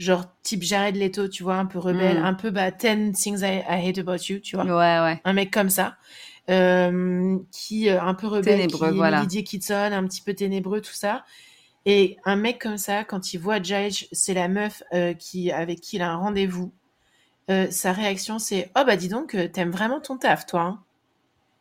genre 0.00 0.24
type 0.42 0.62
Jared 0.62 0.96
Leto, 0.96 1.28
tu 1.28 1.42
vois, 1.42 1.56
un 1.56 1.66
peu 1.66 1.78
rebelle, 1.78 2.18
mm. 2.18 2.24
un 2.24 2.34
peu 2.34 2.50
bah, 2.50 2.70
10 2.70 3.12
Things 3.12 3.42
I, 3.42 3.62
Hate 3.68 3.98
About 3.98 4.24
You, 4.28 4.40
tu 4.40 4.56
vois. 4.56 4.64
Ouais, 4.64 5.04
ouais. 5.04 5.20
Un 5.24 5.32
mec 5.34 5.52
comme 5.52 5.68
ça. 5.68 5.96
Euh, 6.48 7.38
qui 7.52 7.88
euh, 7.90 8.02
un 8.02 8.14
peu 8.14 8.26
rebelle, 8.26 8.56
ténébreux, 8.56 8.90
qui 8.90 8.96
voilà. 8.96 9.20
Lydia 9.20 9.42
Kitson, 9.42 9.90
un 9.92 10.04
petit 10.06 10.22
peu 10.22 10.34
ténébreux, 10.34 10.80
tout 10.80 10.94
ça. 10.94 11.22
Et 11.84 12.16
un 12.24 12.36
mec 12.36 12.60
comme 12.60 12.78
ça, 12.78 13.04
quand 13.04 13.34
il 13.34 13.38
voit 13.38 13.62
Giles, 13.62 14.08
c'est 14.10 14.34
la 14.34 14.48
meuf 14.48 14.82
euh, 14.92 15.12
qui 15.12 15.52
avec 15.52 15.80
qui 15.80 15.96
il 15.96 16.02
a 16.02 16.10
un 16.10 16.16
rendez-vous. 16.16 16.72
Sa 17.70 17.90
réaction, 17.90 18.38
c'est 18.38 18.70
oh 18.78 18.84
bah 18.86 18.94
dis 18.94 19.08
donc, 19.08 19.36
t'aimes 19.52 19.72
vraiment 19.72 20.00
ton 20.00 20.16
taf, 20.16 20.46
toi. 20.46 20.78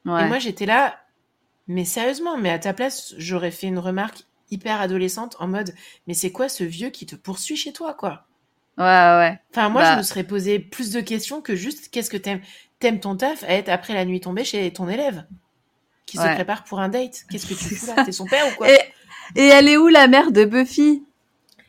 Hein. 0.05 0.19
Et 0.19 0.27
moi 0.27 0.37
j'étais 0.37 0.67
là, 0.67 0.99
mais 1.67 1.83
sérieusement, 1.83 2.37
mais 2.37 2.51
à 2.51 2.59
ta 2.59 2.75
place, 2.75 3.15
j'aurais 3.17 3.49
fait 3.49 3.65
une 3.65 3.79
remarque 3.79 4.19
hyper 4.51 4.81
adolescente 4.81 5.35
en 5.39 5.47
mode 5.47 5.73
mais 6.05 6.13
c'est 6.13 6.31
quoi 6.31 6.47
ce 6.47 6.63
vieux 6.63 6.91
qui 6.91 7.07
te 7.07 7.15
poursuit 7.15 7.55
chez 7.55 7.73
toi, 7.73 7.95
quoi? 7.95 8.27
Ouais 8.79 8.85
ouais. 8.85 9.39
Enfin 9.51 9.69
moi 9.69 9.83
je 9.83 9.89
bah 9.89 9.97
me 9.97 10.03
serais 10.03 10.23
posé 10.23 10.57
plus 10.57 10.91
de 10.91 11.01
questions 11.01 11.41
que 11.41 11.55
juste 11.55 11.89
qu'est-ce 11.89 12.09
que 12.09 12.17
t'aimes 12.17 12.41
t'aimes 12.79 12.99
ton 12.99 13.15
taf 13.15 13.43
à 13.43 13.53
être 13.53 13.69
après 13.69 13.93
la 13.93 14.05
nuit 14.05 14.21
tombée 14.21 14.45
chez 14.45 14.71
ton 14.71 14.87
élève 14.87 15.25
qui 16.05 16.17
se 16.17 16.23
prépare 16.23 16.63
pour 16.63 16.79
un 16.79 16.89
date. 16.89 17.25
Qu'est-ce 17.29 17.45
que 17.45 17.53
tu 17.53 17.75
fais 17.75 17.95
là 17.95 18.03
T'es 18.03 18.11
son 18.11 18.25
père 18.25 18.47
ou 18.47 18.55
quoi 18.55 18.67
et 19.35 19.43
elle 19.43 19.67
est 19.67 19.77
où 19.77 19.87
la 19.87 20.07
mère 20.07 20.31
de 20.31 20.45
Buffy? 20.45 21.03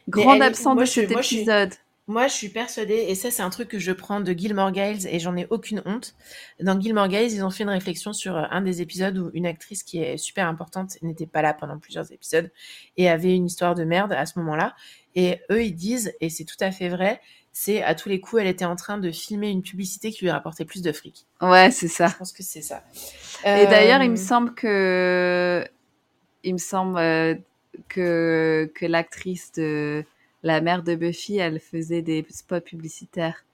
Grande 0.08 0.42
absente 0.42 0.78
de 0.78 0.84
cet 0.84 1.10
épisode. 1.10 1.74
Moi, 2.06 2.26
je 2.26 2.32
suis 2.32 2.48
persuadée, 2.48 3.04
et 3.06 3.14
ça, 3.14 3.30
c'est 3.30 3.42
un 3.42 3.50
truc 3.50 3.68
que 3.68 3.78
je 3.78 3.92
prends 3.92 4.20
de 4.20 4.32
Gilmore 4.32 4.74
Giles, 4.74 5.06
et 5.06 5.20
j'en 5.20 5.36
ai 5.36 5.46
aucune 5.50 5.80
honte. 5.86 6.16
Dans 6.58 6.80
Gilmore 6.80 7.08
Giles, 7.08 7.32
ils 7.32 7.44
ont 7.44 7.50
fait 7.50 7.62
une 7.62 7.68
réflexion 7.70 8.12
sur 8.12 8.36
euh, 8.36 8.46
un 8.50 8.62
des 8.62 8.82
épisodes 8.82 9.16
où 9.16 9.30
une 9.32 9.46
actrice 9.46 9.84
qui 9.84 9.98
est 10.02 10.16
super 10.16 10.48
importante 10.48 10.96
n'était 11.02 11.28
pas 11.28 11.40
là 11.40 11.54
pendant 11.54 11.78
plusieurs 11.78 12.10
épisodes 12.10 12.50
et 12.96 13.08
avait 13.08 13.36
une 13.36 13.46
histoire 13.46 13.76
de 13.76 13.84
merde 13.84 14.12
à 14.12 14.26
ce 14.26 14.40
moment-là. 14.40 14.74
Et 15.14 15.38
eux, 15.50 15.64
ils 15.64 15.74
disent, 15.74 16.12
et 16.20 16.30
c'est 16.30 16.44
tout 16.44 16.56
à 16.60 16.70
fait 16.70 16.88
vrai, 16.88 17.20
c'est 17.52 17.82
à 17.82 17.94
tous 17.94 18.08
les 18.08 18.20
coups, 18.20 18.42
elle 18.42 18.48
était 18.48 18.64
en 18.64 18.76
train 18.76 18.98
de 18.98 19.10
filmer 19.10 19.50
une 19.50 19.62
publicité 19.62 20.12
qui 20.12 20.24
lui 20.24 20.30
rapportait 20.30 20.64
plus 20.64 20.82
de 20.82 20.92
fric. 20.92 21.26
Ouais, 21.40 21.70
c'est 21.70 21.88
ça. 21.88 22.08
Je 22.08 22.16
pense 22.16 22.32
que 22.32 22.42
c'est 22.42 22.62
ça. 22.62 22.84
Et 23.44 23.66
d'ailleurs, 23.66 24.02
il 24.02 24.10
me 24.10 24.16
semble 24.16 24.54
que, 24.54 25.64
il 26.44 26.54
me 26.54 26.58
semble 26.58 26.98
que 27.88 28.70
que 28.74 28.86
l'actrice 28.86 29.52
de 29.52 30.04
la 30.42 30.60
mère 30.60 30.82
de 30.82 30.94
Buffy, 30.94 31.38
elle 31.38 31.60
faisait 31.60 32.02
des 32.02 32.24
spots 32.30 32.60
publicitaires. 32.60 33.44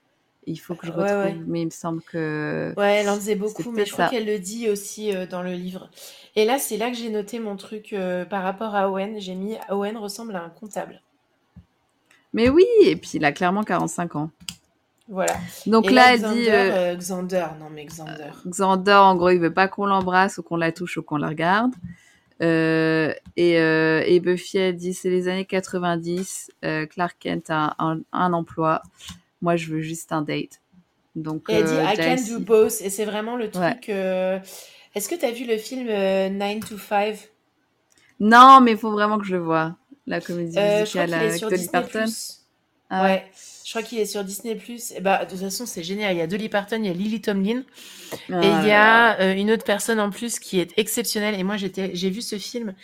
Il 0.49 0.61
faut 0.61 0.77
que 0.77 0.87
je 0.87 0.93
retrouve, 0.93 1.43
mais 1.49 1.63
il 1.63 1.67
me 1.67 1.71
semble 1.71 2.03
que. 2.03 2.73
Ouais, 2.77 3.01
elle 3.01 3.09
en 3.09 3.17
faisait 3.17 3.35
beaucoup, 3.35 3.73
mais 3.73 3.85
je 3.85 3.93
crois 3.93 4.09
qu'elle 4.09 4.27
le 4.27 4.39
dit 4.39 4.71
aussi 4.71 5.13
euh, 5.13 5.27
dans 5.27 5.43
le 5.43 5.53
livre. 5.53 5.91
Et 6.37 6.45
là, 6.45 6.61
c'est 6.61 6.77
là 6.77 6.89
que 6.91 6.97
j'ai 6.97 7.11
noté 7.11 7.41
mon 7.41 7.57
truc 7.57 7.93
euh, 7.93 8.25
par 8.25 8.45
rapport 8.45 8.77
à 8.77 8.89
Owen. 8.89 9.19
J'ai 9.19 9.35
mis 9.35 9.57
Owen 9.71 9.97
ressemble 9.97 10.37
à 10.37 10.45
un 10.45 10.51
comptable. 10.51 11.03
Mais 12.37 12.51
oui, 12.51 12.67
et 12.83 12.97
puis 12.97 13.13
il 13.15 13.25
a 13.25 13.33
clairement 13.33 13.65
45 13.65 14.15
ans. 14.15 14.31
Voilà. 15.09 15.37
Donc 15.67 15.91
là, 15.91 16.15
elle 16.15 16.21
dit. 16.21 16.51
Euh, 16.51 16.95
Xander, 16.95 17.47
non 17.59 17.71
mais 17.73 17.87
Xander. 17.87 18.31
Xander, 18.47 18.93
en 18.93 19.17
gros, 19.17 19.31
il 19.31 19.39
veut 19.39 19.55
pas 19.55 19.69
qu'on 19.69 19.87
l'embrasse 19.87 20.37
ou 20.37 20.43
qu'on 20.43 20.57
la 20.57 20.71
touche 20.71 20.99
ou 20.99 21.03
qu'on 21.03 21.17
la 21.17 21.29
regarde. 21.29 21.73
Euh, 22.43 23.15
et, 23.37 23.59
euh, 23.59 24.03
et, 24.05 24.21
Buffy, 24.21 24.59
elle 24.59 24.77
dit, 24.77 24.93
c'est 24.93 25.09
les 25.09 25.29
années 25.29 25.47
90, 25.47 26.51
euh, 26.65 26.85
Clark 26.85 27.17
Kent 27.19 27.49
a 27.49 27.75
un, 27.79 28.01
un, 28.13 28.33
emploi, 28.35 28.83
moi 29.41 29.57
je 29.57 29.73
veux 29.73 29.81
juste 29.81 30.13
un 30.13 30.21
date. 30.21 30.61
Donc, 31.15 31.49
et 31.49 31.55
elle 31.55 31.65
dit, 31.65 31.73
I 31.73 31.97
can 31.97 32.35
do 32.35 32.45
both, 32.45 32.83
et 32.83 32.91
c'est 32.91 33.07
vraiment 33.07 33.37
le 33.37 33.51
truc... 33.51 33.89
Est-ce 33.89 35.11
que 35.11 35.15
tu 35.15 35.25
as 35.27 35.31
vu 35.31 35.47
le 35.47 35.57
film 35.59 35.87
9 35.87 36.61
to 36.61 36.79
5 36.79 37.17
Non, 38.21 38.61
mais 38.63 38.73
il 38.73 38.79
faut 38.79 38.91
vraiment 38.91 39.19
que 39.19 39.25
je 39.25 39.37
le 39.37 39.43
voie, 39.43 39.77
la 40.07 40.21
comédie 40.21 40.59
musicale 40.59 41.15
avec 41.15 41.41
Dolly 41.41 41.69
Parton. 41.69 42.05
Ah 42.89 43.05
ouais. 43.05 43.25
Je 43.65 43.73
crois 43.73 43.83
qu'il 43.83 43.99
est 43.99 44.07
sur 44.07 44.23
Disney+. 44.23 44.57
Et 44.95 45.01
bah, 45.01 45.25
de 45.25 45.31
toute 45.31 45.41
façon, 45.41 45.67
c'est 45.67 45.83
génial. 45.83 46.15
Il 46.15 46.19
y 46.19 46.23
a 46.23 46.29
Dolly 46.29 46.49
Parton, 46.49 46.77
il 46.79 46.87
y 46.87 46.89
a 46.89 46.93
Lily 46.93 47.21
Tomlin. 47.21 47.63
Ah 48.31 48.41
et 48.41 48.47
il 48.47 48.69
y 48.69 48.71
a 48.71 49.21
euh, 49.21 49.35
une 49.35 49.51
autre 49.51 49.65
personne 49.65 49.99
en 49.99 50.11
plus 50.11 50.39
qui 50.39 50.61
est 50.61 50.73
exceptionnelle. 50.77 51.35
Et 51.35 51.43
moi, 51.43 51.57
j'étais, 51.57 51.91
j'ai 51.95 52.11
vu 52.11 52.23
ce 52.23 52.39
film. 52.39 52.75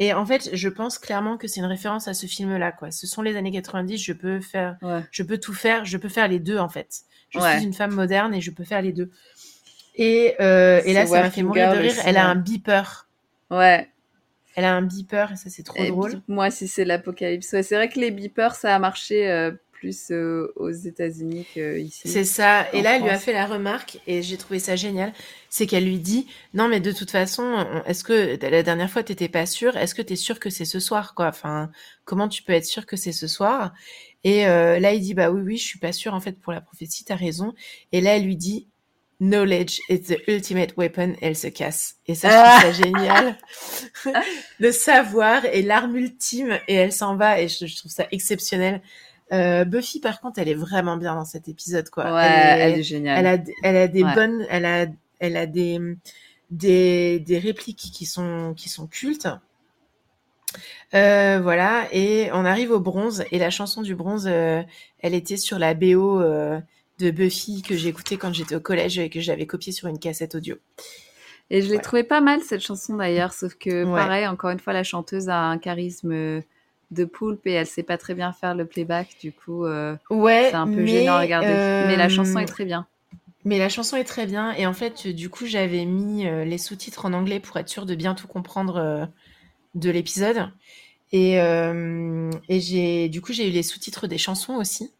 Et 0.00 0.12
en 0.12 0.26
fait, 0.26 0.50
je 0.52 0.68
pense 0.68 0.98
clairement 0.98 1.36
que 1.36 1.46
c'est 1.46 1.60
une 1.60 1.66
référence 1.66 2.08
à 2.08 2.14
ce 2.14 2.26
film-là, 2.26 2.72
quoi. 2.72 2.90
Ce 2.90 3.06
sont 3.06 3.22
les 3.22 3.36
années 3.36 3.52
90. 3.52 3.96
Je 3.96 4.12
peux 4.12 4.40
faire, 4.40 4.76
je 5.12 5.22
peux 5.22 5.38
tout 5.38 5.54
faire. 5.54 5.84
Je 5.84 5.96
peux 5.98 6.08
faire 6.08 6.26
les 6.26 6.40
deux, 6.40 6.58
en 6.58 6.68
fait. 6.68 7.02
Je 7.30 7.38
suis 7.38 7.64
une 7.64 7.74
femme 7.74 7.92
moderne 7.92 8.34
et 8.34 8.40
je 8.40 8.50
peux 8.50 8.64
faire 8.64 8.82
les 8.82 8.92
deux. 8.92 9.10
Et, 9.94 10.34
euh, 10.40 10.82
et 10.84 10.92
là, 10.92 11.06
ça 11.06 11.22
m'a 11.22 11.30
fait 11.30 11.44
mourir 11.44 11.72
de 11.72 11.78
rire. 11.78 11.94
Elle 12.04 12.16
a 12.16 12.26
un 12.26 12.34
beeper. 12.34 13.08
Ouais. 13.50 13.88
Elle 14.56 14.64
a 14.64 14.74
un 14.74 14.82
beeper 14.82 15.32
et 15.32 15.36
ça, 15.36 15.50
c'est 15.50 15.62
trop 15.62 15.84
drôle. 15.84 16.22
Moi, 16.28 16.50
si 16.50 16.68
c'est 16.68 16.84
l'apocalypse. 16.84 17.52
Ouais, 17.52 17.62
c'est 17.62 17.74
vrai 17.74 17.88
que 17.88 17.98
les 17.98 18.10
beepers, 18.10 18.54
ça 18.54 18.74
a 18.74 18.78
marché 18.78 19.28
euh, 19.28 19.50
plus 19.72 20.10
euh, 20.10 20.52
aux 20.56 20.70
États-Unis 20.70 21.44
qu'ici. 21.52 22.08
C'est 22.08 22.24
ça. 22.24 22.66
Et 22.72 22.80
là, 22.80 22.96
elle 22.96 23.02
lui 23.02 23.10
a 23.10 23.18
fait 23.18 23.32
la 23.32 23.46
remarque 23.46 23.98
et 24.06 24.22
j'ai 24.22 24.36
trouvé 24.36 24.58
ça 24.58 24.76
génial. 24.76 25.12
C'est 25.50 25.66
qu'elle 25.66 25.84
lui 25.84 25.98
dit 25.98 26.26
Non, 26.54 26.68
mais 26.68 26.80
de 26.80 26.92
toute 26.92 27.10
façon, 27.10 27.66
est-ce 27.84 28.04
que 28.04 28.38
la 28.40 28.62
dernière 28.62 28.90
fois, 28.90 29.02
t'étais 29.02 29.28
pas 29.28 29.46
sûre? 29.46 29.76
Est-ce 29.76 29.94
que 29.94 30.02
t'es 30.02 30.16
sûre 30.16 30.38
que 30.38 30.50
c'est 30.50 30.64
ce 30.64 30.80
soir 30.80 31.14
quoi? 31.14 31.26
Enfin, 31.26 31.70
comment 32.04 32.28
tu 32.28 32.42
peux 32.42 32.52
être 32.52 32.64
sûre 32.64 32.86
que 32.86 32.96
c'est 32.96 33.12
ce 33.12 33.26
soir 33.26 33.74
Et 34.22 34.46
euh, 34.46 34.78
là, 34.78 34.94
il 34.94 35.00
dit 35.00 35.14
Bah 35.14 35.30
oui, 35.30 35.42
oui, 35.42 35.56
je 35.56 35.64
suis 35.64 35.78
pas 35.78 35.92
sûre 35.92 36.14
en 36.14 36.20
fait 36.20 36.40
pour 36.40 36.52
la 36.52 36.60
prophétie, 36.60 37.04
t'as 37.04 37.16
raison. 37.16 37.54
Et 37.92 38.00
là, 38.00 38.16
elle 38.16 38.24
lui 38.24 38.36
dit 38.36 38.68
Knowledge 39.20 39.80
is 39.88 40.02
the 40.02 40.18
ultimate 40.28 40.76
weapon, 40.76 41.14
elle 41.20 41.36
se 41.36 41.46
casse. 41.46 41.96
Et 42.06 42.14
ça, 42.14 42.28
je 42.28 42.60
trouve 42.60 42.74
ça 42.74 42.82
génial. 42.82 43.38
le 44.58 44.72
savoir 44.72 45.44
est 45.44 45.62
l'arme 45.62 45.96
ultime 45.96 46.58
et 46.68 46.74
elle 46.74 46.92
s'en 46.92 47.16
va 47.16 47.40
et 47.40 47.48
je, 47.48 47.76
trouve 47.76 47.92
ça 47.92 48.06
exceptionnel. 48.10 48.82
Euh, 49.32 49.64
Buffy, 49.64 50.00
par 50.00 50.20
contre, 50.20 50.38
elle 50.40 50.48
est 50.48 50.54
vraiment 50.54 50.96
bien 50.96 51.14
dans 51.14 51.24
cet 51.24 51.48
épisode, 51.48 51.88
quoi. 51.90 52.12
Ouais, 52.12 52.24
elle 52.24 52.78
est, 52.80 52.82
géniale. 52.82 53.18
Elle 53.18 53.26
a, 53.26 53.44
elle 53.62 53.76
a 53.76 53.88
des 53.88 54.04
bonnes, 54.04 54.46
elle 54.50 54.66
a, 54.66 54.86
elle 55.18 55.36
a 55.36 55.46
des, 55.46 55.80
des, 56.50 57.20
des 57.20 57.38
répliques 57.38 57.90
qui 57.92 58.06
sont, 58.06 58.54
qui 58.56 58.68
sont 58.68 58.86
cultes. 58.86 59.28
Euh, 60.94 61.40
voilà, 61.42 61.88
et 61.92 62.30
on 62.32 62.44
arrive 62.44 62.70
au 62.70 62.80
bronze, 62.80 63.24
et 63.32 63.38
la 63.38 63.50
chanson 63.50 63.82
du 63.82 63.94
bronze, 63.94 64.28
euh, 64.30 64.62
elle 65.00 65.14
était 65.14 65.36
sur 65.36 65.58
la 65.58 65.74
BO 65.74 66.20
euh, 66.20 66.60
de 66.98 67.10
Buffy 67.10 67.62
que 67.62 67.76
j'ai 67.76 67.88
écouté 67.88 68.16
quand 68.16 68.32
j'étais 68.32 68.54
au 68.54 68.60
collège 68.60 68.98
et 68.98 69.10
que 69.10 69.20
j'avais 69.20 69.46
copié 69.46 69.72
sur 69.72 69.88
une 69.88 69.98
cassette 69.98 70.34
audio. 70.34 70.56
Et 71.50 71.60
je 71.62 71.70
l'ai 71.70 71.78
trouvé 71.78 72.04
pas 72.04 72.20
mal 72.20 72.40
cette 72.40 72.62
chanson 72.62 72.96
d'ailleurs, 72.96 73.32
sauf 73.32 73.54
que 73.54 73.84
pareil, 73.84 74.26
encore 74.26 74.50
une 74.50 74.60
fois, 74.60 74.72
la 74.72 74.82
chanteuse 74.82 75.28
a 75.28 75.38
un 75.38 75.58
charisme 75.58 76.42
de 76.90 77.04
poulpe 77.04 77.46
et 77.46 77.52
elle 77.52 77.66
sait 77.66 77.82
pas 77.82 77.98
très 77.98 78.14
bien 78.14 78.32
faire 78.32 78.54
le 78.54 78.64
playback, 78.64 79.16
du 79.20 79.32
coup, 79.32 79.66
euh, 79.66 79.96
ouais, 80.10 80.48
c'est 80.50 80.56
un 80.56 80.66
peu 80.66 80.86
gênant 80.86 81.14
à 81.14 81.20
regarder. 81.20 81.48
Mais 81.48 81.96
la 81.96 82.08
chanson 82.08 82.38
est 82.38 82.44
euh, 82.44 82.46
très 82.46 82.64
bien. 82.64 82.86
Mais 83.44 83.58
la 83.58 83.68
chanson 83.68 83.96
est 83.96 84.04
très 84.04 84.26
bien 84.26 84.52
et 84.52 84.66
en 84.66 84.72
fait, 84.72 85.06
du 85.06 85.28
coup, 85.28 85.44
j'avais 85.44 85.84
mis 85.84 86.26
euh, 86.26 86.44
les 86.44 86.56
sous-titres 86.56 87.04
en 87.04 87.12
anglais 87.12 87.40
pour 87.40 87.58
être 87.58 87.68
sûre 87.68 87.84
de 87.84 87.94
bien 87.94 88.14
tout 88.14 88.26
comprendre 88.26 89.08
de 89.74 89.90
l'épisode. 89.90 90.50
Et, 91.12 91.34
et 91.34 92.60
j'ai, 92.60 93.08
du 93.08 93.20
coup, 93.20 93.32
j'ai 93.32 93.48
eu 93.48 93.52
les 93.52 93.62
sous-titres 93.62 94.06
des 94.06 94.18
chansons 94.18 94.54
aussi. 94.54 94.90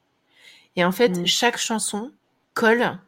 Et 0.77 0.85
en 0.85 0.93
fait, 0.93 1.21
mm. 1.21 1.27
chaque 1.27 1.59
chanson 1.59 2.11
colle 2.55 2.99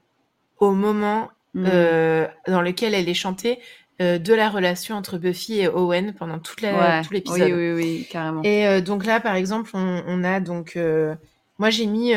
au 0.59 0.73
moment 0.73 1.31
mm. 1.55 1.67
euh, 1.67 2.27
dans 2.47 2.63
lequel 2.63 2.95
elle 2.95 3.09
est 3.09 3.15
chantée 3.15 3.59
euh, 4.01 4.19
de 4.19 4.35
la 4.35 4.51
relation 4.51 4.97
entre 4.97 5.19
Buffy 5.19 5.61
et 5.61 5.69
Owen 5.69 6.15
pendant 6.15 6.39
toute 6.39 6.61
la, 6.61 7.03
tout 7.03 7.13
l'épisode. 7.13 7.51
Oui, 7.51 7.53
oui, 7.53 7.73
oui, 7.73 8.07
carrément. 8.11 8.43
Et 8.43 8.67
euh, 8.67 8.81
donc 8.81 9.07
là, 9.07 9.21
par 9.21 9.35
exemple, 9.35 9.71
on, 9.75 10.03
on 10.07 10.25
a 10.25 10.41
donc... 10.41 10.79
moi, 11.59 11.71
j'ai 11.71 11.87
mis 11.87 12.13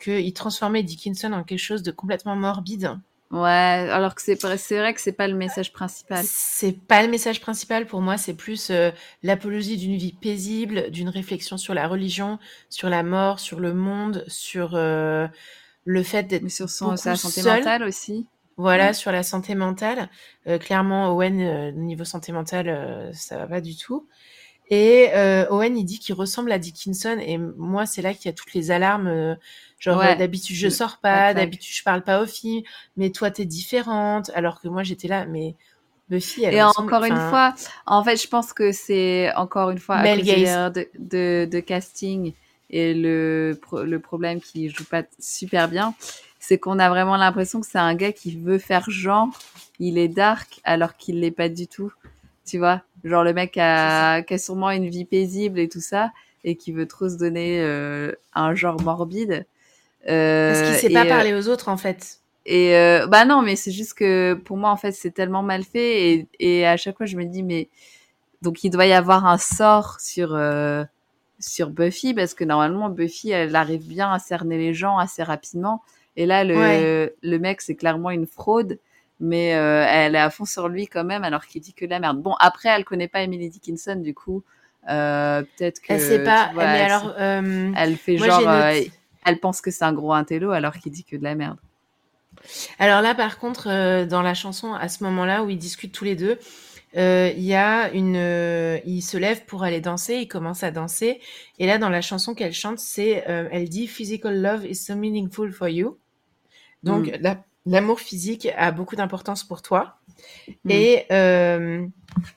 qu'il 0.00 0.32
transformait 0.32 0.82
Dickinson 0.82 1.32
en 1.32 1.44
quelque 1.44 1.58
chose 1.58 1.82
de 1.82 1.90
complètement 1.90 2.36
morbide. 2.36 2.98
Ouais, 3.30 3.48
alors 3.48 4.16
que 4.16 4.22
c'est 4.22 4.34
vrai 4.34 4.92
que 4.92 5.00
c'est 5.00 5.12
pas 5.12 5.28
le 5.28 5.36
message 5.36 5.72
principal. 5.72 6.24
C'est 6.24 6.72
pas 6.72 7.00
le 7.02 7.08
message 7.08 7.40
principal 7.40 7.86
pour 7.86 8.00
moi, 8.00 8.18
c'est 8.18 8.34
plus 8.34 8.70
euh, 8.70 8.90
l'apologie 9.22 9.76
d'une 9.76 9.96
vie 9.96 10.12
paisible, 10.12 10.90
d'une 10.90 11.08
réflexion 11.08 11.56
sur 11.56 11.72
la 11.72 11.86
religion, 11.86 12.40
sur 12.70 12.88
la 12.88 13.04
mort, 13.04 13.38
sur 13.38 13.60
le 13.60 13.72
monde, 13.72 14.24
sur 14.26 14.74
euh, 14.74 15.28
le 15.84 16.02
fait 16.02 16.24
d'être 16.24 16.48
sur 16.50 16.68
son, 16.68 16.96
sa 16.96 17.14
santé 17.14 17.42
mentale 17.44 17.84
aussi. 17.84 18.26
Voilà, 18.56 18.92
sur 18.92 19.12
la 19.12 19.22
santé 19.22 19.54
mentale. 19.54 20.10
Euh, 20.48 20.58
clairement, 20.58 21.14
Owen, 21.14 21.70
niveau 21.76 22.04
santé 22.04 22.32
mentale, 22.32 23.10
ça 23.14 23.38
va 23.38 23.46
pas 23.46 23.60
du 23.60 23.76
tout. 23.76 24.08
Et 24.70 25.10
Owen, 25.50 25.76
il 25.76 25.84
dit 25.84 25.98
qu'il 25.98 26.14
ressemble 26.14 26.52
à 26.52 26.58
Dickinson, 26.58 27.18
et 27.20 27.38
moi, 27.38 27.86
c'est 27.86 28.02
là 28.02 28.14
qu'il 28.14 28.26
y 28.26 28.28
a 28.28 28.32
toutes 28.32 28.54
les 28.54 28.70
alarmes 28.70 29.36
Genre, 29.80 29.98
euh, 29.98 30.14
d'habitude, 30.14 30.56
je 30.56 30.68
sors 30.68 30.98
pas, 30.98 31.32
d'habitude, 31.32 31.74
je 31.74 31.82
parle 31.82 32.02
pas 32.02 32.22
aux 32.22 32.26
filles, 32.26 32.64
mais 32.98 33.08
toi, 33.08 33.30
t'es 33.30 33.46
différente. 33.46 34.30
Alors 34.34 34.60
que 34.60 34.68
moi, 34.68 34.82
j'étais 34.82 35.08
là, 35.08 35.24
mais 35.24 35.56
Buffy, 36.10 36.44
elle 36.44 36.54
Et 36.54 36.62
encore 36.62 37.04
une 37.04 37.16
fois, 37.16 37.54
en 37.86 38.04
fait, 38.04 38.22
je 38.22 38.28
pense 38.28 38.52
que 38.52 38.72
c'est 38.72 39.32
encore 39.36 39.70
une 39.70 39.78
fois 39.78 39.96
à 39.96 40.16
cause 40.16 40.26
de, 40.26 40.88
de, 40.98 41.48
de, 41.50 41.60
casting 41.60 42.34
et 42.68 42.92
le, 42.92 43.58
le 43.72 43.98
problème 44.00 44.40
qui 44.42 44.68
joue 44.68 44.84
pas 44.84 45.02
super 45.18 45.66
bien, 45.68 45.94
c'est 46.38 46.58
qu'on 46.58 46.78
a 46.78 46.90
vraiment 46.90 47.16
l'impression 47.16 47.62
que 47.62 47.66
c'est 47.66 47.78
un 47.78 47.94
gars 47.94 48.12
qui 48.12 48.36
veut 48.36 48.58
faire 48.58 48.90
genre, 48.90 49.28
il 49.78 49.96
est 49.96 50.08
dark 50.08 50.60
alors 50.64 50.98
qu'il 50.98 51.20
l'est 51.20 51.30
pas 51.30 51.48
du 51.48 51.66
tout. 51.66 51.90
Tu 52.44 52.58
vois, 52.58 52.82
genre 53.04 53.24
le 53.24 53.32
mec 53.32 53.56
a, 53.56 54.22
qui 54.22 54.34
a 54.34 54.38
sûrement 54.38 54.70
une 54.70 54.88
vie 54.88 55.04
paisible 55.04 55.58
et 55.58 55.68
tout 55.68 55.80
ça 55.80 56.10
et 56.44 56.56
qui 56.56 56.72
veut 56.72 56.86
trop 56.86 57.08
se 57.08 57.16
donner 57.16 57.60
euh, 57.60 58.12
un 58.34 58.54
genre 58.54 58.80
morbide. 58.80 59.46
Euh, 60.08 60.52
Parce 60.52 60.70
qu'il 60.70 60.88
sait 60.88 60.94
pas 60.94 61.04
parler 61.04 61.34
aux 61.34 61.48
autres 61.48 61.68
en 61.68 61.76
fait. 61.76 62.18
Et 62.46 62.74
euh, 62.76 63.06
bah 63.06 63.26
non, 63.26 63.42
mais 63.42 63.54
c'est 63.56 63.70
juste 63.70 63.94
que 63.94 64.34
pour 64.34 64.56
moi 64.56 64.70
en 64.70 64.76
fait 64.76 64.92
c'est 64.92 65.10
tellement 65.10 65.42
mal 65.42 65.62
fait 65.62 66.10
et, 66.10 66.28
et 66.38 66.66
à 66.66 66.76
chaque 66.76 66.96
fois 66.96 67.06
je 67.06 67.16
me 67.16 67.24
dis 67.24 67.42
mais 67.42 67.68
donc 68.40 68.64
il 68.64 68.70
doit 68.70 68.86
y 68.86 68.92
avoir 68.92 69.26
un 69.26 69.36
sort 69.36 70.00
sur 70.00 70.34
euh, 70.34 70.84
sur 71.38 71.68
Buffy 71.70 72.14
parce 72.14 72.32
que 72.32 72.44
normalement 72.44 72.88
Buffy 72.88 73.30
elle 73.30 73.54
arrive 73.54 73.86
bien 73.86 74.10
à 74.10 74.18
cerner 74.18 74.56
les 74.56 74.72
gens 74.72 74.96
assez 74.96 75.22
rapidement 75.22 75.82
et 76.16 76.24
là 76.24 76.44
le 76.44 77.14
le 77.22 77.38
mec 77.38 77.60
c'est 77.60 77.74
clairement 77.74 78.10
une 78.10 78.26
fraude 78.26 78.78
mais 79.20 79.54
euh, 79.54 79.84
elle 79.86 80.14
est 80.14 80.18
à 80.18 80.30
fond 80.30 80.46
sur 80.46 80.68
lui 80.68 80.86
quand 80.86 81.04
même 81.04 81.22
alors 81.22 81.46
qu'il 81.46 81.60
dit 81.60 81.74
que 81.74 81.84
la 81.84 82.00
merde. 82.00 82.20
Bon 82.20 82.34
après 82.40 82.70
elle 82.70 82.84
connaît 82.84 83.08
pas 83.08 83.22
Emily 83.22 83.50
Dickinson 83.50 83.96
du 83.96 84.14
coup 84.14 84.42
euh, 84.88 85.42
peut-être 85.42 85.80
que 85.80 85.92
elle 85.92 86.00
sait 86.00 86.24
pas 86.24 86.50
mais 86.56 86.62
alors 86.62 87.14
euh, 87.18 87.70
elle 87.76 87.96
fait 87.96 88.16
genre 88.16 88.42
elle 89.26 89.38
pense 89.38 89.60
que 89.60 89.70
c'est 89.70 89.84
un 89.84 89.92
gros 89.92 90.14
intello 90.14 90.50
alors 90.50 90.74
qu'il 90.78 90.90
dit 90.90 91.04
que 91.04 91.14
de 91.14 91.22
la 91.22 91.34
merde. 91.34 91.58
Alors 92.78 93.02
là, 93.02 93.14
par 93.14 93.38
contre, 93.38 94.06
dans 94.06 94.22
la 94.22 94.32
chanson, 94.32 94.72
à 94.72 94.88
ce 94.88 95.04
moment-là 95.04 95.44
où 95.44 95.50
ils 95.50 95.58
discutent 95.58 95.92
tous 95.92 96.06
les 96.06 96.16
deux, 96.16 96.38
il 96.94 97.42
y 97.42 97.54
a 97.54 97.92
une, 97.92 98.80
il 98.86 99.02
se 99.02 99.18
lève 99.18 99.44
pour 99.44 99.62
aller 99.62 99.82
danser, 99.82 100.14
il 100.14 100.26
commence 100.26 100.62
à 100.62 100.70
danser, 100.70 101.20
et 101.58 101.66
là 101.66 101.76
dans 101.76 101.90
la 101.90 102.00
chanson 102.00 102.34
qu'elle 102.34 102.54
chante, 102.54 102.78
c'est, 102.78 103.24
elle 103.26 103.68
dit 103.68 103.86
"Physical 103.86 104.40
love 104.40 104.64
is 104.64 104.76
so 104.76 104.94
meaningful 104.96 105.52
for 105.52 105.68
you". 105.68 105.98
Donc 106.82 107.08
mm. 107.08 107.16
la, 107.20 107.36
l'amour 107.66 108.00
physique 108.00 108.48
a 108.56 108.70
beaucoup 108.72 108.96
d'importance 108.96 109.44
pour 109.44 109.62
toi. 109.62 109.98
Mm. 110.64 110.70
Et, 110.70 111.06
euh, 111.12 111.86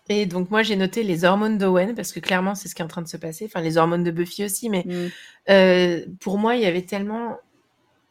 et 0.10 0.26
donc, 0.26 0.52
moi, 0.52 0.64
j'ai 0.64 0.76
noté 0.76 1.04
les 1.04 1.26
hormones 1.26 1.58
d'Owen, 1.58 1.96
parce 1.96 2.12
que 2.12 2.20
clairement, 2.20 2.56
c'est 2.56 2.68
ce 2.68 2.76
qui 2.76 2.82
est 2.82 2.86
en 2.86 2.90
train 2.90 3.02
de 3.02 3.08
se 3.08 3.18
passer. 3.18 3.46
Enfin, 3.46 3.62
les 3.62 3.78
hormones 3.78 4.04
de 4.04 4.12
Buffy 4.12 4.44
aussi, 4.46 4.70
mais 4.70 4.84
mm. 4.86 5.10
euh, 5.50 6.06
pour 6.20 6.38
moi, 6.38 6.56
il 6.56 6.62
y 6.62 6.66
avait 6.66 6.84
tellement. 6.84 7.38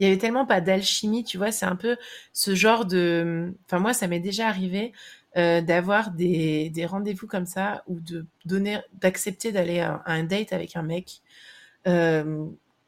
Il 0.00 0.06
y 0.06 0.08
avait 0.08 0.18
tellement 0.18 0.46
pas 0.46 0.60
d'alchimie, 0.60 1.22
tu 1.22 1.38
vois, 1.38 1.52
c'est 1.52 1.66
un 1.66 1.76
peu 1.76 1.96
ce 2.32 2.56
genre 2.56 2.86
de... 2.86 3.54
Enfin, 3.66 3.78
moi, 3.78 3.92
ça 3.92 4.08
m'est 4.08 4.18
déjà 4.18 4.48
arrivé 4.48 4.92
euh, 5.36 5.60
d'avoir 5.60 6.10
des, 6.10 6.70
des 6.70 6.86
rendez-vous 6.86 7.28
comme 7.28 7.46
ça 7.46 7.84
ou 7.86 8.00
de 8.00 8.26
donner, 8.44 8.80
d'accepter 8.94 9.52
d'aller 9.52 9.78
à, 9.78 10.02
un 10.06 10.24
date 10.24 10.52
avec 10.52 10.74
un 10.74 10.82
mec 10.82 11.22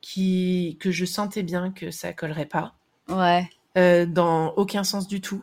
qui, 0.01 0.77
que 0.81 0.91
je 0.91 1.05
sentais 1.05 1.45
bien 1.45 1.71
que 1.71 1.93
ça 1.93 2.13
collerait 2.13 2.47
pas. 2.47 2.75
Ouais. 3.09 3.49
Euh, 3.77 4.07
dans 4.07 4.53
aucun 4.53 4.85
sens 4.85 5.09
du 5.09 5.21
tout. 5.21 5.43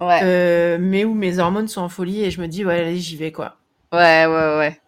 Ouais. 0.00 0.20
Euh, 0.22 0.78
mais 0.80 1.04
où 1.04 1.14
mes 1.14 1.38
hormones 1.38 1.68
sont 1.68 1.80
en 1.80 1.88
folie 1.88 2.22
et 2.22 2.30
je 2.30 2.40
me 2.40 2.46
dis, 2.46 2.64
ouais, 2.64 2.80
allez, 2.80 2.98
j'y 2.98 3.16
vais, 3.16 3.32
quoi. 3.32 3.56
Ouais, 3.92 4.26
ouais, 4.26 4.56
ouais. 4.58 4.80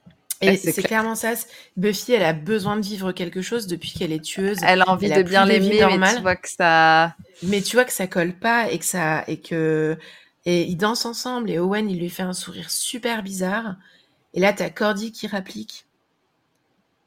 Et 0.42 0.56
c'est 0.56 0.82
clairement 0.82 1.14
ça. 1.14 1.34
Buffy, 1.76 2.12
elle 2.12 2.24
a 2.24 2.32
besoin 2.32 2.76
de 2.76 2.82
vivre 2.82 3.12
quelque 3.12 3.42
chose 3.42 3.66
depuis 3.66 3.92
qu'elle 3.92 4.12
est 4.12 4.24
tueuse. 4.24 4.58
Elle 4.62 4.82
a 4.82 4.90
envie 4.90 5.10
de 5.10 5.22
bien 5.22 5.44
l'aimer, 5.44 5.86
mais 5.98 6.14
tu 6.14 6.20
vois 6.20 6.36
que 6.36 6.48
ça. 6.48 7.14
Mais 7.42 7.62
tu 7.62 7.76
vois 7.76 7.84
que 7.84 7.92
ça 7.92 8.06
colle 8.06 8.32
pas 8.32 8.70
et 8.70 8.78
que 8.78 8.84
ça 8.84 9.24
et 9.28 9.38
que 9.38 9.96
et 10.44 10.62
ils 10.62 10.76
dansent 10.76 11.06
ensemble 11.06 11.50
et 11.50 11.60
Owen 11.60 11.88
il 11.88 12.00
lui 12.00 12.10
fait 12.10 12.24
un 12.24 12.32
sourire 12.32 12.70
super 12.70 13.22
bizarre. 13.22 13.76
Et 14.34 14.40
là 14.40 14.52
t'as 14.52 14.70
Cordy 14.70 15.12
qui 15.12 15.26
réplique 15.26 15.86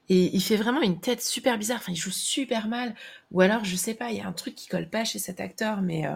et 0.09 0.35
il 0.35 0.41
fait 0.41 0.55
vraiment 0.55 0.81
une 0.81 0.99
tête 0.99 1.21
super 1.21 1.57
bizarre. 1.57 1.77
Enfin, 1.77 1.91
il 1.91 1.97
joue 1.97 2.11
super 2.11 2.67
mal. 2.67 2.95
Ou 3.31 3.41
alors, 3.41 3.65
je 3.65 3.75
sais 3.75 3.95
pas, 3.95 4.11
il 4.11 4.17
y 4.17 4.21
a 4.21 4.27
un 4.27 4.33
truc 4.33 4.55
qui 4.55 4.67
colle 4.67 4.89
pas 4.89 5.03
chez 5.03 5.19
cet 5.19 5.39
acteur, 5.39 5.81
mais 5.81 6.05
euh, 6.05 6.15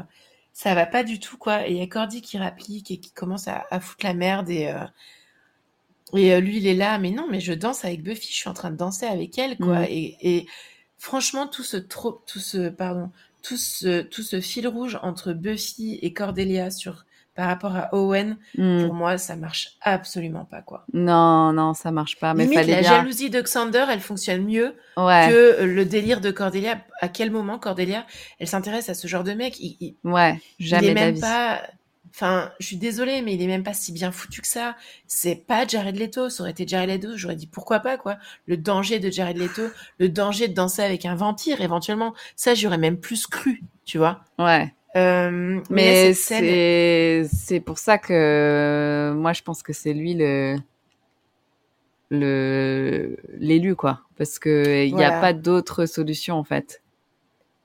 ça 0.53 0.76
va 0.76 0.86
pas 0.86 1.03
du 1.03 1.20
tout, 1.20 1.38
quoi. 1.38 1.68
Et 1.68 1.72
il 1.72 1.78
y 1.78 1.82
a 1.82 1.88
Cordy 1.88 2.22
qui 2.22 2.38
rapplique 2.38 2.91
et 2.91 2.98
qui 2.98 3.11
commence 3.11 3.48
à, 3.48 3.80
foutre 3.80 4.06
la 4.06 4.14
merde. 4.14 4.49
Et, 4.49 4.68
euh, 4.68 4.86
et 6.14 6.34
euh, 6.34 6.40
lui, 6.40 6.57
il 6.57 6.68
est 6.68 6.76
là, 6.76 6.99
mais 6.99 7.11
non, 7.11 7.28
mais 7.30 7.40
je 7.40 7.53
danse 7.53 7.84
avec 7.84 8.03
Buffy, 8.03 8.32
je 8.32 8.38
suis 8.38 8.49
en 8.49 8.53
train 8.53 8.72
de 8.72 8.78
danser 8.78 9.06
avec 9.06 9.38
elle, 9.38 9.57
quoi. 9.57 9.90
Et, 9.90 10.18
et, 10.22 10.48
franchement, 10.98 11.48
tout 11.48 11.64
ce 11.64 11.78
trop, 11.78 12.22
tout 12.28 12.40
ce, 12.40 12.70
pardon, 12.70 13.11
tout 13.41 13.57
ce, 13.57 14.02
tout 14.02 14.24
ce 14.24 14.41
fil 14.41 14.68
rouge 14.68 14.99
entre 15.02 15.34
Buffy 15.34 15.98
et 16.02 16.14
Cordelia 16.14 16.72
sur 16.72 17.06
par 17.40 17.48
rapport 17.48 17.74
à 17.74 17.95
Owen, 17.95 18.36
hmm. 18.57 18.84
pour 18.84 18.94
moi, 18.94 19.18
ça 19.18 19.38
marche 19.38 19.78
absolument 19.80 20.44
pas, 20.44 20.61
quoi. 20.61 20.84
Non, 20.91 21.53
non, 21.53 21.74
ça 21.74 21.90
marche 21.90 22.20
pas. 22.20 22.34
Mais 22.34 22.44
Limite, 22.44 22.68
la 22.68 22.82
jalousie 22.82 23.30
de 23.30 23.40
Xander, 23.40 23.86
elle 23.90 24.02
fonctionne 24.02 24.44
mieux 24.44 24.76
que 24.98 25.64
le 25.64 25.86
délire 25.86 26.20
de 26.20 26.32
Cordelia. 26.32 26.82
À 26.99 27.07
quel 27.07 27.32
moment 27.32 27.57
Cordelia, 27.57 28.06
elle 28.40 28.48
s'intéresse 28.48 28.90
à 28.90 28.94
ce 28.94 29.07
genre 29.07 29.24
de 29.24 29.32
mec? 29.32 29.57
Il, 29.57 29.95
Ouais, 30.03 30.38
jamais. 30.60 30.88
Il 30.88 30.90
est 30.90 30.94
même 30.94 31.18
pas. 31.22 31.61
Enfin, 32.14 32.52
je 32.60 32.66
suis 32.66 32.76
désolée, 32.76 33.22
mais 33.22 33.36
il 33.36 33.41
est 33.41 33.48
même 33.48 33.64
pas 33.64 33.74
si 33.74 33.94
bien 33.94 34.11
foutu 34.11 34.41
que 34.41 34.48
ça. 34.48 34.76
C'est 35.07 35.38
pas 35.38 35.66
Jared 35.66 35.95
Leto. 35.95 36.28
Ça 36.28 36.44
aurait 36.44 36.52
été 36.52 36.68
Jared 36.68 36.90
Leto, 36.90 37.16
j'aurais 37.16 37.38
dit 37.38 37.48
pourquoi 37.48 37.80
pas, 37.80 37.95
quoi. 37.95 38.18
Le 38.48 38.57
danger 38.57 38.99
de 38.99 39.10
Jared 39.10 39.38
Leto, 39.38 39.61
le 39.98 40.10
danger 40.10 40.49
de 40.49 40.53
danser 40.53 40.82
avec 40.82 41.06
un 41.06 41.16
vampire, 41.16 41.61
éventuellement. 41.61 42.14
Ça, 42.36 42.53
j'aurais 42.53 42.78
même 42.78 42.98
plus 42.98 43.28
cru, 43.28 43.64
tu 43.86 43.98
vois. 43.98 44.26
Ouais. 44.38 44.74
Euh, 44.95 45.60
mais 45.70 46.14
c'est 46.14 47.28
c'est 47.32 47.60
pour 47.60 47.78
ça 47.78 47.99
que 47.99 49.14
moi 49.16 49.34
je 49.34 49.44
pense 49.44 49.61
que 49.61 49.72
c'est 49.72 49.94
lui 49.94 50.16
le 50.16 50.57
le 52.10 53.16
l'élu 53.38 53.76
quoi 53.76 54.02
parce 54.18 54.40
que 54.40 54.86
il 54.86 54.95
n'y 54.95 55.03
a 55.03 55.22
pas 55.22 55.34
d'autre 55.34 55.86
solution 55.86 56.36
en 56.38 56.44
fait. 56.44 56.82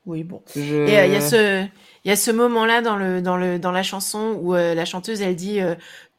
Oui 0.05 0.23
bon. 0.23 0.43
Et 0.55 0.61
euh, 0.61 1.07
il 1.07 1.13
y 1.13 1.17
a 1.17 1.21
ce 1.23 1.65
il 2.05 2.09
y 2.09 2.11
a 2.11 2.17
ce 2.17 2.31
moment 2.31 2.67
là 2.67 2.83
dans 2.83 2.97
le 2.97 3.23
dans 3.23 3.39
le 3.39 3.59
dans 3.59 3.73
la 3.73 3.83
chanson 3.83 4.39
où 4.43 4.55
euh, 4.55 4.75
la 4.75 4.85
chanteuse 4.85 5.23
elle 5.23 5.35
dit 5.35 5.61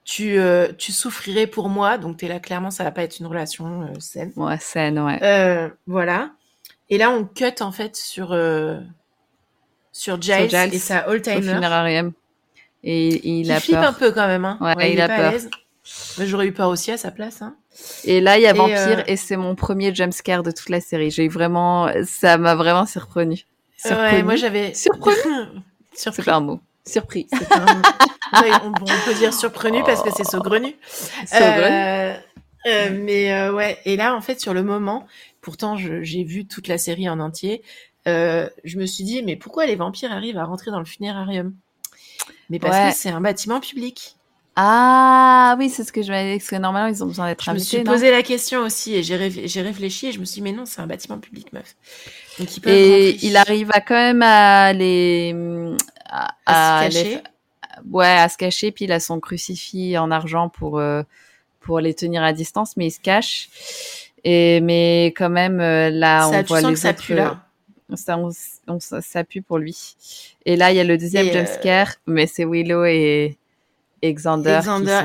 tu 0.06 0.40
tu 0.80 0.91
souffrirais 0.91 1.45
pour 1.45 1.69
moi 1.69 1.99
donc 1.99 2.23
es 2.23 2.27
là 2.27 2.40
clairement 2.40 2.72
ça 2.72 2.84
va 2.84 2.90
pas 2.90 3.03
être 3.03 3.19
une 3.19 3.27
relation 3.27 3.94
saine. 3.99 4.32
Ouais 4.38 4.57
saine 4.60 4.98
ouais. 4.98 5.72
voilà. 5.86 6.32
Et 6.90 6.98
là 6.98 7.11
on 7.11 7.26
cut 7.26 7.61
en 7.61 7.72
fait 7.72 7.95
sur 7.95 8.36
sur 9.95 10.22
Giles, 10.22 10.53
et 10.53 10.77
sa 10.77 10.99
all-timer. 10.99 12.11
Et, 12.84 13.39
il 13.39 13.49
a 13.51 13.61
flippe 13.61 13.77
peur. 13.77 13.89
un 13.89 13.93
peu 13.93 14.11
quand 14.11 14.27
même. 14.27 14.43
Hein. 14.43 14.57
Ouais, 14.59 14.91
il, 14.91 14.99
a 14.99 15.07
peur. 15.07 15.34
J'aurais 16.19 16.47
eu 16.47 16.51
peur 16.51 16.67
aussi 16.67 16.91
à 16.91 16.97
sa 16.97 17.11
place. 17.11 17.41
Hein. 17.41 17.55
Et 18.03 18.19
là, 18.19 18.38
il 18.38 18.43
y 18.43 18.45
a 18.45 18.53
Vampire 18.53 18.99
euh, 18.99 19.03
et 19.07 19.15
c'est 19.15 19.38
mon 19.38 19.55
premier 19.55 19.95
jumpscare 19.95 20.43
de 20.43 20.51
toute 20.51 20.67
la 20.67 20.81
série. 20.81 21.11
J'ai 21.11 21.30
vraiment, 21.30 21.89
ça 22.05 22.38
m'a 22.38 22.55
vraiment 22.55 22.85
surprenue. 22.85 23.45
Ouais, 23.85 24.22
moi 24.22 24.35
j'avais 24.35 24.73
surpris. 24.73 25.13
C'est 25.93 26.26
pas 26.26 26.35
un 26.35 26.41
mot. 26.41 26.59
Surpris. 26.85 27.27
on, 28.34 28.72
peut 29.05 29.13
dire 29.13 29.34
surprenue 29.34 29.81
parce 29.84 30.03
que 30.03 30.09
c'est 30.15 30.26
saugrenu. 30.26 30.76
Euh, 31.34 32.13
euh, 32.67 32.89
mais 32.91 33.49
ouais, 33.49 33.80
et 33.85 33.95
là 33.95 34.13
en 34.15 34.22
fait 34.22 34.41
sur 34.41 34.53
le 34.53 34.61
moment, 34.61 35.07
pourtant 35.41 35.77
j'ai 35.77 36.23
vu 36.23 36.45
toute 36.45 36.67
la 36.67 36.77
série 36.77 37.09
en 37.09 37.19
entier, 37.19 37.63
euh, 38.07 38.49
je 38.64 38.77
me 38.77 38.86
suis 38.86 39.03
dit, 39.03 39.23
mais 39.23 39.36
pourquoi 39.36 39.65
les 39.65 39.76
vampires 39.76 40.11
arrivent 40.11 40.38
à 40.38 40.45
rentrer 40.45 40.72
dans 40.72 40.80
le 40.80 40.86
funérarium? 40.86 41.53
Mais 42.49 42.60
parce 42.60 42.94
que 42.94 42.99
c'est 42.99 43.10
un 43.10 43.22
bâtiment 43.22 43.60
public. 43.60 44.15
Ah 44.56 45.56
oui, 45.60 45.69
c'est 45.69 45.84
ce 45.84 45.91
que 45.91 46.02
je 46.02 46.11
m'avais 46.11 46.34
dit, 46.34 46.38
parce 46.40 46.49
que 46.49 46.56
normalement 46.56 46.88
ils 46.88 47.03
ont 47.03 47.07
besoin 47.07 47.27
d'être 47.27 47.49
invités. 47.49 47.72
Je 47.72 47.77
me 47.77 47.84
suis 47.84 47.91
posé 47.91 48.11
la 48.11 48.23
question 48.23 48.61
aussi 48.61 48.95
et 48.95 49.03
j'ai 49.03 49.61
réfléchi 49.61 50.07
et 50.07 50.11
je 50.14 50.19
me 50.19 50.26
suis 50.26 50.36
dit, 50.36 50.41
mais 50.41 50.53
non, 50.53 50.65
c'est 50.65 50.80
un 50.80 50.88
bâtiment 50.88 51.18
public, 51.18 51.52
meuf. 51.52 51.76
Donc, 52.40 52.56
ils 52.56 52.61
peuvent 52.61 52.73
et 52.73 53.26
il 53.26 53.36
arrive 53.36 53.69
à 53.73 53.82
quand 53.82 53.95
même 53.95 54.22
à 54.22 54.72
les. 54.72 55.36
à, 56.06 56.90
se 56.90 56.95
cacher. 56.95 57.22
ouais, 57.91 58.06
à 58.06 58.30
se 58.30 58.38
cacher, 58.38 58.72
puis 58.72 58.86
il 58.86 58.91
a 58.94 59.02
son 59.02 59.19
crucifix 59.19 59.98
en 59.98 60.10
argent 60.10 60.48
pour, 60.48 60.80
euh, 60.80 61.03
pour 61.60 61.82
les 61.82 61.94
tenir 61.94 62.23
à 62.23 62.32
distance, 62.32 62.77
mais 62.77 62.88
il 62.88 62.91
se 62.91 63.02
cache. 63.02 63.49
Et, 64.23 64.61
mais 64.61 65.07
quand 65.18 65.30
même, 65.30 65.60
euh, 65.60 65.90
là, 65.90 66.22
ça, 66.22 66.40
on 66.40 66.44
voit 66.44 66.61
les 66.61 66.73
que 66.73 66.80
ça 66.80 66.94
Pue, 66.94 67.15
là 67.15 67.44
ça, 67.94 68.18
on, 68.18 68.80
ça, 68.80 69.24
pue 69.24 69.41
pour 69.41 69.57
lui. 69.57 69.95
Et 70.45 70.56
là, 70.56 70.72
il 70.72 70.78
y 70.78 70.80
a 70.80 70.84
le 70.84 70.98
deuxième 70.98 71.32
jumpscare, 71.32 71.90
euh, 71.90 71.91
mais 72.07 72.28
c'est 72.28 72.45
Willow 72.45 72.86
et, 72.86 73.38
Xander. 74.03 74.60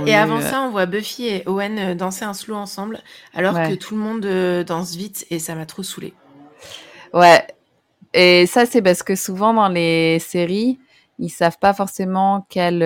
Et 0.07 0.15
avant 0.15 0.41
ça, 0.41 0.63
on 0.63 0.71
voit 0.71 0.87
Buffy 0.87 1.27
et 1.27 1.43
Owen 1.47 1.79
euh, 1.79 1.95
danser 1.95 2.25
un 2.25 2.35
slow 2.35 2.57
ensemble, 2.57 3.01
alors 3.35 3.55
que 3.55 3.75
tout 3.75 3.95
le 3.95 4.01
monde 4.01 4.25
euh, 4.27 4.65
danse 4.65 4.95
vite 4.95 5.27
et 5.31 5.39
ça 5.39 5.55
m'a 5.55 5.67
trop 5.67 5.83
saoulé. 5.83 6.13
Ouais. 7.13 7.47
Et 8.13 8.47
ça, 8.47 8.67
c'est 8.67 8.83
parce 8.83 9.03
que 9.03 9.15
souvent 9.15 9.55
dans 9.55 9.69
les 9.69 10.19
séries, 10.19 10.79
ils 11.19 11.31
savent 11.31 11.59
pas 11.59 11.73
forcément 11.75 12.47
quelle 12.49 12.81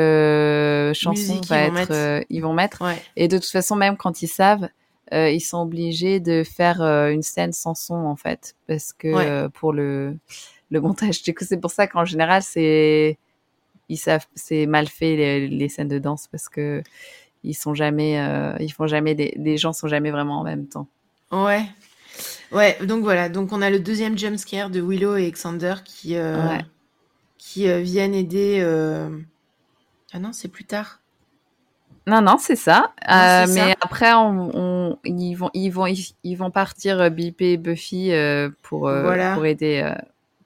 chanson 0.95 1.41
va 1.49 1.67
ils 1.67 1.79
être, 1.79 2.25
ils 2.31 2.41
vont 2.41 2.53
mettre. 2.53 2.83
Et 3.17 3.29
de 3.29 3.39
toute 3.39 3.51
façon, 3.51 3.75
même 3.75 3.97
quand 3.97 4.23
ils 4.23 4.29
savent, 4.29 4.69
euh, 5.13 5.31
ils 5.31 5.41
sont 5.41 5.59
obligés 5.59 6.19
de 6.19 6.43
faire 6.45 6.81
euh, 6.81 7.11
une 7.11 7.23
scène 7.23 7.53
sans 7.53 7.75
son 7.75 7.95
en 7.95 8.17
fait 8.17 8.57
parce 8.67 8.93
que 8.93 9.09
euh, 9.09 9.49
pour 9.49 9.73
le 9.73 10.17
le 10.71 10.81
montage. 10.81 11.23
Du 11.23 11.35
coup 11.35 11.45
c'est 11.47 11.59
pour 11.59 11.71
ça 11.71 11.87
qu'en 11.87 12.05
général 12.05 12.43
c'est 12.43 13.19
ils 13.91 13.99
savent 13.99 14.27
c'est 14.35 14.67
mal 14.67 14.89
fait 14.89 15.17
les, 15.17 15.49
les, 15.49 15.69
scènes 15.69 15.89
de 15.89 15.99
danse 15.99 16.27
parce 16.29 16.49
que 16.49 16.83
ils 17.43 17.55
sont 17.55 17.75
jamais 17.75 18.15
ils 18.61 18.73
font 18.73 18.87
jamais 18.87 19.15
des 19.15 19.35
les 19.37 19.59
gens 19.59 19.75
sont 19.75 19.89
jamais 19.89 20.11
vraiment 20.11 20.41
en 20.41 20.45
même 20.45 20.67
temps. 20.67 20.89
Ouais. 21.31 21.65
Ouais 22.51 22.79
donc 22.85 23.03
voilà. 23.03 23.29
Donc 23.29 23.53
on 23.53 23.61
a 23.61 23.69
le 23.69 23.81
deuxième 23.81 24.17
jump 24.17 24.39
scare 24.39 24.71
de 24.71 24.81
Willow 24.81 25.17
et 25.17 25.25
Alexander 25.25 25.75
qui 25.85 26.17
qui 27.37 27.83
viennent 27.83 28.15
aider 28.15 28.63
ah 30.15 30.19
non 30.19 30.33
c'est 30.33 30.49
plus 30.49 30.65
tard 30.65 31.01
non, 32.07 32.21
non, 32.21 32.37
c'est 32.39 32.57
ça. 32.57 32.93
Euh, 33.11 33.47
mais 33.49 33.75
après, 33.81 34.13
on, 34.15 34.99
ils 35.05 35.35
vont, 35.35 35.51
ils 35.55 35.71
vont, 35.71 35.87
ils, 35.87 36.35
vont 36.37 36.51
partir 36.51 37.01
euh, 37.01 37.09
Bip 37.09 37.41
et 37.41 37.57
Buffy 37.57 38.13
euh, 38.13 38.51
pour 38.63 38.91
pour 39.35 39.47
aider 39.47 39.91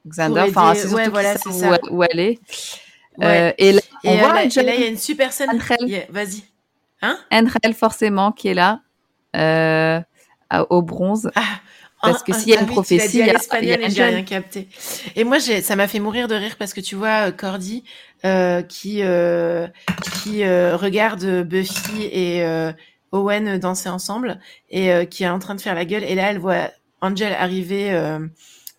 Xander. 0.06 0.42
enfin, 0.48 0.74
c'est 0.74 0.88
surtout 0.88 1.10
voilà, 1.10 1.36
ça. 1.36 1.78
Où, 1.90 1.96
où, 1.96 2.02
aller. 2.02 2.38
et 3.20 3.72
là, 3.72 3.80
on 4.04 4.16
voit 4.16 4.34
là, 4.34 4.44
il 4.44 4.54
y 4.54 4.84
a 4.84 4.86
une 4.86 4.96
super 4.96 5.32
scène. 5.32 5.50
Vas-y. 6.10 6.44
Hein? 7.02 7.18
Andrel, 7.32 7.74
forcément, 7.74 8.30
qui 8.30 8.48
est 8.48 8.54
là, 8.54 8.80
au 10.70 10.82
bronze. 10.82 11.30
Ah, 11.34 11.42
parce 12.00 12.22
que 12.22 12.32
s'il 12.32 12.48
y 12.50 12.56
a 12.56 12.60
une 12.60 12.66
prophétie, 12.66 13.18
il 13.18 13.26
y 13.26 13.30
a, 13.30 13.86
et 13.86 13.90
j'ai 13.90 14.04
rien 14.04 14.22
capté. 14.22 14.68
Et 15.16 15.24
moi, 15.24 15.40
ça 15.40 15.76
m'a 15.76 15.88
fait 15.88 16.00
mourir 16.00 16.28
de 16.28 16.34
rire 16.34 16.56
parce 16.58 16.72
que 16.72 16.80
tu 16.80 16.94
vois, 16.94 17.32
Cordy, 17.32 17.84
euh, 18.24 18.62
qui 18.62 19.02
euh, 19.02 19.66
qui 20.12 20.44
euh, 20.44 20.76
regarde 20.76 21.42
Buffy 21.42 22.04
et 22.04 22.44
euh, 22.44 22.72
Owen 23.12 23.58
danser 23.58 23.88
ensemble 23.88 24.40
et 24.70 25.06
qui 25.06 25.24
est 25.24 25.28
en 25.28 25.38
train 25.38 25.54
de 25.54 25.60
faire 25.60 25.74
la 25.74 25.84
gueule. 25.84 26.04
Et 26.04 26.14
là, 26.14 26.30
elle 26.30 26.38
voit 26.38 26.70
Angel 27.00 27.32
arriver 27.32 27.90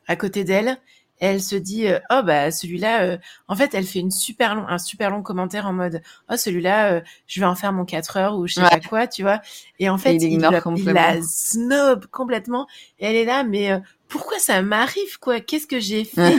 à 0.08 0.16
côté 0.16 0.44
d'elle 0.44 0.78
elle 1.20 1.42
se 1.42 1.56
dit 1.56 1.88
euh, 1.88 2.00
oh 2.10 2.22
bah 2.24 2.52
celui-là 2.52 3.04
euh, 3.04 3.18
en 3.48 3.56
fait 3.56 3.74
elle 3.74 3.86
fait 3.86 4.00
une 4.00 4.12
super 4.12 4.56
long 4.56 4.68
un 4.68 4.78
super 4.78 5.10
long 5.10 5.22
commentaire 5.22 5.68
en 5.68 5.74
mode 5.74 6.02
oh 6.32 6.38
celui-là 6.38 6.94
euh, 6.94 7.02
je 7.28 7.40
vais 7.40 7.46
en 7.46 7.56
faire 7.56 7.74
mon 7.74 7.86
4 7.86 8.18
heures 8.18 8.38
ou 8.38 8.48
je 8.48 8.56
sais 8.56 8.62
pas 8.62 8.80
quoi 8.80 9.08
tu 9.08 9.22
vois 9.22 9.42
et 9.80 9.90
en 9.90 9.98
fait 9.98 10.16
il, 10.16 10.40
la, 10.40 10.62
il, 10.76 10.86
la, 10.86 11.22
snob 11.22 12.06
complètement 12.08 12.68
et 13.00 13.06
elle 13.08 13.16
est 13.16 13.26
là 13.26 13.44
mais 13.44 13.82
pourquoi 14.10 14.40
ça 14.40 14.62
m'arrive 14.62 15.20
quoi? 15.20 15.40
Qu'est-ce 15.40 15.68
que 15.68 15.80
j'ai 15.80 16.04
fait? 16.04 16.36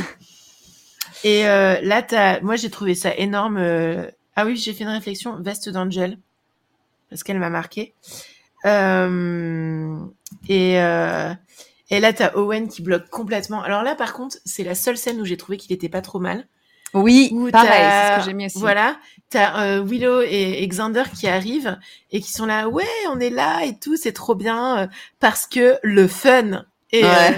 Et 1.25 1.47
euh, 1.47 1.81
là, 1.83 2.05
as... 2.13 2.41
moi, 2.41 2.57
j'ai 2.57 2.71
trouvé 2.71 2.95
ça 2.95 3.15
énorme. 3.15 3.57
Euh, 3.59 4.11
ah 4.37 4.47
oui, 4.47 4.57
j'ai 4.57 4.73
fait 4.73 4.85
une 4.85 4.91
réflexion. 4.91 5.41
Veste 5.41 5.69
d'Angel. 5.69 6.19
Parce 7.09 7.23
qu'elle 7.23 7.39
m'a 7.39 7.51
marqué. 7.51 7.95
Euh... 8.65 9.99
Et, 10.49 10.81
euh... 10.81 11.33
et 11.91 12.01
là, 12.01 12.13
t'as 12.13 12.35
Owen 12.35 12.69
qui 12.69 12.83
bloque 12.83 13.09
complètement. 13.11 13.63
Alors 13.63 13.83
là, 13.83 13.95
par 13.95 14.13
contre, 14.13 14.37
c'est 14.45 14.65
la 14.65 14.75
seule 14.75 14.97
scène 14.97 15.21
où 15.21 15.25
j'ai 15.25 15.37
trouvé 15.37 15.59
qu'il 15.59 15.73
était 15.73 15.89
pas 15.89 16.03
trop 16.03 16.21
mal. 16.21 16.47
Oui, 16.95 17.33
pareil, 17.53 17.71
c'est 17.71 18.15
ce 18.15 18.19
que 18.19 18.31
j'ai 18.31 18.35
mis 18.35 18.47
aussi. 18.47 18.59
Voilà, 18.59 18.97
t'as 19.29 19.65
euh, 19.65 19.85
Willow 19.85 20.23
et, 20.23 20.67
Xander 20.67 21.05
qui 21.15 21.29
arrivent 21.29 21.79
et 22.11 22.21
qui 22.21 22.33
sont 22.33 22.47
là, 22.47 22.69
ouais, 22.69 22.85
on 23.13 23.21
est 23.21 23.31
là 23.31 23.65
et 23.65 23.79
tout, 23.79 23.97
c'est 23.97 24.13
trop 24.13 24.35
bien 24.35 24.79
euh, 24.79 24.87
parce 25.21 25.47
que 25.47 25.79
le 25.83 26.09
fun. 26.09 26.65
Et, 26.93 27.05
euh, 27.05 27.31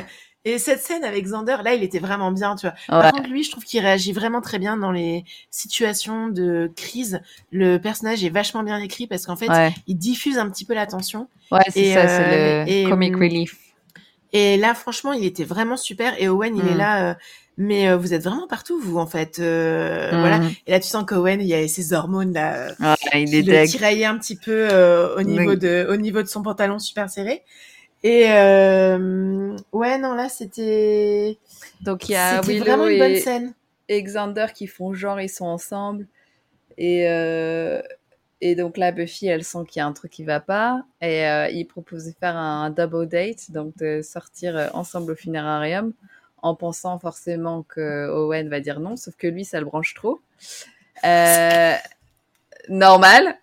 et 0.47 0.59
cette 0.59 0.81
scène 0.81 1.05
avec 1.05 1.25
Xander, 1.25 1.59
là, 1.63 1.75
il 1.75 1.83
était 1.83 1.99
vraiment 1.99 2.33
bien, 2.33 2.57
tu 2.57 2.67
vois. 2.67 2.75
Par 2.89 3.13
contre, 3.13 3.29
lui, 3.29 3.45
je 3.45 3.51
trouve 3.51 3.65
qu'il 3.65 3.81
réagit 3.81 4.13
vraiment 4.13 4.41
très 4.41 4.59
bien 4.59 4.79
dans 4.79 4.91
les 4.91 5.25
situations 5.51 6.29
de 6.29 6.71
crise. 6.75 7.21
Le 7.51 7.77
personnage 7.77 8.25
est 8.25 8.31
vachement 8.31 8.63
bien 8.63 8.79
écrit 8.79 9.07
parce 9.07 9.27
qu'en 9.27 9.37
fait, 9.37 9.51
il 9.87 9.97
diffuse 9.97 10.39
un 10.39 10.49
petit 10.49 10.65
peu 10.65 10.75
la 10.75 10.87
tension. 10.87 11.29
Ouais, 11.51 11.61
c'est 11.69 11.93
ça, 11.93 12.09
c'est 12.09 12.85
le 12.85 12.89
comic 12.89 13.15
relief. 13.17 13.72
Et 14.33 14.57
là, 14.57 14.75
franchement, 14.75 15.13
il 15.13 15.25
était 15.25 15.45
vraiment 15.45 15.77
super. 15.77 16.21
Et 16.21 16.29
Owen, 16.29 16.57
il 16.57 16.67
est 16.67 16.75
mm. 16.75 16.79
là 16.79 17.17
mais 17.59 17.89
euh, 17.89 17.97
vous 17.97 18.15
êtes 18.15 18.23
vraiment 18.23 18.47
partout 18.47 18.81
vous 18.81 18.99
en 18.99 19.07
fait 19.07 19.39
euh, 19.39 20.09
voilà 20.11 20.39
mhm. 20.39 20.51
et 20.67 20.71
là 20.71 20.81
tu 20.81 20.89
sens 20.89 21.05
qu'Owen 21.05 21.41
il 21.41 21.47
y 21.47 21.55
a 21.55 21.67
ses 21.69 21.93
hormones 21.93 22.33
là 22.33 22.73
ah, 22.81 22.97
il 23.15 23.31
qui 23.31 23.43
le 23.43 23.67
tiraillaient 23.67 24.07
un 24.07 24.19
petit 24.19 24.37
peu 24.37 24.69
euh, 24.71 25.17
au 25.17 25.23
niveau 25.23 25.55
de 25.55 25.87
au 25.91 25.97
niveau 25.97 26.23
de 26.23 26.29
son 26.29 26.43
pantalon 26.43 26.79
super 26.79 27.11
serré 27.11 27.43
et 28.03 28.25
ouais 28.25 29.99
non 29.99 30.15
là 30.15 30.29
c'était 30.29 31.39
donc 31.83 32.09
il 32.09 32.13
y 32.13 32.17
a 32.17 32.41
Willow 32.41 32.65
vraiment 32.65 32.87
une 32.87 32.99
bonne 32.99 33.17
scène 33.17 33.53
et 33.89 34.03
Xander 34.03 34.47
qui 34.55 34.67
font 34.67 34.95
genre 34.95 35.21
ils 35.21 35.29
sont 35.29 35.45
ensemble 35.45 36.07
et 36.79 37.07
et 38.43 38.55
donc 38.55 38.77
là 38.77 38.93
Buffy 38.93 39.27
elle 39.27 39.45
sent 39.45 39.61
qu'il 39.69 39.81
y 39.81 39.83
a 39.83 39.87
un 39.87 39.93
truc 39.93 40.11
qui 40.11 40.25
va 40.25 40.41
pas 40.41 40.85
et 41.01 41.25
il 41.53 41.65
propose 41.65 42.05
de 42.05 42.13
faire 42.19 42.37
un 42.37 42.71
double 42.71 43.09
date 43.09 43.51
donc 43.51 43.77
de 43.79 44.03
sortir 44.03 44.71
ensemble 44.75 45.13
au 45.13 45.15
funérarium 45.15 45.95
en 46.43 46.55
pensant 46.55 46.99
forcément 46.99 47.63
que 47.63 48.09
Owen 48.11 48.49
va 48.49 48.61
dire 48.61 48.81
non, 48.81 48.97
sauf 48.97 49.15
que 49.17 49.29
lui, 49.29 49.45
ça 49.45 49.61
le 49.61 49.67
branche 49.67 49.95
trop. 49.95 50.21
Euh, 51.05 51.75
normal. 52.69 53.37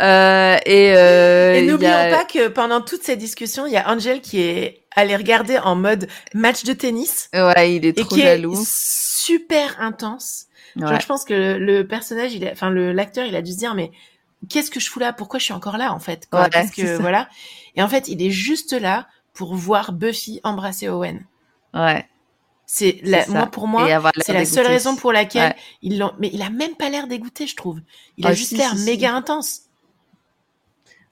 Euh, 0.00 0.56
et, 0.66 0.94
euh, 0.96 1.54
et 1.54 1.62
n'oublions 1.62 2.10
pas 2.10 2.24
que 2.24 2.48
pendant 2.48 2.80
toutes 2.80 3.02
ces 3.02 3.16
discussions, 3.16 3.66
il 3.66 3.72
y 3.72 3.76
a 3.76 3.88
Angel 3.88 4.20
qui 4.20 4.40
est 4.42 4.84
allé 4.94 5.16
regarder 5.16 5.58
en 5.58 5.76
mode 5.76 6.08
match 6.34 6.64
de 6.64 6.72
tennis. 6.72 7.30
Ouais, 7.32 7.76
il 7.76 7.86
est 7.86 7.96
trop 7.96 8.16
et 8.16 8.20
qui 8.20 8.22
jaloux. 8.22 8.52
Est 8.52 8.68
super 8.68 9.80
intense. 9.80 10.46
Genre, 10.76 11.00
je 11.00 11.06
pense 11.06 11.24
que 11.24 11.56
le, 11.58 11.86
personnage, 11.86 12.32
il 12.32 12.46
enfin 12.48 12.70
le 12.70 12.92
l'acteur, 12.92 13.26
il 13.26 13.34
a 13.34 13.42
dû 13.42 13.52
se 13.52 13.58
dire 13.58 13.74
mais 13.74 13.90
qu'est-ce 14.48 14.70
que 14.70 14.80
je 14.80 14.88
fous 14.88 14.98
là? 14.98 15.12
Pourquoi 15.12 15.38
je 15.38 15.44
suis 15.44 15.52
encore 15.52 15.76
là 15.76 15.92
en 15.92 15.98
fait 15.98 16.28
quoi? 16.30 16.48
Qu'est-ce 16.48 16.72
que 16.72 16.96
voilà 17.00 17.28
Et 17.76 17.82
en 17.82 17.88
fait, 17.88 18.08
il 18.08 18.22
est 18.22 18.30
juste 18.30 18.72
là 18.72 19.06
pour 19.34 19.54
voir 19.54 19.92
Buffy 19.92 20.40
embrasser 20.44 20.88
Owen. 20.88 21.24
Ouais. 21.74 22.06
C'est 22.66 23.00
la, 23.02 23.26
moi 23.26 23.46
pour 23.46 23.66
moi, 23.66 23.88
c'est 24.18 24.32
la 24.32 24.44
seule 24.44 24.66
raison 24.66 24.94
pour 24.94 25.12
laquelle 25.12 25.56
ils 25.82 25.98
l'ont. 25.98 26.12
Mais 26.20 26.30
il 26.32 26.40
a 26.40 26.50
même 26.50 26.76
pas 26.76 26.88
l'air 26.88 27.08
dégoûté, 27.08 27.48
je 27.48 27.56
trouve. 27.56 27.80
Il 28.16 28.26
a 28.26 28.30
ah, 28.30 28.32
juste 28.32 28.52
l'air 28.52 28.76
méga 28.76 29.12
intense. 29.12 29.62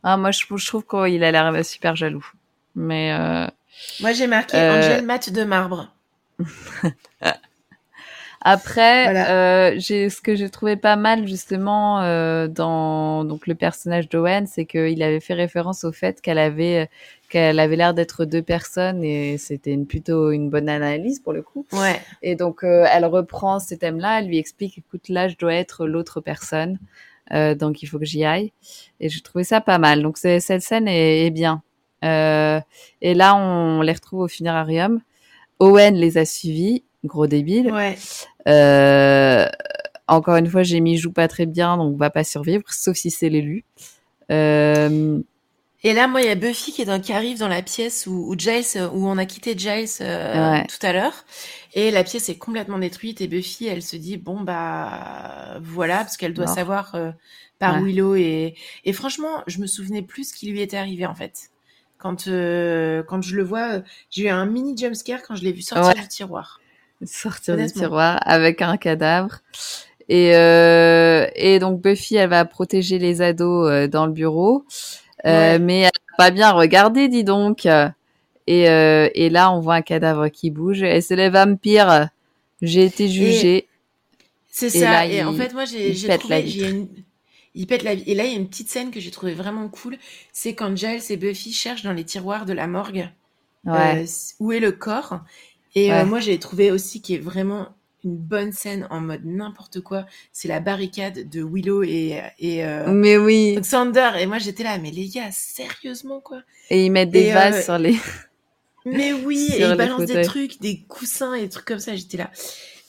Ah 0.05 0.16
moi 0.16 0.30
je, 0.30 0.44
je 0.48 0.66
trouve 0.66 0.84
qu'il 0.86 1.24
a 1.24 1.32
l'air 1.32 1.64
super 1.64 1.96
jaloux. 1.96 2.24
Mais 2.76 3.12
euh... 3.12 3.48
moi 4.00 4.12
j'ai 4.12 4.28
marqué 4.28 4.56
euh... 4.56 4.78
Angel 4.78 5.05
mat 5.05 5.30
de 5.30 5.42
marbre. 5.42 5.92
Après, 8.50 9.14
euh, 9.14 9.74
j'ai 9.76 10.08
ce 10.08 10.22
que 10.22 10.34
j'ai 10.34 10.48
trouvé 10.48 10.76
pas 10.76 10.96
mal 10.96 11.28
justement 11.28 12.00
euh, 12.00 12.48
dans 12.48 13.22
donc 13.24 13.46
le 13.46 13.54
personnage 13.54 14.08
d'Owen, 14.08 14.46
c'est 14.46 14.64
qu'il 14.64 15.02
avait 15.02 15.20
fait 15.20 15.34
référence 15.34 15.84
au 15.84 15.92
fait 15.92 16.22
qu'elle 16.22 16.38
avait 16.38 16.88
qu'elle 17.28 17.60
avait 17.60 17.76
l'air 17.76 17.92
d'être 17.92 18.24
deux 18.24 18.40
personnes 18.40 19.04
et 19.04 19.36
c'était 19.36 19.72
une 19.72 19.86
plutôt 19.86 20.30
une 20.30 20.48
bonne 20.48 20.70
analyse 20.70 21.20
pour 21.20 21.34
le 21.34 21.42
coup. 21.42 21.66
Ouais. 21.74 22.00
Et 22.22 22.36
donc 22.36 22.64
euh, 22.64 22.86
elle 22.90 23.04
reprend 23.04 23.58
ces 23.58 23.76
thèmes-là, 23.76 24.20
elle 24.20 24.28
lui 24.28 24.38
explique 24.38 24.78
écoute 24.78 25.10
là 25.10 25.28
je 25.28 25.36
dois 25.36 25.52
être 25.52 25.86
l'autre 25.86 26.22
personne, 26.22 26.78
donc 27.30 27.82
il 27.82 27.86
faut 27.86 27.98
que 27.98 28.06
j'y 28.06 28.24
aille. 28.24 28.54
Et 28.98 29.10
j'ai 29.10 29.20
trouvé 29.20 29.44
ça 29.44 29.60
pas 29.60 29.76
mal. 29.76 30.00
Donc 30.00 30.16
cette 30.16 30.62
scène 30.62 30.88
est, 30.88 31.26
est 31.26 31.30
bien. 31.30 31.62
Et 32.02 33.14
là 33.14 33.36
on 33.36 33.82
les 33.82 33.92
retrouve 33.92 34.20
au 34.20 34.28
funérarium. 34.28 35.02
Owen 35.60 35.96
les 35.96 36.16
a 36.16 36.24
suivis, 36.24 36.84
gros 37.04 37.26
débile. 37.26 37.72
Ouais. 37.72 37.96
Euh, 38.48 39.46
encore 40.06 40.36
une 40.36 40.46
fois 40.46 40.62
j'ai 40.62 40.80
mis 40.80 40.96
joue 40.96 41.12
pas 41.12 41.28
très 41.28 41.44
bien 41.44 41.76
donc 41.76 41.98
va 41.98 42.08
pas 42.08 42.24
survivre 42.24 42.64
sauf 42.68 42.96
si 42.96 43.10
c'est 43.10 43.28
l'élu. 43.28 43.64
Euh, 44.30 45.20
et 45.84 45.92
là, 45.92 46.08
moi, 46.08 46.22
il 46.22 46.26
y 46.26 46.30
a 46.30 46.34
Buffy 46.34 46.72
qui, 46.72 46.82
est 46.82 46.86
dans, 46.86 47.00
qui 47.00 47.12
arrive 47.12 47.38
dans 47.38 47.48
la 47.48 47.62
pièce 47.62 48.06
où, 48.08 48.26
où 48.28 48.36
Giles, 48.36 48.82
où 48.92 49.08
on 49.08 49.16
a 49.16 49.26
quitté 49.26 49.56
Giles 49.56 49.88
euh, 50.00 50.58
tout 50.68 50.84
à 50.84 50.92
l'heure, 50.92 51.24
et 51.74 51.92
la 51.92 52.02
pièce 52.02 52.28
est 52.28 52.36
complètement 52.36 52.78
détruite. 52.78 53.20
Et 53.20 53.28
Buffy, 53.28 53.66
elle 53.66 53.82
se 53.82 53.96
dit 53.96 54.16
bon 54.16 54.40
bah 54.40 55.58
voilà, 55.62 55.98
parce 55.98 56.16
qu'elle 56.16 56.34
doit 56.34 56.48
savoir 56.48 56.94
euh, 56.94 57.12
par 57.58 57.80
Willow. 57.80 58.16
Et, 58.16 58.54
et 58.84 58.92
franchement, 58.92 59.44
je 59.46 59.60
me 59.60 59.66
souvenais 59.66 60.02
plus 60.02 60.30
ce 60.30 60.34
qui 60.34 60.50
lui 60.50 60.60
était 60.60 60.76
arrivé 60.76 61.06
en 61.06 61.14
fait. 61.14 61.50
Quand 61.96 62.24
quand 62.26 63.22
je 63.22 63.36
le 63.36 63.42
vois, 63.42 63.82
j'ai 64.10 64.24
eu 64.24 64.28
un 64.28 64.46
mini 64.46 64.76
jumpscare 64.76 65.22
quand 65.22 65.36
je 65.36 65.44
l'ai 65.44 65.52
vu 65.52 65.62
sortir 65.62 65.94
du 65.94 66.08
tiroir. 66.08 66.60
Sortir 67.04 67.56
du 67.56 67.66
tiroir 67.66 68.18
avec 68.24 68.62
un 68.62 68.76
cadavre. 68.76 69.40
Et, 70.08 70.30
et 70.30 71.58
donc 71.58 71.80
Buffy, 71.80 72.16
elle 72.16 72.30
va 72.30 72.44
protéger 72.44 72.98
les 72.98 73.22
ados 73.22 73.88
dans 73.88 74.06
le 74.06 74.12
bureau. 74.12 74.64
Euh, 75.26 75.58
mais 75.60 75.80
elle 75.80 75.86
a 75.86 76.16
pas 76.16 76.30
bien 76.30 76.52
regardé, 76.52 77.08
dis 77.08 77.24
donc. 77.24 77.66
Et, 77.66 78.68
euh, 78.68 79.10
et 79.14 79.28
là, 79.28 79.52
on 79.52 79.60
voit 79.60 79.74
un 79.74 79.82
cadavre 79.82 80.28
qui 80.28 80.50
bouge. 80.50 80.82
Et 80.82 81.00
c'est 81.00 81.16
les 81.16 81.28
vampires. 81.28 82.08
J'ai 82.62 82.84
été 82.84 83.08
jugée. 83.08 83.68
C'est 84.48 84.70
ça. 84.70 85.06
et 85.06 85.22
en 85.22 85.32
fait, 85.34 85.52
moi, 85.54 85.64
j'ai 85.64 85.94
trouvé. 86.18 86.50
Une... 86.50 86.88
Il 87.54 87.66
pète 87.66 87.82
la 87.82 87.94
vie. 87.94 88.04
Et 88.06 88.14
là, 88.14 88.24
il 88.24 88.32
y 88.32 88.34
a 88.34 88.38
une 88.38 88.48
petite 88.48 88.70
scène 88.70 88.90
que 88.90 89.00
j'ai 89.00 89.10
trouvé 89.10 89.34
vraiment 89.34 89.68
cool. 89.68 89.98
C'est 90.32 90.54
quand 90.54 90.76
Giles 90.76 91.02
et 91.10 91.16
Buffy 91.16 91.52
cherchent 91.52 91.82
dans 91.82 91.92
les 91.92 92.04
tiroirs 92.04 92.46
de 92.46 92.52
la 92.52 92.66
morgue 92.66 93.08
ouais. 93.64 94.02
euh, 94.02 94.06
où 94.38 94.52
est 94.52 94.60
le 94.60 94.72
corps? 94.72 95.20
Et 95.74 95.93
euh, 95.93 96.05
moi, 96.05 96.20
j'ai 96.20 96.39
trouvé 96.39 96.70
aussi 96.70 97.01
qui 97.03 97.15
est 97.15 97.19
vraiment 97.19 97.69
une 98.05 98.16
bonne 98.16 98.53
scène 98.53 98.86
en 98.90 99.01
mode 99.01 99.24
n'importe 99.24 99.81
quoi. 99.81 100.07
C'est 100.32 100.49
la 100.49 100.61
barricade 100.61 101.28
de 101.28 101.43
Willow 101.43 101.82
et, 101.82 102.23
et 102.39 102.65
euh, 102.65 102.90
mais 102.93 103.16
oui. 103.16 103.59
Sander. 103.62 104.11
Et 104.20 104.27
moi, 104.27 104.39
j'étais 104.39 104.62
là, 104.62 104.78
mais 104.78 104.90
les 104.90 105.09
gars, 105.09 105.31
sérieusement, 105.32 106.20
quoi. 106.20 106.43
Et 106.70 106.86
ils 106.86 106.90
mettent 106.90 107.11
des 107.11 107.32
vases 107.32 107.57
euh, 107.57 107.62
sur 107.62 107.78
les. 107.78 107.97
Mais 108.85 109.12
oui, 109.12 109.51
et 109.55 109.65
ils 109.65 109.74
balancent 109.74 110.07
des 110.07 110.23
trucs, 110.23 110.61
des 110.61 110.78
coussins 110.89 111.35
et 111.35 111.43
des 111.43 111.49
trucs 111.51 111.66
comme 111.66 111.81
ça. 111.81 111.95
J'étais 111.95 112.16
là. 112.16 112.31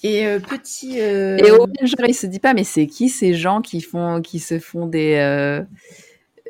Et 0.01 0.25
euh, 0.25 0.39
petit. 0.39 0.97
Et 0.97 1.51
au 1.51 1.67
genre, 1.81 2.07
il 2.07 2.13
se 2.13 2.25
dit 2.25 2.39
pas, 2.39 2.53
mais 2.53 2.63
c'est 2.63 2.87
qui 2.87 3.09
ces 3.09 3.33
gens 3.33 3.59
qui 3.61 3.81
font, 3.81 4.21
qui 4.21 4.39
se 4.39 4.59
font 4.59 4.85
des. 4.85 5.15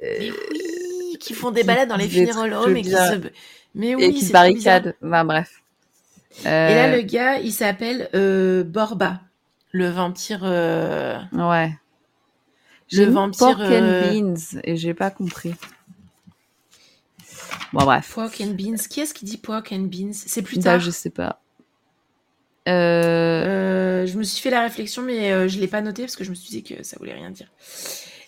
Mais 0.01 0.29
oui, 0.29 1.17
qui 1.19 1.33
font 1.33 1.49
des 1.49 1.63
balades 1.63 1.89
dans 1.89 1.95
les 1.95 2.07
funérailles 2.07 2.51
et 2.77 2.81
qui 2.81 2.91
se. 2.91 3.31
Mais 3.73 3.95
oui, 3.95 4.03
et 4.03 4.13
qui 4.13 4.25
se 4.25 4.31
barricadent. 4.31 4.93
Enfin, 5.01 5.25
bref. 5.25 5.63
Et 6.41 6.43
là, 6.45 6.87
euh, 6.87 6.95
le 6.95 7.01
gars, 7.01 7.39
il 7.39 7.51
s'appelle 7.51 8.09
euh, 8.13 8.63
Borba, 8.63 9.21
le 9.71 9.89
vampire. 9.89 10.41
Euh... 10.43 11.19
Ouais. 11.33 11.71
Le 12.91 13.05
vampire. 13.05 13.39
Pork 13.39 13.59
and 13.59 13.65
euh, 13.65 14.11
beans, 14.11 14.59
et 14.63 14.77
j'ai 14.77 14.93
pas 14.93 15.11
compris. 15.11 15.53
Bon, 17.73 17.83
bref. 17.83 18.11
Pork 18.13 18.41
and 18.41 18.51
beans. 18.51 18.77
Qui 18.89 19.01
est-ce 19.01 19.13
qui 19.13 19.25
dit 19.25 19.37
pork 19.37 19.71
and 19.71 19.87
beans? 19.91 20.13
C'est 20.13 20.41
plus 20.41 20.57
bah, 20.57 20.63
tard. 20.63 20.79
je 20.79 20.91
sais 20.91 21.09
pas. 21.09 21.41
Euh... 22.67 24.05
je 24.05 24.17
me 24.17 24.23
suis 24.23 24.41
fait 24.41 24.51
la 24.51 24.61
réflexion, 24.61 25.01
mais 25.01 25.49
je 25.49 25.59
l'ai 25.59 25.67
pas 25.67 25.81
noté 25.81 26.03
parce 26.03 26.15
que 26.15 26.23
je 26.23 26.29
me 26.29 26.35
suis 26.35 26.49
dit 26.49 26.63
que 26.63 26.83
ça 26.83 26.97
voulait 26.99 27.13
rien 27.13 27.31
dire. 27.31 27.51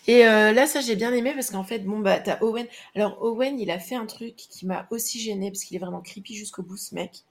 Et 0.08 0.22
là, 0.24 0.66
ça, 0.66 0.80
j'ai 0.80 0.96
bien 0.96 1.12
aimé 1.12 1.32
parce 1.34 1.50
qu'en 1.50 1.64
fait, 1.64 1.80
bon, 1.80 2.00
bah, 2.00 2.18
t'as 2.18 2.38
Owen. 2.40 2.66
Alors, 2.94 3.22
Owen, 3.22 3.58
il 3.58 3.70
a 3.70 3.78
fait 3.78 3.94
un 3.94 4.06
truc 4.06 4.36
qui 4.36 4.66
m'a 4.66 4.86
aussi 4.90 5.20
gêné 5.20 5.50
parce 5.50 5.64
qu'il 5.64 5.76
est 5.76 5.80
vraiment 5.80 6.02
creepy 6.02 6.34
jusqu'au 6.34 6.62
bout, 6.62 6.76
ce 6.76 6.94
mec 6.94 7.24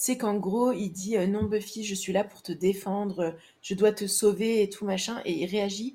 c'est 0.00 0.16
qu'en 0.16 0.36
gros, 0.36 0.72
il 0.72 0.88
dit 0.88 1.18
euh, 1.18 1.26
non 1.26 1.42
Buffy, 1.42 1.84
je 1.84 1.94
suis 1.94 2.14
là 2.14 2.24
pour 2.24 2.40
te 2.40 2.52
défendre, 2.52 3.36
je 3.60 3.74
dois 3.74 3.92
te 3.92 4.06
sauver 4.06 4.62
et 4.62 4.70
tout 4.70 4.86
machin, 4.86 5.20
et 5.26 5.42
il 5.42 5.44
réagit. 5.44 5.94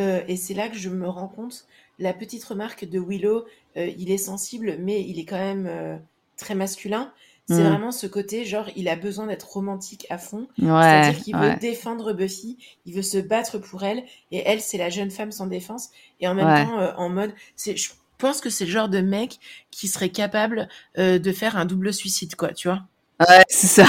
Euh, 0.00 0.22
et 0.26 0.36
c'est 0.36 0.54
là 0.54 0.70
que 0.70 0.78
je 0.78 0.88
me 0.88 1.06
rends 1.06 1.28
compte 1.28 1.66
la 1.98 2.14
petite 2.14 2.42
remarque 2.44 2.86
de 2.86 2.98
Willow, 2.98 3.44
euh, 3.76 3.90
il 3.98 4.10
est 4.10 4.16
sensible, 4.16 4.78
mais 4.80 5.02
il 5.02 5.18
est 5.18 5.26
quand 5.26 5.36
même 5.36 6.00
très 6.38 6.54
masculin. 6.54 7.12
C'est 7.46 7.62
mm. 7.62 7.68
vraiment 7.68 7.92
ce 7.92 8.06
côté, 8.06 8.46
genre, 8.46 8.70
il 8.74 8.88
a 8.88 8.96
besoin 8.96 9.26
d'être 9.26 9.50
romantique 9.50 10.06
à 10.08 10.16
fond. 10.16 10.48
C'est-à-dire 10.56 11.22
qu'il 11.22 11.36
veut 11.36 11.54
défendre 11.56 12.14
Buffy, 12.14 12.56
il 12.86 12.94
veut 12.94 13.02
se 13.02 13.18
battre 13.18 13.58
pour 13.58 13.82
elle, 13.82 14.02
et 14.30 14.42
elle, 14.46 14.62
c'est 14.62 14.78
la 14.78 14.88
jeune 14.88 15.10
femme 15.10 15.30
sans 15.30 15.46
défense. 15.46 15.90
Et 16.20 16.26
en 16.26 16.34
même 16.34 16.66
temps, 16.66 16.94
en 16.96 17.10
mode, 17.10 17.34
c'est, 17.54 17.76
je 17.76 17.90
pense 18.16 18.40
que 18.40 18.48
c'est 18.48 18.64
le 18.64 18.70
genre 18.70 18.88
de 18.88 19.02
mec 19.02 19.38
qui 19.70 19.88
serait 19.88 20.08
capable 20.08 20.68
de 20.96 21.32
faire 21.32 21.58
un 21.58 21.66
double 21.66 21.92
suicide, 21.92 22.34
quoi, 22.34 22.54
tu 22.54 22.68
vois. 22.68 22.82
Ouais, 23.20 23.44
c'est 23.48 23.66
ça. 23.66 23.86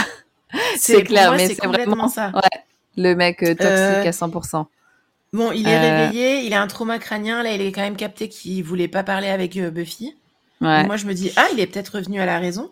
C'est 0.78 1.04
clair, 1.04 1.34
mais 1.34 1.48
c'est 1.48 1.66
vraiment 1.66 2.08
ça. 2.08 2.32
Ouais. 2.36 2.62
Le 2.96 3.16
mec 3.16 3.40
toxique 3.40 3.60
à 3.66 4.12
100%. 4.12 4.66
Bon, 5.34 5.52
il 5.52 5.68
est 5.68 5.80
réveillé, 5.80 6.42
il 6.42 6.54
a 6.54 6.62
un 6.62 6.68
trauma 6.68 7.00
crânien. 7.00 7.42
Là, 7.42 7.54
il 7.54 7.62
est 7.62 7.72
quand 7.72 7.82
même 7.82 7.96
capté 7.96 8.30
qu'il 8.30 8.64
voulait 8.64 8.88
pas 8.88 9.02
parler 9.02 9.30
avec 9.30 9.58
Buffy. 9.58 10.16
Moi, 10.62 10.96
je 10.96 11.06
me 11.06 11.14
dis, 11.14 11.32
ah, 11.36 11.48
il 11.54 11.60
est 11.60 11.68
peut-être 11.68 11.98
revenu 11.98 12.22
à 12.22 12.26
la 12.26 12.40
raison. 12.40 12.72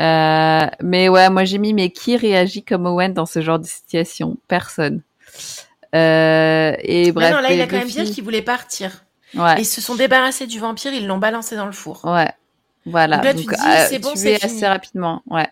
Euh, 0.00 0.66
mais 0.80 1.08
ouais, 1.08 1.28
moi 1.28 1.44
j'ai 1.44 1.58
mis, 1.58 1.74
mais 1.74 1.90
qui 1.90 2.16
réagit 2.16 2.62
comme 2.62 2.86
Owen 2.86 3.12
dans 3.12 3.26
ce 3.26 3.40
genre 3.40 3.58
de 3.58 3.66
situation? 3.66 4.36
Personne. 4.46 5.02
Euh, 5.94 6.72
et 6.80 7.10
bref. 7.12 7.32
non, 7.32 7.40
là, 7.40 7.52
il 7.52 7.60
a 7.60 7.66
quand 7.66 7.78
même 7.78 7.88
dit 7.88 8.12
qu'il 8.12 8.24
voulait 8.24 8.42
partir. 8.42 9.04
Ouais. 9.34 9.56
ils 9.58 9.66
se 9.66 9.82
sont 9.82 9.94
débarrassés 9.94 10.46
du 10.46 10.58
vampire, 10.58 10.94
ils 10.94 11.06
l'ont 11.06 11.18
balancé 11.18 11.54
dans 11.54 11.66
le 11.66 11.72
four. 11.72 12.02
Ouais. 12.04 12.30
Voilà. 12.90 13.18
Donc, 13.18 13.52
euh, 13.52 13.86
c'est 13.88 13.98
bon, 13.98 14.12
c'est 14.14 14.42
assez 14.42 14.66
rapidement. 14.66 15.22
Ouais. 15.26 15.48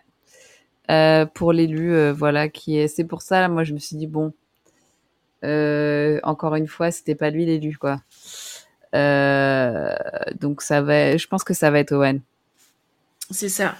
Euh, 0.90 1.26
pour 1.26 1.52
l'élu, 1.52 1.92
euh, 1.92 2.12
voilà, 2.12 2.48
qui 2.48 2.78
est. 2.78 2.88
C'est 2.88 3.04
pour 3.04 3.22
ça, 3.22 3.40
là, 3.40 3.48
moi, 3.48 3.64
je 3.64 3.72
me 3.72 3.78
suis 3.78 3.96
dit 3.96 4.06
bon. 4.06 4.32
encore 6.22 6.54
une 6.54 6.68
fois, 6.68 6.90
c'était 6.90 7.14
pas 7.14 7.30
lui 7.30 7.46
l'élu, 7.46 7.76
quoi. 7.76 8.00
donc 8.92 10.62
ça 10.62 10.82
va. 10.82 11.16
Je 11.16 11.26
pense 11.26 11.44
que 11.44 11.54
ça 11.54 11.70
va 11.70 11.80
être 11.80 11.92
Owen. 11.92 12.20
C'est 13.30 13.48
ça. 13.48 13.74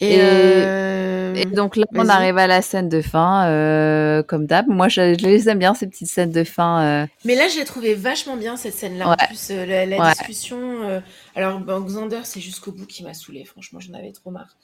Et, 0.00 0.18
euh, 0.20 1.34
et, 1.34 1.44
donc 1.46 1.76
là, 1.76 1.84
on 1.94 2.08
arrive 2.08 2.38
à 2.38 2.46
la 2.46 2.62
scène 2.62 2.88
de 2.88 3.00
fin, 3.00 3.48
euh, 3.48 4.22
comme 4.22 4.46
d'hab. 4.46 4.68
Moi, 4.68 4.88
je, 4.88 5.16
je, 5.18 5.26
les 5.26 5.48
aime 5.48 5.58
bien 5.58 5.74
ces 5.74 5.88
petites 5.88 6.08
scènes 6.08 6.30
de 6.30 6.44
fin. 6.44 6.82
Euh. 6.82 7.06
Mais 7.24 7.34
là, 7.34 7.48
je 7.48 7.58
l'ai 7.58 7.64
trouvé 7.64 7.94
vachement 7.94 8.36
bien 8.36 8.56
cette 8.56 8.74
scène-là. 8.74 9.10
En 9.10 9.16
plus, 9.16 9.50
la, 9.50 10.14
discussion. 10.14 11.02
Alors, 11.34 11.60
ben, 11.60 11.80
Xander, 11.80 12.20
c'est 12.24 12.40
jusqu'au 12.40 12.72
bout 12.72 12.86
qui 12.86 13.02
m'a 13.02 13.14
saoulé. 13.14 13.44
Franchement, 13.44 13.80
j'en 13.80 13.94
avais 13.94 14.12
trop 14.12 14.30
marre. 14.30 14.56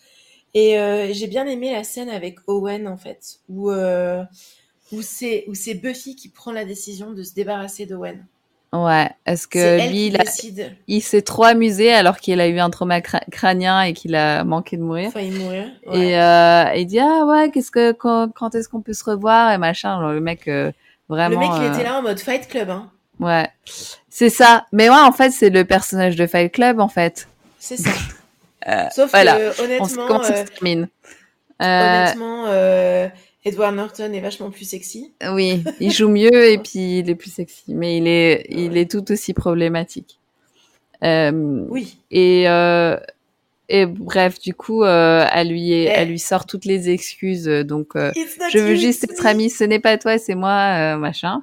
Et 0.55 0.77
j'ai 1.13 1.27
bien 1.27 1.47
aimé 1.47 1.73
la 1.73 1.85
scène 1.85 2.11
avec 2.11 2.39
Owen, 2.47 2.87
en 2.87 2.97
fait, 2.97 3.41
où 3.49 3.73
où 4.93 5.03
c'est 5.03 5.75
Buffy 5.75 6.15
qui 6.15 6.29
prend 6.29 6.53
la 6.53 6.65
décision 6.65 7.13
de 7.13 7.23
se 7.23 7.35
débarrasser 7.35 7.87
d'Owen. 7.87 8.25
Ouais, 8.75 9.09
est-ce 9.25 9.47
que 9.47 9.89
lui, 9.89 10.09
il, 10.09 10.19
il 10.89 11.01
s'est 11.01 11.23
trop 11.23 11.45
amusé 11.45 11.93
alors 11.93 12.17
qu'il 12.17 12.41
a 12.41 12.49
eu 12.49 12.59
un 12.59 12.71
trauma 12.71 13.01
crânien 13.01 13.83
et 13.83 13.93
qu'il 13.93 14.17
a 14.17 14.43
manqué 14.43 14.77
de 14.77 14.83
mourir? 14.83 15.13
Failli 15.13 15.31
mourir. 15.31 15.69
Et 15.93 16.19
euh, 16.19 16.65
il 16.75 16.85
dit 16.87 16.99
ah 16.99 17.25
ouais, 17.25 17.53
qu'est-ce 17.53 17.71
que 17.71 17.93
quand, 17.93 18.33
quand 18.35 18.57
est-ce 18.57 18.69
qu'on 18.69 18.81
peut 18.81 18.93
se 18.93 19.05
revoir 19.05 19.53
et 19.53 19.59
machin? 19.59 20.11
le 20.11 20.21
mec 20.21 20.49
euh, 20.49 20.73
vraiment. 21.09 21.41
Le 21.41 21.47
mec, 21.47 21.51
il 21.57 21.73
était 21.73 21.89
euh, 21.89 21.93
là 21.93 21.99
en 21.99 22.03
mode 22.03 22.19
Fight 22.19 22.49
Club, 22.49 22.69
hein. 22.69 22.91
Ouais, 23.21 23.49
c'est 24.09 24.31
ça. 24.31 24.67
Mais 24.73 24.91
ouais, 24.91 24.97
en 24.97 25.13
fait, 25.13 25.31
c'est 25.31 25.51
le 25.51 25.65
personnage 25.65 26.17
de 26.17 26.27
Fight 26.27 26.51
Club, 26.51 26.81
en 26.81 26.89
fait. 26.89 27.29
C'est 27.59 27.77
ça. 27.77 27.91
Euh, 28.67 28.87
Sauf 28.95 29.13
que 29.13 29.63
honnêtement, 29.63 30.07
comment 30.09 30.23
ça 30.23 30.37
se 30.37 30.51
termine? 30.51 30.89
Honnêtement. 31.61 32.47
Edward 33.45 33.75
Norton 33.75 34.13
est 34.13 34.21
vachement 34.21 34.51
plus 34.51 34.65
sexy. 34.65 35.13
Oui, 35.31 35.63
il 35.81 35.93
joue 35.93 36.09
mieux 36.09 36.51
et 36.51 36.59
puis 36.59 37.01
il 37.01 37.11
est 37.11 37.15
plus 37.15 37.31
sexy, 37.31 37.75
mais 37.75 37.99
il 37.99 38.07
est, 38.07 38.47
il 38.49 38.77
est 38.77 38.91
tout 38.91 39.13
aussi 39.13 39.35
problématique. 39.35 40.19
Euh, 41.03 41.67
oui. 41.69 41.99
Et, 42.11 42.45
euh, 42.49 42.97
et 43.69 43.85
bref, 43.85 44.39
du 44.39 44.55
coup, 44.55 44.83
euh, 44.83 45.27
elle 45.31 45.49
lui, 45.49 45.73
eh. 45.73 45.85
elle 45.85 46.09
lui 46.09 46.19
sort 46.19 46.47
toutes 46.47 46.65
les 46.65 46.89
excuses. 46.89 47.45
Donc, 47.45 47.93
je 47.97 48.59
veux 48.59 48.77
juste 48.77 49.05
être 49.05 49.27
amie. 49.27 49.51
Ce 49.51 49.65
n'est 49.65 49.79
pas 49.79 49.99
toi, 49.99 50.17
c'est 50.19 50.35
moi, 50.35 50.97
machin. 50.97 51.43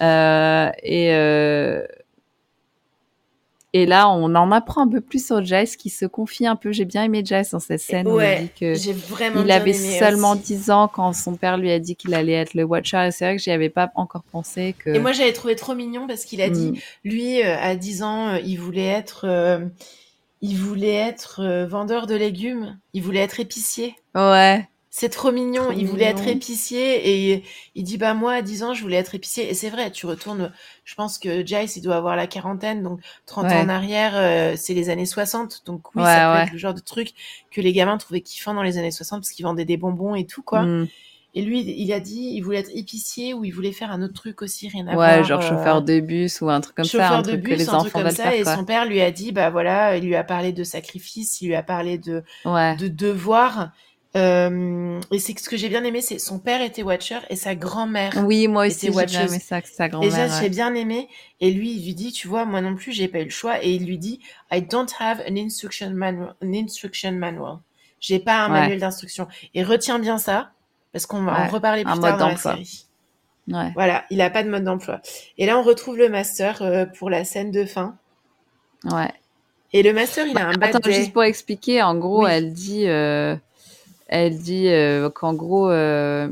et 0.00 1.10
et 3.72 3.86
là, 3.86 4.10
on 4.10 4.34
en 4.34 4.50
apprend 4.50 4.82
un 4.82 4.88
peu 4.88 5.00
plus 5.00 5.24
sur 5.24 5.44
Jace 5.44 5.76
qui 5.76 5.90
se 5.90 6.04
confie 6.04 6.44
un 6.44 6.56
peu. 6.56 6.72
J'ai 6.72 6.84
bien 6.84 7.04
aimé 7.04 7.22
Jace 7.24 7.50
dans 7.50 7.60
cette 7.60 7.80
scène. 7.80 8.08
Ouais, 8.08 8.50
j'ai 8.58 8.92
vraiment 8.92 9.42
Il 9.42 9.50
avait 9.52 9.72
seulement 9.72 10.34
10 10.34 10.70
ans 10.72 10.88
quand 10.88 11.12
son 11.12 11.36
père 11.36 11.56
lui 11.56 11.70
a 11.70 11.78
dit 11.78 11.94
qu'il 11.94 12.14
allait 12.14 12.32
être 12.32 12.54
le 12.54 12.64
Watcher. 12.64 13.06
Et 13.06 13.10
c'est 13.12 13.24
vrai 13.24 13.36
que 13.36 13.42
j'y 13.42 13.52
avais 13.52 13.68
pas 13.68 13.92
encore 13.94 14.24
pensé. 14.24 14.74
Que... 14.76 14.90
Et 14.90 14.98
moi, 14.98 15.12
j'avais 15.12 15.32
trouvé 15.32 15.54
trop 15.54 15.74
mignon 15.74 16.08
parce 16.08 16.24
qu'il 16.24 16.42
a 16.42 16.50
dit, 16.50 16.72
mm. 16.72 16.76
lui, 17.04 17.42
euh, 17.42 17.56
à 17.60 17.76
10 17.76 18.02
ans, 18.02 18.28
euh, 18.28 18.38
il 18.44 18.56
voulait 18.56 18.88
être, 18.88 19.24
euh, 19.28 19.60
il 20.40 20.56
voulait 20.56 20.94
être 20.94 21.66
vendeur 21.68 22.08
de 22.08 22.16
légumes. 22.16 22.76
Il 22.92 23.04
voulait 23.04 23.20
être 23.20 23.38
épicier. 23.38 23.94
Ouais. 24.16 24.66
C'est 24.92 25.08
trop 25.08 25.30
mignon. 25.30 25.70
il 25.70 25.86
voulait 25.86 26.06
être 26.06 26.26
épicier 26.26 27.32
et 27.32 27.44
il 27.76 27.84
dit 27.84 27.96
bah 27.96 28.12
moi 28.12 28.32
à 28.34 28.42
10 28.42 28.64
ans 28.64 28.74
je 28.74 28.82
voulais 28.82 28.96
être 28.96 29.14
épicier 29.14 29.48
et 29.48 29.54
c'est 29.54 29.70
vrai. 29.70 29.92
Tu 29.92 30.06
retournes. 30.06 30.52
Je 30.84 30.94
pense 30.96 31.18
que 31.18 31.46
Jace 31.46 31.76
il 31.76 31.82
doit 31.82 31.94
avoir 31.94 32.16
la 32.16 32.26
quarantaine 32.26 32.82
donc 32.82 33.00
30 33.26 33.46
ans 33.46 33.60
en 33.60 33.68
arrière 33.68 34.12
euh, 34.16 34.54
c'est 34.56 34.74
les 34.74 34.90
années 34.90 35.06
60 35.06 35.62
donc 35.64 35.94
oui 35.94 36.02
ça 36.02 36.34
peut 36.34 36.42
être 36.42 36.52
le 36.52 36.58
genre 36.58 36.74
de 36.74 36.80
truc 36.80 37.12
que 37.52 37.60
les 37.60 37.72
gamins 37.72 37.98
trouvaient 37.98 38.20
kiffant 38.20 38.52
dans 38.52 38.64
les 38.64 38.78
années 38.78 38.90
60 38.90 39.20
parce 39.20 39.30
qu'ils 39.30 39.44
vendaient 39.44 39.64
des 39.64 39.76
bonbons 39.76 40.16
et 40.16 40.26
tout 40.26 40.42
quoi. 40.42 40.62
Mm. 40.62 40.88
Et 41.34 41.42
lui, 41.42 41.60
il 41.60 41.92
a 41.92 42.00
dit, 42.00 42.32
il 42.34 42.40
voulait 42.40 42.58
être 42.58 42.70
épicier 42.74 43.34
ou 43.34 43.44
il 43.44 43.52
voulait 43.52 43.70
faire 43.70 43.92
un 43.92 44.02
autre 44.02 44.14
truc 44.14 44.42
aussi, 44.42 44.68
rien 44.68 44.88
à 44.88 44.94
voir. 44.94 45.18
Ouais, 45.18 45.24
genre 45.24 45.40
chauffeur 45.40 45.76
euh, 45.76 45.80
de 45.80 46.00
bus 46.00 46.40
ou 46.40 46.50
un 46.50 46.60
truc 46.60 46.74
comme 46.74 46.84
ça, 46.84 47.10
un 47.10 47.22
de 47.22 47.28
truc 47.28 47.42
bus, 47.42 47.52
que 47.52 47.58
les 47.58 47.70
enfants 47.70 48.02
veulent 48.02 48.10
faire. 48.10 48.32
Et 48.32 48.44
son 48.44 48.64
père 48.64 48.84
lui 48.84 49.00
a 49.00 49.12
dit, 49.12 49.30
bah 49.30 49.48
voilà, 49.48 49.96
il 49.96 50.04
lui 50.04 50.16
a 50.16 50.24
parlé 50.24 50.52
de 50.52 50.64
sacrifice, 50.64 51.40
il 51.40 51.48
lui 51.48 51.54
a 51.54 51.62
parlé 51.62 51.98
de 51.98 52.24
de 52.44 52.88
devoir. 52.88 53.70
Euh, 54.16 55.00
et 55.12 55.20
c'est 55.20 55.38
ce 55.38 55.48
que 55.48 55.56
j'ai 55.56 55.68
bien 55.68 55.84
aimé, 55.84 56.00
c'est 56.00 56.18
son 56.18 56.40
père 56.40 56.60
était 56.62 56.82
Watcher 56.82 57.20
et 57.28 57.36
sa 57.36 57.54
grand-mère. 57.54 58.12
Oui, 58.24 58.48
moi 58.48 58.66
aussi 58.66 58.92
j'ai 58.92 59.06
bien 59.06 59.26
aimé 59.26 59.38
ça, 59.38 59.60
sa 59.62 59.88
grand-mère. 59.88 60.08
Et 60.08 60.28
ça, 60.28 60.40
j'ai 60.40 60.48
bien 60.48 60.74
aimé. 60.74 61.08
Et 61.40 61.52
lui, 61.52 61.72
il 61.72 61.84
lui 61.84 61.94
dit, 61.94 62.10
tu 62.10 62.26
vois, 62.26 62.44
moi 62.44 62.60
non 62.60 62.74
plus, 62.74 62.92
j'ai 62.92 63.06
pas 63.06 63.20
eu 63.20 63.24
le 63.24 63.30
choix. 63.30 63.62
Et 63.64 63.72
il 63.72 63.86
lui 63.86 63.98
dit, 63.98 64.20
I 64.50 64.62
don't 64.62 64.88
have 64.98 65.20
an 65.28 65.36
instruction 65.36 65.90
manual. 65.90 66.34
An 66.42 66.52
instruction 66.52 67.12
manual. 67.12 67.58
J'ai 68.00 68.18
pas 68.18 68.44
un 68.44 68.48
manuel 68.48 68.80
d'instruction. 68.80 69.28
Et 69.54 69.62
retiens 69.62 70.00
bien 70.00 70.18
ça, 70.18 70.50
parce 70.92 71.06
qu'on 71.06 71.22
va 71.22 71.44
en 71.44 71.48
reparler 71.48 71.84
plus 71.84 72.00
tard 72.00 72.18
dans 72.18 72.28
la 72.28 72.36
série. 72.36 72.86
Ouais. 73.46 73.70
Voilà, 73.74 74.04
il 74.10 74.20
a 74.20 74.30
pas 74.30 74.42
de 74.42 74.50
mode 74.50 74.64
d'emploi. 74.64 75.00
Et 75.38 75.46
là, 75.46 75.58
on 75.58 75.62
retrouve 75.62 75.96
le 75.96 76.08
master 76.08 76.62
euh, 76.62 76.84
pour 76.86 77.10
la 77.10 77.24
scène 77.24 77.50
de 77.50 77.64
fin. 77.64 77.96
Ouais. 78.84 79.12
Et 79.72 79.82
le 79.82 79.92
master, 79.92 80.26
il 80.26 80.36
a 80.36 80.48
un 80.48 80.52
bad 80.52 80.74
Attends, 80.74 80.90
juste 80.90 81.12
pour 81.12 81.22
expliquer, 81.22 81.80
en 81.82 81.94
gros, 81.94 82.26
elle 82.26 82.52
dit. 82.52 82.88
Euh 82.88 83.36
elle 84.10 84.36
dit 84.36 84.68
euh, 84.68 85.08
qu'en 85.08 85.34
gros, 85.34 85.70
euh, 85.70 86.28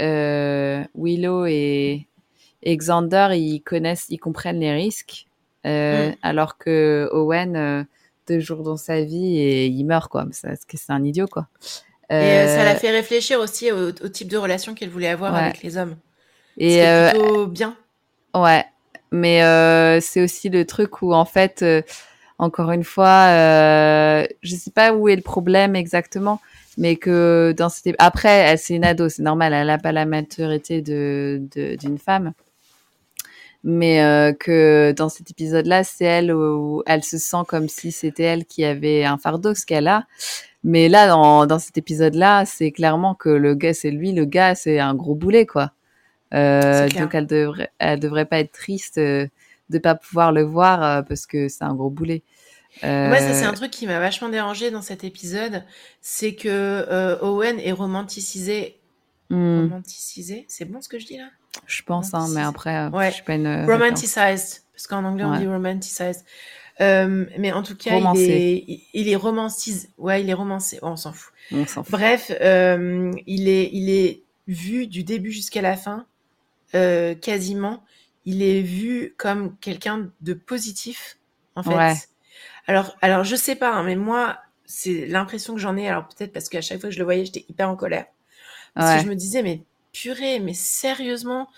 euh, 0.00 0.82
Willow 0.94 1.46
et, 1.46 2.08
Xander, 2.66 3.28
ils 3.32 3.60
connaissent, 3.60 4.06
ils 4.08 4.18
comprennent 4.18 4.58
les 4.58 4.72
risques, 4.72 5.26
mm. 5.64 6.14
alors 6.22 6.56
que 6.56 7.08
Owen, 7.12 7.86
deux 8.26 8.40
jours 8.40 8.62
dans 8.62 8.78
sa 8.78 9.02
vie, 9.02 9.38
et 9.38 9.66
il 9.66 9.84
meurt, 9.84 10.10
quoi. 10.10 10.24
Parce 10.24 10.64
que 10.64 10.78
c'est 10.78 10.92
un 10.92 11.04
idiot, 11.04 11.26
quoi. 11.26 11.46
Et 12.10 12.46
ça 12.46 12.64
l'a 12.64 12.74
fait 12.74 12.90
réfléchir 12.90 13.38
aussi 13.38 13.70
au, 13.70 13.92
type 13.92 14.28
de 14.28 14.38
relation 14.38 14.74
qu'elle 14.74 14.88
voulait 14.88 15.08
avoir 15.08 15.34
avec 15.34 15.62
les 15.62 15.76
hommes. 15.76 15.96
Et 16.56 16.76
c'est 16.76 17.10
plutôt 17.12 17.46
bien. 17.46 17.76
Ouais, 18.34 18.64
mais 19.10 20.00
c'est 20.00 20.22
aussi 20.22 20.48
le 20.48 20.64
truc 20.64 21.02
où 21.02 21.12
en 21.12 21.26
fait, 21.26 21.62
encore 22.38 22.72
une 22.72 22.84
fois, 22.84 23.28
euh, 23.28 24.26
je 24.42 24.56
sais 24.56 24.70
pas 24.70 24.92
où 24.92 25.08
est 25.08 25.16
le 25.16 25.22
problème 25.22 25.76
exactement, 25.76 26.40
mais 26.76 26.96
que 26.96 27.54
dans 27.56 27.68
cette 27.68 27.94
après 27.98 28.56
c'est 28.56 28.74
une 28.74 28.84
ado 28.84 29.08
c'est 29.08 29.22
normal 29.22 29.52
elle 29.52 29.68
n'a 29.68 29.78
pas 29.78 29.92
la 29.92 30.06
maturité 30.06 30.82
de 30.82 31.40
d'une 31.78 31.98
femme. 31.98 32.32
Mais 33.66 34.02
euh, 34.02 34.34
que 34.34 34.92
dans 34.92 35.08
cet 35.08 35.30
épisode 35.30 35.66
là 35.66 35.84
c'est 35.84 36.04
elle 36.04 36.32
où, 36.32 36.82
elle 36.86 37.02
se 37.02 37.16
sent 37.16 37.44
comme 37.48 37.68
si 37.68 37.92
c'était 37.92 38.24
elle 38.24 38.44
qui 38.44 38.64
avait 38.64 39.04
un 39.04 39.16
fardeau 39.16 39.54
ce 39.54 39.64
qu'elle 39.64 39.88
a. 39.88 40.06
Mais 40.64 40.88
là 40.88 41.08
dans, 41.08 41.46
dans 41.46 41.58
cet 41.58 41.78
épisode 41.78 42.14
là 42.14 42.44
c'est 42.44 42.72
clairement 42.72 43.14
que 43.14 43.30
le 43.30 43.54
gars 43.54 43.74
c'est 43.74 43.90
lui 43.90 44.12
le 44.12 44.24
gars 44.26 44.54
c'est 44.54 44.80
un 44.80 44.94
gros 44.94 45.14
boulet 45.14 45.46
quoi. 45.46 45.72
Euh, 46.34 46.88
donc 46.88 47.14
elle 47.14 47.26
devrait 47.26 47.70
elle 47.78 48.00
devrait 48.00 48.26
pas 48.26 48.40
être 48.40 48.52
triste 48.52 48.98
euh, 48.98 49.26
de 49.70 49.78
pas 49.78 49.94
pouvoir 49.94 50.32
le 50.32 50.42
voir 50.42 51.04
parce 51.04 51.26
que 51.26 51.48
c'est 51.48 51.64
un 51.64 51.74
gros 51.74 51.90
boulet 51.90 52.22
moi, 52.82 53.18
ça, 53.18 53.34
c'est 53.34 53.44
un 53.44 53.52
euh, 53.52 53.56
truc 53.56 53.70
qui 53.70 53.86
m'a 53.86 53.98
vachement 54.00 54.28
dérangé 54.28 54.70
dans 54.70 54.82
cet 54.82 55.04
épisode. 55.04 55.64
C'est 56.00 56.34
que 56.34 56.48
euh, 56.48 57.18
Owen 57.20 57.58
est 57.60 57.72
romanticisé. 57.72 58.78
Hmm. 59.30 59.62
Romanticisé? 59.62 60.44
C'est 60.48 60.64
bon 60.64 60.80
ce 60.80 60.88
que 60.88 60.98
je 60.98 61.06
dis 61.06 61.16
là? 61.16 61.28
Je 61.66 61.82
pense, 61.82 62.14
hein, 62.14 62.26
mais 62.34 62.42
après, 62.42 62.76
euh, 62.76 62.90
ouais. 62.90 63.10
je 63.10 63.14
suis 63.16 63.22
pas 63.22 63.34
une. 63.34 63.64
Romanticized. 63.64 64.62
Parce 64.72 64.86
qu'en 64.88 65.04
anglais, 65.04 65.24
on 65.24 65.38
dit 65.38 65.46
romanticized. 65.46 66.24
Euh, 66.80 67.26
mais 67.38 67.52
en 67.52 67.62
tout 67.62 67.76
cas, 67.76 67.96
il 68.14 68.20
est, 68.20 68.64
il 68.92 69.08
est. 69.08 69.16
Ouais, 69.96 70.20
il 70.20 70.28
est 70.28 70.34
romancé. 70.34 70.78
Oh, 70.82 70.88
on 70.88 70.96
s'en 70.96 71.12
fout. 71.12 71.32
Bref, 71.90 72.32
euh, 72.40 73.12
il 73.26 73.48
est, 73.48 73.70
il 73.72 73.90
est 73.90 74.22
vu 74.48 74.86
du 74.86 75.04
début 75.04 75.30
jusqu'à 75.30 75.62
la 75.62 75.76
fin, 75.76 76.06
euh, 76.74 77.14
quasiment. 77.14 77.84
Il 78.24 78.42
est 78.42 78.62
vu 78.62 79.14
comme 79.16 79.56
quelqu'un 79.58 80.10
de 80.22 80.34
positif, 80.34 81.18
en 81.54 81.62
fait. 81.62 81.74
Ouais. 81.74 81.94
Alors, 82.66 82.96
alors 83.02 83.24
je 83.24 83.36
sais 83.36 83.56
pas, 83.56 83.72
hein, 83.72 83.82
mais 83.84 83.96
moi, 83.96 84.38
c'est 84.64 85.06
l'impression 85.06 85.54
que 85.54 85.60
j'en 85.60 85.76
ai. 85.76 85.88
Alors 85.88 86.08
peut-être 86.08 86.32
parce 86.32 86.48
qu'à 86.48 86.60
chaque 86.60 86.80
fois 86.80 86.88
que 86.88 86.94
je 86.94 86.98
le 86.98 87.04
voyais, 87.04 87.24
j'étais 87.24 87.44
hyper 87.48 87.68
en 87.68 87.76
colère. 87.76 88.06
Parce 88.74 88.96
que 88.96 89.04
je 89.04 89.10
me 89.10 89.14
disais, 89.14 89.42
mais 89.42 89.62
purée, 89.92 90.40
mais 90.40 90.54
sérieusement? 90.54 91.48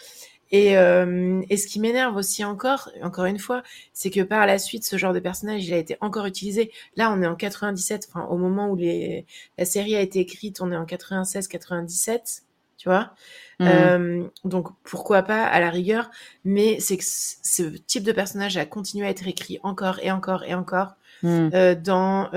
Et, 0.53 0.79
euh, 0.79 1.43
et 1.51 1.57
ce 1.57 1.67
qui 1.67 1.81
m'énerve 1.81 2.17
aussi 2.17 2.45
encore, 2.45 2.91
encore 3.03 3.25
une 3.25 3.39
fois, 3.39 3.63
c'est 3.93 4.11
que 4.11 4.21
par 4.21 4.47
la 4.47 4.59
suite, 4.59 4.85
ce 4.85 4.97
genre 4.97 5.13
de 5.13 5.19
personnage, 5.19 5.65
il 5.67 5.75
a 5.75 5.79
été 5.79 5.97
encore 6.01 6.27
utilisé. 6.27 6.71
Là, 6.97 7.11
on 7.13 7.21
est 7.23 7.27
en 7.27 7.35
97, 7.35 8.09
enfin, 8.09 8.27
au 8.27 8.37
moment 8.37 8.71
où 8.71 8.77
les, 8.77 9.27
la 9.59 9.65
série 9.65 9.97
a 9.97 10.01
été 10.01 10.21
écrite, 10.21 10.61
on 10.61 10.71
est 10.71 10.77
en 10.77 10.85
96, 10.85 11.49
97. 11.49 12.43
Tu 12.77 12.89
vois. 12.89 13.13
Mmh. 13.59 14.29
donc 14.45 14.69
pourquoi 14.85 15.23
pas 15.23 15.45
à 15.45 15.61
la 15.61 15.71
rigueur, 15.71 16.11
mais 16.45 16.79
c'est 16.79 16.99
que 16.99 17.05
ce 17.07 17.63
type 17.63 18.05
de 18.05 18.13
personnage 18.13 18.59
a 18.59 18.67
continué 18.67 19.07
à 19.07 19.11
être 19.11 19.27
écrit 19.27 19.59
encore 19.63 19.99
et 20.03 20.11
encore 20.11 20.45
et 20.45 20.55
encore 20.55 20.97
mmh. 21.23 21.75
dans 21.83 22.29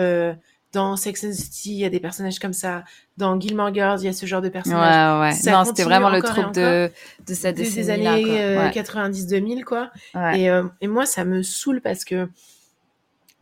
dans 0.71 0.95
Sex 0.95 1.23
and 1.23 1.29
the 1.29 1.33
City, 1.33 1.71
il 1.71 1.77
y 1.79 1.85
a 1.85 1.89
des 1.89 1.99
personnages 1.99 2.39
comme 2.39 2.53
ça. 2.53 2.83
Dans 3.17 3.39
Gilmore 3.39 3.73
Girls, 3.73 3.99
il 4.01 4.05
y 4.05 4.07
a 4.07 4.13
ce 4.13 4.25
genre 4.25 4.41
de 4.41 4.49
personnages. 4.49 5.19
Ouais, 5.19 5.29
ouais. 5.29 5.51
non, 5.51 5.65
c'était 5.65 5.83
vraiment 5.83 6.09
le 6.09 6.21
truc 6.21 6.53
de, 6.53 6.91
de 7.27 7.33
cette 7.33 7.57
décennie 7.57 7.85
Des 7.85 7.89
années 7.89 8.71
90-2000, 8.71 9.63
quoi. 9.63 9.89
Et, 10.35 10.47
et 10.81 10.87
moi, 10.87 11.05
ça 11.05 11.25
me 11.25 11.41
saoule 11.41 11.81
parce 11.81 12.05
que 12.05 12.29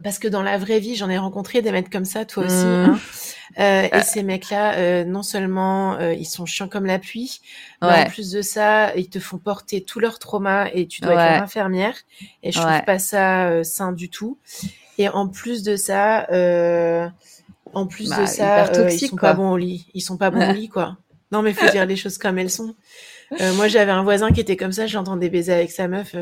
parce 0.03 0.19
que 0.19 0.27
dans 0.27 0.43
la 0.43 0.57
vraie 0.57 0.79
vie, 0.79 0.95
j'en 0.95 1.09
ai 1.09 1.17
rencontré 1.17 1.61
des 1.61 1.71
mecs 1.71 1.89
comme 1.89 2.05
ça, 2.05 2.23
toi 2.25 2.45
aussi. 2.45 2.65
Mmh. 2.65 2.67
Hein. 2.67 2.99
Euh, 3.59 3.87
et 3.91 4.01
ces 4.03 4.21
mecs-là, 4.21 4.75
euh, 4.75 5.03
non 5.03 5.23
seulement 5.23 5.95
euh, 5.95 6.13
ils 6.13 6.25
sont 6.25 6.45
chiants 6.45 6.67
comme 6.67 6.85
la 6.85 6.99
pluie, 6.99 7.41
mais 7.81 8.05
en 8.05 8.05
plus 8.05 8.29
de 8.29 8.43
ça, 8.43 8.95
ils 8.95 9.09
te 9.09 9.19
font 9.19 9.39
porter 9.39 9.83
tous 9.83 9.99
leurs 9.99 10.19
traumas 10.19 10.69
et 10.73 10.85
tu 10.85 11.01
dois 11.01 11.13
être 11.13 11.43
infirmière. 11.43 11.95
Et 12.43 12.51
je 12.51 12.59
trouve 12.59 12.83
pas 12.85 12.99
ça 12.99 13.47
euh, 13.47 13.63
sain 13.63 13.91
du 13.91 14.09
tout. 14.09 14.37
Et 14.99 15.09
en 15.09 15.27
plus 15.27 15.63
de 15.63 15.75
ça, 15.75 16.27
euh, 16.31 17.07
en 17.73 17.87
plus 17.87 18.09
de 18.09 18.15
bah, 18.15 18.27
ça, 18.27 18.71
ils 18.89 18.99
sont 18.99 19.15
pas 19.15 19.33
bons 19.33 19.51
au 19.51 19.57
lit. 19.57 19.87
Ils 19.95 20.01
sont 20.01 20.17
pas 20.17 20.29
bons 20.29 20.49
au 20.49 20.53
lit, 20.53 20.69
quoi. 20.69 20.97
Non, 21.31 21.41
mais 21.41 21.53
faut 21.53 21.69
dire 21.69 21.85
les 21.85 21.95
choses 21.95 22.19
comme 22.19 22.37
elles 22.37 22.51
sont. 22.51 22.75
moi, 23.55 23.67
j'avais 23.67 23.91
un 23.91 24.03
voisin 24.03 24.31
qui 24.31 24.41
était 24.41 24.57
comme 24.57 24.71
ça. 24.71 24.85
J'entendais 24.85 25.29
baiser 25.29 25.53
avec 25.53 25.71
sa 25.71 25.87
meuf. 25.87 26.15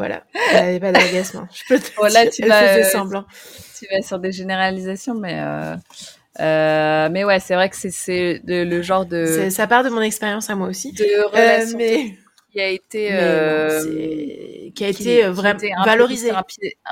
Voilà, 0.00 0.24
elle 0.32 0.64
n'avait 0.64 0.80
pas 0.80 0.92
d'orgasme. 0.92 1.40
Hein. 1.40 1.48
Je 1.52 1.62
peux 1.68 1.78
te 1.78 1.94
voilà, 1.98 2.26
tu 2.26 2.42
vas, 2.46 2.82
semblant. 2.84 3.26
Tu 3.78 3.86
vas 3.92 4.00
sur 4.00 4.18
des 4.18 4.32
généralisations, 4.32 5.14
mais 5.14 5.38
euh, 5.38 5.76
euh, 6.40 7.10
mais 7.12 7.22
ouais, 7.22 7.38
c'est 7.38 7.54
vrai 7.54 7.68
que 7.68 7.76
c'est 7.76 8.40
le 8.46 8.80
genre 8.80 9.04
de. 9.04 9.50
Ça 9.50 9.66
part 9.66 9.84
de 9.84 9.90
mon 9.90 10.00
expérience 10.00 10.48
à 10.48 10.56
moi 10.56 10.68
aussi. 10.68 10.92
De 10.92 11.04
euh, 11.04 11.26
relation 11.26 11.76
mais... 11.76 12.16
qui 12.50 12.60
a 12.60 12.68
été 12.68 13.08
qui 14.74 14.84
a 14.86 14.88
été 14.88 15.24
vraiment 15.24 15.60
valorisé. 15.84 16.32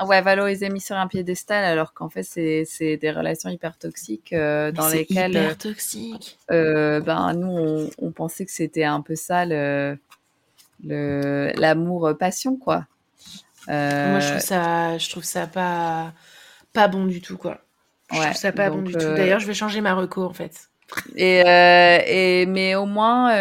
Ouais, 0.05 0.21
valorisé, 0.21 0.69
mis 0.69 0.81
sur 0.81 0.95
un 0.95 1.07
piédestal, 1.07 1.63
alors 1.63 1.95
qu'en 1.95 2.09
fait 2.09 2.21
c'est 2.21 2.97
des 2.97 3.11
relations 3.11 3.49
hyper 3.49 3.75
toxiques 3.75 4.35
dans 4.35 4.89
lesquelles. 4.93 5.31
Hyper 5.31 5.57
toxiques. 5.57 6.37
ben 6.47 7.33
nous 7.33 7.57
on, 7.57 7.89
on 7.97 8.11
pensait 8.11 8.45
que 8.45 8.51
c'était 8.51 8.83
un 8.83 9.01
peu 9.01 9.15
ça 9.15 9.47
le 9.47 9.97
l'amour 10.83 12.13
passion 12.19 12.55
quoi 12.55 12.85
moi, 13.69 14.19
je 14.19 14.25
trouve 14.27 14.37
euh, 14.37 14.39
ça, 14.39 14.97
je 14.97 15.09
trouve 15.09 15.23
ça 15.23 15.47
pas, 15.47 16.13
pas 16.73 16.87
bon 16.87 17.05
du 17.05 17.21
tout, 17.21 17.37
quoi. 17.37 17.59
Je 18.11 18.17
trouve 18.17 18.33
ça 18.33 18.51
pas 18.51 18.69
bon 18.69 18.81
du 18.81 18.93
tout. 18.93 18.99
Euh, 18.99 19.15
D'ailleurs, 19.15 19.39
je 19.39 19.45
vais 19.45 19.53
changer 19.53 19.81
ma 19.81 19.93
reco, 19.93 20.23
en 20.23 20.33
fait. 20.33 20.69
Et, 21.15 21.43
euh, 21.45 21.99
et 22.07 22.47
mais 22.47 22.73
au 22.73 22.87
moins, 22.87 23.31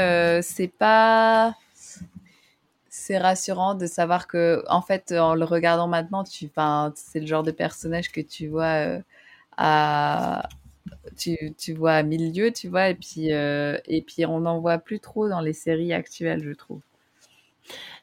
c'est 0.43 0.69
pas 0.69 1.55
c'est 2.91 3.17
rassurant 3.17 3.75
de 3.75 3.87
savoir 3.87 4.27
que 4.27 4.63
en 4.69 4.83
fait 4.83 5.13
en 5.13 5.35
le 5.35 5.45
regardant 5.47 5.89
maintenant 5.89 6.25
tu 6.25 6.51
c'est 6.95 7.21
le 7.21 7.27
genre 7.27 7.43
de 7.43 7.53
personnage 7.53 8.13
que 8.13 8.21
tu 8.21 8.49
vois 8.49 8.99
à 9.57 10.47
tu, 11.17 11.55
tu 11.57 11.73
vois 11.73 11.93
à 11.95 12.03
lieues 12.03 12.53
tu 12.53 12.69
vois 12.69 12.91
et 12.91 12.95
puis 12.95 13.31
et 13.31 14.05
puis 14.07 14.27
on 14.27 14.41
n'en 14.41 14.61
voit 14.61 14.77
plus 14.77 15.01
trop 15.01 15.27
dans 15.27 15.41
les 15.41 15.55
séries 15.55 15.95
actuelles 15.95 16.43
je 16.45 16.53
trouve 16.53 16.83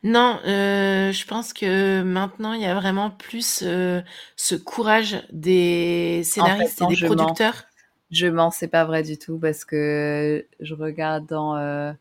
non, 0.04 0.40
euh, 0.46 1.12
je 1.12 1.26
pense 1.26 1.52
que 1.54 2.04
maintenant, 2.04 2.54
il 2.54 2.62
y 2.62 2.66
a 2.66 2.76
vraiment 2.76 3.10
plus 3.10 3.64
euh, 3.64 4.02
ce 4.36 4.56
courage 4.56 5.26
des 5.32 6.22
scénaristes 6.24 6.82
et 6.82 6.86
des 6.86 7.06
producteurs. 7.06 7.66
Je 8.12 8.28
mens, 8.28 8.52
c'est 8.52 8.68
pas 8.68 8.86
vrai 8.86 9.02
du 9.02 9.18
tout 9.18 9.40
parce 9.40 9.66
que 9.66 10.46
je 10.60 10.74
regarde 10.76 11.26
dans 11.26 11.58
euh, 11.58 11.92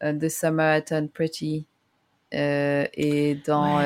The 0.00 0.28
Summer 0.28 0.78
I 0.78 0.84
Turned 0.84 1.10
Pretty 1.10 1.66
et 2.32 3.38
dans. 3.46 3.80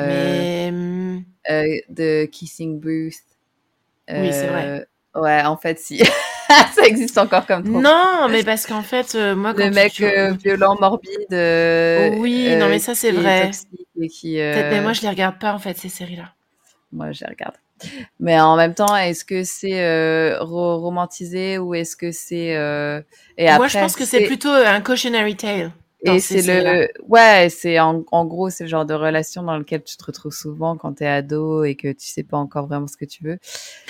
The 1.45 2.29
Kissing 2.29 2.79
Booth. 2.79 3.23
Oui, 4.09 4.31
c'est 4.31 4.47
vrai. 4.47 4.87
Ouais, 5.15 5.43
en 5.43 5.57
fait, 5.57 5.79
si. 5.79 6.01
ça 6.73 6.85
existe 6.85 7.17
encore 7.17 7.45
comme 7.45 7.63
trop. 7.63 7.81
Non, 7.81 8.27
mais 8.29 8.43
parce 8.43 8.65
qu'en 8.65 8.81
fait, 8.81 9.13
euh, 9.15 9.35
moi, 9.35 9.53
quand 9.53 9.65
le 9.65 9.71
mec 9.71 10.01
euh, 10.01 10.33
violent, 10.33 10.75
morbide. 10.79 11.31
Euh, 11.31 12.09
oui, 12.17 12.55
non, 12.57 12.67
mais 12.69 12.79
ça 12.79 12.95
c'est 12.95 13.11
vrai. 13.11 13.51
Qui, 14.11 14.37
mais 14.37 14.81
moi, 14.81 14.93
je 14.93 15.01
les 15.01 15.09
regarde 15.09 15.39
pas 15.39 15.53
en 15.53 15.59
fait 15.59 15.77
ces 15.77 15.89
séries-là. 15.89 16.33
Moi, 16.91 17.11
je 17.11 17.23
les 17.23 17.29
regarde. 17.29 17.55
Mais 18.19 18.39
en 18.39 18.57
même 18.57 18.73
temps, 18.73 18.95
est-ce 18.95 19.23
que 19.23 19.43
c'est 19.43 20.35
romantisé 20.39 21.57
ou 21.57 21.75
est-ce 21.75 21.95
que 21.95 22.11
c'est 22.11 22.55
et 23.37 23.47
après, 23.47 23.57
Moi, 23.57 23.67
je 23.67 23.77
pense 23.77 23.95
que 23.95 24.05
c'est 24.05 24.25
plutôt 24.25 24.49
un 24.49 24.81
cautionary 24.81 25.35
tale. 25.35 25.71
Et 26.01 26.19
c'est 26.19 26.41
le, 26.41 26.87
ouais, 27.07 27.49
c'est 27.49 27.79
en, 27.79 28.03
en, 28.11 28.25
gros, 28.25 28.49
c'est 28.49 28.63
le 28.63 28.69
genre 28.69 28.85
de 28.85 28.93
relation 28.93 29.43
dans 29.43 29.57
lequel 29.57 29.83
tu 29.83 29.97
te 29.97 30.05
retrouves 30.05 30.33
souvent 30.33 30.77
quand 30.77 30.93
t'es 30.93 31.07
ado 31.07 31.63
et 31.63 31.75
que 31.75 31.89
tu 31.91 32.07
sais 32.07 32.23
pas 32.23 32.37
encore 32.37 32.67
vraiment 32.67 32.87
ce 32.87 32.95
que 32.95 33.05
tu 33.05 33.23
veux. 33.23 33.37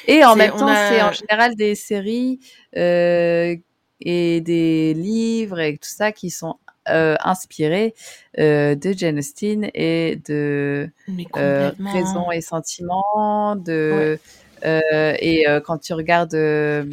Et 0.07 0.25
en 0.25 0.35
même 0.35 0.51
temps, 0.51 0.73
c'est 0.89 1.01
en 1.01 1.11
général 1.11 1.55
des 1.55 1.75
séries 1.75 2.39
euh, 2.75 3.55
et 4.01 4.41
des 4.41 4.93
livres 4.95 5.59
et 5.59 5.73
tout 5.73 5.89
ça 5.89 6.11
qui 6.11 6.31
sont 6.31 6.55
euh, 6.89 7.15
inspirés 7.23 7.93
euh, 8.39 8.73
de 8.73 8.91
Jane 8.93 9.19
Austen 9.19 9.69
et 9.75 10.19
de 10.27 10.89
euh, 11.37 11.71
Raison 11.93 12.31
et 12.31 12.41
Sentiments, 12.41 13.55
de 13.55 14.17
euh, 14.65 15.13
et 15.19 15.47
euh, 15.47 15.59
quand 15.61 15.77
tu 15.77 15.93
regardes 15.93 16.33
euh, 16.33 16.85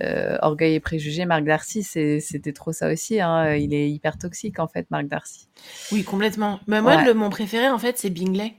Orgueil 0.00 0.74
et 0.74 0.80
préjugés, 0.80 1.24
Marc 1.24 1.44
Darcy, 1.44 1.82
c'était 1.82 2.52
trop 2.52 2.72
ça 2.72 2.92
aussi. 2.92 3.20
Hein. 3.20 3.54
Il 3.54 3.74
est 3.74 3.90
hyper 3.90 4.18
toxique 4.18 4.58
en 4.58 4.68
fait, 4.68 4.86
Marc 4.90 5.06
Darcy. 5.06 5.48
Oui, 5.92 6.04
complètement. 6.04 6.60
Mais 6.66 6.80
moi, 6.80 7.02
le, 7.04 7.14
mon 7.14 7.30
préféré 7.30 7.68
en 7.68 7.78
fait, 7.78 7.98
c'est 7.98 8.10
Bingley. 8.10 8.54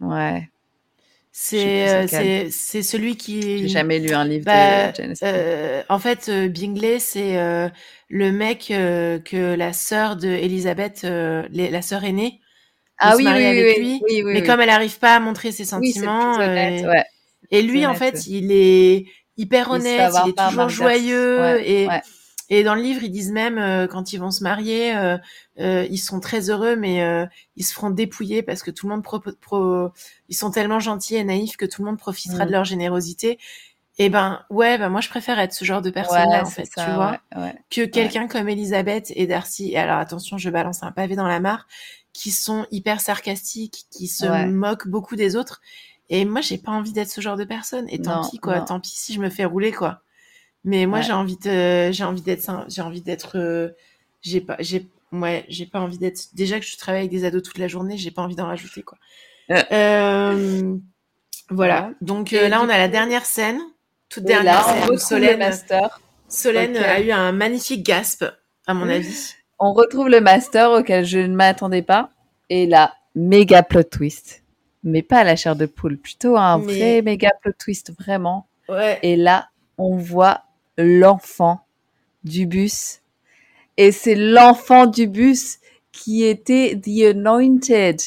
Ouais. 0.00 0.48
C'est 1.36 1.88
euh, 1.88 2.46
c'est 2.50 2.82
celui 2.82 3.16
qui. 3.16 3.42
J'ai 3.42 3.68
jamais 3.68 3.98
lu 3.98 4.14
un 4.14 4.24
livre 4.24 4.44
bah, 4.44 4.92
de 4.92 4.94
Jane 4.94 5.14
euh, 5.24 5.82
En 5.88 5.98
fait, 5.98 6.30
Bingley, 6.30 7.00
c'est 7.00 7.36
le 8.08 8.32
mec 8.32 8.66
que 8.68 9.54
la 9.54 9.72
sœur 9.72 10.14
de 10.16 10.28
Elisabeth, 10.28 11.02
la 11.02 11.82
sœur 11.82 12.04
aînée, 12.04 12.40
ah 12.98 13.14
oui, 13.16 13.24
oui, 13.26 13.44
avec 13.44 13.78
oui, 13.78 14.00
lui. 14.08 14.22
mais 14.22 14.42
comme 14.42 14.60
elle 14.60 14.68
n'arrive 14.68 14.98
pas 14.98 15.16
à 15.16 15.20
montrer 15.20 15.52
ses 15.52 15.64
sentiments, 15.64 16.38
et 17.50 17.62
lui, 17.62 17.86
en 17.86 17.94
fait, 17.94 18.26
il 18.26 18.52
est 18.52 19.06
hyper 19.36 19.70
honnête, 19.70 20.12
il, 20.24 20.30
est 20.30 20.48
toujours 20.48 20.68
joyeux 20.68 21.60
et 21.60 21.88
et 22.50 22.62
dans 22.62 22.74
le 22.74 22.82
livre, 22.82 23.02
ils 23.02 23.10
disent 23.10 23.32
même 23.32 23.58
euh, 23.58 23.86
quand 23.86 24.12
ils 24.12 24.18
vont 24.18 24.30
se 24.30 24.42
marier, 24.42 24.94
euh, 24.96 25.16
euh, 25.60 25.86
ils 25.90 25.98
sont 25.98 26.20
très 26.20 26.50
heureux, 26.50 26.76
mais 26.76 27.02
euh, 27.02 27.26
ils 27.56 27.64
se 27.64 27.72
feront 27.72 27.90
dépouiller 27.90 28.42
parce 28.42 28.62
que 28.62 28.70
tout 28.70 28.86
le 28.86 28.94
monde 28.94 29.02
pro, 29.02 29.20
pro, 29.40 29.88
ils 30.28 30.36
sont 30.36 30.50
tellement 30.50 30.78
gentils 30.78 31.16
et 31.16 31.24
naïfs 31.24 31.56
que 31.56 31.64
tout 31.64 31.82
le 31.82 31.88
monde 31.88 31.98
profitera 31.98 32.44
de 32.44 32.50
mm. 32.50 32.52
leur 32.52 32.64
générosité. 32.64 33.38
Et 33.96 34.08
ben 34.10 34.44
ouais, 34.50 34.76
ben 34.76 34.88
moi 34.88 35.00
je 35.00 35.08
préfère 35.08 35.38
être 35.38 35.52
ce 35.52 35.64
genre 35.64 35.80
de 35.80 35.88
personne-là 35.88 36.42
en 36.42 36.50
fait, 36.50 36.68
tu 36.76 36.90
vois, 36.92 37.20
que 37.70 37.84
quelqu'un 37.84 38.26
comme 38.26 38.48
Elisabeth 38.48 39.12
et 39.14 39.28
Darcy. 39.28 39.70
Et 39.70 39.78
alors 39.78 39.98
attention, 39.98 40.36
je 40.36 40.50
balance 40.50 40.82
un 40.82 40.90
pavé 40.90 41.14
dans 41.14 41.28
la 41.28 41.38
mare, 41.38 41.68
qui 42.12 42.32
sont 42.32 42.66
hyper 42.72 43.00
sarcastiques, 43.00 43.86
qui 43.92 44.08
se 44.08 44.46
moquent 44.46 44.88
beaucoup 44.88 45.14
des 45.14 45.36
autres 45.36 45.60
et 46.10 46.24
moi, 46.24 46.40
j'ai 46.40 46.58
pas 46.58 46.72
envie 46.72 46.92
d'être 46.92 47.10
ce 47.10 47.20
genre 47.20 47.36
de 47.36 47.44
personne. 47.44 47.86
Et 47.88 48.00
tant 48.00 48.28
pis, 48.28 48.38
quoi. 48.38 48.60
Tant 48.60 48.80
pis 48.80 48.90
si 48.90 49.14
je 49.14 49.20
me 49.20 49.30
fais 49.30 49.44
rouler, 49.44 49.72
quoi. 49.72 50.00
Mais 50.64 50.86
moi, 50.86 51.00
j'ai 51.00 51.12
envie 51.12 51.36
de, 51.36 51.90
j'ai 51.92 52.04
envie 52.04 52.22
d'être, 52.22 52.64
j'ai 52.68 52.82
envie 52.82 53.02
d'être, 53.02 53.38
euh, 53.38 53.70
j'ai 54.22 54.40
pas, 54.40 54.56
j'ai, 54.60 54.86
ouais, 55.12 55.44
j'ai 55.48 55.66
pas 55.66 55.80
envie 55.80 55.98
d'être. 55.98 56.28
Déjà 56.34 56.58
que 56.58 56.66
je 56.66 56.76
travaille 56.76 57.00
avec 57.00 57.10
des 57.10 57.24
ados 57.24 57.42
toute 57.42 57.58
la 57.58 57.68
journée, 57.68 57.98
j'ai 57.98 58.10
pas 58.10 58.22
envie 58.22 58.36
d'en 58.36 58.46
rajouter, 58.46 58.82
quoi. 58.82 58.98
Euh, 59.50 59.62
euh 59.72 60.76
voilà. 61.50 61.90
Donc 62.00 62.32
euh, 62.32 62.48
là, 62.48 62.62
on 62.62 62.68
a 62.70 62.78
la 62.78 62.88
dernière 62.88 63.26
scène, 63.26 63.60
toute 64.08 64.24
dernière 64.24 64.64
scène 64.64 64.98
Solène, 64.98 65.38
master. 65.38 66.00
Solène 66.28 66.76
a 66.78 67.00
eu 67.00 67.10
un 67.10 67.32
magnifique 67.32 67.84
gasp, 67.84 68.24
à 68.66 68.72
mon 68.72 68.88
avis. 68.88 69.34
On 69.58 69.74
retrouve 69.74 70.08
le 70.08 70.20
master 70.20 70.70
auquel 70.70 71.04
je 71.04 71.18
ne 71.18 71.34
m'attendais 71.34 71.82
pas. 71.82 72.10
Et 72.48 72.66
là, 72.66 72.94
méga 73.14 73.62
plot 73.62 73.84
twist 73.84 74.43
mais 74.84 75.02
pas 75.02 75.18
à 75.18 75.24
la 75.24 75.36
chair 75.36 75.56
de 75.56 75.66
poule, 75.66 75.96
plutôt 75.96 76.36
un 76.36 76.58
vrai 76.58 77.02
méga 77.02 77.30
plot 77.40 77.52
twist, 77.58 77.92
vraiment. 77.98 78.46
Ouais. 78.68 78.98
Et 79.02 79.16
là, 79.16 79.48
on 79.78 79.96
voit 79.96 80.42
l'enfant 80.76 81.60
du 82.22 82.46
bus. 82.46 83.00
Et 83.76 83.92
c'est 83.92 84.14
l'enfant 84.14 84.86
du 84.86 85.06
bus 85.06 85.58
qui 85.92 86.24
était 86.24 86.78
The 86.80 87.16
Anointed. 87.16 88.00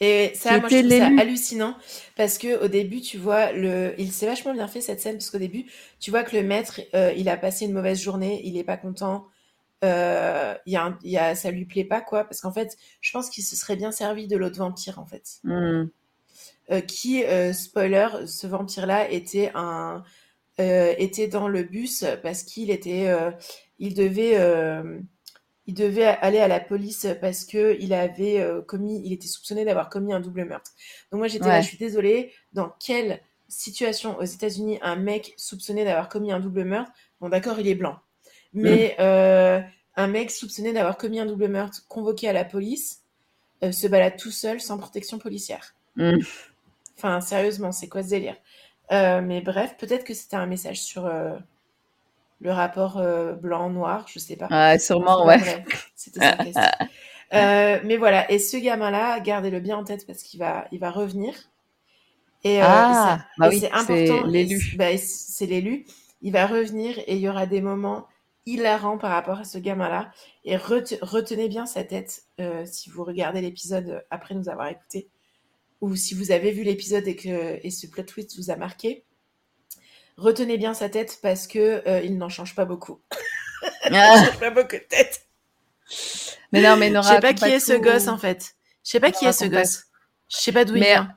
Et 0.00 0.32
ça, 0.34 0.58
moi, 0.58 0.68
je 0.68 0.78
trouve 0.78 0.90
ça 0.90 1.20
hallucinant 1.20 1.76
parce 2.16 2.36
que 2.36 2.64
au 2.64 2.66
début, 2.66 3.00
tu 3.00 3.18
vois, 3.18 3.52
le, 3.52 3.94
il 3.98 4.10
s'est 4.10 4.26
vachement 4.26 4.52
bien 4.52 4.66
fait 4.66 4.80
cette 4.80 5.00
scène 5.00 5.14
parce 5.14 5.30
qu'au 5.30 5.38
début, 5.38 5.66
tu 6.00 6.10
vois 6.10 6.24
que 6.24 6.36
le 6.36 6.42
maître, 6.42 6.80
euh, 6.94 7.12
il 7.16 7.28
a 7.28 7.36
passé 7.36 7.66
une 7.66 7.72
mauvaise 7.72 8.00
journée, 8.00 8.40
il 8.44 8.56
est 8.56 8.64
pas 8.64 8.76
content, 8.76 9.26
euh, 9.84 10.54
y 10.66 10.74
a, 10.74 10.98
y 11.04 11.16
a, 11.18 11.36
ça 11.36 11.52
lui 11.52 11.66
plaît 11.66 11.84
pas 11.84 12.00
quoi, 12.00 12.24
parce 12.24 12.40
qu'en 12.40 12.52
fait, 12.52 12.76
je 13.00 13.12
pense 13.12 13.30
qu'il 13.30 13.44
se 13.44 13.54
serait 13.54 13.76
bien 13.76 13.92
servi 13.92 14.26
de 14.26 14.36
l'autre 14.36 14.58
vampire 14.58 14.98
en 14.98 15.06
fait. 15.06 15.38
Hmm. 15.44 15.84
Euh, 16.70 16.80
qui, 16.80 17.24
euh, 17.24 17.52
spoiler, 17.52 18.06
ce 18.26 18.46
vampire-là 18.46 19.10
était 19.10 19.50
un 19.54 20.04
était 20.58 21.26
dans 21.26 21.48
le 21.48 21.64
bus 21.64 22.04
parce 22.22 22.44
qu'il 22.44 22.70
était, 22.70 23.08
il 23.80 23.94
devait, 23.94 24.38
il 25.66 25.74
devait 25.74 26.04
aller 26.04 26.38
à 26.38 26.46
la 26.46 26.60
police 26.60 27.08
parce 27.20 27.44
que 27.44 27.76
il 27.80 27.92
avait 27.92 28.46
commis, 28.68 29.02
il 29.04 29.12
était 29.12 29.26
soupçonné 29.26 29.64
d'avoir 29.64 29.88
commis 29.88 30.12
un 30.12 30.20
double 30.20 30.44
meurtre. 30.44 30.70
Donc 31.10 31.18
moi 31.18 31.26
j'étais 31.26 31.48
là, 31.48 31.62
je 31.62 31.66
suis 31.66 31.78
désolée, 31.78 32.32
dans 32.52 32.70
quelle 32.78 33.22
situation 33.48 34.16
aux 34.18 34.24
États-Unis 34.24 34.78
un 34.82 34.94
mec 34.94 35.34
soupçonné 35.36 35.84
d'avoir 35.84 36.08
commis 36.08 36.30
un 36.30 36.38
double 36.38 36.62
meurtre, 36.64 36.92
bon 37.20 37.28
d'accord 37.28 37.58
il 37.58 37.66
est 37.66 37.74
blanc, 37.74 37.98
mais 38.52 38.94
mm. 39.00 39.64
un 39.96 40.06
mec 40.06 40.30
soupçonné 40.30 40.72
d'avoir 40.72 40.96
commis 40.96 41.18
un 41.18 41.26
double 41.26 41.48
meurtre 41.48 41.84
convoqué 41.88 42.28
à 42.28 42.32
la 42.32 42.44
police 42.44 43.02
se 43.62 43.88
balade 43.88 44.16
tout 44.16 44.30
seul 44.30 44.60
sans 44.60 44.78
protection 44.78 45.18
policière. 45.18 45.74
Mm. 45.96 46.20
Enfin, 46.96 47.20
sérieusement, 47.20 47.72
c'est 47.72 47.88
quoi 47.88 48.02
ce 48.02 48.10
délire? 48.10 48.36
Euh, 48.92 49.20
Mais 49.22 49.40
bref, 49.40 49.76
peut-être 49.78 50.04
que 50.04 50.14
c'était 50.14 50.36
un 50.36 50.46
message 50.46 50.80
sur 50.80 51.06
euh, 51.06 51.36
le 52.40 52.52
rapport 52.52 52.98
euh, 52.98 53.32
blanc-noir, 53.32 54.06
je 54.08 54.18
sais 54.18 54.36
pas. 54.36 54.48
Ah, 54.50 54.78
sûrement, 54.78 55.26
ouais. 55.26 55.64
C'était 55.94 56.20
question. 56.44 56.62
mais 57.32 57.96
voilà, 57.96 58.30
et 58.30 58.38
ce 58.38 58.56
gamin-là, 58.56 59.20
gardez-le 59.20 59.60
bien 59.60 59.78
en 59.78 59.84
tête 59.84 60.06
parce 60.06 60.22
qu'il 60.22 60.40
va, 60.40 60.66
il 60.72 60.78
va 60.78 60.90
revenir. 60.90 61.34
Et, 62.44 62.60
ah, 62.60 63.20
bah 63.38 63.48
oui, 63.50 63.60
c'est 63.60 63.70
important. 63.70 64.26
L'élu. 64.26 64.74
Bah, 64.76 64.96
c'est 64.98 65.46
l'élu. 65.46 65.86
Il 66.22 66.32
va 66.32 66.46
revenir 66.46 66.98
et 66.98 67.14
il 67.14 67.20
y 67.20 67.28
aura 67.28 67.46
des 67.46 67.60
moments 67.60 68.06
hilarants 68.46 68.98
par 68.98 69.12
rapport 69.12 69.38
à 69.38 69.44
ce 69.44 69.58
gamin-là. 69.58 70.10
Et 70.44 70.56
retenez 70.56 71.48
bien 71.48 71.66
sa 71.66 71.84
tête 71.84 72.24
si 72.64 72.90
vous 72.90 73.04
regardez 73.04 73.40
l'épisode 73.40 74.04
après 74.10 74.34
nous 74.34 74.48
avoir 74.48 74.66
écouté 74.68 75.08
ou 75.82 75.96
si 75.96 76.14
vous 76.14 76.30
avez 76.30 76.52
vu 76.52 76.62
l'épisode 76.62 77.06
et 77.06 77.16
que 77.16 77.58
et 77.62 77.70
ce 77.70 77.86
plot 77.86 78.04
twist 78.04 78.38
vous 78.38 78.50
a 78.50 78.56
marqué, 78.56 79.04
retenez 80.16 80.56
bien 80.56 80.72
sa 80.72 80.88
tête 80.88 81.18
parce 81.20 81.46
que 81.46 81.86
euh, 81.86 82.00
il 82.02 82.16
n'en 82.16 82.30
change 82.30 82.54
pas 82.54 82.64
beaucoup. 82.64 83.02
il 83.86 83.92
n'en 83.92 84.24
change 84.24 84.38
pas 84.38 84.50
beaucoup 84.50 84.76
de 84.76 84.86
tête. 84.88 85.26
Mais 86.52 86.62
non, 86.62 86.76
mais 86.76 86.90
Je 86.90 87.02
sais 87.02 87.20
pas 87.20 87.34
qui 87.34 87.44
est 87.44 87.60
ce 87.60 87.74
gosse 87.74 88.08
en 88.08 88.16
fait. 88.16 88.54
Je 88.84 88.90
sais 88.90 89.00
pas 89.00 89.10
qui 89.10 89.26
est 89.26 89.32
ce 89.32 89.44
gosse. 89.44 89.84
Je 90.28 90.38
sais 90.38 90.52
pas 90.52 90.64
d'où 90.64 90.76
il 90.76 90.84
vient. 90.84 91.14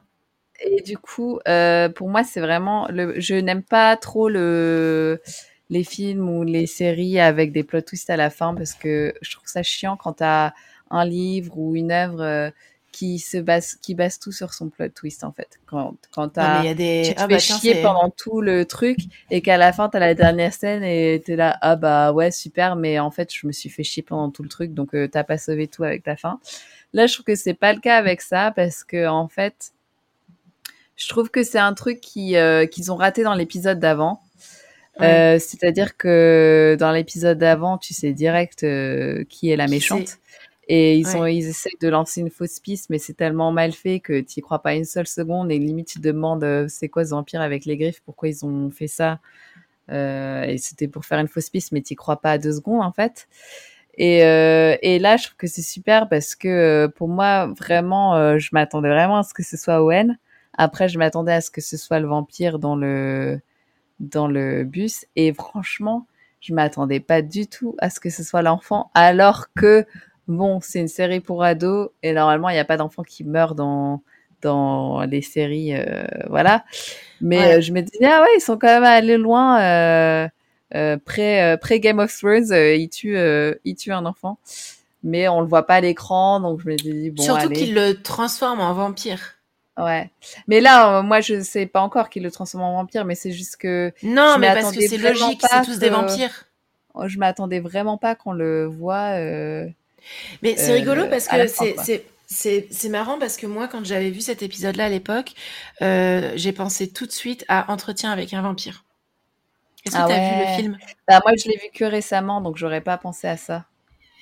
Et 0.62 0.82
du 0.82 0.98
coup, 0.98 1.40
euh, 1.48 1.90
pour 1.90 2.10
moi, 2.10 2.24
c'est 2.24 2.40
vraiment 2.40 2.88
le. 2.90 3.20
Je 3.20 3.36
n'aime 3.36 3.64
pas 3.64 3.96
trop 3.98 4.30
le 4.30 5.22
les 5.70 5.84
films 5.84 6.30
ou 6.30 6.44
les 6.44 6.68
séries 6.68 7.20
avec 7.20 7.52
des 7.52 7.64
plot 7.64 7.82
twists 7.82 8.10
à 8.10 8.18
la 8.18 8.30
fin 8.30 8.54
parce 8.54 8.74
que 8.74 9.14
je 9.22 9.32
trouve 9.32 9.48
ça 9.48 9.64
chiant 9.64 9.98
quand 9.98 10.14
tu 10.14 10.24
as 10.24 10.54
un 10.92 11.06
livre 11.06 11.58
ou 11.58 11.76
une 11.76 11.92
œuvre 11.92 12.22
euh, 12.22 12.50
qui 12.95 13.19
se 13.19 13.35
base 13.35 13.76
qui 13.81 13.93
base 13.93 14.19
tout 14.19 14.31
sur 14.31 14.53
son 14.53 14.69
plot 14.69 14.88
twist 14.88 15.26
en 15.26 15.34
fait. 15.34 15.59
Quand 15.65 15.95
quand 16.11 16.30
t'as 16.30 16.61
tu 16.61 16.76
te 16.77 17.13
ah, 17.17 17.23
fais 17.23 17.27
bah, 17.27 17.39
chier 17.39 17.81
pendant 17.81 18.09
tout 18.09 18.39
le 18.39 18.63
truc 18.63 18.99
et 19.30 19.41
qu'à 19.41 19.57
la 19.57 19.73
fin 19.73 19.89
t'as 19.89 19.99
la 19.99 20.13
dernière 20.13 20.53
scène 20.53 20.81
et 20.81 21.22
t'es 21.26 21.35
là 21.35 21.57
ah 21.59 21.76
bah 21.76 22.13
ouais 22.13 22.31
super 22.31 22.77
mais 22.77 22.97
en 22.99 23.11
fait 23.11 23.34
je 23.34 23.47
me 23.47 23.51
suis 23.51 23.67
fait 23.67 23.84
chier 23.84 24.01
pendant 24.01 24.31
tout 24.31 24.43
le 24.43 24.49
truc 24.49 24.73
donc 24.73 24.95
euh, 24.95 25.09
t'as 25.09 25.26
pas 25.26 25.38
sauvé 25.38 25.67
tout 25.67 25.84
avec 25.84 26.07
la 26.07 26.15
fin. 26.15 26.39
Là 26.93 27.05
je 27.05 27.13
trouve 27.15 27.26
que 27.26 27.35
c'est 27.35 27.53
pas 27.53 27.73
le 27.73 27.81
cas 27.81 27.97
avec 27.97 28.22
ça 28.22 28.53
parce 28.55 28.85
que 28.85 29.07
en 29.07 29.27
fait 29.27 29.73
je 30.95 31.09
trouve 31.09 31.30
que 31.30 31.43
c'est 31.43 31.59
un 31.59 31.73
truc 31.73 31.99
qui 31.99 32.38
euh, 32.38 32.65
qu'ils 32.65 32.93
ont 32.93 32.95
raté 32.95 33.23
dans 33.23 33.35
l'épisode 33.35 33.80
d'avant. 33.80 34.22
Euh, 35.01 35.38
c'est-à-dire 35.39 35.97
que 35.97 36.77
dans 36.80 36.93
l'épisode 36.93 37.38
d'avant, 37.38 37.77
tu 37.77 37.93
sais 37.93 38.13
direct 38.13 38.59
qui 39.27 39.49
est 39.49 39.57
la 39.57 39.67
méchante. 39.67 40.19
Et 40.68 40.98
ils, 40.98 41.06
sont, 41.06 41.26
ils 41.26 41.48
essaient 41.48 41.70
de 41.80 41.88
lancer 41.88 42.22
une 42.22 42.32
fausse 42.32 42.60
piste, 42.60 42.90
mais 42.90 42.98
c'est 42.98 43.14
tellement 43.14 43.52
mal 43.52 43.72
fait 43.72 44.00
que 44.00 44.20
tu 44.22 44.40
n'y 44.40 44.42
crois 44.42 44.64
pas 44.64 44.74
une 44.74 44.86
seule 44.86 45.08
seconde. 45.08 45.52
Et 45.52 45.60
limite, 45.60 45.88
tu 45.88 46.00
te 46.00 46.04
demandes 46.04 46.44
euh, 46.44 46.66
c'est 46.68 46.90
quoi 46.90 47.06
ce 47.06 47.12
vampire 47.12 47.42
avec 47.42 47.66
les 47.66 47.78
griffes, 47.78 48.02
pourquoi 48.04 48.30
ils 48.30 48.44
ont 48.46 48.72
fait 48.72 48.88
ça. 48.88 49.20
Euh, 49.92 50.44
et 50.44 50.58
c'était 50.58 50.88
pour 50.88 51.06
faire 51.06 51.20
une 51.20 51.28
fausse 51.28 51.50
piste, 51.50 51.72
mais 51.72 51.82
tu 51.82 51.94
n'y 51.94 51.98
crois 51.98 52.20
pas 52.20 52.32
à 52.32 52.38
deux 52.38 52.54
secondes, 52.54 52.82
en 52.82 52.92
fait. 52.92 53.28
Et, 53.98 54.26
euh, 54.26 54.76
et 54.82 55.00
là, 55.00 55.18
je 55.18 55.26
trouve 55.26 55.38
que 55.38 55.48
c'est 55.48 55.62
super 55.62 56.10
parce 56.10 56.36
que 56.36 56.88
pour 56.96 57.08
moi, 57.08 57.48
vraiment, 57.48 58.16
euh, 58.16 58.38
je 58.40 58.50
m'attendais 58.52 58.90
vraiment 58.90 59.20
à 59.20 59.24
ce 59.24 59.34
que 59.34 59.44
ce 59.44 59.58
soit 59.58 59.82
Owen. 59.82 60.18
Après, 60.58 60.90
je 60.90 60.98
m'attendais 60.98 61.34
à 61.34 61.42
ce 61.42 61.52
que 61.52 61.62
ce 61.62 61.78
soit 61.78 62.00
le 62.00 62.08
vampire 62.08 62.60
dans 62.60 62.76
le, 62.76 63.40
dans 64.00 64.28
le 64.28 64.64
bus. 64.64 65.06
Et 65.16 65.34
franchement, 65.34 66.08
je 66.42 66.54
m'attendais 66.54 67.00
pas 67.00 67.22
du 67.22 67.48
tout 67.48 67.76
à 67.80 67.90
ce 67.90 68.00
que 68.00 68.10
ce 68.10 68.24
soit 68.24 68.42
l'enfant, 68.42 68.92
alors 68.94 69.48
que 69.54 69.86
bon, 70.27 70.60
c'est 70.61 70.80
une 70.80 70.88
série 70.88 71.19
pour 71.19 71.43
ados 71.43 71.89
et 72.03 72.14
normalement, 72.14 72.49
il 72.49 72.53
n'y 72.53 72.60
a 72.60 72.65
pas 72.65 72.77
d'enfants 72.77 73.03
qui 73.03 73.23
meurent 73.23 73.56
dans 73.56 74.02
dans 74.45 75.02
les 75.02 75.22
séries, 75.22 75.73
euh, 75.76 76.06
voilà. 76.30 76.64
Mais 77.19 77.57
euh, 77.57 77.61
je 77.61 77.72
me 77.72 77.81
disais, 77.81 78.06
ah 78.06 78.22
ouais, 78.22 78.30
ils 78.38 78.41
sont 78.41 78.57
quand 78.57 78.68
même 78.68 78.84
allés 78.84 79.18
loin. 79.18 79.60
Euh, 79.61 80.27
euh 80.76 80.97
près, 81.03 81.57
près 81.60 81.80
Game 81.80 81.99
of 81.99 82.15
Thrones, 82.15 82.52
ils 82.52 82.89
tuent, 82.89 83.18
ils 83.64 83.76
tuent 83.76 83.93
un 83.93 84.06
enfant, 84.06 84.38
mais 85.03 85.27
on 85.27 85.41
le 85.41 85.47
voit 85.47 85.65
pas 85.65 85.76
à 85.76 85.81
l'écran, 85.81 86.39
donc 86.39 86.61
je 86.61 86.69
me 86.69 86.76
dis 86.76 87.11
bon. 87.11 87.23
Surtout 87.23 87.49
qu'ils 87.49 87.73
le 87.73 88.02
transforment 88.02 88.61
en 88.61 88.73
vampire. 88.73 89.34
Ouais. 89.77 90.10
Mais 90.47 90.61
là, 90.61 91.02
moi, 91.02 91.19
je 91.19 91.41
sais 91.41 91.65
pas 91.65 91.81
encore 91.81 92.10
qu'il 92.10 92.23
le 92.23 92.31
transforme 92.31 92.64
en 92.64 92.73
vampire, 92.76 93.03
mais 93.03 93.15
c'est 93.15 93.31
juste 93.31 93.57
que. 93.57 93.91
Non, 94.03 94.38
mais 94.39 94.53
parce 94.53 94.72
que 94.76 94.88
c'est 94.88 94.97
logique, 94.97 95.41
c'est 95.41 95.65
tous 95.65 95.80
des 95.80 95.89
vampires. 95.89 96.45
Je 97.07 97.18
m'attendais 97.18 97.60
vraiment 97.60 97.97
pas 97.97 98.15
qu'on 98.15 98.31
le 98.31 98.65
voit. 98.65 99.18
Mais 100.41 100.56
c'est 100.57 100.73
rigolo 100.73 101.03
euh, 101.03 101.10
parce 101.10 101.27
que 101.27 101.48
c'est 101.48 102.06
c'est 102.27 102.90
marrant 102.90 103.19
parce 103.19 103.38
que 103.38 103.45
moi, 103.45 103.68
quand 103.68 103.86
j'avais 103.86 104.10
vu 104.10 104.22
cet 104.22 104.41
épisode-là 104.41 104.86
à 104.86 104.90
l'époque, 104.90 105.34
euh, 105.82 106.32
j'ai 106.36 106.53
pensé 106.53 106.91
tout 106.91 107.06
de 107.06 107.11
suite 107.11 107.45
à 107.48 107.72
Entretien 107.72 108.11
avec 108.11 108.34
un 108.34 108.41
vampire. 108.41 108.84
Est-ce 109.86 109.95
que 109.95 110.02
ah 110.02 110.07
tu 110.07 110.14
as 110.14 110.18
vu 110.18 110.40
le 110.40 110.56
film? 110.57 110.77
Bah, 111.07 111.22
Moi, 111.23 111.34
je 111.38 111.48
l'ai 111.48 111.57
vu 111.57 111.69
que 111.72 111.86
récemment, 111.86 112.41
donc 112.41 112.57
j'aurais 112.57 112.82
pas 112.82 112.98
pensé 112.98 113.27
à 113.27 113.38
ça. 113.38 113.65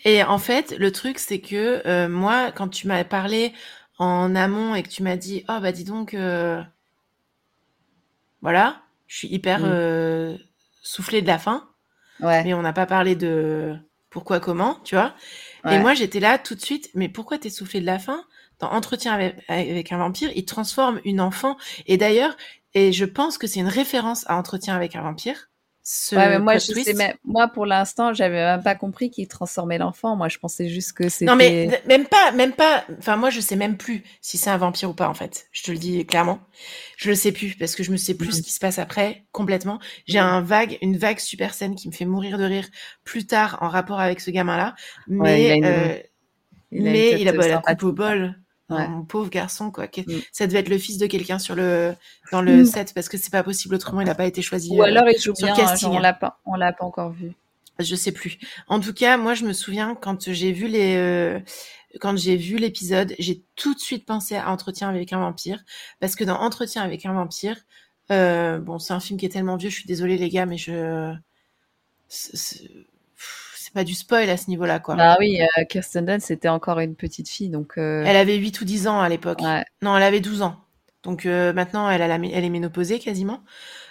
Et 0.04 0.22
en 0.22 0.38
fait, 0.38 0.76
le 0.78 0.92
truc, 0.92 1.18
c'est 1.18 1.40
que 1.40 1.82
euh, 1.88 2.10
moi, 2.10 2.52
quand 2.52 2.68
tu 2.68 2.88
m'as 2.88 3.06
parlé 3.06 3.54
en 4.00 4.36
amont 4.36 4.76
et 4.76 4.84
que 4.84 4.90
tu 4.90 5.02
m'as 5.02 5.16
dit, 5.16 5.46
oh 5.48 5.60
bah 5.62 5.72
dis 5.72 5.86
donc, 5.86 6.18
voilà, 8.42 8.82
je 9.08 9.18
suis 9.18 9.30
hyper 9.30 9.60
mm. 9.60 10.38
soufflée 10.82 11.22
de 11.22 11.28
la 11.28 11.40
fin. 11.40 11.70
Ouais. 12.20 12.44
Mais 12.44 12.54
on 12.54 12.62
n'a 12.62 12.74
pas 12.74 12.86
parlé 12.86 13.16
de 13.16 13.76
pourquoi, 14.10 14.40
comment, 14.40 14.80
tu 14.84 14.96
vois. 14.96 15.14
Et 15.70 15.80
moi, 15.80 15.94
j'étais 15.94 16.20
là 16.20 16.38
tout 16.38 16.56
de 16.56 16.62
suite, 16.62 16.90
mais 16.94 17.08
pourquoi 17.10 17.38
t'es 17.38 17.50
soufflé 17.50 17.80
de 17.80 17.86
la 17.86 18.00
faim? 18.00 18.24
Dans 18.60 18.70
Entretien 18.72 19.14
avec, 19.14 19.92
un 19.92 19.98
vampire, 19.98 20.30
il 20.36 20.46
transforme 20.46 21.00
une 21.06 21.22
enfant. 21.22 21.58
Et 21.88 21.98
d'ailleurs, 21.98 22.36
et 22.74 22.92
je 22.92 23.06
pense 23.06 23.38
que 23.38 23.48
c'est 23.48 23.60
une 23.60 23.68
référence 23.68 24.26
à 24.28 24.38
Entretien 24.38 24.76
avec 24.76 24.96
un 24.96 25.02
vampire. 25.02 25.50
Ouais, 26.14 26.40
moi, 26.40 26.56
je 26.56 26.72
sais, 26.72 27.16
moi, 27.26 27.48
pour 27.50 27.66
l'instant, 27.66 28.14
j'avais 28.14 28.38
même 28.38 28.64
pas 28.64 28.76
compris 28.76 29.10
qu'il 29.10 29.28
transformait 29.28 29.78
l'enfant. 29.78 30.16
Moi, 30.16 30.30
je 30.30 30.38
pensais 30.38 30.70
juste 30.70 30.94
que 30.94 31.10
c'était. 31.10 31.26
Non, 31.26 31.36
mais 31.36 31.82
même 31.88 32.06
pas, 32.06 32.32
même 32.32 32.54
pas. 32.54 32.86
Enfin, 32.98 33.18
moi, 33.18 33.30
je 33.30 33.42
sais 33.42 33.58
même 33.58 33.76
plus 33.76 34.04
si 34.22 34.38
c'est 34.38 34.50
un 34.50 34.58
vampire 34.58 34.90
ou 34.90 34.94
pas, 34.94 35.10
en 35.10 35.14
fait. 35.14 35.48
Je 35.52 35.64
te 35.64 35.72
le 35.72 35.78
dis 35.78 36.06
clairement. 36.06 36.40
Je 36.96 37.10
le 37.10 37.16
sais 37.16 37.34
plus 37.34 37.56
parce 37.56 37.76
que 37.76 37.84
je 37.84 37.92
me 37.92 37.98
sais 37.98 38.14
plus 38.14 38.32
ce 38.32 38.38
mhm. 38.38 38.44
qui 38.44 38.52
se 38.54 38.60
passe 38.60 38.80
après 38.80 39.26
complètement. 39.34 39.80
J'ai 40.08 40.20
un 40.20 40.42
vague, 40.42 40.78
une 40.82 40.98
vague 40.98 41.20
super 41.20 41.54
scène 41.54 41.76
qui 41.76 41.90
me 41.90 41.94
fait 41.94 42.06
mourir 42.06 42.38
de 42.38 42.46
rire 42.46 42.68
plus 43.04 43.26
tard 43.26 43.58
en 43.62 43.68
rapport 43.68 44.00
avec 44.00 44.22
ce 44.22 44.32
gamin-là. 44.32 44.76
Mais, 45.08 45.58
il 45.58 45.66
a, 45.66 45.68
euh, 45.68 45.98
il 46.72 46.88
a 46.88 46.92
mais 46.92 47.22
il 47.22 47.28
a 47.28 47.34
la 47.34 47.58
coupe 47.60 47.84
au 47.84 47.92
bol. 47.92 48.40
Mon 48.88 49.04
pauvre 49.04 49.30
garçon, 49.30 49.72
quoi. 49.72 49.86
Mm. 49.86 50.20
Ça 50.32 50.48
devait 50.48 50.60
être 50.60 50.70
le 50.70 50.78
fils 50.78 50.98
de 50.98 51.08
quelqu'un 51.08 51.40
sur 51.40 51.56
le 51.56 51.94
dans 52.32 52.42
le 52.42 52.62
mm. 52.62 52.66
set 52.66 52.94
parce 52.94 53.10
que 53.10 53.18
c'est 53.18 53.32
pas 53.32 53.44
possible 53.44 53.76
autrement. 53.76 54.02
Il 54.02 54.08
n'a 54.08 54.16
pas 54.16 54.26
été 54.26 54.42
choisi. 54.42 54.72
Ou 54.72 54.84
alors 54.84 55.08
il 55.08 55.20
joue 55.20 55.34
bien. 55.34 55.56
Casting. 55.56 55.90
on 55.90 56.00
l'a 56.00 56.14
pas, 56.14 56.40
on 56.46 56.56
l'a 56.56 56.74
pas 56.74 56.86
encore 56.86 57.12
vu. 57.12 57.34
Je 57.80 57.96
sais 57.96 58.12
plus. 58.12 58.38
En 58.68 58.80
tout 58.80 58.94
cas, 58.94 59.18
moi, 59.18 59.34
je 59.34 59.46
me 59.46 59.54
souviens 59.54 59.96
quand 60.00 60.32
j'ai 60.32 60.52
vu 60.52 60.68
les, 60.68 60.96
euh, 60.96 61.40
quand 62.00 62.18
j'ai 62.18 62.38
vu 62.38 62.58
l'épisode, 62.58 63.16
j'ai 63.20 63.44
tout 63.56 63.74
de 63.74 63.80
suite 63.80 64.06
pensé 64.06 64.36
à 64.36 64.50
Entretien 64.50 64.90
avec 64.90 65.14
un 65.14 65.20
vampire, 65.20 65.64
parce 66.00 66.16
que 66.16 66.24
dans 66.24 66.40
Entretien 66.40 66.84
avec 66.84 67.06
un 67.06 67.14
vampire, 67.14 67.58
euh, 68.12 68.60
bon, 68.60 68.80
c'est 68.80 68.94
un 68.94 69.00
film 69.00 69.20
qui 69.20 69.26
est 69.26 69.30
tellement 69.30 69.56
vieux, 69.56 69.70
je 69.70 69.76
suis 69.76 69.88
désolée 69.88 70.18
les 70.18 70.30
gars, 70.30 70.46
mais 70.46 70.58
je, 70.58 71.14
c'est 73.74 73.80
pas 73.80 73.84
du 73.84 73.96
spoil 73.96 74.30
à 74.30 74.38
ce 74.38 74.50
niveau-là, 74.50 74.80
quoi. 74.80 74.96
Ah 75.00 75.18
oui, 75.20 75.42
euh, 75.42 75.64
Kirsten 75.66 76.06
Dunst 76.06 76.28
c'était 76.28 76.50
encore 76.50 76.80
une 76.80 76.96
petite 76.96 77.30
fille, 77.30 77.50
donc. 77.50 77.78
Euh... 77.78 78.04
Elle 78.06 78.16
avait 78.16 78.36
8 78.38 78.62
ou 78.62 78.66
10 78.66 78.88
ans 78.88 79.02
à 79.02 79.10
l'époque. 79.10 79.42
Ouais. 79.42 79.64
Non, 79.82 79.98
elle 79.98 80.04
avait 80.04 80.20
12 80.20 80.44
ans. 80.44 80.64
Donc 81.04 81.26
euh, 81.26 81.52
maintenant, 81.54 81.90
elle, 81.90 82.02
a 82.02 82.08
la, 82.08 82.16
elle 82.16 82.46
est 82.46 82.50
ménopausée 82.50 83.00
quasiment. 83.00 83.44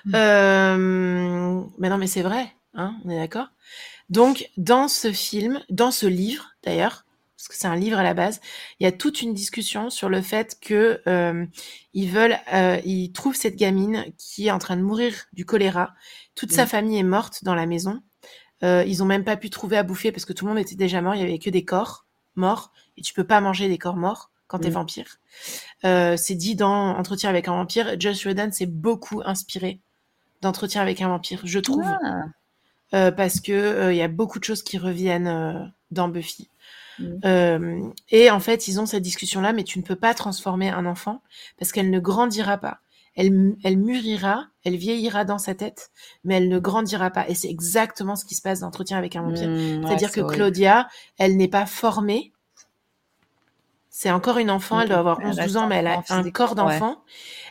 Mmh. 0.07 0.13
Euh, 0.15 1.61
mais 1.79 1.89
non, 1.89 1.99
mais 1.99 2.07
c'est 2.07 2.23
vrai, 2.23 2.47
hein, 2.75 2.97
on 3.05 3.11
est 3.11 3.19
d'accord. 3.19 3.49
Donc 4.09 4.49
dans 4.57 4.89
ce 4.89 5.13
film, 5.13 5.61
dans 5.69 5.91
ce 5.91 6.07
livre 6.07 6.53
d'ailleurs, 6.65 7.05
parce 7.37 7.49
que 7.49 7.55
c'est 7.57 7.67
un 7.67 7.77
livre 7.77 7.99
à 7.99 8.05
la 8.05 8.15
base, 8.15 8.41
il 8.79 8.85
y 8.85 8.87
a 8.87 8.93
toute 8.93 9.21
une 9.21 9.35
discussion 9.35 9.91
sur 9.91 10.09
le 10.09 10.23
fait 10.23 10.59
que 10.61 11.01
euh, 11.09 11.45
ils 11.93 12.09
veulent, 12.09 12.39
euh, 12.53 12.81
ils 12.85 13.11
trouvent 13.11 13.35
cette 13.35 13.57
gamine 13.57 14.05
qui 14.17 14.47
est 14.47 14.53
en 14.53 14.59
train 14.59 14.77
de 14.77 14.83
mourir 14.83 15.25
du 15.33 15.45
choléra. 15.45 15.93
Toute 16.37 16.53
sa 16.53 16.67
famille 16.67 16.99
est 16.99 17.03
morte 17.03 17.43
dans 17.43 17.57
la 17.57 17.67
maison. 17.67 18.01
Euh, 18.65 18.85
ils 18.87 19.03
ont 19.03 19.07
même 19.07 19.25
pas 19.25 19.37
pu 19.37 19.51
trouver 19.51 19.77
à 19.77 19.83
bouffer 19.83 20.13
parce 20.13 20.25
que 20.25 20.33
tout 20.33 20.45
le 20.45 20.51
monde 20.51 20.59
était 20.59 20.75
déjà 20.75 21.01
mort. 21.01 21.15
Il 21.15 21.21
y 21.21 21.25
avait 21.25 21.39
que 21.39 21.51
des 21.51 21.65
corps 21.65 22.07
morts 22.37 22.73
et 22.97 23.03
tu 23.03 23.13
peux 23.15 23.25
pas 23.25 23.41
manger 23.41 23.69
des 23.69 23.79
corps 23.79 23.97
morts 23.97 24.31
quand 24.47 24.59
t'es 24.59 24.71
vampire. 24.71 25.19
Euh, 25.85 26.17
c'est 26.17 26.35
dit 26.35 26.55
dans 26.55 26.97
Entretien 26.97 27.31
avec 27.31 27.49
un 27.49 27.53
vampire. 27.53 27.97
Josh 27.99 28.27
Whedon 28.27 28.53
s'est 28.53 28.67
beaucoup 28.67 29.23
inspiré 29.25 29.81
d'entretien 30.43 30.83
avec 30.83 31.01
un 31.01 31.09
vampire, 31.09 31.41
je 31.45 31.59
trouve. 31.59 31.85
Ah. 32.93 33.11
parce 33.13 33.41
que 33.41 33.91
il 33.91 33.97
y 33.97 34.03
a 34.03 34.09
beaucoup 34.09 34.39
de 34.39 34.45
choses 34.45 34.63
qui 34.63 34.77
reviennent 34.77 35.73
dans 35.91 36.09
Buffy. 36.09 36.49
Mm. 36.99 37.93
et 38.11 38.31
en 38.31 38.41
fait, 38.41 38.69
ils 38.69 38.79
ont 38.79 38.85
cette 38.85 39.03
discussion-là, 39.03 39.55
mais 39.55 39.65
tu 39.65 39.79
ne 39.79 39.85
peux 39.85 39.97
pas 39.97 40.13
transformer 40.13 40.69
un 40.69 40.85
enfant 40.85 41.23
parce 41.59 41.73
qu'elle 41.73 41.91
ne 41.91 42.01
grandira 42.01 42.59
pas 42.59 42.81
elle, 43.15 43.57
elle 43.63 43.77
mûrira, 43.77 44.47
elle 44.65 44.77
vieillira 44.77 45.25
dans 45.25 45.39
sa 45.39 45.55
tête, 45.55 45.91
mais 46.25 46.37
elle 46.37 46.49
ne 46.49 46.59
grandira 46.59 47.11
pas. 47.11 47.29
Et 47.29 47.35
c'est 47.35 47.51
exactement 47.51 48.17
ce 48.17 48.25
qui 48.25 48.35
se 48.35 48.43
passe 48.43 48.61
dans 48.61 48.69
Entretien 48.69 48.97
avec 48.97 49.17
un 49.17 49.23
vampire. 49.23 49.49
Mmh, 49.49 49.87
C'est-à-dire 49.87 50.13
que 50.13 50.21
Claudia, 50.21 50.89
elle 51.19 51.37
n'est 51.37 51.49
pas 51.49 51.67
formée. 51.67 52.33
C'est 53.91 54.11
encore 54.11 54.39
une 54.39 54.51
enfant, 54.51 54.81
elle 54.81 54.89
doit 54.89 54.99
avoir 54.99 55.21
11-12 55.21 55.59
ans, 55.59 55.67
mais 55.67 55.77
elle 55.77 55.87
a 55.87 56.03
un 56.09 56.31
corps 56.31 56.55
d'enfant. 56.55 57.03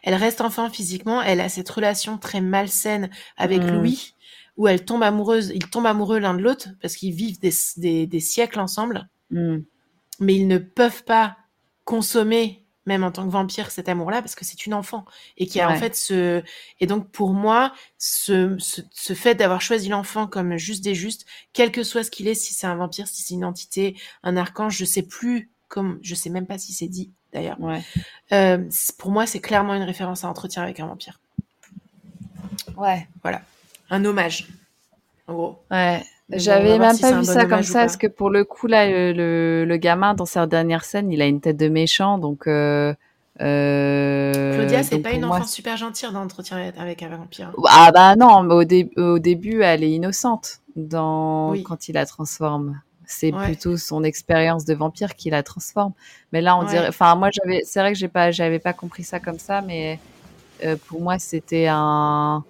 Elle 0.03 0.15
reste 0.15 0.41
enfant 0.41 0.69
physiquement, 0.69 1.21
elle 1.21 1.39
a 1.39 1.49
cette 1.49 1.69
relation 1.69 2.17
très 2.17 2.41
malsaine 2.41 3.11
avec 3.37 3.61
mmh. 3.61 3.71
Louis, 3.71 4.15
où 4.57 4.67
elle 4.67 4.83
tombe 4.83 5.03
amoureuse, 5.03 5.51
ils 5.53 5.69
tombent 5.69 5.85
amoureux 5.85 6.17
l'un 6.17 6.33
de 6.33 6.41
l'autre, 6.41 6.69
parce 6.81 6.95
qu'ils 6.95 7.13
vivent 7.13 7.39
des, 7.39 7.53
des, 7.77 8.07
des, 8.07 8.19
siècles 8.19 8.59
ensemble. 8.59 9.07
Mmh. 9.29 9.57
Mais 10.19 10.35
ils 10.35 10.47
ne 10.47 10.57
peuvent 10.57 11.03
pas 11.03 11.37
consommer 11.85 12.60
même 12.85 13.03
en 13.03 13.11
tant 13.11 13.25
que 13.25 13.31
vampire, 13.31 13.71
cet 13.71 13.89
amour-là, 13.89 14.21
parce 14.21 14.35
que 14.35 14.45
c'est 14.45 14.65
une 14.65 14.73
enfant 14.73 15.05
et 15.37 15.45
qui 15.45 15.59
a 15.59 15.69
en 15.69 15.75
fait 15.75 15.95
ce 15.95 16.43
et 16.79 16.87
donc 16.87 17.09
pour 17.11 17.31
moi 17.31 17.73
ce, 17.97 18.55
ce, 18.59 19.13
fait 19.13 19.35
d'avoir 19.35 19.61
choisi 19.61 19.89
l'enfant 19.89 20.27
comme 20.27 20.57
juste 20.57 20.83
des 20.83 20.95
justes, 20.95 21.25
quel 21.53 21.71
que 21.71 21.83
soit 21.83 22.03
ce 22.03 22.11
qu'il 22.11 22.27
est, 22.27 22.33
si 22.33 22.53
c'est 22.53 22.67
un 22.67 22.75
vampire, 22.75 23.07
si 23.07 23.21
c'est 23.21 23.33
une 23.33 23.45
entité, 23.45 23.95
un 24.23 24.35
archange, 24.35 24.77
je 24.77 24.85
sais 24.85 25.03
plus 25.03 25.51
comme 25.67 25.99
je 26.01 26.15
sais 26.15 26.29
même 26.29 26.47
pas 26.47 26.57
si 26.57 26.73
c'est 26.73 26.87
dit 26.87 27.11
d'ailleurs. 27.33 27.59
Ouais. 27.61 27.81
Euh, 28.33 28.69
pour 28.97 29.11
moi, 29.11 29.25
c'est 29.25 29.39
clairement 29.39 29.73
une 29.73 29.83
référence 29.83 30.23
à 30.23 30.29
Entretien 30.29 30.63
avec 30.63 30.79
un 30.79 30.87
vampire. 30.87 31.19
Ouais. 32.75 33.07
Voilà, 33.21 33.41
un 33.89 34.03
hommage. 34.05 34.47
En 35.27 35.33
gros. 35.33 35.63
Ouais. 35.71 36.03
J'avais 36.33 36.79
même 36.79 36.97
pas 36.97 37.11
vu 37.13 37.25
ça 37.25 37.45
comme 37.45 37.63
ça, 37.63 37.79
parce 37.81 37.97
que 37.97 38.07
pour 38.07 38.29
le 38.29 38.43
coup, 38.43 38.67
là, 38.67 38.87
le, 38.87 39.65
le, 39.65 39.77
gamin, 39.77 40.13
dans 40.13 40.25
sa 40.25 40.47
dernière 40.47 40.83
scène, 40.83 41.11
il 41.11 41.21
a 41.21 41.25
une 41.25 41.41
tête 41.41 41.57
de 41.57 41.67
méchant, 41.67 42.17
donc... 42.17 42.47
Euh, 42.47 42.93
euh, 43.39 44.55
Claudia, 44.55 44.83
c'est 44.83 44.99
pas 44.99 45.11
une 45.11 45.25
enfant 45.25 45.45
super 45.45 45.77
gentille 45.77 46.11
dans 46.11 46.21
Entretien 46.21 46.71
avec 46.77 47.01
un 47.01 47.09
vampire. 47.09 47.51
Ah 47.67 47.91
bah 47.93 48.15
non, 48.15 48.43
mais 48.43 48.53
au, 48.53 49.01
au 49.01 49.19
début, 49.19 49.61
elle 49.61 49.83
est 49.83 49.91
innocente 49.91 50.59
dans 50.75 51.53
quand 51.63 51.87
il 51.87 51.93
la 51.93 52.05
transforme. 52.05 52.79
C'est 53.05 53.31
plutôt 53.31 53.75
son 53.75 54.03
expérience 54.03 54.63
de 54.63 54.73
vampire 54.73 55.15
qui 55.15 55.29
la 55.29 55.43
transforme. 55.43 55.91
Mais 56.31 56.41
là, 56.41 56.55
on 56.55 56.63
dirait... 56.63 56.87
Enfin, 56.87 57.15
moi, 57.15 57.29
j'avais... 57.31 57.61
C'est 57.65 57.81
vrai 57.81 57.91
que 57.91 57.97
j'ai 57.97 58.07
pas... 58.07 58.31
j'avais 58.31 58.59
pas 58.59 58.71
compris 58.71 59.03
ça 59.03 59.19
comme 59.19 59.37
ça, 59.37 59.61
mais 59.61 59.99
euh, 60.63 60.77
pour 60.87 61.01
moi, 61.01 61.19
c'était 61.19 61.67
un 61.69 62.45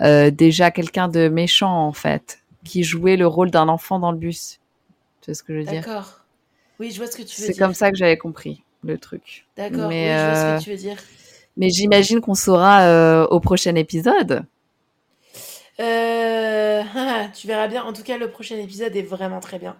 euh, 0.00 0.30
déjà 0.30 0.70
quelqu'un 0.70 1.08
de 1.08 1.28
méchant 1.28 1.86
en 1.86 1.92
fait, 1.92 2.40
qui 2.64 2.82
jouait 2.82 3.16
le 3.16 3.26
rôle 3.26 3.50
d'un 3.50 3.68
enfant 3.68 3.98
dans 3.98 4.12
le 4.12 4.18
bus. 4.18 4.60
Tu 5.20 5.30
vois 5.30 5.34
ce 5.34 5.42
que 5.42 5.52
je 5.52 5.58
veux 5.58 5.64
dire? 5.64 5.82
D'accord. 5.82 6.20
Oui, 6.78 6.90
je 6.90 6.98
vois 6.98 7.06
ce 7.06 7.16
que 7.16 7.22
tu 7.22 7.40
veux 7.40 7.46
dire. 7.46 7.54
C'est 7.54 7.58
comme 7.58 7.74
ça 7.74 7.90
que 7.90 7.96
j'avais 7.96 8.16
compris 8.16 8.62
le 8.82 8.98
truc. 8.98 9.46
D'accord. 9.56 9.88
Oui, 9.88 10.06
je 10.06 10.26
vois 10.26 10.34
ce 10.34 10.42
que 10.42 10.46
euh, 10.46 10.58
tu 10.58 10.70
veux 10.70 10.76
dire. 10.76 10.96
Mais 11.56 11.68
j'imagine 11.68 12.20
qu'on 12.20 12.34
saura 12.34 12.82
euh, 12.82 13.26
au 13.26 13.40
prochain 13.40 13.74
épisode. 13.74 14.44
tu 15.78 17.46
verras 17.46 17.68
bien. 17.68 17.84
En 17.84 17.92
tout 17.92 18.02
cas, 18.02 18.18
le 18.18 18.30
prochain 18.30 18.56
épisode 18.56 18.94
est 18.96 19.02
vraiment 19.02 19.40
très 19.40 19.58
bien. 19.58 19.76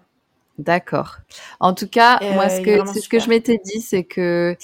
D'accord. 0.61 1.17
En 1.59 1.73
tout 1.73 1.89
cas, 1.89 2.19
moi, 2.35 2.51
ce 2.51 2.61
que, 2.61 3.01
ce 3.01 3.09
que 3.09 3.19
je 3.19 3.29
m'étais 3.31 3.59
dit, 3.65 3.81
c'est 3.81 4.05
que 4.05 4.57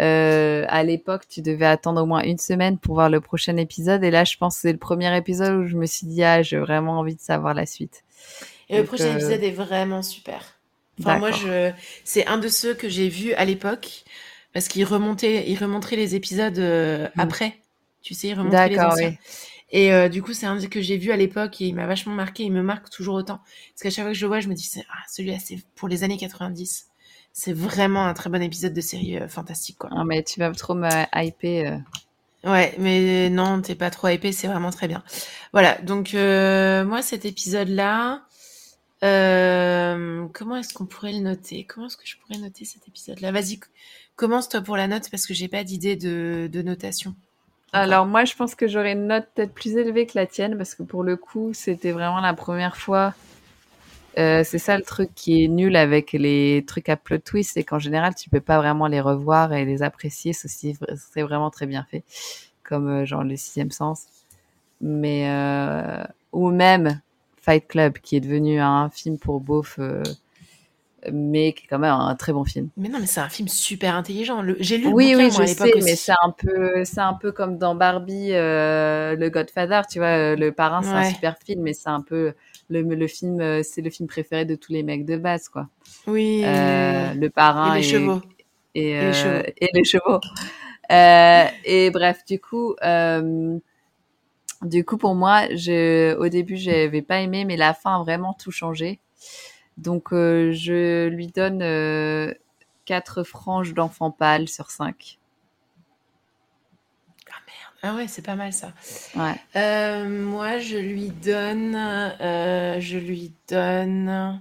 euh, 0.00 0.64
à 0.68 0.82
l'époque, 0.82 1.28
tu 1.28 1.42
devais 1.42 1.66
attendre 1.66 2.02
au 2.02 2.06
moins 2.06 2.22
une 2.24 2.38
semaine 2.38 2.76
pour 2.76 2.94
voir 2.94 3.08
le 3.08 3.20
prochain 3.20 3.56
épisode. 3.56 4.02
Et 4.02 4.10
là, 4.10 4.24
je 4.24 4.36
pense 4.36 4.56
que 4.56 4.62
c'est 4.62 4.72
le 4.72 4.78
premier 4.78 5.16
épisode 5.16 5.54
où 5.54 5.66
je 5.66 5.76
me 5.76 5.86
suis 5.86 6.08
dit, 6.08 6.24
ah, 6.24 6.42
j'ai 6.42 6.58
vraiment 6.58 6.98
envie 6.98 7.14
de 7.14 7.20
savoir 7.20 7.54
la 7.54 7.66
suite. 7.66 8.02
Et 8.68 8.78
le 8.78 8.84
prochain 8.84 9.04
euh, 9.04 9.14
épisode 9.14 9.44
est 9.44 9.52
vraiment 9.52 10.02
super. 10.02 10.58
Enfin, 11.00 11.18
moi, 11.18 11.30
je, 11.30 11.70
c'est 12.04 12.26
un 12.26 12.38
de 12.38 12.48
ceux 12.48 12.74
que 12.74 12.88
j'ai 12.88 13.08
vu 13.08 13.32
à 13.34 13.44
l'époque 13.44 14.04
parce 14.52 14.66
qu'il 14.66 14.84
remontait, 14.84 15.44
il 15.48 15.56
remontrait 15.56 15.96
les 15.96 16.16
épisodes 16.16 16.58
euh, 16.58 17.06
hmm. 17.14 17.20
après. 17.20 17.58
Tu 18.02 18.14
sais, 18.14 18.28
il 18.28 18.34
remontait 18.34 18.70
les 18.70 18.80
anciens. 18.80 19.08
Oui. 19.10 19.18
Et 19.74 19.92
euh, 19.92 20.08
du 20.08 20.22
coup, 20.22 20.32
c'est 20.32 20.46
un 20.46 20.56
que 20.68 20.80
j'ai 20.80 20.96
vu 20.96 21.10
à 21.10 21.16
l'époque 21.16 21.60
et 21.60 21.66
il 21.66 21.74
m'a 21.74 21.84
vachement 21.84 22.14
marqué. 22.14 22.44
Il 22.44 22.52
me 22.52 22.62
marque 22.62 22.90
toujours 22.90 23.16
autant. 23.16 23.40
Parce 23.72 23.82
qu'à 23.82 23.90
chaque 23.90 24.04
fois 24.04 24.12
que 24.12 24.16
je 24.16 24.24
le 24.24 24.28
vois, 24.28 24.38
je 24.38 24.46
me 24.46 24.54
dis, 24.54 24.70
ah, 24.88 24.94
celui-là, 25.10 25.38
c'est 25.40 25.58
pour 25.74 25.88
les 25.88 26.04
années 26.04 26.16
90 26.16 26.86
c'est 27.36 27.52
vraiment 27.52 28.06
un 28.06 28.14
très 28.14 28.30
bon 28.30 28.40
épisode 28.40 28.72
de 28.72 28.80
série 28.80 29.18
euh, 29.18 29.26
fantastique. 29.26 29.78
Quoi. 29.78 29.90
mais 30.04 30.22
tu 30.22 30.38
vas 30.38 30.52
trop 30.52 30.74
me 30.74 30.88
hyper. 31.12 31.82
Euh. 32.44 32.48
Ouais, 32.48 32.76
mais 32.78 33.28
non, 33.28 33.60
t'es 33.60 33.74
pas 33.74 33.90
trop 33.90 34.06
hypé, 34.06 34.30
c'est 34.30 34.46
vraiment 34.46 34.70
très 34.70 34.86
bien. 34.86 35.02
Voilà, 35.52 35.74
donc 35.82 36.12
moi 36.12 37.02
cet 37.02 37.24
épisode-là, 37.24 38.22
comment 39.00 40.56
est-ce 40.56 40.74
qu'on 40.74 40.86
pourrait 40.86 41.14
le 41.14 41.20
noter? 41.20 41.64
Comment 41.64 41.86
est-ce 41.86 41.96
que 41.96 42.06
je 42.06 42.16
pourrais 42.18 42.38
noter 42.38 42.64
cet 42.64 42.86
épisode-là? 42.86 43.32
Vas-y, 43.32 43.58
commence 44.14 44.48
toi 44.48 44.60
pour 44.60 44.76
la 44.76 44.86
note 44.86 45.10
parce 45.10 45.26
que 45.26 45.34
j'ai 45.34 45.48
pas 45.48 45.64
d'idée 45.64 45.96
de, 45.96 46.48
de 46.52 46.62
notation. 46.62 47.16
Alors 47.74 48.06
moi, 48.06 48.24
je 48.24 48.34
pense 48.36 48.54
que 48.54 48.68
j'aurais 48.68 48.92
une 48.92 49.08
note 49.08 49.26
peut-être 49.34 49.52
plus 49.52 49.76
élevée 49.76 50.06
que 50.06 50.12
la 50.14 50.26
tienne 50.26 50.56
parce 50.56 50.76
que 50.76 50.84
pour 50.84 51.02
le 51.02 51.16
coup, 51.16 51.52
c'était 51.54 51.90
vraiment 51.90 52.20
la 52.20 52.32
première 52.32 52.76
fois 52.76 53.14
euh, 54.16 54.44
c'est 54.44 54.58
ça 54.58 54.76
le 54.76 54.84
truc 54.84 55.10
qui 55.16 55.42
est 55.42 55.48
nul 55.48 55.74
avec 55.74 56.12
les 56.12 56.64
trucs 56.68 56.88
à 56.88 56.96
plot 56.96 57.18
twist, 57.18 57.50
c'est 57.54 57.64
qu'en 57.64 57.80
général, 57.80 58.14
tu 58.14 58.30
peux 58.30 58.40
pas 58.40 58.58
vraiment 58.58 58.86
les 58.86 59.00
revoir 59.00 59.52
et 59.52 59.64
les 59.64 59.82
apprécier, 59.82 60.32
ceci 60.32 60.76
c'est 61.12 61.22
vraiment 61.22 61.50
très 61.50 61.66
bien 61.66 61.84
fait, 61.90 62.04
comme 62.62 62.88
euh, 62.88 63.04
genre 63.04 63.24
le 63.24 63.36
sixième 63.36 63.72
sens. 63.72 64.06
Mais 64.80 65.28
euh, 65.30 66.04
ou 66.32 66.50
même 66.50 67.00
Fight 67.38 67.66
Club, 67.66 67.94
qui 67.98 68.16
est 68.16 68.20
devenu 68.20 68.60
un 68.60 68.88
film 68.88 69.18
pour 69.18 69.40
beauf, 69.40 69.80
mais 71.12 71.52
qui 71.52 71.64
est 71.64 71.68
quand 71.68 71.78
même 71.78 71.92
un 71.92 72.14
très 72.14 72.32
bon 72.32 72.44
film. 72.44 72.68
Mais 72.76 72.88
non, 72.88 72.98
mais 73.00 73.06
c'est 73.06 73.20
un 73.20 73.28
film 73.28 73.48
super 73.48 73.94
intelligent. 73.94 74.42
J'ai 74.60 74.78
lu 74.78 74.88
oui, 74.88 75.14
oui, 75.16 75.30
je 75.30 75.44
sais, 75.46 75.72
mais 75.82 75.96
c'est 75.96 76.12
un 76.22 76.30
peu, 76.30 76.84
c'est 76.84 77.00
un 77.00 77.14
peu 77.14 77.32
comme 77.32 77.58
dans 77.58 77.74
Barbie, 77.74 78.30
le 78.30 79.28
Godfather, 79.28 79.82
tu 79.90 79.98
vois, 79.98 80.36
le 80.36 80.50
parrain, 80.50 80.82
c'est 80.82 80.90
un 80.90 81.10
super 81.10 81.36
film, 81.44 81.62
mais 81.62 81.72
c'est 81.72 81.88
un 81.90 82.00
peu 82.00 82.34
le, 82.68 83.06
film, 83.06 83.40
euh, 83.40 83.62
c'est 83.62 83.82
le 83.82 83.90
film 83.90 84.08
préféré 84.08 84.44
de 84.44 84.54
tous 84.54 84.72
les 84.72 84.82
mecs 84.82 85.04
de 85.04 85.16
base, 85.16 85.48
quoi. 85.48 85.68
Oui. 86.06 86.42
Euh, 86.44 87.14
le 87.14 87.30
parrain 87.30 87.74
et 87.74 87.78
les 87.78 87.82
chevaux. 87.82 88.22
Et, 88.74 88.90
et, 88.90 89.00
les 89.00 89.12
chevaux. 89.12 89.42
Et, 89.58 89.68
les 89.72 89.84
chevaux. 89.84 90.20
Euh, 90.90 91.44
et 91.64 91.90
bref, 91.90 92.24
du 92.26 92.40
coup, 92.40 92.74
du 94.62 94.84
coup, 94.84 94.96
pour 94.96 95.14
moi, 95.14 95.46
je, 95.54 96.16
au 96.16 96.28
début, 96.28 96.56
j'avais 96.56 97.02
pas 97.02 97.20
aimé, 97.20 97.44
mais 97.44 97.56
la 97.56 97.74
fin 97.74 98.00
a 98.00 98.02
vraiment 98.02 98.34
tout 98.34 98.50
changé. 98.50 99.00
Donc, 99.76 100.08
je 100.10 101.08
lui 101.08 101.26
donne 101.28 102.34
4 102.84 103.22
franges 103.22 103.74
d'enfant 103.74 104.10
pâle 104.10 104.48
sur 104.48 104.70
5. 104.70 105.18
Ah 107.86 107.94
ouais, 107.94 108.08
c'est 108.08 108.22
pas 108.22 108.34
mal 108.34 108.50
ça. 108.54 108.72
Ouais. 109.14 109.34
Euh, 109.56 110.08
moi, 110.08 110.56
je 110.58 110.78
lui 110.78 111.10
donne, 111.10 111.76
euh, 111.76 112.80
je 112.80 112.96
lui 112.96 113.34
donne. 113.46 114.40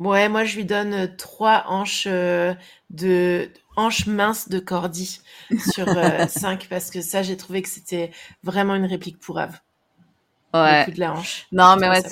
Ouais, 0.00 0.28
moi 0.28 0.44
je 0.44 0.56
lui 0.56 0.64
donne 0.64 1.14
trois 1.16 1.66
hanches 1.68 2.08
euh, 2.08 2.54
de 2.90 3.48
hanches 3.76 4.08
minces 4.08 4.48
de 4.48 4.58
Cordy 4.58 5.20
sur 5.70 5.86
5 6.28 6.66
parce 6.68 6.90
que 6.90 7.00
ça 7.00 7.22
j'ai 7.22 7.36
trouvé 7.36 7.62
que 7.62 7.68
c'était 7.68 8.10
vraiment 8.42 8.74
une 8.74 8.86
réplique 8.86 9.20
pour 9.20 9.38
Ave. 9.38 9.60
Ouais. 10.54 10.86
Non, 11.50 11.76
mais 11.76 11.88
ouais, 11.88 12.02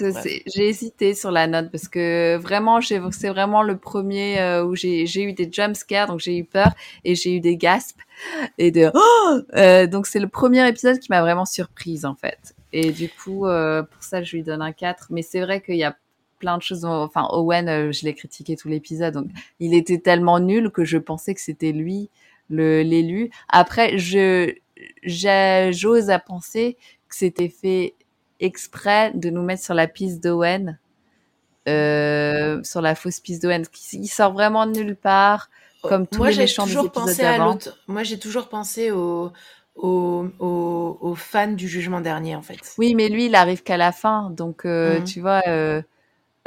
j'ai 0.46 0.68
hésité 0.68 1.14
sur 1.14 1.30
la 1.30 1.46
note 1.46 1.70
parce 1.70 1.88
que 1.88 2.36
vraiment, 2.38 2.80
c'est 2.80 3.28
vraiment 3.28 3.62
le 3.62 3.76
premier 3.76 4.40
euh, 4.40 4.64
où 4.64 4.74
j'ai 4.74 5.22
eu 5.22 5.32
des 5.34 5.48
jump 5.50 5.76
scares, 5.76 6.06
donc 6.06 6.20
j'ai 6.20 6.38
eu 6.38 6.44
peur 6.44 6.72
et 7.04 7.14
j'ai 7.14 7.36
eu 7.36 7.40
des 7.40 7.56
gasps 7.56 7.96
et 8.58 8.70
de 8.70 8.90
oh 8.94 9.38
euh, 9.54 9.86
donc 9.86 10.06
c'est 10.06 10.20
le 10.20 10.28
premier 10.28 10.66
épisode 10.68 10.98
qui 10.98 11.08
m'a 11.10 11.20
vraiment 11.20 11.44
surprise 11.44 12.04
en 12.06 12.14
fait. 12.14 12.54
Et 12.72 12.92
du 12.92 13.08
coup, 13.08 13.46
euh, 13.46 13.82
pour 13.82 14.02
ça, 14.02 14.22
je 14.22 14.36
lui 14.36 14.42
donne 14.42 14.62
un 14.62 14.72
4. 14.72 15.08
Mais 15.10 15.22
c'est 15.22 15.40
vrai 15.40 15.60
qu'il 15.60 15.76
y 15.76 15.84
a 15.84 15.96
plein 16.38 16.56
de 16.56 16.62
choses. 16.62 16.84
Enfin, 16.84 17.28
Owen, 17.32 17.92
je 17.92 18.04
l'ai 18.04 18.14
critiqué 18.14 18.56
tout 18.56 18.68
l'épisode, 18.68 19.14
donc 19.14 19.26
il 19.58 19.74
était 19.74 19.98
tellement 19.98 20.40
nul 20.40 20.70
que 20.70 20.84
je 20.84 20.96
pensais 20.96 21.34
que 21.34 21.40
c'était 21.40 21.72
lui 21.72 22.08
l'élu. 22.48 23.30
Après, 23.48 23.98
je 23.98 24.54
j'ose 25.04 26.10
à 26.10 26.18
penser 26.18 26.76
que 27.08 27.16
c'était 27.16 27.48
fait 27.48 27.94
exprès 28.40 29.12
de 29.14 29.30
nous 29.30 29.42
mettre 29.42 29.62
sur 29.62 29.74
la 29.74 29.86
piste 29.86 30.22
d'Owen, 30.22 30.78
euh, 31.68 32.62
sur 32.62 32.80
la 32.80 32.94
fausse 32.94 33.20
piste 33.20 33.42
d'Owen. 33.42 33.64
Il 33.92 34.08
sort 34.08 34.32
vraiment 34.32 34.66
de 34.66 34.72
nulle 34.72 34.96
part, 34.96 35.50
comme 35.82 36.06
tous 36.06 36.24
les 36.24 36.36
méchants 36.36 36.66
des 36.66 36.72
épisodes 36.72 37.16
d'avant. 37.16 37.58
Moi, 37.86 38.02
j'ai 38.02 38.18
toujours 38.18 38.48
pensé 38.48 38.90
aux, 38.90 39.32
aux, 39.76 41.14
fans 41.16 41.52
du 41.52 41.68
jugement 41.68 42.00
dernier, 42.00 42.36
en 42.36 42.42
fait. 42.42 42.58
Oui, 42.78 42.94
mais 42.94 43.08
lui, 43.08 43.26
il 43.26 43.34
arrive 43.34 43.62
qu'à 43.62 43.76
la 43.76 43.92
fin. 43.92 44.30
Donc, 44.30 44.64
euh, 44.64 44.98
mhm. 44.98 45.04
tu 45.04 45.20
vois, 45.20 45.42
euh, 45.46 45.82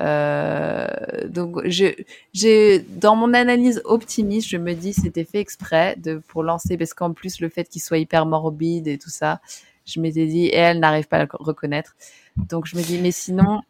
Euh, 0.01 0.87
donc, 1.27 1.61
j'ai 1.65 2.85
dans 2.89 3.15
mon 3.15 3.33
analyse 3.33 3.81
optimiste, 3.85 4.49
je 4.49 4.57
me 4.57 4.73
dis 4.73 4.93
c'était 4.93 5.23
fait 5.23 5.39
exprès 5.39 5.95
de 5.97 6.17
pour 6.27 6.43
lancer 6.43 6.77
parce 6.77 6.93
qu'en 6.93 7.13
plus 7.13 7.39
le 7.39 7.49
fait 7.49 7.65
qu'il 7.69 7.81
soit 7.81 7.99
hyper 7.99 8.25
morbide 8.25 8.87
et 8.87 8.97
tout 8.97 9.11
ça, 9.11 9.39
je 9.85 9.99
m'étais 9.99 10.25
dit 10.25 10.45
et 10.45 10.57
elle 10.57 10.79
n'arrive 10.79 11.07
pas 11.07 11.17
à 11.17 11.23
le 11.23 11.29
reconnaître. 11.31 11.95
Donc 12.37 12.65
je 12.65 12.75
me 12.75 12.81
dis 12.81 12.99
mais 12.99 13.11
sinon 13.11 13.61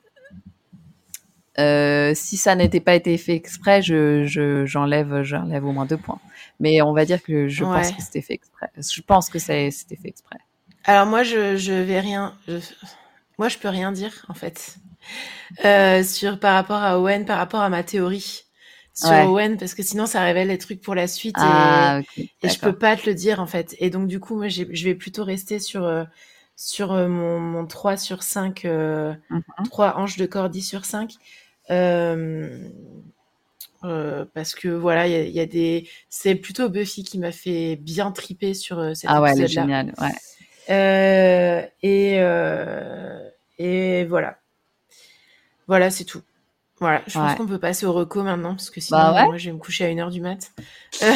euh, 1.59 2.13
si 2.15 2.37
ça 2.37 2.55
n'était 2.55 2.79
pas 2.79 2.95
été 2.95 3.15
fait 3.17 3.35
exprès, 3.35 3.81
je 3.81 4.63
j'enlève 4.65 5.21
j'enlève 5.21 5.65
au 5.65 5.71
moins 5.71 5.85
deux 5.85 5.97
points. 5.97 6.19
Mais 6.59 6.81
on 6.81 6.93
va 6.93 7.05
dire 7.05 7.21
que 7.21 7.47
je 7.47 7.63
pense 7.63 7.91
que 7.91 8.01
c'était 8.01 8.21
fait 8.21 8.33
exprès. 8.33 8.69
Je 8.77 9.01
pense 9.01 9.29
que 9.29 9.39
c'était 9.39 9.69
fait 9.69 10.07
exprès. 10.07 10.39
Alors 10.85 11.05
moi 11.05 11.23
je 11.23 11.55
je 11.57 11.73
vais 11.73 11.99
rien. 11.99 12.35
Moi 13.37 13.49
je 13.49 13.57
peux 13.57 13.69
rien 13.69 13.91
dire 13.91 14.25
en 14.29 14.33
fait. 14.33 14.77
Euh, 15.65 16.01
sur 16.03 16.39
par 16.39 16.55
rapport 16.55 16.81
à 16.81 16.99
Owen, 16.99 17.25
par 17.25 17.37
rapport 17.37 17.61
à 17.61 17.69
ma 17.69 17.83
théorie 17.83 18.42
sur 18.93 19.09
Owen, 19.09 19.57
parce 19.57 19.73
que 19.73 19.83
sinon 19.83 20.05
ça 20.05 20.21
révèle 20.21 20.49
les 20.49 20.57
trucs 20.57 20.81
pour 20.81 20.95
la 20.95 21.07
suite 21.07 21.37
et, 21.37 21.41
ah, 21.41 22.01
et 22.17 22.49
je 22.49 22.59
peux 22.59 22.75
pas 22.75 22.95
te 22.95 23.09
le 23.09 23.15
dire 23.15 23.39
en 23.39 23.47
fait. 23.47 23.75
Et 23.79 23.89
donc 23.89 24.07
du 24.07 24.19
coup, 24.19 24.35
moi 24.35 24.47
je 24.49 24.83
vais 24.83 24.95
plutôt 24.95 25.23
rester 25.23 25.59
sur 25.59 25.83
euh, 25.83 26.03
sur 26.55 26.91
euh, 26.93 27.07
mon, 27.07 27.39
mon 27.39 27.65
3 27.65 27.97
sur 27.97 28.23
5, 28.23 28.65
euh, 28.65 29.13
3 29.65 29.87
mhm. 29.87 29.93
hanches 29.97 30.17
de 30.17 30.25
cordi 30.25 30.61
sur 30.61 30.85
5. 30.85 31.13
Euh, 31.71 32.69
parce 34.33 34.55
que 34.55 34.69
voilà, 34.69 35.07
il 35.07 35.29
y, 35.29 35.33
y, 35.33 35.39
a 35.41 35.45
des. 35.45 35.89
C'est 36.09 36.35
plutôt 36.35 36.69
Buffy 36.69 37.03
qui 37.03 37.19
m'a 37.19 37.33
fait 37.33 37.75
bien 37.75 38.11
triper 38.11 38.53
sur 38.53 38.95
cet 38.95 39.09
ah 39.11 39.21
ouais, 39.21 39.47
génial, 39.47 39.93
ouais. 39.99 41.69
et 41.81 42.15
et 43.59 44.05
voilà. 44.05 44.37
Voilà, 45.67 45.89
c'est 45.89 46.05
tout. 46.05 46.21
Voilà, 46.83 47.01
je 47.07 47.13
pense 47.13 47.35
qu'on 47.35 47.47
peut 47.47 47.59
passer 47.59 47.85
au 47.85 47.93
reco 47.93 48.23
maintenant 48.23 48.55
parce 48.55 48.69
que 48.69 48.81
sinon 48.81 48.97
bah 48.97 49.23
moi 49.23 49.37
je 49.37 49.45
vais 49.45 49.53
me 49.53 49.57
coucher 49.57 49.85
à 49.85 49.87
1h 49.87 50.11
du 50.11 50.19
mat. 50.19 50.51
c'est 50.91 51.15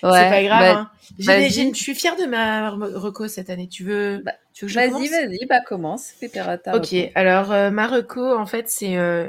pas 0.00 0.42
grave. 0.42 0.48
Bah, 0.48 0.80
hein. 0.80 0.90
je 1.18 1.74
suis 1.74 1.94
fière 1.94 2.16
de 2.16 2.24
ma 2.24 2.70
reco 2.70 3.28
cette 3.28 3.50
année. 3.50 3.68
Tu 3.68 3.84
veux, 3.84 4.22
bah, 4.24 4.32
tu 4.54 4.64
veux 4.64 4.68
que 4.68 4.72
je 4.72 4.90
Vas-y, 4.90 5.08
vas-y, 5.10 5.44
bah 5.44 5.60
commence. 5.60 6.12
Fais 6.18 6.30
ta, 6.30 6.58
Ok, 6.74 6.94
alors 7.14 7.52
euh, 7.52 7.70
ma 7.70 7.88
reco 7.88 8.34
en 8.38 8.46
fait 8.46 8.70
c'est 8.70 8.96
euh, 8.96 9.26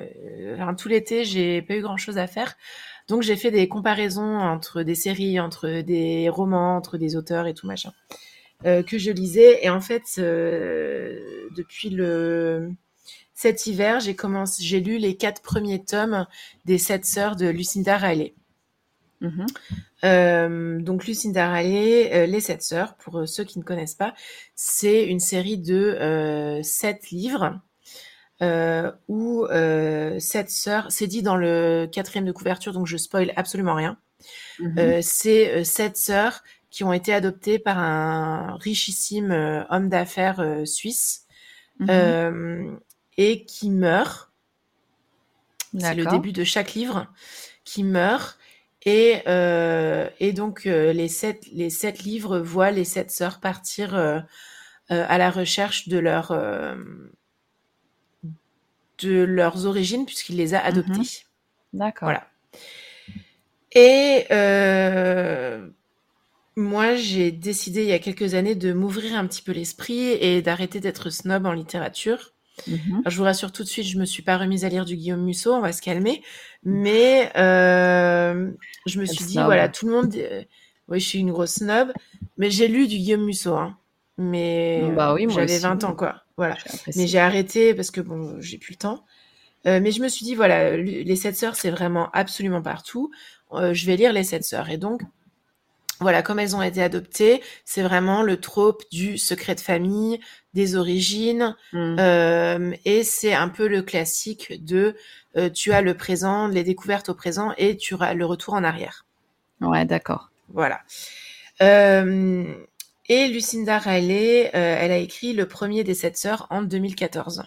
tout 0.77 0.87
l'été 0.87 1.25
j'ai 1.25 1.61
pas 1.63 1.75
eu 1.75 1.81
grand 1.81 1.97
chose 1.97 2.17
à 2.17 2.25
faire. 2.25 2.55
Donc 3.09 3.21
j'ai 3.21 3.35
fait 3.35 3.51
des 3.51 3.67
comparaisons 3.67 4.39
entre 4.39 4.83
des 4.83 4.95
séries, 4.95 5.37
entre 5.41 5.81
des 5.81 6.29
romans, 6.29 6.77
entre 6.77 6.97
des 6.97 7.17
auteurs 7.17 7.45
et 7.45 7.53
tout 7.53 7.67
machin 7.67 7.91
euh, 8.65 8.83
que 8.83 8.97
je 8.97 9.11
lisais. 9.11 9.59
Et 9.65 9.69
en 9.69 9.81
fait, 9.81 10.15
depuis 10.15 11.89
le 11.89 12.71
cet 13.41 13.67
hiver, 13.67 14.01
j'ai 14.01 14.17
commencé, 14.17 14.61
j'ai 14.61 14.81
lu 14.81 14.97
les 14.97 15.15
quatre 15.15 15.41
premiers 15.41 15.81
tomes 15.81 16.27
des 16.65 16.77
Sept 16.77 17.05
Sœurs 17.05 17.37
de 17.37 17.47
Lucinda 17.47 17.95
Riley. 17.95 18.35
Mm-hmm. 19.21 19.47
Euh, 20.03 20.81
donc 20.81 21.07
Lucinda 21.07 21.49
Riley, 21.49 22.13
euh, 22.13 22.25
Les 22.25 22.41
Sept 22.41 22.61
Sœurs, 22.61 22.95
pour 22.95 23.25
ceux 23.29 23.45
qui 23.45 23.57
ne 23.57 23.63
connaissent 23.63 23.95
pas, 23.95 24.13
c'est 24.55 25.05
une 25.05 25.21
série 25.21 25.57
de 25.57 25.73
euh, 25.73 26.61
sept 26.63 27.11
livres 27.11 27.61
euh, 28.41 28.91
où 29.07 29.47
sept 30.19 30.49
sœurs, 30.49 30.87
c'est 30.89 31.07
dit 31.07 31.21
dans 31.21 31.37
le 31.37 31.87
quatrième 31.89 32.25
de 32.25 32.33
couverture, 32.33 32.73
donc 32.73 32.87
je 32.87 32.97
spoil 32.97 33.31
absolument 33.37 33.75
rien. 33.75 33.97
Mm-hmm. 34.59 35.01
c'est 35.01 35.63
sept 35.63 35.95
sœurs 35.95 36.43
qui 36.71 36.83
ont 36.83 36.91
été 36.91 37.13
adoptées 37.13 37.57
par 37.57 37.79
un 37.79 38.57
richissime 38.57 39.31
homme 39.69 39.87
d'affaires 39.87 40.43
suisse. 40.65 41.25
Mm-hmm 41.79 42.79
et 43.19 43.43
qui 43.43 43.69
meurt. 43.69 44.31
C'est 45.77 45.93
le 45.93 46.05
début 46.05 46.31
de 46.31 46.43
chaque 46.43 46.73
livre 46.73 47.07
qui 47.65 47.83
meurt. 47.83 48.39
Et, 48.85 49.21
euh, 49.27 50.09
et 50.21 50.31
donc 50.31 50.65
euh, 50.65 50.93
les 50.93 51.09
sept 51.09 51.45
les 51.51 51.69
sept 51.69 52.03
livres 52.03 52.39
voient 52.39 52.71
les 52.71 52.85
sept 52.85 53.11
sœurs 53.11 53.41
partir 53.41 53.93
euh, 53.93 54.21
à 54.87 55.17
la 55.17 55.29
recherche 55.29 55.89
de 55.89 55.99
leur 55.99 56.31
de 58.99 59.23
leurs 59.23 59.65
origines 59.65 60.05
puisqu'il 60.05 60.37
les 60.37 60.53
a 60.53 60.63
adoptées. 60.63 60.93
Mm-hmm. 60.93 61.23
D'accord. 61.73 62.07
Voilà. 62.07 62.25
Et 63.73 64.25
moi, 66.55 66.95
j'ai 66.95 67.31
décidé 67.31 67.83
il 67.83 67.89
y 67.89 67.93
a 67.93 67.99
quelques 67.99 68.33
années 68.33 68.55
de 68.55 68.73
m'ouvrir 68.73 69.15
un 69.15 69.25
petit 69.27 69.41
peu 69.41 69.53
l'esprit 69.53 70.09
et 70.09 70.41
d'arrêter 70.41 70.79
d'être 70.81 71.09
snob 71.09 71.45
en 71.45 71.53
littérature. 71.53 72.33
Mhm. 72.67 73.03
je 73.05 73.17
vous 73.17 73.23
rassure 73.23 73.51
tout 73.51 73.63
de 73.63 73.67
suite, 73.67 73.85
je 73.85 73.97
me 73.97 74.05
suis 74.05 74.23
pas 74.23 74.37
remise 74.37 74.65
à 74.65 74.69
lire 74.69 74.85
du 74.85 74.95
Guillaume 74.95 75.23
Musso, 75.23 75.53
on 75.53 75.61
va 75.61 75.71
se 75.71 75.81
calmer. 75.81 76.21
Mais 76.63 77.31
euh, 77.37 78.51
je 78.85 78.99
me 78.99 79.05
suis 79.05 79.25
dit, 79.25 79.35
voilà, 79.35 79.69
tout 79.69 79.87
le 79.87 79.93
monde. 79.93 80.13
Euh, 80.15 80.43
oui, 80.87 80.99
je 80.99 81.07
suis 81.07 81.19
une 81.19 81.31
grosse 81.31 81.55
snob, 81.55 81.91
mais 82.37 82.49
j'ai 82.49 82.67
lu 82.67 82.87
du 82.87 82.97
Guillaume 82.97 83.25
Musso. 83.25 83.53
Hein. 83.53 83.77
Mais 84.17 84.83
bah 84.95 85.13
oui, 85.13 85.27
j'avais 85.29 85.59
20 85.59 85.83
ans, 85.83 85.95
quoi. 85.95 86.23
Voilà. 86.35 86.57
Mais 86.95 87.07
j'ai 87.07 87.19
arrêté 87.19 87.73
parce 87.73 87.91
que 87.91 88.01
bon, 88.01 88.35
j'ai 88.39 88.57
plus 88.57 88.73
le 88.73 88.77
temps. 88.77 89.05
Euh, 89.67 89.79
mais 89.81 89.91
je 89.91 90.01
me 90.01 90.07
suis 90.07 90.25
dit, 90.25 90.35
voilà, 90.35 90.77
les 90.77 91.15
sept 91.15 91.35
sœurs, 91.35 91.55
c'est 91.55 91.69
vraiment 91.69 92.09
absolument 92.11 92.61
partout. 92.61 93.11
je 93.53 93.85
vais 93.85 93.95
lire 93.97 94.13
les 94.13 94.23
sept 94.23 94.43
sœurs. 94.43 94.69
Et 94.69 94.77
donc, 94.77 95.01
voilà, 95.99 96.21
comme 96.21 96.39
elles 96.39 96.55
ont 96.55 96.61
été 96.61 96.81
adoptées, 96.81 97.41
c'est 97.65 97.81
vraiment 97.81 98.23
le 98.23 98.39
trope 98.39 98.83
du 98.91 99.17
secret 99.17 99.55
de 99.55 99.59
famille, 99.59 100.19
des 100.53 100.75
origines, 100.75 101.55
mmh. 101.73 101.99
euh, 101.99 102.71
et 102.85 103.03
c'est 103.03 103.33
un 103.33 103.49
peu 103.49 103.67
le 103.67 103.81
classique 103.81 104.63
de 104.63 104.95
euh, 105.35 105.49
tu 105.49 105.73
as 105.73 105.81
le 105.81 105.95
présent, 105.95 106.47
les 106.47 106.63
découvertes 106.63 107.09
au 107.09 107.13
présent, 107.13 107.53
et 107.57 107.75
tu 107.75 107.95
as 107.99 108.13
le 108.13 108.25
retour 108.25 108.53
en 108.53 108.63
arrière. 108.63 109.05
Ouais, 109.61 109.85
d'accord. 109.85 110.31
Voilà. 110.53 110.79
Euh, 111.61 112.45
et 113.09 113.27
Lucinda 113.27 113.77
Riley, 113.77 114.49
elle 114.53 114.91
a 114.91 114.97
écrit 114.97 115.33
le 115.33 115.47
premier 115.47 115.83
des 115.83 115.95
sept 115.95 116.15
sœurs 116.15 116.47
en 116.49 116.61
2014. 116.61 117.43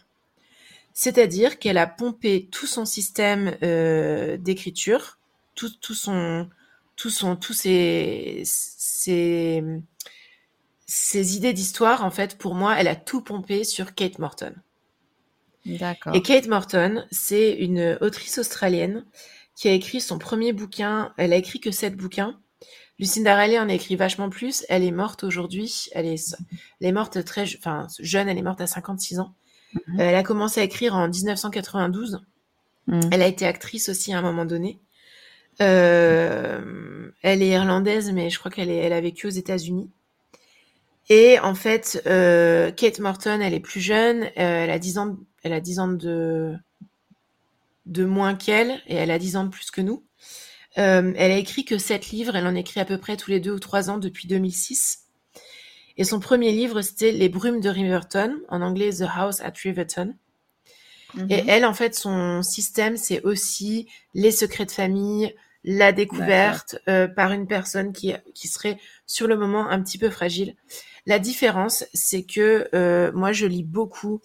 C'est-à-dire 0.93 1.59
qu'elle 1.59 1.79
a 1.79 1.87
pompé 1.87 2.49
tout 2.51 2.67
son 2.67 2.85
système 2.85 3.53
d'écriture, 4.39 5.19
tout, 5.55 5.71
tout 5.81 5.95
son 5.95 6.49
tous 7.03 7.11
son, 7.11 7.35
tous 7.35 7.53
ces, 7.53 8.43
ces, 8.45 9.65
ces 10.87 11.37
idées 11.37 11.53
d'histoire, 11.53 12.05
en 12.05 12.13
fait, 12.13 12.39
pour 12.39 12.55
moi, 12.55 12.77
elle 12.79 12.87
a 12.87 12.95
tout 12.95 13.23
pompé 13.23 13.65
sur 13.65 13.97
Kate 13.97 14.21
Morton. 14.21 14.55
D'accord. 15.67 16.15
Et 16.15 16.23
Kate 16.23 16.47
Morton, 16.47 17.05
c'est 17.11 17.55
une 17.55 17.99
autrice 18.01 18.39
australienne 18.39 19.05
qui 19.57 19.67
a 19.67 19.73
écrit 19.73 20.01
son 20.01 20.21
premier 20.21 20.53
bouquin. 20.53 21.13
Elle 21.17 21.33
a 21.33 21.37
écrit 21.37 21.59
que 21.59 21.73
sept 21.73 21.97
bouquins. 21.97 22.39
Lucinda 23.01 23.35
Riley 23.35 23.59
en 23.59 23.69
a 23.69 23.75
écrit 23.75 23.97
vachement 23.97 24.31
plus. 24.31 24.65
Elle 24.69 24.85
est 24.85 24.93
morte 24.93 25.25
aujourd'hui. 25.25 25.89
Elle 25.95 26.07
est, 26.07 26.37
elle 26.81 26.87
est 26.87 26.93
morte 26.93 27.25
très, 27.25 27.47
enfin, 27.59 27.89
jeune. 27.99 28.29
Elle 28.29 28.39
est 28.39 28.43
morte 28.43 28.61
à 28.61 28.69
56 28.69 29.19
ans. 29.19 29.35
Mhm. 29.89 29.99
Elle 29.99 30.15
a 30.15 30.23
commencé 30.23 30.61
à 30.61 30.63
écrire 30.63 30.95
en 30.95 31.09
1992. 31.09 32.21
Mhm. 32.87 33.11
Elle 33.11 33.23
a 33.23 33.27
été 33.27 33.45
actrice 33.45 33.89
aussi 33.89 34.13
à 34.13 34.21
un 34.21 34.23
moment 34.23 34.45
donné. 34.45 34.79
Euh, 35.61 37.11
elle 37.23 37.43
est 37.43 37.49
irlandaise, 37.49 38.11
mais 38.13 38.31
je 38.31 38.39
crois 38.39 38.51
qu'elle 38.51 38.71
elle 38.71 38.93
a 38.93 39.01
vécu 39.01 39.27
aux 39.27 39.31
États-Unis. 39.31 39.91
Et 41.09 41.39
en 41.41 41.55
fait, 41.55 42.03
euh, 42.07 42.71
Kate 42.71 43.01
Morton, 43.01 43.41
elle 43.41 43.55
est 43.55 43.61
plus 43.61 43.81
jeune, 43.81 44.23
euh, 44.25 44.29
elle 44.37 44.71
a 44.71 44.79
10 44.79 44.99
ans, 44.99 45.17
elle 45.43 45.53
a 45.53 45.61
10 45.61 45.81
ans 45.81 45.89
de 45.89 46.55
de 47.87 48.05
moins 48.05 48.35
qu'elle 48.37 48.81
et 48.87 48.95
elle 48.95 49.11
a 49.11 49.19
10 49.19 49.37
ans 49.37 49.45
de 49.45 49.51
plus 49.51 49.71
que 49.73 49.81
nous. 49.81 50.05
elle 50.77 51.17
a 51.19 51.37
écrit 51.37 51.65
que 51.65 51.79
7 51.79 52.11
livres, 52.11 52.37
elle 52.37 52.47
en 52.47 52.55
écrit 52.55 52.81
à 52.81 52.85
peu 52.85 52.97
près 52.97 53.17
tous 53.17 53.31
les 53.31 53.41
deux 53.41 53.53
ou 53.53 53.59
trois 53.59 53.91
ans 53.91 53.99
depuis 53.99 54.29
2006. 54.29 55.03
Et 55.97 56.05
son 56.05 56.21
premier 56.21 56.53
livre, 56.53 56.81
c'était 56.81 57.13
Les 57.13 57.29
brumes 57.29 57.61
de 57.61 57.69
Riverton, 57.69 58.41
en 58.49 58.63
anglais 58.63 58.91
The 58.91 59.05
House 59.15 59.41
at 59.41 59.53
Riverton. 59.63 60.15
Et 61.29 61.43
mhm. 61.43 61.49
elle, 61.49 61.65
en 61.65 61.75
fait, 61.75 61.95
son 61.95 62.43
système, 62.43 62.97
c'est 62.97 63.23
aussi 63.23 63.89
les 64.15 64.31
secrets 64.31 64.67
de 64.67 64.71
famille, 64.71 65.35
la 65.65 65.93
découverte 65.93 66.77
euh, 66.89 67.07
par 67.07 67.33
une 67.33 67.47
personne 67.47 67.93
qui, 67.93 68.15
qui 68.35 68.49
serait 68.49 68.79
sur 69.07 69.27
le 69.27 69.37
moment 69.37 69.69
un 69.69 69.83
petit 69.83 69.99
peu 69.99 70.11
fragile. 70.11 70.57
La 71.07 71.19
différence, 71.19 71.85
c'est 71.93 72.25
que 72.25 72.69
euh, 72.75 73.13
moi, 73.13 73.33
je 73.33 73.47
lis 73.47 73.63
beaucoup, 73.63 74.21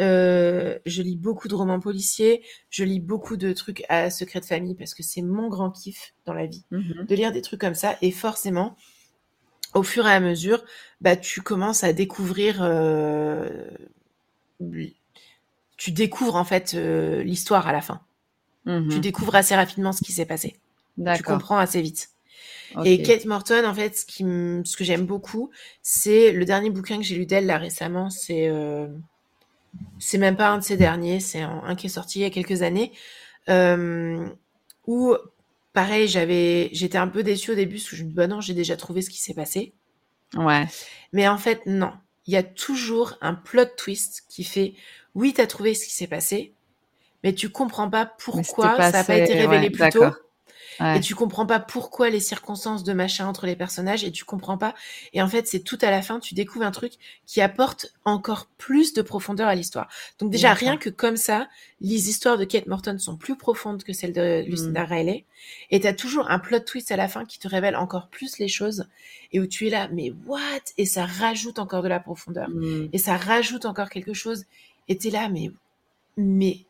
euh, 0.00 0.78
je 0.86 1.02
lis 1.02 1.16
beaucoup 1.16 1.48
de 1.48 1.54
romans 1.54 1.80
policiers, 1.80 2.42
je 2.70 2.84
lis 2.84 3.00
beaucoup 3.00 3.36
de 3.36 3.52
trucs 3.52 3.84
à 3.88 4.10
secret 4.10 4.40
de 4.40 4.44
famille 4.44 4.74
parce 4.74 4.94
que 4.94 5.02
c'est 5.02 5.22
mon 5.22 5.48
grand 5.48 5.70
kiff 5.70 6.14
dans 6.24 6.34
la 6.34 6.46
vie 6.46 6.64
mhm. 6.70 7.06
de 7.06 7.14
lire 7.14 7.32
des 7.32 7.42
trucs 7.42 7.60
comme 7.60 7.74
ça. 7.74 7.96
Et 8.02 8.10
forcément, 8.10 8.76
au 9.74 9.82
fur 9.82 10.06
et 10.06 10.12
à 10.12 10.20
mesure, 10.20 10.64
bah, 11.00 11.16
tu 11.16 11.42
commences 11.42 11.84
à 11.84 11.92
découvrir 11.92 12.62
tu 15.82 15.90
découvres 15.90 16.36
en 16.36 16.44
fait 16.44 16.74
euh, 16.74 17.24
l'histoire 17.24 17.66
à 17.66 17.72
la 17.72 17.80
fin. 17.80 18.02
Tu 18.66 18.70
mhm. 18.70 19.00
découvres 19.00 19.34
assez 19.34 19.56
rapidement 19.56 19.90
ce 19.90 20.00
qui 20.00 20.12
s'est 20.12 20.26
passé. 20.26 20.54
Tu 21.16 21.24
comprends 21.24 21.58
assez 21.58 21.82
vite. 21.82 22.10
Et 22.84 23.02
Kate 23.02 23.24
Morton, 23.24 23.64
en 23.66 23.74
fait, 23.74 23.96
ce, 23.98 24.06
qui 24.06 24.22
ce 24.22 24.76
que 24.76 24.84
j'aime 24.84 25.06
beaucoup, 25.06 25.50
c'est 25.82 26.30
le 26.30 26.44
dernier 26.44 26.70
bouquin 26.70 26.98
que 26.98 27.02
j'ai 27.02 27.16
lu 27.16 27.26
d'elle 27.26 27.46
là 27.46 27.58
récemment, 27.58 28.10
c'est 28.10 28.46
euh, 28.46 28.86
c'est 29.98 30.18
même 30.18 30.36
pas 30.36 30.50
un 30.50 30.58
de 30.58 30.62
ces 30.62 30.76
derniers, 30.76 31.18
c'est 31.18 31.42
un, 31.42 31.74
qui 31.74 31.88
est 31.88 31.90
sorti 31.90 32.20
il 32.20 32.22
y 32.22 32.26
a 32.26 32.30
quelques 32.30 32.62
années, 32.62 32.92
euh, 33.48 34.24
où 34.86 35.16
pareil, 35.72 36.06
j'avais, 36.06 36.70
j'étais 36.72 36.98
un 36.98 37.08
peu 37.08 37.24
déçue 37.24 37.50
au 37.50 37.56
début 37.56 37.74
parce 37.74 37.90
que 37.90 37.96
je 37.96 38.04
me 38.04 38.08
dis 38.10 38.14
bah 38.14 38.28
non, 38.28 38.40
j'ai 38.40 38.54
déjà 38.54 38.76
trouvé 38.76 39.02
ce 39.02 39.10
qui 39.10 39.20
s'est 39.20 39.34
passé. 39.34 39.72
Ouais. 40.36 40.64
Mais 41.12 41.26
en 41.26 41.38
fait, 41.38 41.66
non. 41.66 41.90
Il 42.28 42.34
y 42.34 42.36
a 42.36 42.44
toujours 42.44 43.18
un 43.20 43.34
plot 43.34 43.64
twist 43.76 44.22
qui 44.28 44.44
fait 44.44 44.74
oui, 45.14 45.32
t'as 45.34 45.46
trouvé 45.46 45.74
ce 45.74 45.86
qui 45.86 45.92
s'est 45.92 46.06
passé, 46.06 46.54
mais 47.22 47.34
tu 47.34 47.50
comprends 47.50 47.90
pas 47.90 48.06
pourquoi 48.06 48.76
ça 48.76 48.90
n'a 48.90 49.04
pas 49.04 49.16
été 49.16 49.34
révélé 49.34 49.70
plus 49.70 49.88
tôt. 49.90 50.04
Et 50.80 51.00
tu 51.00 51.14
comprends 51.14 51.46
pas 51.46 51.60
pourquoi 51.60 52.10
les 52.10 52.20
circonstances 52.20 52.84
de 52.84 52.92
machin 52.92 53.26
entre 53.26 53.46
les 53.46 53.56
personnages 53.56 54.04
et 54.04 54.10
tu 54.10 54.24
comprends 54.24 54.58
pas. 54.58 54.74
Et 55.12 55.22
en 55.22 55.28
fait, 55.28 55.46
c'est 55.46 55.60
tout 55.60 55.78
à 55.80 55.90
la 55.90 56.02
fin, 56.02 56.18
tu 56.18 56.34
découvres 56.34 56.64
un 56.64 56.70
truc 56.70 56.94
qui 57.26 57.40
apporte 57.40 57.92
encore 58.04 58.48
plus 58.58 58.92
de 58.94 59.02
profondeur 59.02 59.48
à 59.48 59.54
l'histoire. 59.54 59.88
Donc 60.18 60.30
déjà, 60.30 60.54
rien 60.54 60.76
que 60.76 60.90
comme 60.90 61.16
ça, 61.16 61.48
les 61.80 62.08
histoires 62.08 62.38
de 62.38 62.44
Kate 62.44 62.66
Morton 62.66 62.98
sont 62.98 63.16
plus 63.16 63.36
profondes 63.36 63.82
que 63.84 63.92
celles 63.92 64.12
de 64.12 64.44
Lucinda 64.46 64.84
mm. 64.84 64.92
Riley. 64.92 65.24
Et 65.70 65.80
t'as 65.80 65.92
toujours 65.92 66.30
un 66.30 66.38
plot 66.38 66.60
twist 66.60 66.90
à 66.92 66.96
la 66.96 67.08
fin 67.08 67.24
qui 67.24 67.38
te 67.38 67.48
révèle 67.48 67.76
encore 67.76 68.08
plus 68.08 68.38
les 68.38 68.48
choses 68.48 68.86
et 69.32 69.40
où 69.40 69.46
tu 69.46 69.66
es 69.66 69.70
là, 69.70 69.88
mais 69.92 70.12
what? 70.26 70.40
Et 70.78 70.86
ça 70.86 71.04
rajoute 71.06 71.58
encore 71.58 71.82
de 71.82 71.88
la 71.88 72.00
profondeur. 72.00 72.48
Mm. 72.50 72.88
Et 72.92 72.98
ça 72.98 73.16
rajoute 73.16 73.66
encore 73.66 73.90
quelque 73.90 74.14
chose. 74.14 74.44
Et 74.88 74.98
t'es 74.98 75.10
là, 75.10 75.28
mais, 75.28 75.50
mais, 76.16 76.60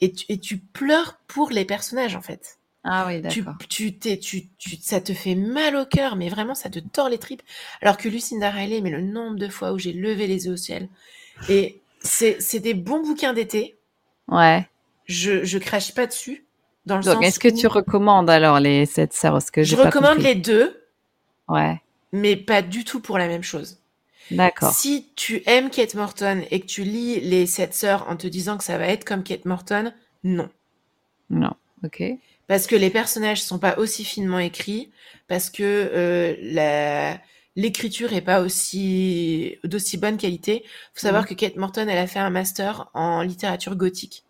et 0.00 0.12
tu, 0.12 0.24
et 0.28 0.38
tu 0.38 0.58
pleures 0.58 1.18
pour 1.26 1.50
les 1.50 1.64
personnages, 1.64 2.16
en 2.16 2.22
fait. 2.22 2.58
Ah 2.84 3.06
oui, 3.06 3.22
d'accord. 3.22 3.54
Tu, 3.68 3.98
tu, 3.98 4.18
tu, 4.18 4.46
tu, 4.58 4.76
ça 4.76 5.00
te 5.00 5.14
fait 5.14 5.34
mal 5.34 5.74
au 5.74 5.86
cœur, 5.86 6.16
mais 6.16 6.28
vraiment, 6.28 6.54
ça 6.54 6.68
te 6.68 6.78
tord 6.78 7.08
les 7.08 7.18
tripes. 7.18 7.42
Alors 7.80 7.96
que 7.96 8.08
Lucinda 8.10 8.50
Riley, 8.50 8.82
mais 8.82 8.90
le 8.90 9.00
nombre 9.00 9.38
de 9.38 9.48
fois 9.48 9.72
où 9.72 9.78
j'ai 9.78 9.92
levé 9.92 10.26
les 10.26 10.46
yeux 10.46 10.52
au 10.52 10.56
ciel. 10.56 10.88
Et 11.48 11.80
c'est, 12.00 12.60
des 12.60 12.74
bons 12.74 13.00
bouquins 13.00 13.32
d'été. 13.32 13.76
Ouais. 14.28 14.68
Je, 15.06 15.44
je 15.44 15.58
crache 15.58 15.94
pas 15.94 16.06
dessus. 16.06 16.44
Dans 16.84 16.98
le 16.98 17.02
Donc, 17.02 17.24
est-ce 17.24 17.38
que 17.38 17.48
tu 17.48 17.66
recommandes 17.66 18.28
alors 18.28 18.60
les 18.60 18.84
sept 18.84 19.14
sœurs? 19.14 19.38
Que 19.50 19.62
Je 19.62 19.76
recommande 19.76 20.18
les 20.18 20.34
deux. 20.34 20.78
Ouais. 21.48 21.80
Mais 22.12 22.36
pas 22.36 22.60
du 22.60 22.84
tout 22.84 23.00
pour 23.00 23.16
la 23.16 23.26
même 23.26 23.42
chose. 23.42 23.78
D'accord. 24.30 24.72
Si 24.72 25.08
tu 25.16 25.42
aimes 25.46 25.70
Kate 25.70 25.94
Morton 25.94 26.42
et 26.50 26.60
que 26.60 26.66
tu 26.66 26.84
lis 26.84 27.20
les 27.20 27.46
sept 27.46 27.74
sœurs 27.74 28.08
en 28.08 28.16
te 28.16 28.26
disant 28.26 28.56
que 28.56 28.64
ça 28.64 28.78
va 28.78 28.86
être 28.86 29.04
comme 29.04 29.22
Kate 29.22 29.44
Morton, 29.44 29.92
non. 30.22 30.48
Non. 31.30 31.54
Ok 31.84 32.02
parce 32.46 32.66
que 32.66 32.76
les 32.76 32.90
personnages 32.90 33.42
sont 33.42 33.58
pas 33.58 33.78
aussi 33.78 34.04
finement 34.04 34.38
écrits, 34.38 34.90
parce 35.28 35.50
que 35.50 35.62
euh, 35.62 36.36
la 36.40 37.20
l'écriture 37.56 38.12
est 38.12 38.20
pas 38.20 38.40
aussi 38.40 39.58
d'aussi 39.62 39.96
bonne 39.96 40.16
qualité. 40.16 40.64
Faut 40.92 41.00
savoir 41.00 41.22
mmh. 41.22 41.26
que 41.26 41.34
Kate 41.34 41.56
Morton, 41.56 41.86
elle 41.88 41.98
a 41.98 42.08
fait 42.08 42.18
un 42.18 42.30
master 42.30 42.90
en 42.94 43.22
littérature 43.22 43.76
gothique. 43.76 44.24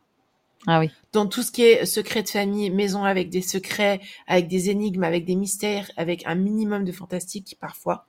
Ah 0.67 0.79
oui. 0.79 0.91
Dans 1.13 1.27
tout 1.27 1.43
ce 1.43 1.51
qui 1.51 1.63
est 1.63 1.87
secret 1.87 2.23
de 2.23 2.29
famille, 2.29 2.69
maison 2.69 3.05
avec 3.05 3.31
des 3.31 3.41
secrets, 3.41 4.03
avec 4.27 4.47
des 4.47 4.69
énigmes, 4.69 5.05
avec 5.05 5.25
des 5.25 5.37
mystères, 5.37 5.91
avec 5.97 6.23
un 6.27 6.35
minimum 6.35 6.85
de 6.85 6.93
fantastique 6.93 7.57
parfois, 7.59 8.07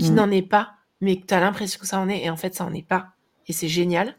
qui 0.00 0.10
mmh. 0.10 0.14
n'en 0.16 0.30
est 0.32 0.42
pas, 0.42 0.72
mais 1.00 1.20
que 1.20 1.26
tu 1.26 1.34
as 1.34 1.40
l'impression 1.40 1.80
que 1.80 1.86
ça 1.86 1.98
en 1.98 2.08
est, 2.08 2.24
et 2.24 2.30
en 2.30 2.36
fait 2.36 2.54
ça 2.54 2.64
en 2.64 2.72
est 2.72 2.86
pas. 2.86 3.08
Et 3.46 3.52
c'est 3.52 3.68
génial. 3.68 4.16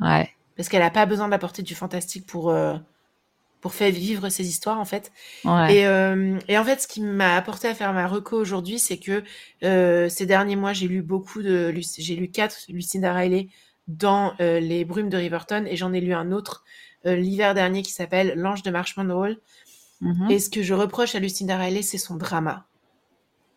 Ouais. 0.00 0.30
Parce 0.56 0.68
qu'elle 0.68 0.82
a 0.82 0.90
pas 0.90 1.06
besoin 1.06 1.28
d'apporter 1.28 1.62
du 1.62 1.74
fantastique 1.74 2.26
pour 2.26 2.50
euh, 2.50 2.76
pour 3.60 3.74
faire 3.74 3.90
vivre 3.90 4.28
ces 4.28 4.46
histoires 4.46 4.78
en 4.78 4.84
fait. 4.84 5.10
Et, 5.44 5.86
euh, 5.86 6.38
et, 6.48 6.58
en 6.58 6.64
fait, 6.64 6.82
ce 6.82 6.86
qui 6.86 7.00
m'a 7.00 7.34
apporté 7.34 7.66
à 7.66 7.74
faire 7.74 7.92
ma 7.94 8.06
reco 8.06 8.36
aujourd'hui, 8.36 8.78
c'est 8.78 8.98
que 8.98 9.24
euh, 9.64 10.08
ces 10.10 10.26
derniers 10.26 10.56
mois, 10.56 10.74
j'ai 10.74 10.86
lu 10.86 11.02
beaucoup 11.02 11.42
de, 11.42 11.74
j'ai 11.98 12.14
lu 12.14 12.28
quatre 12.30 12.66
Lucinda 12.68 13.12
Riley 13.12 13.48
dans 13.88 14.34
les 14.38 14.84
Brumes 14.84 15.08
de 15.10 15.16
Riverton 15.16 15.64
et 15.66 15.76
j'en 15.76 15.92
ai 15.92 16.00
lu 16.00 16.14
un 16.14 16.32
autre 16.32 16.64
l'hiver 17.04 17.52
dernier 17.52 17.82
qui 17.82 17.92
s'appelle 17.92 18.32
L'Ange 18.36 18.62
de 18.62 18.70
Marchman 18.70 19.10
Hall. 19.10 19.38
Mm-hmm. 20.00 20.30
Et 20.30 20.38
ce 20.38 20.48
que 20.50 20.62
je 20.62 20.72
reproche 20.72 21.14
à 21.14 21.18
Lucinda 21.18 21.56
Riley, 21.56 21.82
c'est 21.82 21.98
son 21.98 22.16
drama. 22.16 22.66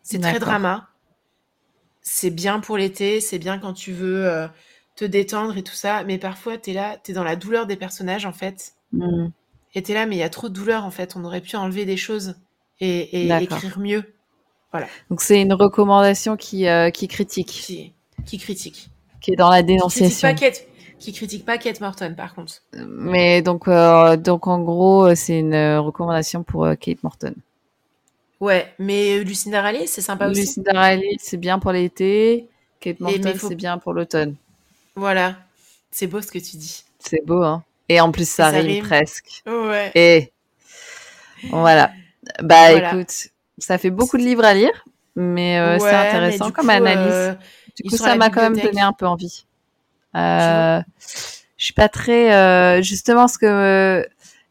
C'est 0.02 0.20
très 0.20 0.38
drama. 0.38 0.88
C'est 2.10 2.30
bien 2.30 2.60
pour 2.60 2.78
l'été, 2.78 3.20
c'est 3.20 3.38
bien 3.38 3.58
quand 3.58 3.74
tu 3.74 3.92
veux 3.92 4.26
euh, 4.26 4.48
te 4.96 5.04
détendre 5.04 5.56
et 5.56 5.62
tout 5.62 5.74
ça, 5.74 6.04
mais 6.04 6.18
parfois 6.18 6.56
tu 6.56 6.70
es 6.70 6.72
là, 6.72 6.96
tu 7.02 7.10
es 7.10 7.14
dans 7.14 7.24
la 7.24 7.36
douleur 7.36 7.66
des 7.66 7.76
personnages 7.76 8.24
en 8.24 8.32
fait. 8.32 8.72
Mm 8.92 9.28
était 9.78 9.94
là, 9.94 10.06
mais 10.06 10.16
il 10.16 10.18
y 10.18 10.24
a 10.24 10.28
trop 10.28 10.48
de 10.48 10.54
douleur 10.54 10.84
en 10.84 10.90
fait. 10.90 11.14
On 11.16 11.24
aurait 11.24 11.40
pu 11.40 11.56
enlever 11.56 11.84
des 11.84 11.96
choses 11.96 12.36
et, 12.80 13.28
écrire 13.42 13.78
mieux. 13.78 14.04
Voilà. 14.72 14.86
Donc 15.10 15.20
c'est 15.20 15.40
une 15.40 15.54
recommandation 15.54 16.36
qui, 16.36 16.68
euh, 16.68 16.90
qui 16.90 17.08
critique. 17.08 17.48
Qui, 17.48 17.94
qui, 18.26 18.38
critique. 18.38 18.90
Qui 19.20 19.32
est 19.32 19.36
dans 19.36 19.50
la 19.50 19.62
dénonciation. 19.62 20.28
Qui 20.28 20.34
critique 20.34 20.66
pas 20.66 20.74
Kate, 20.74 20.98
qui 20.98 21.12
critique 21.12 21.44
pas 21.44 21.58
Kate 21.58 21.80
Morton 21.80 22.14
par 22.16 22.34
contre. 22.34 22.62
Mais 22.74 23.40
donc, 23.40 23.66
euh, 23.66 24.16
donc 24.16 24.46
en 24.46 24.60
gros, 24.60 25.14
c'est 25.14 25.38
une 25.38 25.56
recommandation 25.78 26.42
pour 26.42 26.68
Kate 26.78 27.02
Morton. 27.02 27.34
Ouais, 28.40 28.72
mais 28.78 29.18
Lucinda 29.24 29.62
Riley, 29.62 29.86
c'est 29.86 30.00
sympa 30.00 30.28
aussi. 30.28 30.40
Lucinda 30.42 30.70
Riley, 30.80 31.16
c'est 31.18 31.36
bien 31.36 31.58
pour 31.58 31.72
l'été. 31.72 32.48
Kate 32.80 33.00
Morton, 33.00 33.34
c'est 33.36 33.54
bien 33.56 33.78
pour 33.78 33.92
l'automne. 33.92 34.36
Voilà. 34.94 35.36
C'est 35.90 36.06
beau 36.06 36.20
ce 36.20 36.28
que 36.28 36.38
tu 36.38 36.56
dis. 36.56 36.84
C'est 37.00 37.24
beau, 37.24 37.42
hein. 37.42 37.64
Et 37.88 38.00
en 38.00 38.12
plus, 38.12 38.28
ça, 38.28 38.48
rime, 38.48 38.84
presque. 38.84 39.42
Ouais. 39.46 39.90
Et 39.94 40.32
voilà. 41.50 41.90
Bah 42.42 42.72
écoute, 42.72 43.28
ça 43.58 43.78
fait 43.78 43.90
beaucoup 43.90 44.18
de 44.18 44.22
livres 44.22 44.44
à 44.44 44.54
lire, 44.54 44.84
mais 45.16 45.58
euh, 45.58 45.78
c'est 45.78 45.94
intéressant 45.94 46.50
comme 46.50 46.68
analyse. 46.68 47.12
Euh, 47.12 47.34
du 47.76 47.88
coup, 47.88 47.96
ça 47.96 48.16
m'a 48.16 48.28
quand 48.28 48.42
même 48.42 48.58
donné 48.58 48.80
un 48.80 48.92
peu 48.92 49.06
envie. 49.06 49.46
Euh, 50.14 50.80
je 51.56 51.64
suis 51.64 51.72
pas 51.72 51.88
très, 51.88 52.34
euh, 52.34 52.82
justement, 52.82 53.28
ce 53.28 53.38
que 53.38 54.06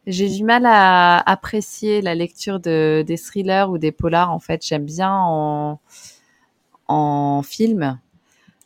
j'ai 0.08 0.28
du 0.28 0.42
mal 0.44 0.66
à 0.66 1.18
apprécier 1.30 2.00
la 2.02 2.14
lecture 2.14 2.60
de 2.60 3.04
des 3.06 3.18
thrillers 3.18 3.70
ou 3.70 3.78
des 3.78 3.92
polars. 3.92 4.32
En 4.32 4.40
fait, 4.40 4.66
j'aime 4.66 4.84
bien 4.84 5.12
en 5.12 5.80
en 6.88 7.42
film 7.42 7.98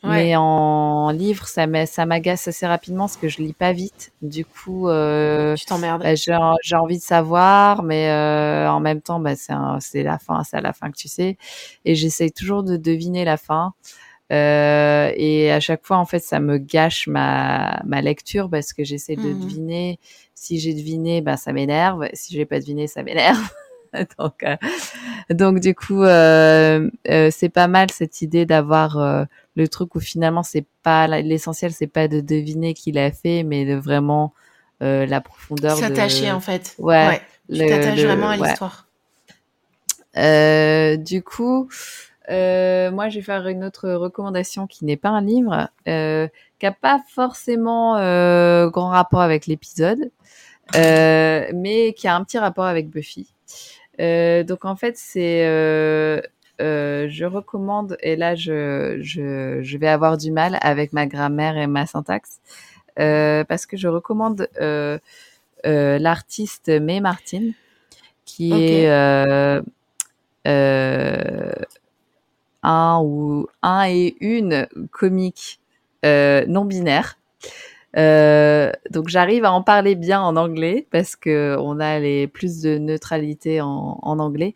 mais 0.03 0.35
en 0.35 1.11
livre, 1.11 1.47
ça 1.47 1.65
m'agace 1.65 2.47
assez 2.47 2.67
rapidement 2.67 3.05
parce 3.05 3.17
que 3.17 3.29
je 3.29 3.41
lis 3.41 3.53
pas 3.53 3.71
vite. 3.71 4.11
Du 4.21 4.45
coup, 4.45 4.89
euh, 4.89 5.55
tu 5.55 5.65
t'emmerdes. 5.65 6.03
Bah, 6.03 6.15
j'ai 6.15 6.75
envie 6.75 6.97
de 6.97 7.03
savoir, 7.03 7.83
mais 7.83 8.09
euh, 8.09 8.69
en 8.69 8.79
même 8.79 9.01
temps, 9.01 9.19
bah, 9.19 9.35
c'est 9.35 10.03
la 10.03 10.19
fin, 10.19 10.43
c'est 10.43 10.57
à 10.57 10.61
la 10.61 10.73
fin 10.73 10.91
que 10.91 10.97
tu 10.97 11.07
sais. 11.07 11.37
Et 11.85 11.95
j'essaye 11.95 12.31
toujours 12.31 12.63
de 12.63 12.75
deviner 12.75 13.23
la 13.23 13.37
fin. 13.37 13.73
Euh, 14.31 15.11
et 15.15 15.51
à 15.51 15.59
chaque 15.59 15.85
fois, 15.85 15.97
en 15.97 16.05
fait, 16.05 16.19
ça 16.19 16.39
me 16.39 16.57
gâche 16.57 17.07
ma, 17.07 17.81
ma 17.85 18.01
lecture 18.01 18.49
parce 18.49 18.73
que 18.73 18.83
j'essaie 18.83 19.15
de 19.15 19.33
mmh 19.33 19.39
deviner. 19.39 19.99
Si 20.43 20.59
j'ai 20.59 20.73
deviné, 20.73 21.21
bah, 21.21 21.37
ça 21.37 21.53
m'énerve. 21.53 22.09
Si 22.11 22.33
j'ai 22.33 22.45
pas 22.45 22.59
deviné, 22.59 22.87
ça 22.87 23.01
m'énerve. 23.01 23.47
donc, 24.19 24.43
euh, 24.43 24.57
donc 25.29 25.61
du 25.61 25.73
coup, 25.73 26.03
euh, 26.03 26.89
euh, 27.09 27.29
c'est 27.31 27.47
pas 27.47 27.69
mal 27.69 27.89
cette 27.91 28.21
idée 28.21 28.45
d'avoir 28.45 29.27
le 29.55 29.67
truc 29.69 29.95
où 29.95 30.01
finalement 30.01 30.43
c'est 30.43 30.65
pas 30.83 31.07
l'essentiel, 31.07 31.71
c'est 31.71 31.87
pas 31.87 32.09
de 32.09 32.19
deviner 32.19 32.73
qui 32.73 32.91
l'a 32.91 33.13
fait, 33.13 33.43
mais 33.43 33.65
de 33.65 33.75
vraiment 33.75 34.33
la 34.81 35.21
profondeur. 35.21 35.77
S'attacher 35.77 36.29
en 36.29 36.41
fait. 36.41 36.75
Ouais. 36.77 37.07
ouais 37.07 37.21
tu 37.49 37.59
t'attaches 37.59 38.03
vraiment 38.03 38.29
à 38.29 38.35
l'histoire. 38.35 38.87
du 40.97 41.23
coup, 41.23 41.69
moi, 42.29 43.09
je 43.09 43.15
vais 43.15 43.21
faire 43.21 43.47
une 43.47 43.63
autre 43.63 43.89
recommandation 43.91 44.67
qui 44.67 44.85
n'est 44.85 44.97
pas 44.97 45.09
un 45.09 45.21
livre, 45.21 45.69
qui 45.85 46.65
a 46.65 46.71
pas 46.71 47.01
forcément 47.09 47.93
grand 48.69 48.89
rapport 48.89 49.21
avec 49.21 49.47
l'épisode, 49.47 50.11
mais 50.73 51.93
qui 51.97 52.07
a 52.07 52.15
un 52.15 52.23
petit 52.23 52.39
rapport 52.39 52.65
avec 52.65 52.89
Buffy. 52.89 53.33
Euh, 53.99 54.43
donc 54.43 54.65
en 54.65 54.75
fait, 54.75 54.97
c'est 54.97 55.45
euh, 55.45 56.21
euh, 56.61 57.07
je 57.09 57.25
recommande, 57.25 57.97
et 58.01 58.15
là 58.15 58.35
je, 58.35 58.97
je, 59.01 59.59
je, 59.61 59.77
vais 59.77 59.87
avoir 59.87 60.17
du 60.17 60.31
mal 60.31 60.57
avec 60.61 60.93
ma 60.93 61.05
grammaire 61.05 61.57
et 61.57 61.67
ma 61.67 61.85
syntaxe, 61.85 62.39
euh, 62.99 63.43
parce 63.43 63.65
que 63.65 63.77
je 63.77 63.87
recommande 63.87 64.47
euh, 64.61 64.97
euh 65.65 65.97
l'artiste 65.99 66.69
May 66.69 66.99
Martin, 66.99 67.51
qui 68.25 68.51
est 68.53 68.87
un 72.63 72.99
ou 73.03 73.47
un 73.61 73.87
et 73.87 74.15
une 74.21 74.67
comique 74.91 75.59
non 76.03 76.65
binaire. 76.65 77.17
Euh, 77.95 78.71
donc 78.89 79.07
j'arrive 79.09 79.45
à 79.45 79.51
en 79.51 79.61
parler 79.61 79.93
bien 79.93 80.19
en 80.19 80.35
anglais 80.35 80.87
parce 80.91 81.15
que 81.15 81.55
on 81.59 81.79
a 81.79 81.99
les 81.99 82.27
plus 82.27 82.61
de 82.61 82.77
neutralité 82.77 83.61
en, 83.61 83.99
anglais. 84.01 84.53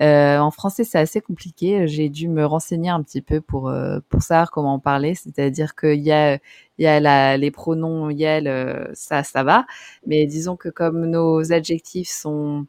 Euh, 0.00 0.38
en 0.38 0.50
français 0.50 0.84
c'est 0.84 0.98
assez 0.98 1.20
compliqué. 1.20 1.86
J'ai 1.86 2.08
dû 2.08 2.28
me 2.28 2.44
renseigner 2.44 2.90
un 2.90 3.02
petit 3.02 3.22
peu 3.22 3.40
pour 3.40 3.68
euh, 3.68 4.00
pour 4.08 4.22
savoir 4.22 4.50
comment 4.50 4.74
en 4.74 4.78
parler. 4.80 5.14
C'est-à-dire 5.14 5.74
qu'il 5.76 6.00
y 6.00 6.12
a 6.12 6.34
il 6.78 6.84
y 6.84 6.86
a 6.86 6.98
la, 6.98 7.36
les 7.36 7.50
pronoms 7.50 8.10
yel, 8.10 8.48
euh, 8.48 8.86
ça 8.94 9.22
ça 9.22 9.44
va, 9.44 9.66
mais 10.06 10.26
disons 10.26 10.56
que 10.56 10.68
comme 10.68 11.06
nos 11.06 11.52
adjectifs 11.52 12.08
sont 12.10 12.66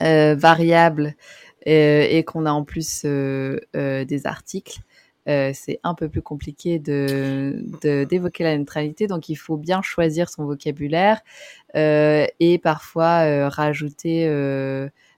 variables 0.00 1.14
et 1.66 2.24
qu'on 2.24 2.46
a 2.46 2.52
en 2.52 2.64
plus 2.64 3.04
des 3.04 4.20
articles, 4.24 4.78
c'est 5.26 5.80
un 5.82 5.94
peu 5.94 6.08
plus 6.08 6.22
compliqué 6.22 6.78
de 6.78 7.62
d'évoquer 8.04 8.44
la 8.44 8.56
neutralité. 8.56 9.06
Donc, 9.06 9.28
il 9.28 9.36
faut 9.36 9.56
bien 9.56 9.82
choisir 9.82 10.28
son 10.28 10.44
vocabulaire 10.44 11.20
et 11.74 12.60
parfois 12.62 13.48
rajouter 13.48 14.26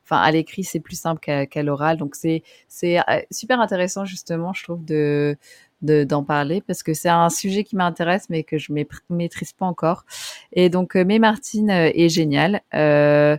enfin 0.05 0.21
à 0.21 0.31
l'écrit 0.33 0.65
c'est 0.65 0.81
plus 0.81 0.99
simple 0.99 1.21
qu'à 1.21 1.63
l'oral 1.63 1.97
donc 1.97 2.17
c'est 2.17 2.43
c'est 2.67 2.99
super 3.31 3.61
intéressant 3.61 4.05
justement 4.05 4.53
je 4.53 4.65
trouve 4.65 4.85
de 4.85 5.37
d'en 5.83 6.23
parler 6.23 6.63
parce 6.67 6.83
que 6.83 6.95
c'est 6.95 7.09
un 7.09 7.29
sujet 7.29 7.65
qui 7.65 7.77
m'intéresse 7.77 8.29
mais 8.31 8.45
que 8.45 8.59
je 8.59 8.73
maîtrise 9.11 9.53
pas 9.53 9.67
encore. 9.67 10.05
Et 10.53 10.69
donc 10.69 10.97
euh, 10.97 11.05
May 11.05 11.19
Martin 11.19 11.69
euh, 11.69 11.91
est 11.95 12.09
géniale. 12.09 12.63
Euh, 12.75 13.37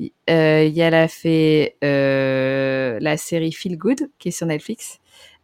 euh, 0.00 0.70
elle 0.76 0.94
a 0.94 1.08
fait 1.08 1.76
euh, 1.84 2.98
la 3.00 3.16
série 3.16 3.52
Feel 3.52 3.76
Good 3.78 4.10
qui 4.18 4.28
est 4.28 4.32
sur 4.32 4.46
Netflix, 4.46 4.98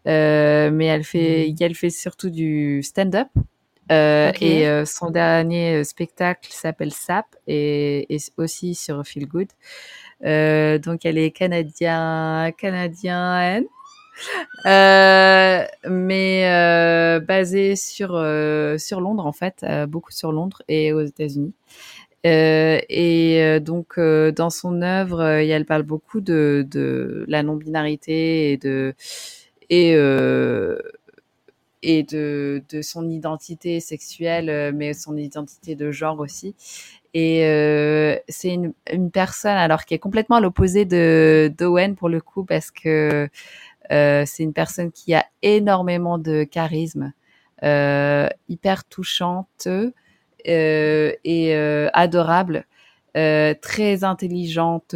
euh, 0.06 0.70
mais 0.72 0.86
elle 0.86 1.04
fait, 1.04 1.54
elle 1.60 1.74
fait 1.74 1.90
surtout 1.90 2.30
du 2.30 2.82
stand-up. 2.82 3.28
Euh, 3.92 4.30
Et 4.40 4.84
son 4.86 5.10
dernier 5.10 5.82
spectacle 5.82 6.52
s'appelle 6.52 6.92
Sap 6.92 7.26
et, 7.48 8.14
et, 8.14 8.18
aussi 8.36 8.76
sur 8.76 9.04
Feel 9.04 9.26
Good. 9.26 9.48
donc 10.82 11.04
elle 11.04 11.18
est 11.18 11.32
canadien, 11.32 12.52
canadienne 12.56 13.66
euh, 14.66 15.64
mais 15.88 16.44
euh, 16.46 17.20
basé 17.20 17.76
sur 17.76 18.14
euh, 18.14 18.76
sur 18.78 19.00
Londres 19.00 19.26
en 19.26 19.32
fait, 19.32 19.62
euh, 19.62 19.86
beaucoup 19.86 20.12
sur 20.12 20.32
Londres 20.32 20.62
et 20.68 20.92
aux 20.92 21.02
États-Unis. 21.02 21.54
Euh, 22.26 22.78
et 22.90 23.60
donc 23.60 23.98
dans 23.98 24.50
son 24.50 24.82
œuvre, 24.82 25.22
elle 25.22 25.64
parle 25.66 25.82
beaucoup 25.84 26.20
de, 26.20 26.66
de 26.70 27.24
la 27.28 27.42
non-binarité 27.42 28.52
et 28.52 28.56
de 28.58 28.94
et 29.70 29.94
et 31.82 32.02
de, 32.02 32.62
de 32.70 32.82
son 32.82 33.08
identité 33.08 33.80
sexuelle, 33.80 34.74
mais 34.74 34.92
son 34.92 35.16
identité 35.16 35.74
de 35.74 35.90
genre 35.90 36.20
aussi. 36.20 36.54
Et 37.14 37.44
euh, 37.46 38.16
c'est 38.28 38.54
une, 38.54 38.72
une 38.92 39.10
personne 39.10 39.56
alors 39.56 39.84
qui 39.84 39.94
est 39.94 39.98
complètement 39.98 40.36
à 40.36 40.40
l'opposé 40.40 40.84
de 40.84 41.52
d'Owen 41.58 41.96
pour 41.96 42.08
le 42.08 42.20
coup 42.20 42.44
parce 42.44 42.70
que 42.70 43.28
euh, 43.92 44.24
c'est 44.26 44.42
une 44.44 44.52
personne 44.52 44.92
qui 44.92 45.14
a 45.14 45.26
énormément 45.42 46.18
de 46.18 46.44
charisme, 46.44 47.12
euh, 47.64 48.28
hyper 48.48 48.84
touchante 48.84 49.48
euh, 49.66 49.90
et 50.44 51.54
adorable. 51.92 52.64
très 53.14 54.04
intelligente 54.04 54.94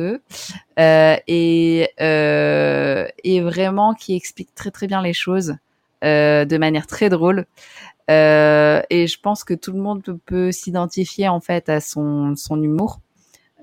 et, 0.79 1.89
et 1.99 3.41
vraiment 3.41 3.95
qui 3.95 4.17
explique 4.17 4.55
très 4.55 4.71
très 4.71 4.87
bien 4.87 5.03
les 5.03 5.13
choses 5.13 5.57
de 6.03 6.59
manière 6.59 6.87
très 6.87 7.09
drôle. 7.09 7.47
Euh, 8.11 8.83
et 8.91 9.07
je 9.07 9.19
pense 9.19 9.45
que 9.45 9.55
tout 9.55 9.73
le 9.73 9.79
monde 9.79 10.03
peut, 10.27 10.53
s'identifier 10.53 11.29
en 11.29 11.41
fait 11.41 11.69
à 11.69 11.81
son, 11.81 12.35
son 12.37 12.63
humour. 12.63 13.01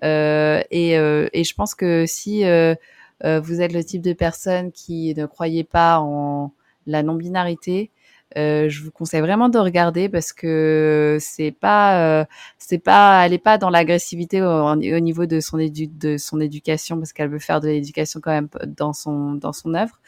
Euh, 0.03 0.63
et, 0.71 0.93
et, 0.93 1.43
je 1.43 1.53
pense 1.53 1.75
que 1.75 2.05
si 2.07 2.43
euh, 2.43 2.75
vous 3.23 3.61
êtes 3.61 3.73
le 3.73 3.83
type 3.83 4.01
de 4.01 4.13
personne 4.13 4.71
qui 4.71 5.13
ne 5.15 5.25
croyait 5.25 5.63
pas 5.63 5.99
en 5.99 6.51
la 6.87 7.03
non-binarité, 7.03 7.91
euh, 8.37 8.69
je 8.69 8.83
vous 8.83 8.91
conseille 8.91 9.21
vraiment 9.21 9.49
de 9.49 9.57
regarder 9.57 10.09
parce 10.09 10.33
que 10.33 11.17
c'est 11.19 11.51
pas, 11.51 12.21
euh, 12.21 12.25
c'est 12.57 12.79
pas, 12.79 13.25
elle 13.25 13.33
est 13.33 13.37
pas 13.37 13.57
dans 13.57 13.69
l'agressivité 13.69 14.41
au, 14.41 14.75
niveau 14.75 15.25
de 15.25 15.39
son 15.39 15.59
édu 15.59 15.87
de 15.87 16.17
son 16.17 16.39
éducation 16.39 16.97
parce 16.97 17.13
qu'elle 17.13 17.29
veut 17.29 17.39
faire 17.39 17.61
de 17.61 17.67
l'éducation 17.67 18.19
quand 18.21 18.31
même 18.31 18.49
dans 18.67 18.93
son 18.93 19.33
dans 19.33 19.53
son 19.53 19.73
œuvre. 19.73 19.99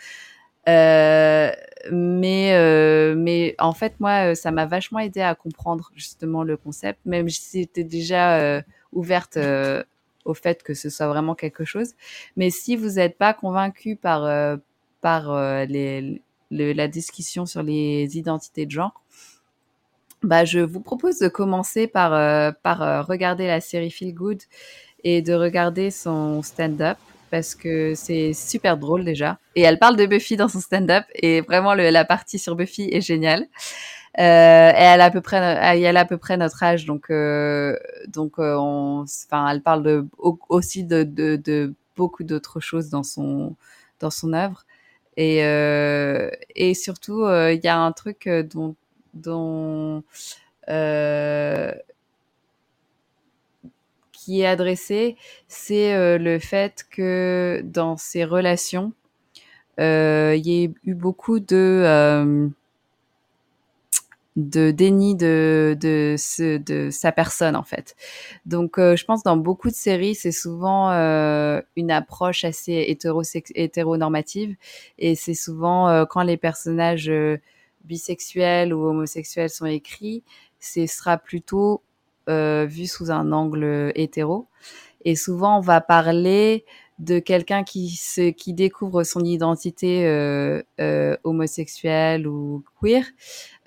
Euh, 0.70 1.52
mais 1.92 2.54
euh, 2.54 3.16
mais 3.18 3.56
en 3.60 3.74
fait 3.74 4.00
moi 4.00 4.34
ça 4.36 4.52
m'a 4.52 4.66
vachement 4.66 5.00
aidé 5.00 5.22
à 5.22 5.36
comprendre 5.36 5.92
justement 5.96 6.44
le 6.44 6.56
concept 6.56 7.00
même 7.06 7.28
si 7.28 7.64
c'était 7.64 7.84
déjà 7.84 8.64
ouverte 8.94 9.38
au 10.26 10.34
fait 10.34 10.64
que 10.64 10.74
ce 10.74 10.90
soit 10.90 11.08
vraiment 11.08 11.36
quelque 11.36 11.66
chose. 11.66 11.94
Mais 12.36 12.50
si 12.50 12.76
vous 12.76 12.92
n'êtes 12.92 13.18
pas 13.18 13.34
convaincu 13.34 13.96
par 13.96 14.26
euh, 14.26 14.58
par 15.02 15.32
euh, 15.32 15.66
la 16.54 16.88
discussion 16.88 17.46
sur 17.46 17.64
les 17.64 18.18
identités 18.18 18.66
de 18.66 18.72
genre, 18.72 19.02
bah 20.22 20.46
je 20.46 20.60
vous 20.60 20.80
propose 20.80 21.20
de 21.20 21.28
commencer 21.28 21.88
par 21.88 22.14
euh, 22.14 22.52
par 22.64 23.08
regarder 23.08 23.48
la 23.48 23.60
série 23.62 23.92
Feel 23.92 24.14
Good 24.14 24.42
et 25.04 25.22
de 25.22 25.34
regarder 25.34 25.92
son 25.92 26.42
stand-up 26.42 26.98
parce 27.34 27.56
que 27.56 27.96
c'est 27.96 28.32
super 28.34 28.78
drôle 28.78 29.04
déjà. 29.04 29.40
Et 29.56 29.62
elle 29.62 29.80
parle 29.80 29.96
de 29.96 30.06
Buffy 30.06 30.38
dans 30.38 30.48
son 30.48 30.60
stand-up 30.60 31.04
et 31.16 31.42
vraiment 31.42 31.74
la 31.74 32.06
partie 32.06 32.38
sur 32.38 32.56
Buffy 32.56 32.90
est 32.92 33.02
géniale. 33.02 33.48
Euh, 34.20 34.22
et 34.70 34.84
elle 34.84 35.02
a 35.02 35.06
à 35.06 35.10
peu 35.10 35.22
près, 35.22 35.38
elle 35.38 35.98
a 35.98 36.02
à 36.02 36.06
peu 36.06 36.20
près 36.20 36.38
notre 36.38 36.62
âge, 36.62 36.86
donc 36.86 37.10
euh, 37.10 37.76
donc 38.08 38.34
euh, 38.38 38.56
on, 38.56 39.06
enfin, 39.26 39.50
elle 39.50 39.64
parle 39.64 40.06
aussi 40.50 40.84
de, 40.84 41.02
de, 41.02 41.36
de 41.36 41.74
beaucoup 41.96 42.24
d'autres 42.24 42.60
choses 42.60 42.90
dans 42.92 43.02
son 43.02 43.56
dans 44.00 44.12
son 44.12 44.34
œuvre. 44.34 44.66
Et 45.18 45.44
euh, 45.46 46.30
et 46.56 46.74
surtout, 46.74 47.26
il 47.28 47.60
y 47.64 47.68
a 47.68 47.78
un 47.80 47.92
truc 47.92 48.28
dont 48.52 48.76
dont 49.14 50.04
qui 54.12 54.42
est 54.42 54.46
adressé, 54.46 55.18
c'est 55.48 56.18
le 56.18 56.40
fait 56.40 56.86
que 56.90 57.62
dans 57.66 57.98
ces 57.98 58.24
relations, 58.24 58.94
il 59.80 60.42
y 60.46 60.64
ait 60.64 60.72
eu 60.86 60.94
beaucoup 60.96 61.40
de 61.40 62.52
de 64.36 64.72
déni 64.72 65.16
de 65.16 65.78
de, 65.80 66.16
ce, 66.18 66.58
de 66.58 66.90
sa 66.90 67.12
personne 67.12 67.56
en 67.56 67.64
fait. 67.64 67.96
Donc 68.46 68.80
euh, 68.80 68.96
je 68.96 69.06
pense 69.06 69.24
dans 69.24 69.38
beaucoup 69.38 69.70
de 69.70 69.76
séries 69.76 70.16
c'est 70.16 70.32
souvent 70.32 70.92
euh, 70.92 71.62
une 71.76 71.92
approche 71.92 72.44
assez 72.44 72.98
hétéronormative. 73.56 74.56
Et 74.98 75.16
c'est 75.16 75.36
souvent 75.36 75.88
euh, 75.88 76.06
quand 76.06 76.24
les 76.24 76.38
personnages 76.38 77.12
bisexuels 77.84 78.74
ou 78.74 78.88
homosexuels 78.88 79.50
sont 79.50 79.66
écrits, 79.66 80.24
ce 80.60 80.88
sera 80.88 81.18
plutôt 81.18 81.84
vu 82.28 82.88
sous 82.88 83.12
un 83.12 83.34
angle 83.34 83.92
hétéro. 83.96 84.48
Et 85.06 85.16
souvent 85.16 85.58
on 85.58 85.62
va 85.62 85.82
parler 85.82 86.66
de 87.00 87.20
quelqu'un 87.20 87.64
qui 87.64 87.90
se, 87.90 88.30
qui 88.30 88.54
découvre 88.54 89.04
son 89.04 89.24
identité 89.26 90.08
homosexuelle 91.24 92.28
ou 92.28 92.64
queer 92.82 93.04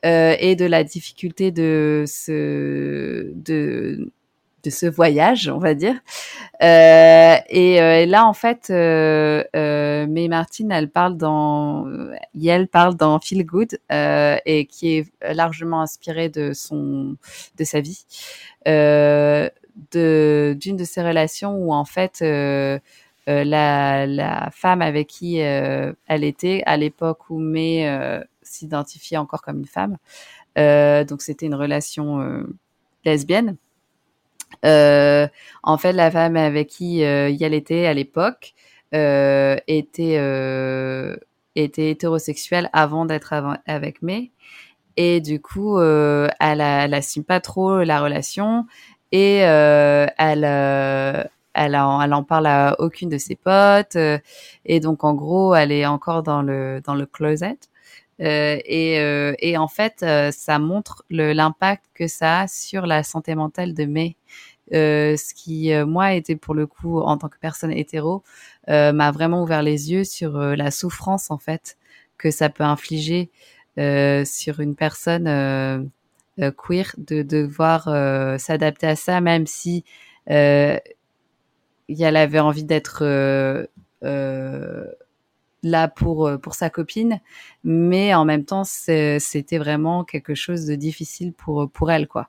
euh, 0.04 0.36
et 0.38 0.56
de 0.56 0.66
la 0.66 0.84
difficulté 0.84 1.50
de 1.50 2.04
ce 2.06 3.32
de 3.34 4.12
de 4.66 4.70
ce 4.70 4.86
voyage, 4.86 5.48
on 5.48 5.58
va 5.58 5.74
dire. 5.74 5.94
Euh, 6.62 7.36
et, 7.48 7.80
euh, 7.80 8.00
et, 8.02 8.06
là, 8.06 8.26
en 8.26 8.32
fait, 8.32 8.68
euh, 8.70 9.44
euh, 9.54 10.06
May 10.08 10.28
Martin, 10.28 10.70
elle 10.70 10.90
parle 10.90 11.16
dans, 11.16 11.86
elle 12.44 12.66
parle 12.68 12.96
dans 12.96 13.20
Feel 13.20 13.46
Good 13.46 13.78
et 13.90 14.66
qui 14.66 14.96
est 14.96 15.12
largement 15.34 15.82
inspirée 15.82 16.28
de 16.28 16.52
son, 16.52 17.16
de 17.56 17.64
sa 17.64 17.80
vie, 17.80 18.04
euh, 18.66 19.48
de 19.92 20.56
d'une 20.60 20.76
de 20.76 20.84
ses 20.84 21.02
relations 21.02 21.54
où 21.56 21.72
en 21.72 21.84
fait. 21.84 22.22
Euh, 23.28 23.42
la, 23.42 24.06
la, 24.06 24.50
femme 24.52 24.82
avec 24.82 25.08
qui 25.08 25.42
euh, 25.42 25.92
elle 26.06 26.22
était 26.22 26.62
à 26.64 26.76
l'époque 26.76 27.28
où 27.28 27.38
May 27.40 27.88
euh, 27.88 28.22
s'identifiait 28.56 29.16
encore 29.18 29.42
comme 29.42 29.58
une 29.58 29.66
femme. 29.66 29.96
Euh, 30.58 31.04
donc 31.04 31.22
c'était 31.22 31.46
une 31.46 31.54
relation 31.54 32.20
euh, 32.20 32.46
lesbienne. 33.04 33.56
Euh, 34.64 35.28
en 35.62 35.76
fait, 35.76 35.92
la 35.92 36.10
femme 36.10 36.36
avec 36.36 36.68
qui 36.68 37.00
elle 37.00 37.54
était 37.54 37.86
à 37.86 37.94
l'époque 37.94 38.54
était 38.92 40.16
était 41.54 41.90
hétérosexuelle 41.90 42.70
avant 42.72 43.06
d'être 43.06 43.34
avec 43.66 44.02
May. 44.02 44.30
Et 44.96 45.20
du 45.20 45.40
coup, 45.40 45.80
elle, 45.80 46.60
elle 46.60 46.94
assume 46.94 47.24
pas 47.24 47.40
trop 47.40 47.82
la 47.82 48.00
relation 48.00 48.66
et 49.12 49.36
elle, 49.38 50.44
elle, 51.54 51.76
en, 51.76 52.00
elle 52.02 52.14
en 52.14 52.22
parle 52.22 52.46
à 52.46 52.76
aucune 52.78 53.08
de 53.08 53.18
ses 53.18 53.36
potes. 53.36 53.96
et 54.64 54.80
donc, 54.80 55.04
en 55.04 55.14
gros, 55.14 55.54
elle 55.54 55.72
est 55.72 55.86
encore 55.86 56.22
dans 56.22 56.42
le 56.42 56.80
dans 56.84 56.94
le 56.94 57.06
closet. 57.06 57.58
Euh, 58.20 58.58
et, 58.64 59.00
euh, 59.00 59.34
et, 59.40 59.56
en 59.58 59.68
fait, 59.68 60.02
euh, 60.02 60.30
ça 60.32 60.58
montre 60.58 61.04
l'impact 61.10 61.84
que 61.94 62.06
ça 62.08 62.40
a 62.40 62.48
sur 62.48 62.86
la 62.86 63.02
santé 63.02 63.34
mentale 63.34 63.74
de 63.74 63.84
May. 63.84 64.16
ce 64.72 65.34
qui, 65.34 65.72
moi, 65.86 66.14
était 66.14 66.36
pour 66.36 66.54
le 66.54 66.66
coup, 66.66 67.00
en 67.00 67.16
tant 67.18 67.28
que 67.28 67.38
personne 67.38 67.72
hétéro, 67.72 68.22
m'a 68.68 69.10
vraiment 69.12 69.42
ouvert 69.42 69.62
les 69.62 69.92
yeux 69.92 70.04
sur 70.04 70.38
la 70.38 70.70
souffrance, 70.70 71.30
en 71.30 71.38
fait, 71.38 71.76
que 72.18 72.30
ça 72.30 72.48
peut 72.48 72.64
infliger 72.64 73.30
sur 74.24 74.60
une 74.60 74.74
personne 74.76 75.90
queer 76.38 76.94
de 76.98 77.22
devoir 77.22 77.84
s'adapter 78.40 78.86
à 78.88 78.96
ça, 78.96 79.20
même 79.20 79.46
si 79.46 79.84
elle 80.26 80.80
avait 81.88 82.40
envie 82.40 82.64
d'être 82.64 83.04
là 85.62 85.88
pour 85.88 86.30
pour 86.42 86.54
sa 86.54 86.70
copine, 86.70 87.20
mais 87.64 88.14
en 88.14 88.24
même 88.24 88.44
temps 88.44 88.64
c'était 88.64 89.58
vraiment 89.58 90.04
quelque 90.04 90.34
chose 90.34 90.66
de 90.66 90.74
difficile 90.74 91.32
pour 91.32 91.70
pour 91.70 91.90
elle 91.90 92.08
quoi, 92.08 92.28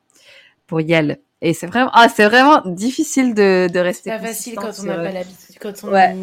pour 0.66 0.82
Yel. 0.82 1.20
Et 1.42 1.54
c'est 1.54 1.68
vraiment 1.68 1.92
ah 1.94 2.10
c'est 2.10 2.26
vraiment 2.26 2.62
difficile 2.66 3.36
de 3.36 3.70
de 3.72 3.80
rester. 3.80 4.10
C'est 4.10 4.18
pas 4.18 4.26
facile 4.26 4.56
quand 4.56 4.72
on 4.80 4.84
n'a 4.84 4.96
pas 4.96 5.12
l'habitude 5.12 5.56
quand 5.60 5.74
on 5.84 5.92
ouais. 5.92 6.16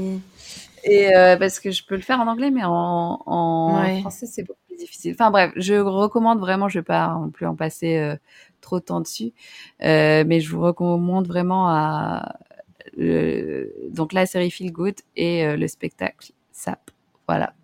Et 0.82 1.10
parce 1.38 1.60
que 1.60 1.70
je 1.70 1.84
peux 1.84 1.94
le 1.94 2.02
faire 2.02 2.20
en 2.20 2.26
anglais, 2.26 2.50
mais 2.50 2.64
en, 2.64 3.22
en 3.24 4.00
français 4.00 4.26
c'est 4.26 4.42
beaucoup 4.42 4.60
plus 4.66 4.76
difficile. 4.76 5.12
Enfin 5.14 5.30
bref, 5.30 5.52
je 5.56 5.74
recommande 5.74 6.40
vraiment, 6.40 6.68
je 6.68 6.80
vais 6.80 6.84
pas 6.84 7.14
non 7.14 7.30
plus 7.30 7.46
en 7.46 7.54
passer 7.54 8.16
trop 8.60 8.80
de 8.80 8.84
temps 8.84 9.00
dessus, 9.00 9.32
mais 9.80 10.40
je 10.40 10.50
vous 10.50 10.60
recommande 10.60 11.26
vraiment 11.26 11.68
à 11.68 12.36
donc 12.96 14.12
la 14.12 14.26
série 14.26 14.50
Feel 14.50 14.72
Good 14.72 14.96
et 15.16 15.56
le 15.56 15.68
spectacle 15.68 16.32
Sap. 16.52 16.90
Voilà. 17.26 17.54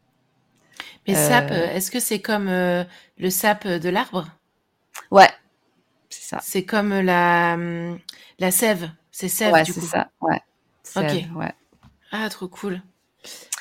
Mais 1.07 1.15
sap, 1.15 1.51
euh, 1.51 1.70
est-ce 1.73 1.91
que 1.91 1.99
c'est 1.99 2.20
comme 2.20 2.49
euh, 2.49 2.85
le 3.19 3.31
sap 3.31 3.66
de 3.66 3.89
l'arbre? 3.89 4.28
Ouais, 5.11 5.31
c'est 6.09 6.23
ça. 6.23 6.41
C'est 6.43 6.65
comme 6.65 6.91
la, 7.01 7.57
la 8.39 8.51
sève. 8.51 8.91
C'est 9.11 9.28
sève 9.28 9.53
ouais, 9.53 9.65
du 9.65 9.74
coup. 9.74 9.81
c'est 9.81 9.87
ça. 9.87 10.11
Ouais. 10.20 10.41
ok. 10.97 11.37
Ouais. 11.37 11.53
Ah, 12.12 12.28
trop 12.28 12.49
cool. 12.49 12.82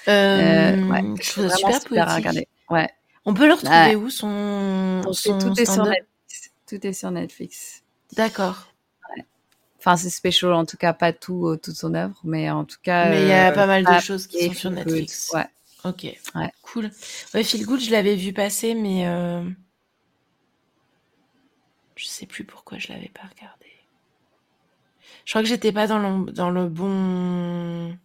Euh, 0.08 0.88
ouais. 0.88 1.04
Je 1.22 1.32
trouve 1.32 1.50
super, 1.56 1.82
super 1.82 2.10
à 2.10 2.16
regarder. 2.16 2.48
Ouais. 2.70 2.90
On 3.26 3.34
peut 3.34 3.48
le 3.48 3.54
retrouver 3.54 3.96
où 3.96 4.10
son, 4.10 5.02
son 5.12 5.38
tout 5.38 5.60
est 5.60 5.66
sur 5.66 5.86
Netflix. 5.86 6.52
Tout 6.68 6.88
est 6.88 6.94
sur 6.94 7.12
Netflix. 7.12 7.84
D'accord. 8.16 8.68
Enfin, 9.80 9.96
c'est 9.96 10.10
special, 10.10 10.54
en 10.54 10.66
tout 10.66 10.78
cas, 10.78 10.94
pas 10.94 11.14
tout, 11.14 11.58
toute 11.64 11.76
son 11.76 11.94
œuvre, 11.94 12.20
mais 12.26 12.50
en 12.50 12.66
tout 12.66 12.80
cas. 12.84 13.10
Mais 13.10 13.22
il 13.22 13.28
y 13.30 13.34
a 13.34 13.52
pas 13.52 13.66
mal 13.66 13.86
de 13.86 14.00
choses 14.00 14.28
qui 14.28 14.48
sont 14.48 14.54
sur 14.54 14.72
Netflix. 14.72 15.32
Ouais. 15.34 15.48
Ok, 15.86 16.04
ouais. 16.04 16.52
cool. 16.62 16.92
Ouais, 17.34 17.44
Feel 17.44 17.66
Good, 17.66 17.80
je 17.80 17.92
l'avais 17.92 18.16
vu 18.16 18.34
passer, 18.34 18.76
mais 18.76 19.08
euh... 19.08 19.44
je 21.96 22.06
sais 22.06 22.26
plus 22.26 22.44
pourquoi 22.44 22.78
je 22.78 22.90
l'avais 22.90 23.10
pas 23.10 23.24
regardé. 23.34 23.68
Je 25.26 25.32
crois 25.32 25.42
que 25.42 25.48
j'étais 25.48 25.72
pas 25.72 25.88
dans 25.88 26.00
le, 26.00 26.32
dans 26.32 26.50
le 26.50 26.68
bon. 26.68 27.96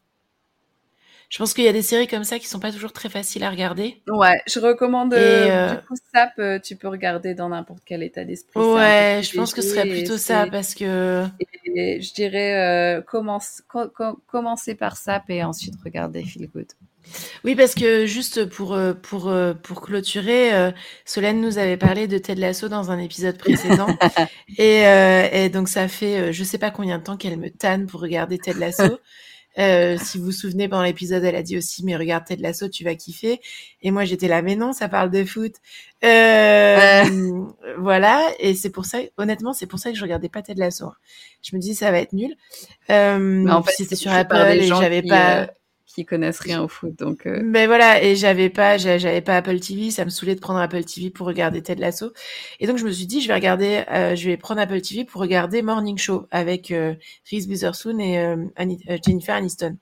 Je 1.31 1.39
pense 1.39 1.53
qu'il 1.53 1.65
y 1.65 1.69
a 1.69 1.73
des 1.73 1.83
séries 1.83 2.07
comme 2.07 2.23
ça 2.23 2.39
qui 2.39 2.47
sont 2.47 2.61
pas 2.61 2.71
toujours 2.71 2.93
très 2.93 3.09
faciles 3.09 3.43
à 3.43 3.51
regarder. 3.51 4.01
Ouais, 4.07 4.41
je 4.47 4.61
recommande. 4.61 5.15
Euh, 5.15 5.75
du 5.75 5.87
coup, 5.87 5.97
Sap, 6.13 6.33
euh, 6.39 6.61
tu 6.61 6.77
peux 6.77 6.87
regarder 6.87 7.35
dans 7.35 7.49
n'importe 7.49 7.81
quel 7.85 8.03
état 8.03 8.25
d'esprit. 8.25 8.61
Ouais, 8.61 9.21
je 9.25 9.35
pense 9.35 9.53
que 9.53 9.63
ce 9.63 9.71
serait 9.71 9.89
plutôt 9.89 10.17
ça 10.17 10.47
parce 10.47 10.75
que. 10.75 11.27
je 11.77 12.15
dirais 12.15 12.99
euh, 12.99 13.03
commence, 13.03 13.63
commencer 14.27 14.75
par 14.77 14.97
Sap 14.97 15.29
et 15.29 15.43
ensuite 15.43 15.75
regarder 15.83 16.23
Feel 16.25 16.49
Good. 16.49 16.69
Oui, 17.45 17.55
parce 17.55 17.75
que 17.75 18.07
juste 18.07 18.47
pour, 18.47 18.73
euh, 18.75 18.95
pour, 18.95 19.29
euh, 19.29 19.55
pour 19.55 19.81
clôturer, 19.81 20.55
euh, 20.55 20.71
Solène 21.05 21.41
nous 21.41 21.59
avait 21.59 21.77
parlé 21.77 22.07
de 22.07 22.19
Ted 22.19 22.41
Lasso 22.41 22.69
dans 22.69 22.91
un 22.91 22.99
épisode 22.99 23.39
précédent. 23.39 23.89
et, 24.59 24.83
et, 25.33 25.49
donc, 25.49 25.69
ça 25.69 25.89
fait 25.89 26.33
je 26.33 26.45
sais 26.45 26.59
pas 26.59 26.71
combien 26.71 26.99
de 26.99 27.05
temps 27.05 27.17
qu'elle 27.17 27.39
me 27.39 27.51
tanne 27.51 27.87
pour 27.87 28.01
regarder 28.01 28.39
Ted 28.39 28.59
Lasso. 28.59 28.99
si 30.03 30.19
vous 30.19 30.25
vous 30.25 30.33
souvenez, 30.33 30.69
pendant 30.69 30.83
l'épisode, 30.83 31.23
elle 31.23 31.37
a 31.37 31.43
dit 31.43 31.57
aussi, 31.57 31.85
mais 31.85 31.97
regarde 31.97 32.25
Ted 32.25 32.43
Lasso, 32.43 32.69
tu 32.69 32.83
vas 32.83 32.95
kiffer. 32.95 33.41
Et 33.83 33.91
moi, 33.91 34.05
j'étais 34.05 34.29
là, 34.29 34.43
mais 34.43 34.57
non, 34.57 34.73
ça 34.73 34.89
parle 34.89 35.11
de 35.11 35.25
foot. 35.25 35.53
voilà. 37.79 38.33
Et 38.39 38.55
c'est 38.55 38.71
pour 38.71 38.87
ça, 38.87 38.99
honnêtement, 39.19 39.53
c'est 39.53 39.67
pour 39.67 39.79
ça 39.79 39.91
que 39.91 39.97
je 39.97 40.03
regardais 40.03 40.29
pas 40.29 40.43
Ted 40.43 40.59
Lasso. 40.59 40.93
Je 41.43 41.55
me 41.55 41.61
dis, 41.61 41.75
ça 41.75 41.91
va 41.91 41.99
être 41.99 42.15
nul. 42.15 42.35
mais 42.89 43.51
en 43.51 43.63
fait, 43.63 43.73
c'était 43.77 43.97
sur 43.97 44.13
Apple 44.13 44.37
et 44.37 44.67
j'avais 44.67 45.03
pas 45.03 45.49
qui 45.95 46.05
connaissent 46.05 46.41
rien 46.41 46.63
au 46.63 46.69
foot. 46.69 46.99
Donc, 46.99 47.27
euh... 47.27 47.41
mais 47.45 47.67
voilà, 47.67 48.03
et 48.03 48.17
j'avais 48.17 48.51
pas, 48.51 48.79
j'avais 48.79 49.21
pas 49.21 49.37
Apple 49.37 49.61
TV, 49.61 49.91
ça 49.91 50.05
me 50.05 50.11
saoulait 50.11 50.35
de 50.35 50.41
prendre 50.41 50.59
Apple 50.59 50.83
TV 50.85 51.11
pour 51.11 51.27
regarder 51.27 51.63
Ted 51.63 51.81
Lasso. 51.81 52.13
Et 52.59 52.67
donc 52.67 52.79
je 52.79 52.85
me 52.85 52.91
suis 52.91 53.07
dit, 53.07 53.21
je 53.21 53.29
vais 53.29 53.35
regarder, 53.35 53.85
euh, 53.91 54.17
je 54.17 54.29
vais 54.29 54.37
prendre 54.37 54.61
Apple 54.61 54.81
TV 54.81 55.05
pour 55.05 55.21
regarder 55.21 55.63
Morning 55.63 55.97
Show 55.97 56.27
avec 56.33 56.71
euh, 56.73 56.95
Reese 57.31 57.47
Witherspoon 57.47 57.99
et 58.01 58.35
Jennifer 59.07 59.37
Aniston. 59.37 59.77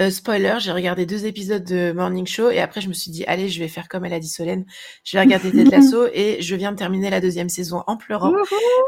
Euh, 0.00 0.10
spoiler, 0.10 0.56
j'ai 0.58 0.72
regardé 0.72 1.04
deux 1.04 1.26
épisodes 1.26 1.64
de 1.64 1.92
Morning 1.92 2.26
Show 2.26 2.50
et 2.50 2.60
après 2.60 2.80
je 2.80 2.88
me 2.88 2.94
suis 2.94 3.10
dit 3.10 3.24
allez, 3.26 3.50
je 3.50 3.58
vais 3.60 3.68
faire 3.68 3.88
comme 3.88 4.06
elle 4.06 4.14
a 4.14 4.20
dit 4.20 4.28
Solène, 4.28 4.64
je 5.04 5.16
vais 5.16 5.22
regarder 5.22 5.52
Ted 5.52 5.64
Lasso 5.64 6.06
et 6.14 6.40
je 6.40 6.56
viens 6.56 6.72
de 6.72 6.78
terminer 6.78 7.10
la 7.10 7.20
deuxième 7.20 7.50
saison 7.50 7.84
en 7.86 7.98
pleurant. 7.98 8.32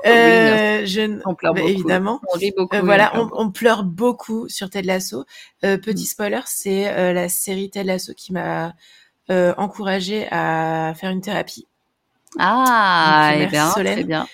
Euh, 0.06 0.86
je... 0.86 1.20
On 1.26 1.34
pleure 1.34 1.52
bah, 1.52 1.60
beaucoup. 1.60 1.72
Évidemment. 1.72 2.20
On 2.32 2.38
rit 2.38 2.54
beaucoup. 2.56 2.74
Euh, 2.76 2.80
voilà, 2.80 3.12
on, 3.20 3.28
on, 3.32 3.50
pleure 3.50 3.84
beaucoup 3.84 4.48
sur 4.48 4.70
Ted 4.70 4.86
Lasso. 4.86 5.26
Euh, 5.64 5.76
petit 5.76 6.04
mm. 6.04 6.06
spoiler, 6.06 6.40
c'est 6.46 6.88
euh, 6.88 7.12
la 7.12 7.28
série 7.28 7.68
Ted 7.68 7.86
Lasso 7.86 8.14
qui 8.14 8.32
m'a 8.32 8.72
encouragé 9.28 10.26
à 10.30 10.94
faire 10.96 11.10
une 11.10 11.20
thérapie. 11.20 11.66
Ah, 12.38 13.32
Donc, 13.34 13.42
eh 13.42 13.46
bien, 13.46 13.70
Solène. 13.70 13.94
très 13.94 14.04
bien. 14.04 14.26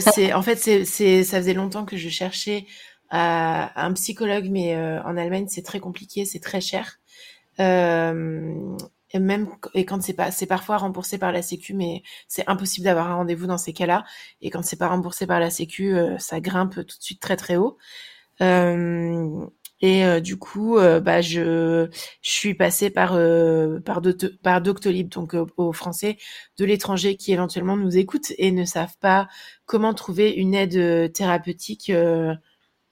c'est 0.00 0.32
en 0.32 0.42
fait 0.42 0.56
c'est 0.56 0.84
c'est 0.84 1.24
ça 1.24 1.38
faisait 1.38 1.54
longtemps 1.54 1.84
que 1.84 1.96
je 1.96 2.08
cherchais 2.08 2.66
à 3.10 3.84
un 3.84 3.92
psychologue, 3.94 4.48
mais 4.50 4.76
euh, 4.76 5.02
en 5.02 5.16
Allemagne 5.16 5.46
c'est 5.48 5.62
très 5.62 5.80
compliqué, 5.80 6.24
c'est 6.24 6.40
très 6.40 6.60
cher. 6.60 6.98
Euh, 7.60 8.76
et 9.12 9.18
même 9.18 9.48
et 9.74 9.84
quand 9.84 10.02
c'est 10.02 10.14
pas 10.14 10.30
c'est 10.30 10.46
parfois 10.46 10.76
remboursé 10.78 11.18
par 11.18 11.32
la 11.32 11.42
sécu 11.42 11.74
mais 11.74 12.02
c'est 12.28 12.48
impossible 12.48 12.84
d'avoir 12.84 13.10
un 13.10 13.16
rendez-vous 13.16 13.46
dans 13.46 13.58
ces 13.58 13.72
cas-là 13.72 14.04
et 14.40 14.50
quand 14.50 14.62
c'est 14.62 14.76
pas 14.78 14.88
remboursé 14.88 15.26
par 15.26 15.40
la 15.40 15.50
sécu 15.50 15.94
euh, 15.94 16.16
ça 16.18 16.40
grimpe 16.40 16.74
tout 16.74 16.82
de 16.98 17.02
suite 17.02 17.20
très 17.20 17.36
très 17.36 17.56
haut 17.56 17.76
euh, 18.40 19.46
et 19.80 20.04
euh, 20.04 20.20
du 20.20 20.36
coup 20.36 20.76
bah 20.76 21.20
je 21.22 21.88
je 22.22 22.30
suis 22.30 22.54
passée 22.54 22.90
par 22.90 23.18
par 23.84 24.00
par 24.42 24.62
Doctolib 24.62 25.08
donc 25.08 25.34
au 25.56 25.72
français 25.72 26.16
de 26.58 26.64
l'étranger 26.64 27.16
qui 27.16 27.32
éventuellement 27.32 27.76
nous 27.76 27.96
écoutent 27.96 28.32
et 28.38 28.52
ne 28.52 28.64
savent 28.64 28.96
pas 29.00 29.28
comment 29.66 29.94
trouver 29.94 30.30
une 30.30 30.54
aide 30.54 31.12
thérapeutique 31.12 31.90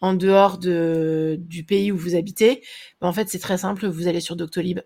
en 0.00 0.14
dehors 0.14 0.58
de, 0.58 1.36
du 1.40 1.64
pays 1.64 1.92
où 1.92 1.96
vous 1.96 2.14
habitez, 2.14 2.62
ben, 3.00 3.08
en 3.08 3.12
fait, 3.12 3.28
c'est 3.28 3.38
très 3.38 3.58
simple. 3.58 3.86
Vous 3.86 4.06
allez 4.06 4.20
sur 4.20 4.36
Doctolib 4.36 4.80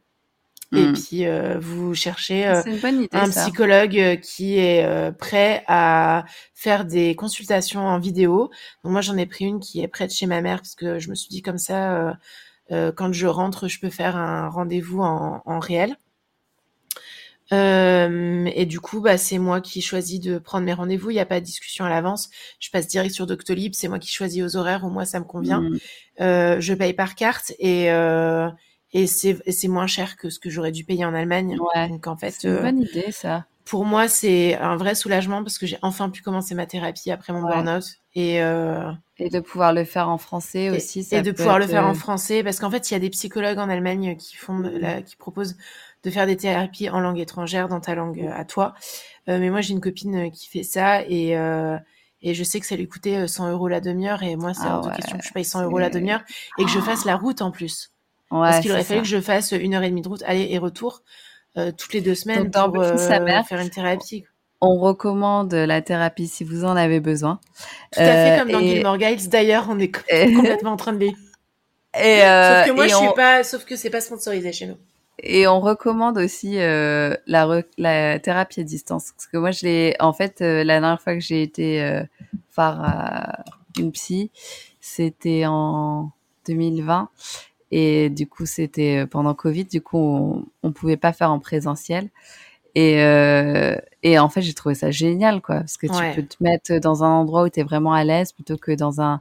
et 0.75 0.87
hmm. 0.87 0.93
puis 0.95 1.27
euh, 1.27 1.59
vous 1.61 1.95
cherchez 1.95 2.47
euh, 2.47 2.63
un 3.13 3.29
psychologue 3.29 3.99
euh, 3.99 4.17
qui 4.17 4.59
est 4.59 5.13
prêt 5.19 5.65
à 5.67 6.25
faire 6.55 6.87
des 6.87 7.15
consultations 7.15 7.87
en 7.87 7.99
vidéo. 7.99 8.51
Donc 8.83 8.93
moi, 8.93 9.03
j'en 9.03 9.17
ai 9.19 9.27
pris 9.27 9.45
une 9.45 9.61
qui 9.61 9.83
est 9.83 9.89
près 9.89 10.07
de 10.07 10.13
chez 10.13 10.27
ma 10.27 10.41
mère 10.41 10.59
parce 10.59 10.75
que 10.75 10.99
je 10.99 11.11
me 11.11 11.15
suis 11.15 11.29
dit 11.29 11.43
comme 11.43 11.59
ça, 11.59 12.17
quand 12.71 13.13
je 13.13 13.27
rentre, 13.27 13.69
je 13.69 13.81
peux 13.81 13.91
faire 13.91 14.17
un 14.17 14.49
rendez-vous 14.49 15.03
en, 15.03 15.43
en 15.45 15.59
réel. 15.59 15.97
Euh, 17.53 18.49
et 18.55 18.67
du 18.67 18.81
coup, 18.81 19.01
bah, 19.01 19.19
c'est 19.19 19.39
moi 19.39 19.61
qui 19.61 19.83
choisis 19.83 20.21
de 20.21 20.39
prendre 20.39 20.65
mes 20.65 20.73
rendez-vous. 20.73 21.11
Il 21.11 21.15
n'y 21.15 21.21
a 21.21 21.27
pas 21.27 21.41
de 21.41 21.45
discussion 21.45 21.85
à 21.85 21.89
l'avance. 21.89 22.31
Je 22.61 22.71
passe 22.71 22.87
direct 22.87 23.15
sur 23.15 23.27
Doctolib. 23.27 23.75
C'est 23.75 23.89
moi 23.89 23.99
qui 23.99 24.11
choisis 24.11 24.43
aux 24.43 24.57
horaires 24.57 24.85
où 24.85 24.91
moi 24.91 25.05
ça 25.05 25.21
me 25.21 25.25
convient. 25.25 25.61
Mmh. 25.61 25.79
Euh, 26.21 26.61
je 26.61 26.75
paye 26.75 26.95
par 26.95 27.15
carte 27.15 27.53
et 27.59 27.91
euh, 27.93 28.49
et 28.95 29.07
c'est 29.07 29.69
moins 29.69 29.87
cher 29.87 30.17
que 30.17 30.29
ce 30.29 30.39
que 30.39 30.51
j'aurais 30.51 30.73
dû 30.73 30.85
payer 30.85 31.05
en 31.05 31.15
Allemagne. 31.15 31.57
Ouais. 31.75 31.89
Donc 31.89 32.07
en 32.07 32.17
fait, 32.17 32.31
c'est 32.31 32.49
une 32.49 32.61
bonne 32.61 32.81
idée 32.81 33.11
ça. 33.11 33.47
Pour 33.65 33.85
moi, 33.85 34.09
c'est 34.09 34.57
un 34.57 34.77
vrai 34.77 34.95
soulagement 34.95 35.43
parce 35.45 35.57
que 35.57 35.67
j'ai 35.67 35.79
enfin 35.83 36.11
pu 36.11 36.21
commencer 36.21 36.55
ma 36.55 36.67
thérapie 36.67 37.11
après 37.11 37.33
mon 37.33 37.45
ouais. 37.45 37.55
burn-out 37.55 37.85
et 38.15 38.41
et 39.19 39.31
de 39.31 39.41
pouvoir 39.41 39.73
le 39.73 39.85
faire 39.85 40.09
en 40.09 40.19
français 40.19 40.71
aussi. 40.71 41.05
Ça 41.05 41.19
et 41.19 41.23
de 41.23 41.31
pouvoir 41.31 41.59
le 41.59 41.67
faire 41.67 41.87
en 41.87 41.95
français 41.95 42.43
parce 42.43 42.59
qu'en 42.59 42.71
fait, 42.71 42.91
il 42.91 42.95
y 42.95 42.97
a 42.97 43.01
des 43.01 43.11
psychologues 43.11 43.59
en 43.59 43.69
Allemagne 43.69 44.17
qui 44.17 44.37
font 44.37 44.59
la, 44.59 45.01
qui 45.01 45.17
proposent 45.17 45.57
de 46.03 46.11
faire 46.11 46.27
des 46.27 46.37
thérapies 46.37 46.91
en 46.91 47.01
langue 47.01 47.19
étrangère 47.19 47.69
dans 47.69 47.81
ta 47.81 47.95
langue 47.95 48.21
euh, 48.21 48.33
à 48.35 48.45
toi. 48.45 48.75
Euh, 49.29 49.39
mais 49.39 49.51
moi, 49.51 49.61
j'ai 49.61 49.73
une 49.73 49.81
copine 49.81 50.27
euh, 50.27 50.31
qui 50.31 50.49
fait 50.49 50.63
ça 50.63 51.03
et 51.03 51.37
et 52.25 52.35
je 52.35 52.45
sais 52.45 52.61
que 52.61 52.67
ça 52.67 52.77
lui 52.77 52.87
coûtait 52.87 53.27
100 53.27 53.51
euros 53.51 53.67
la 53.67 53.81
demi-heure 53.81 54.23
et 54.23 54.37
moi, 54.37 54.55
c'est 54.55 54.63
ah 54.65 54.77
hors 54.77 54.89
de 54.89 54.95
question 54.95 55.19
que 55.19 55.25
je 55.25 55.33
paye 55.33 55.45
100 55.45 55.65
euros 55.65 55.81
la 55.81 55.91
demi-heure 55.91 56.23
et 56.57 56.65
que 56.65 56.71
je 56.71 56.79
fasse 56.79 57.05
la 57.05 57.17
route 57.17 57.43
en 57.43 57.51
plus. 57.51 57.91
Ouais, 58.31 58.43
Parce 58.43 58.61
qu'il 58.61 58.71
aurait 58.71 58.85
fallu 58.85 59.01
que 59.01 59.09
je 59.09 59.21
fasse 59.21 59.51
une 59.51 59.75
heure 59.75 59.83
et 59.83 59.91
demie 59.91 60.03
de 60.03 60.09
route 60.09 60.23
aller 60.25 60.47
et 60.49 60.59
retour 60.59 61.03
toutes 61.57 61.93
les 61.93 62.01
deux 62.01 62.15
semaines 62.15 62.49
Donc, 62.49 62.75
pour 62.77 62.85
faire 62.85 63.61
une 63.61 63.71
thérapie. 63.71 64.25
On 64.61 64.79
recommande 64.79 65.53
la 65.53 65.83
thérapie 65.83 66.29
si 66.29 66.45
vous 66.45 66.65
en 66.65 66.77
avez 66.77 67.01
besoin. 67.01 67.41
Tout 67.91 67.99
à 67.99 68.05
fait 68.05 68.39
comme 68.39 68.53
dans 68.53 68.61
et... 68.61 68.69
Gilmore 68.69 68.99
Guides. 68.99 69.29
D'ailleurs, 69.29 69.67
on 69.69 69.81
est 69.81 69.91
complètement 70.37 70.71
en 70.71 70.77
train 70.77 70.93
de 70.93 70.99
les. 70.99 71.17
Et 72.01 72.21
sauf 72.21 72.67
que 72.67 72.71
moi, 72.71 72.87
je 72.87 72.95
suis 72.95 73.15
pas. 73.17 73.43
Sauf 73.43 73.65
que 73.65 73.75
c'est 73.75 73.91
pas 73.91 74.01
sponsorisé 74.01 74.53
chez 74.53 74.67
nous. 74.67 74.77
Et 75.19 75.47
on 75.47 75.61
recommande 75.61 76.19
aussi 76.19 76.59
euh, 76.59 77.15
la, 77.27 77.63
la 77.79 78.19
thérapie 78.19 78.61
à 78.61 78.65
distance. 78.65 79.13
Parce 79.13 79.27
que 79.27 79.37
moi, 79.37 79.51
je 79.51 79.65
l'ai. 79.65 79.97
En 80.01 80.13
fait, 80.13 80.41
euh, 80.41 80.65
la 80.65 80.81
dernière 80.81 81.01
fois 81.01 81.15
que 81.15 81.21
j'ai 81.21 81.43
été 81.43 81.83
euh, 81.83 82.03
voir 82.55 83.45
une 83.79 83.93
psy, 83.93 84.31
c'était 84.81 85.45
en 85.47 86.11
2020. 86.47 87.09
Et 87.71 88.11
du 88.11 88.27
coup, 88.27 88.47
c'était 88.47 89.07
pendant 89.07 89.35
Covid. 89.35 89.65
Du 89.65 89.81
coup, 89.81 89.99
on, 89.99 90.47
on 90.63 90.73
pouvait 90.73 90.97
pas 90.97 91.13
faire 91.13 91.31
en 91.31 91.39
présentiel. 91.39 92.11
Et, 92.75 93.03
euh, 93.03 93.77
et 94.03 94.19
en 94.19 94.29
fait, 94.29 94.41
j'ai 94.41 94.55
trouvé 94.55 94.75
ça 94.75 94.91
génial, 94.91 95.43
quoi. 95.43 95.57
Parce 95.57 95.77
que 95.77 95.87
tu 95.87 96.17
peux 96.17 96.27
te 96.27 96.43
mettre 96.43 96.79
dans 96.79 97.05
un 97.05 97.11
endroit 97.11 97.45
où 97.45 97.49
tu 97.49 97.61
es 97.61 97.63
vraiment 97.63 97.93
à 97.93 98.05
l'aise 98.05 98.33
plutôt 98.33 98.57
que 98.57 98.73
dans 98.73 99.01
un, 99.01 99.21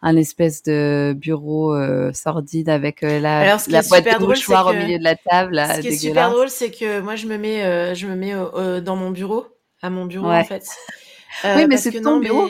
un 0.00 0.16
espèce 0.16 0.62
de 0.62 1.12
bureau 1.16 1.74
euh, 1.74 2.12
sordide 2.12 2.68
avec 2.68 3.02
euh, 3.02 3.18
la, 3.18 3.56
la 3.68 3.82
boîte 3.82 4.04
de 4.04 4.24
mouchoirs 4.24 4.68
au 4.68 4.72
milieu 4.72 4.98
de 4.98 5.04
la 5.04 5.16
table. 5.16 5.60
Ce 5.76 5.80
qui 5.80 5.88
est 5.88 5.96
super 5.96 6.30
drôle, 6.30 6.50
c'est 6.50 6.70
que 6.70 7.00
moi 7.00 7.16
je 7.16 7.26
me 7.26 7.36
mets, 7.36 7.64
euh, 7.64 7.94
je 7.94 8.06
me 8.06 8.14
mets 8.14 8.34
dans 8.80 8.96
mon 8.96 9.10
bureau, 9.10 9.46
à 9.82 9.90
mon 9.90 10.06
bureau 10.06 10.30
en 10.30 10.44
fait. 10.44 10.64
oui, 11.44 11.66
mais 11.66 11.76
c'est 11.76 12.00
ton 12.00 12.18
bureau. 12.18 12.48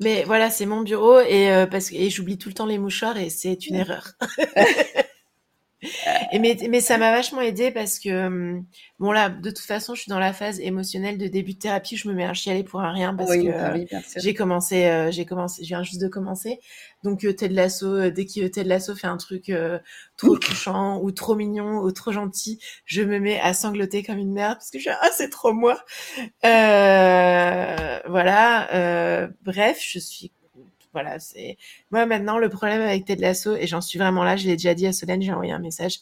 Mais, 0.00 0.24
voilà, 0.24 0.50
c'est 0.50 0.66
mon 0.66 0.80
bureau 0.80 1.20
et 1.20 1.66
parce 1.70 1.90
que 1.90 1.96
j'oublie 2.08 2.36
tout 2.36 2.48
le 2.48 2.54
temps 2.54 2.66
les 2.66 2.78
mouchoirs 2.78 3.16
et 3.16 3.30
c'est 3.30 3.66
une 3.66 3.76
erreur. 3.76 4.12
Et 6.32 6.38
mais, 6.38 6.56
mais 6.70 6.80
ça 6.80 6.96
m'a 6.96 7.10
vachement 7.10 7.40
aidé 7.40 7.72
parce 7.72 7.98
que 7.98 8.26
hum, 8.26 8.64
bon 9.00 9.10
là 9.10 9.30
de 9.30 9.50
toute 9.50 9.66
façon 9.66 9.94
je 9.94 10.02
suis 10.02 10.10
dans 10.10 10.20
la 10.20 10.32
phase 10.32 10.60
émotionnelle 10.60 11.18
de 11.18 11.26
début 11.26 11.54
de 11.54 11.58
thérapie 11.58 11.96
je 11.96 12.08
me 12.08 12.14
mets 12.14 12.24
à 12.24 12.34
chialer 12.34 12.62
pour 12.62 12.80
un 12.80 12.92
rien 12.92 13.14
parce 13.14 13.32
que 13.32 13.50
bah 13.50 13.74
j'ai 14.16 14.34
commencé 14.34 14.84
euh, 14.84 15.10
j'ai 15.10 15.24
commencé 15.24 15.64
je 15.64 15.68
viens 15.68 15.82
juste 15.82 16.00
de 16.00 16.08
commencer. 16.08 16.60
Donc 17.02 17.24
euh, 17.24 17.32
Ted 17.32 17.54
Lasso 17.54 17.86
euh, 17.86 18.10
dès 18.10 18.26
que 18.26 18.46
Ted 18.46 18.68
Lasso 18.68 18.94
fait 18.94 19.08
un 19.08 19.16
truc 19.16 19.48
euh, 19.48 19.80
trop 20.16 20.36
touchant 20.36 21.00
ou 21.02 21.10
trop 21.10 21.34
mignon 21.34 21.80
ou 21.80 21.90
trop 21.90 22.12
gentil 22.12 22.60
je 22.84 23.02
me 23.02 23.18
mets 23.18 23.40
à 23.40 23.52
sangloter 23.52 24.04
comme 24.04 24.18
une 24.18 24.32
merde 24.32 24.58
parce 24.58 24.70
que 24.70 24.78
je 24.78 24.84
suis 24.84 24.90
ah 24.90 25.08
c'est 25.16 25.30
trop 25.30 25.52
moi. 25.52 25.82
Voilà 26.42 27.96
bref 29.42 29.80
je 29.80 29.98
suis 29.98 30.30
voilà, 30.92 31.18
c'est 31.18 31.56
moi 31.90 32.06
maintenant 32.06 32.38
le 32.38 32.48
problème 32.48 32.80
avec 32.80 33.04
Ted 33.04 33.20
Lasso 33.20 33.56
et 33.56 33.66
j'en 33.66 33.80
suis 33.80 33.98
vraiment 33.98 34.24
là. 34.24 34.36
Je 34.36 34.46
l'ai 34.46 34.52
déjà 34.52 34.74
dit 34.74 34.86
à 34.86 34.92
Solène, 34.92 35.22
j'ai 35.22 35.32
envoyé 35.32 35.52
un 35.52 35.58
message. 35.58 36.00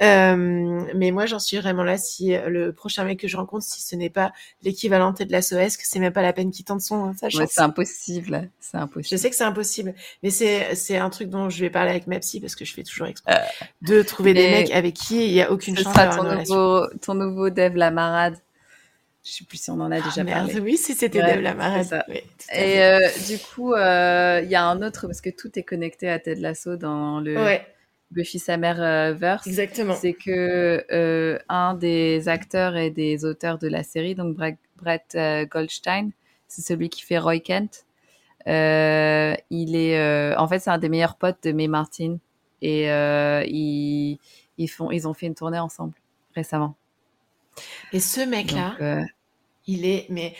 Euh, 0.00 0.84
mais 0.94 1.10
moi, 1.10 1.26
j'en 1.26 1.38
suis 1.38 1.56
vraiment 1.56 1.82
là. 1.82 1.98
Si 1.98 2.34
le 2.46 2.72
prochain 2.72 3.04
mec 3.04 3.18
que 3.18 3.28
je 3.28 3.36
rencontre, 3.36 3.64
si 3.64 3.82
ce 3.82 3.96
n'est 3.96 4.10
pas 4.10 4.32
l'équivalent 4.62 5.12
Ted 5.12 5.32
Lasso, 5.32 5.56
est-ce 5.56 5.76
que 5.76 5.84
c'est 5.86 5.98
même 5.98 6.12
pas 6.12 6.22
la 6.22 6.32
peine 6.32 6.50
qu'il 6.50 6.64
tente 6.64 6.80
son 6.80 7.12
sa 7.14 7.30
chance 7.30 7.50
C'est 7.50 7.60
impossible, 7.60 8.50
c'est 8.60 8.76
impossible. 8.76 9.08
Je 9.10 9.16
sais 9.16 9.30
que 9.30 9.36
c'est 9.36 9.44
impossible, 9.44 9.94
mais 10.22 10.30
c'est 10.30 10.74
c'est 10.74 10.98
un 10.98 11.10
truc 11.10 11.30
dont 11.30 11.50
je 11.50 11.60
vais 11.60 11.70
parler 11.70 11.90
avec 11.90 12.06
ma 12.06 12.18
psy 12.20 12.40
parce 12.40 12.54
que 12.54 12.64
je 12.64 12.74
fais 12.74 12.82
toujours 12.82 13.06
exprès 13.06 13.34
euh, 13.34 13.64
de 13.82 14.02
trouver 14.02 14.34
des 14.34 14.50
mecs 14.50 14.70
avec 14.70 14.94
qui 14.94 15.26
il 15.26 15.32
y 15.32 15.42
a 15.42 15.50
aucune 15.50 15.76
chance. 15.76 15.92
Sera 15.92 16.16
ton 16.16 16.24
nouveau 16.24 16.86
ton 17.00 17.14
nouveau 17.14 17.50
Dev 17.50 17.74
la 17.74 17.90
marade. 17.90 18.36
Je 19.24 19.32
sais 19.32 19.44
plus 19.44 19.60
si 19.60 19.70
on 19.70 19.80
en 19.80 19.90
a 19.90 19.96
ah, 19.96 20.00
déjà 20.00 20.24
parlé. 20.24 20.60
Oui, 20.60 20.76
si 20.76 20.94
c'était 20.94 21.20
Dave 21.20 21.40
Lamarade. 21.40 22.04
et 22.52 22.82
euh, 22.82 22.98
du 23.28 23.38
coup, 23.38 23.74
euh, 23.74 24.40
il 24.42 24.50
y 24.50 24.54
a 24.54 24.64
un 24.64 24.82
autre, 24.82 25.06
parce 25.06 25.20
que 25.20 25.30
tout 25.30 25.58
est 25.58 25.62
connecté 25.62 26.08
à 26.08 26.18
Ted 26.18 26.40
Lasso 26.40 26.76
dans 26.76 27.20
le 27.20 27.36
Buffy 28.10 28.38
sa 28.38 28.56
mère 28.56 28.80
euh, 28.80 29.12
verse. 29.12 29.46
Exactement. 29.46 29.94
C'est 29.94 30.14
que 30.14 31.38
un 31.48 31.74
des 31.74 32.28
acteurs 32.28 32.76
et 32.76 32.90
des 32.90 33.24
auteurs 33.24 33.58
de 33.58 33.68
la 33.68 33.82
série, 33.82 34.14
donc 34.14 34.36
Brett 34.76 35.18
Goldstein, 35.50 36.10
c'est 36.46 36.62
celui 36.62 36.88
qui 36.88 37.02
fait 37.02 37.18
Roy 37.18 37.40
Kent. 37.40 37.84
il 38.46 39.76
est, 39.76 40.36
en 40.36 40.48
fait, 40.48 40.60
c'est 40.60 40.70
un 40.70 40.78
des 40.78 40.88
meilleurs 40.88 41.16
potes 41.16 41.42
de 41.42 41.52
May 41.52 41.68
Martin. 41.68 42.18
Et 42.62 42.84
ils, 42.86 44.18
ils, 44.56 44.68
font, 44.68 44.90
ils 44.90 45.06
ont 45.06 45.12
fait 45.12 45.26
une 45.26 45.34
tournée 45.34 45.58
ensemble 45.58 45.94
récemment. 46.34 46.76
Et 47.92 48.00
ce 48.00 48.20
mec-là, 48.20 49.04
il 49.66 49.84
est, 49.84 50.06
mais 50.08 50.34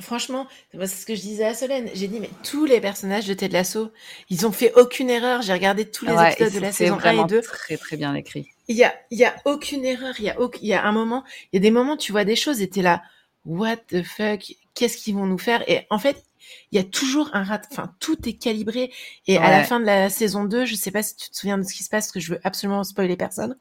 franchement, 0.00 0.46
c'est 0.72 0.86
ce 0.86 1.06
que 1.06 1.14
je 1.14 1.20
disais 1.20 1.44
à 1.44 1.54
Solène. 1.54 1.90
J'ai 1.94 2.08
dit, 2.08 2.20
mais 2.20 2.30
tous 2.42 2.64
les 2.64 2.80
personnages 2.80 3.26
de 3.26 3.34
Ted 3.34 3.52
Lasso, 3.52 3.92
ils 4.30 4.46
ont 4.46 4.52
fait 4.52 4.72
aucune 4.74 5.10
erreur. 5.10 5.42
J'ai 5.42 5.52
regardé 5.52 5.90
tous 5.90 6.06
les 6.06 6.12
épisodes 6.12 6.52
de 6.52 6.60
la 6.60 6.72
saison 6.72 6.98
1 7.02 7.24
et 7.24 7.28
2. 7.28 7.40
Très, 7.42 7.76
très 7.76 7.96
bien 7.96 8.14
écrit. 8.14 8.48
Il 8.68 8.76
y 8.76 8.84
a, 8.84 8.94
il 9.10 9.18
y 9.18 9.24
a 9.24 9.34
aucune 9.44 9.84
erreur. 9.84 10.14
Il 10.18 10.24
y 10.24 10.30
a, 10.30 10.36
il 10.60 10.68
y 10.68 10.74
a 10.74 10.84
un 10.84 10.92
moment, 10.92 11.22
il 11.52 11.56
y 11.56 11.58
a 11.58 11.60
des 11.60 11.70
moments, 11.70 11.96
tu 11.96 12.12
vois 12.12 12.24
des 12.24 12.36
choses 12.36 12.62
et 12.62 12.68
t'es 12.68 12.82
là, 12.82 13.02
what 13.44 13.76
the 13.88 14.02
fuck? 14.02 14.54
Qu'est-ce 14.74 14.96
qu'ils 14.96 15.14
vont 15.14 15.26
nous 15.26 15.38
faire? 15.38 15.62
Et 15.70 15.86
en 15.90 15.98
fait, 15.98 16.24
il 16.72 16.76
y 16.76 16.80
a 16.80 16.84
toujours 16.84 17.30
un 17.32 17.44
rat, 17.44 17.60
enfin, 17.70 17.94
tout 18.00 18.28
est 18.28 18.34
calibré. 18.34 18.92
Et 19.26 19.36
à 19.38 19.50
la 19.50 19.64
fin 19.64 19.80
de 19.80 19.84
la 19.84 20.08
saison 20.10 20.44
2, 20.44 20.64
je 20.64 20.74
sais 20.74 20.90
pas 20.90 21.02
si 21.02 21.16
tu 21.16 21.30
te 21.30 21.36
souviens 21.36 21.58
de 21.58 21.62
ce 21.62 21.74
qui 21.74 21.82
se 21.82 21.88
passe, 21.88 22.06
parce 22.06 22.12
que 22.12 22.20
je 22.20 22.32
veux 22.32 22.40
absolument 22.44 22.84
spoiler 22.84 23.16
personne. 23.16 23.58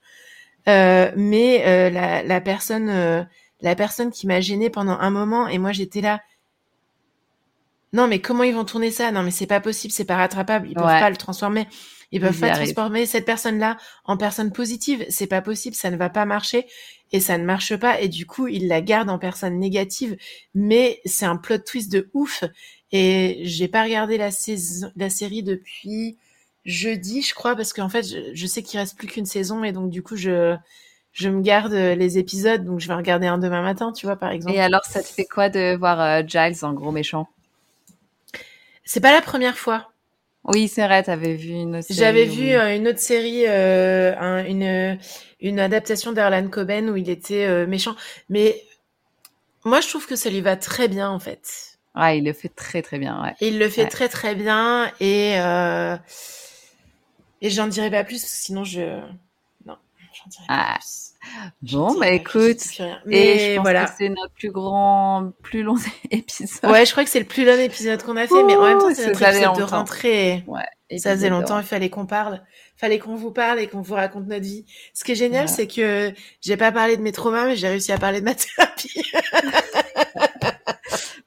Euh, 0.67 1.11
mais 1.15 1.63
euh, 1.65 1.89
la, 1.89 2.23
la, 2.23 2.41
personne 2.41 2.89
euh, 2.89 3.23
la 3.61 3.75
personne 3.75 4.11
qui 4.11 4.25
m'a 4.25 4.41
gênée 4.41 4.69
pendant 4.69 4.97
un 4.99 5.11
moment 5.11 5.47
et 5.47 5.57
moi 5.57 5.71
j'étais 5.71 6.01
là. 6.01 6.21
Non, 7.93 8.07
mais 8.07 8.19
comment 8.19 8.43
ils 8.43 8.53
vont 8.53 8.65
tourner 8.65 8.91
ça? 8.91 9.11
Non, 9.11 9.23
mais 9.23 9.31
c'est 9.31 9.47
pas 9.47 9.61
possible, 9.61 9.93
c'est 9.93 10.05
pas 10.05 10.17
rattrapable. 10.17 10.67
Ils 10.67 10.73
peuvent 10.73 10.83
pas 10.83 11.09
le 11.09 11.15
transformer. 11.15 11.65
Ils 12.11 12.19
peuvent 12.19 12.37
pas 12.37 12.51
transformer 12.51 13.05
cette 13.05 13.25
personne-là 13.25 13.77
en 14.03 14.17
personne 14.17 14.51
positive. 14.51 15.05
C'est 15.09 15.27
pas 15.27 15.41
possible, 15.41 15.75
ça 15.75 15.91
ne 15.91 15.95
va 15.95 16.09
pas 16.09 16.25
marcher 16.25 16.65
et 17.13 17.21
ça 17.21 17.37
ne 17.37 17.45
marche 17.45 17.75
pas. 17.77 18.01
Et 18.01 18.09
du 18.09 18.25
coup, 18.25 18.47
ils 18.47 18.67
la 18.67 18.81
gardent 18.81 19.09
en 19.09 19.17
personne 19.17 19.59
négative. 19.59 20.17
Mais 20.53 20.99
c'est 21.05 21.25
un 21.25 21.37
plot 21.37 21.59
twist 21.59 21.89
de 21.89 22.09
ouf. 22.13 22.43
Et 22.91 23.39
j'ai 23.43 23.69
pas 23.69 23.83
regardé 23.83 24.17
la 24.17 24.31
saison, 24.31 24.91
la 24.97 25.09
série 25.09 25.43
depuis 25.43 26.17
jeudi, 26.65 27.21
je 27.21 27.33
crois, 27.33 27.55
parce 27.55 27.73
qu'en 27.73 27.89
fait, 27.89 28.03
je, 28.03 28.33
je 28.33 28.47
sais 28.47 28.63
qu'il 28.63 28.79
reste 28.79 28.97
plus 28.97 29.07
qu'une 29.07 29.25
saison 29.25 29.63
et 29.63 29.71
donc 29.71 29.89
du 29.89 30.03
coup, 30.03 30.15
je 30.15 30.55
je 31.15 31.29
me 31.29 31.41
garde 31.41 31.71
euh, 31.73 31.95
les 31.95 32.17
épisodes, 32.17 32.65
donc 32.65 32.81
je 32.81 32.89
vais 32.89 32.93
regarder 32.93 33.25
un 33.25 33.37
demain 33.37 33.61
matin, 33.61 33.93
tu 33.93 34.05
vois, 34.05 34.17
par 34.17 34.31
exemple. 34.31 34.53
Et 34.53 34.59
alors, 34.59 34.83
ça 34.83 35.01
te 35.01 35.07
fait 35.07 35.23
quoi 35.23 35.47
de 35.47 35.73
voir 35.77 36.01
euh, 36.01 36.21
Giles 36.27 36.65
en 36.65 36.73
gros 36.73 36.91
méchant? 36.91 37.29
C'est 38.83 38.99
pas 38.99 39.13
la 39.13 39.21
première 39.21 39.57
fois. 39.57 39.91
Oui, 40.43 40.67
c'est 40.67 40.85
vrai, 40.85 41.03
t'avais 41.03 41.35
vu 41.35 41.51
une 41.51 41.77
autre 41.77 41.87
série. 41.87 41.99
J'avais 41.99 42.25
vu 42.25 42.51
euh, 42.51 42.75
une 42.75 42.89
autre 42.89 42.99
série, 42.99 43.47
une, 43.47 44.99
une 45.39 45.59
adaptation 45.59 46.11
d'Erlan 46.11 46.49
Coben 46.49 46.89
où 46.89 46.97
il 46.97 47.09
était 47.09 47.65
méchant. 47.65 47.95
Mais 48.29 48.61
moi, 49.63 49.79
je 49.79 49.87
trouve 49.87 50.05
que 50.05 50.17
ça 50.17 50.29
lui 50.29 50.41
va 50.41 50.57
très 50.57 50.89
bien, 50.89 51.09
en 51.09 51.19
fait. 51.19 51.77
Ouais, 51.95 52.17
il 52.17 52.25
le 52.25 52.33
fait 52.33 52.49
très 52.49 52.81
très 52.81 52.99
bien, 52.99 53.23
ouais. 53.23 53.33
Il 53.39 53.57
le 53.57 53.69
fait 53.69 53.87
très 53.87 54.09
très 54.09 54.35
bien 54.35 54.91
et 54.99 55.37
et 57.41 57.49
j'en 57.49 57.67
dirai 57.67 57.91
pas 57.91 58.03
plus, 58.03 58.23
sinon 58.23 58.63
je 58.63 58.99
non, 59.65 59.77
j'en 60.13 60.29
dirai 60.29 60.45
pas 60.47 60.73
ah. 60.73 60.77
plus. 60.79 61.05
Bon, 61.61 61.97
bah 61.99 62.09
écoute, 62.09 62.61
et 63.09 63.39
je 63.39 63.55
pense 63.55 63.63
voilà. 63.63 63.87
c'est 63.87 64.09
notre 64.09 64.33
plus 64.33 64.51
grand, 64.51 65.31
plus 65.41 65.63
long 65.63 65.75
épisode. 66.11 66.69
Ouais, 66.69 66.85
je 66.85 66.91
crois 66.91 67.03
que 67.03 67.09
c'est 67.09 67.19
le 67.19 67.25
plus 67.25 67.45
long 67.45 67.57
épisode 67.57 68.03
qu'on 68.03 68.17
a 68.17 68.27
fait, 68.27 68.43
mais 68.43 68.55
en 68.55 68.63
même 68.63 68.77
temps, 68.77 68.93
c'est 68.93 69.07
notre 69.07 69.21
épisode 69.21 69.57
de 69.57 69.63
rentrée. 69.63 70.43
Ouais, 70.47 70.99
ça 70.99 71.11
faisait 71.11 71.29
longtemps, 71.29 71.59
il 71.59 71.65
fallait 71.65 71.89
qu'on 71.89 72.05
parle, 72.05 72.43
fallait 72.77 72.99
qu'on 72.99 73.15
vous 73.15 73.31
parle 73.31 73.59
et 73.59 73.67
qu'on 73.67 73.81
vous 73.81 73.95
raconte 73.95 74.27
notre 74.27 74.43
vie. 74.43 74.65
Ce 74.93 75.03
qui 75.03 75.13
est 75.13 75.15
génial, 75.15 75.49
c'est 75.49 75.67
que 75.67 76.13
j'ai 76.41 76.57
pas 76.57 76.71
parlé 76.71 76.95
de 76.95 77.01
mes 77.01 77.11
traumas, 77.11 77.45
mais 77.45 77.55
j'ai 77.55 77.69
réussi 77.69 77.91
à 77.91 77.97
parler 77.97 78.19
de 78.19 78.25
ma 78.25 78.35
thérapie. 78.35 79.11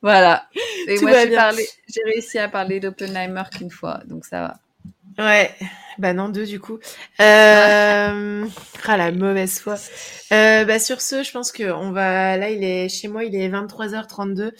voilà. 0.00 0.46
Et 0.86 1.00
moi, 1.00 1.24
j'ai 1.24 2.02
réussi 2.04 2.38
à 2.38 2.48
parler 2.48 2.80
d'Oppenheimer 2.80 3.44
qu'une 3.56 3.70
fois, 3.70 4.00
donc 4.06 4.24
ça 4.24 4.40
va. 4.40 4.54
Ouais, 5.18 5.52
bah 5.98 6.12
non, 6.12 6.28
deux 6.28 6.46
du 6.46 6.60
coup. 6.60 6.78
Euh... 7.20 8.46
Ah 8.86 8.96
la 8.96 9.12
mauvaise 9.12 9.58
foi. 9.58 9.74
Euh, 10.32 10.64
bah 10.64 10.78
sur 10.78 11.00
ce, 11.00 11.22
je 11.22 11.32
pense 11.32 11.52
que 11.52 11.72
on 11.72 11.90
va. 11.90 12.36
Là, 12.36 12.50
il 12.50 12.62
est 12.62 12.88
chez 12.88 13.08
moi, 13.08 13.24
il 13.24 13.34
est 13.34 13.48
23h32, 13.48 14.52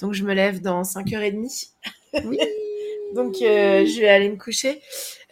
donc 0.00 0.14
je 0.14 0.24
me 0.24 0.32
lève 0.34 0.60
dans 0.62 0.82
5h30. 0.82 1.68
Oui. 2.24 2.38
donc 3.14 3.36
euh, 3.42 3.84
je 3.86 4.00
vais 4.00 4.08
aller 4.08 4.28
me 4.28 4.36
coucher. 4.36 4.80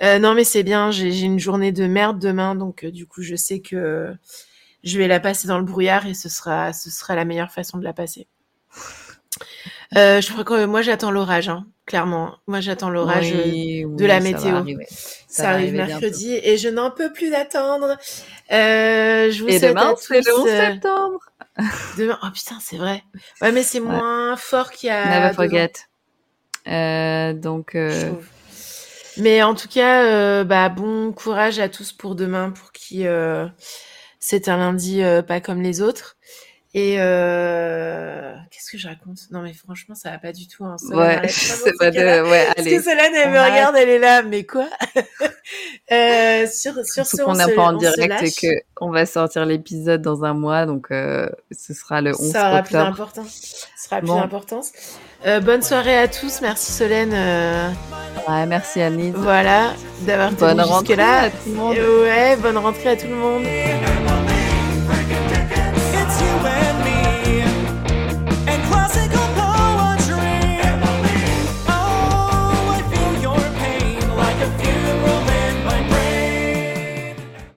Euh, 0.02 0.18
non 0.18 0.34
mais 0.34 0.44
c'est 0.44 0.62
bien, 0.62 0.90
j'ai 0.90 1.20
une 1.20 1.38
journée 1.38 1.72
de 1.72 1.86
merde 1.86 2.18
demain, 2.18 2.54
donc 2.54 2.84
euh, 2.84 2.90
du 2.90 3.06
coup 3.06 3.22
je 3.22 3.36
sais 3.36 3.60
que 3.60 4.12
je 4.82 4.98
vais 4.98 5.08
la 5.08 5.20
passer 5.20 5.48
dans 5.48 5.58
le 5.58 5.64
brouillard 5.64 6.06
et 6.06 6.14
ce 6.14 6.28
sera 6.28 6.72
ce 6.72 6.90
sera 6.90 7.14
la 7.14 7.24
meilleure 7.24 7.52
façon 7.52 7.78
de 7.78 7.84
la 7.84 7.92
passer. 7.92 8.26
Euh, 9.96 10.20
je 10.20 10.32
crois 10.32 10.44
que 10.44 10.64
moi 10.64 10.82
j'attends 10.82 11.10
l'orage, 11.10 11.48
hein, 11.48 11.66
clairement. 11.86 12.36
Moi 12.46 12.60
j'attends 12.60 12.90
l'orage 12.90 13.32
euh, 13.32 13.84
de 13.86 14.04
la 14.04 14.20
météo. 14.20 14.64
Ça, 15.28 15.50
arrive 15.50 15.74
mercredi 15.74 16.38
et 16.42 16.56
je 16.56 16.68
n'en 16.68 16.90
peux 16.90 17.12
plus 17.12 17.30
d'attendre. 17.30 17.96
Euh, 18.52 19.30
je 19.30 19.42
vous 19.42 19.48
et 19.48 19.60
demain 19.60 19.94
c'est 19.98 20.20
le 20.20 20.40
11 20.40 20.46
euh, 20.46 20.70
septembre. 20.70 21.20
demain, 21.98 22.18
oh 22.22 22.26
putain 22.32 22.58
c'est 22.60 22.76
vrai. 22.76 23.02
Ouais 23.40 23.52
mais 23.52 23.62
c'est 23.62 23.80
moins 23.80 24.36
fort 24.36 24.70
qu'il 24.70 24.88
y 24.88 24.90
a. 24.90 25.20
Never 25.20 25.34
forget. 25.34 25.72
Euh, 26.66 27.32
donc. 27.32 27.76
Mais 29.16 29.44
en 29.44 29.54
tout 29.54 29.68
cas, 29.68 30.42
bah 30.44 30.68
bon 30.70 31.12
courage 31.12 31.60
à 31.60 31.68
tous 31.68 31.92
pour 31.92 32.16
demain, 32.16 32.50
pour 32.50 32.72
qui 32.72 33.06
c'est 34.18 34.48
un 34.48 34.56
lundi 34.56 35.02
pas 35.26 35.40
comme 35.40 35.62
les 35.62 35.80
autres. 35.80 36.16
Et 36.76 36.96
euh... 36.98 38.34
qu'est-ce 38.50 38.72
que 38.72 38.78
je 38.78 38.88
raconte? 38.88 39.30
Non 39.30 39.42
mais 39.42 39.52
franchement, 39.52 39.94
ça 39.94 40.10
va 40.10 40.18
pas 40.18 40.32
du 40.32 40.48
tout. 40.48 40.64
Hein. 40.64 40.74
ouais, 40.90 41.22
c'est 41.28 41.78
pas 41.78 41.92
de. 41.92 41.98
Ouais, 42.28 42.48
allez. 42.56 42.72
Parce 42.72 42.84
que 42.84 42.90
Solène, 42.90 43.12
elle 43.14 43.30
me 43.30 43.38
regarde, 43.38 43.76
elle 43.76 43.88
est 43.88 44.00
là, 44.00 44.22
mais 44.22 44.44
quoi? 44.44 44.68
Euh, 45.92 46.46
Sur 46.46 46.72
sur 46.86 47.04
ce, 47.04 47.22
on 47.22 47.34
n'a 47.34 47.46
pas 47.46 47.62
en 47.62 47.74
direct 47.74 48.22
et 48.22 48.32
que 48.32 48.62
on 48.80 48.90
va 48.90 49.04
sortir 49.04 49.44
l'épisode 49.44 50.00
dans 50.00 50.24
un 50.24 50.32
mois, 50.32 50.64
donc 50.64 50.86
euh, 50.90 51.28
ce 51.52 51.74
sera 51.74 52.00
le 52.00 52.12
11 52.12 52.32
Ça 52.32 52.48
aura 52.48 52.62
plus 52.62 52.72
d'importance. 52.72 53.68
Ça 53.76 53.96
aura 53.96 54.00
plus 54.00 54.08
d'importance. 54.08 54.72
Euh, 55.26 55.40
bonne 55.40 55.60
soirée 55.60 55.98
à 55.98 56.08
tous. 56.08 56.40
Merci 56.40 56.72
Solène. 56.72 57.12
Ouais, 57.12 58.46
merci 58.46 58.80
Annie. 58.80 59.12
Voilà, 59.14 59.74
d'avoir 60.00 60.34
tenu 60.34 60.62
jusque 60.62 60.96
là. 60.96 61.24
À 61.24 61.30
tout 61.30 61.36
le 61.46 61.52
monde. 61.52 61.76
Ouais, 61.76 62.36
bonne 62.36 62.56
rentrée 62.56 62.88
à 62.88 62.96
tout 62.96 63.08
le 63.08 63.14
monde. 63.14 63.44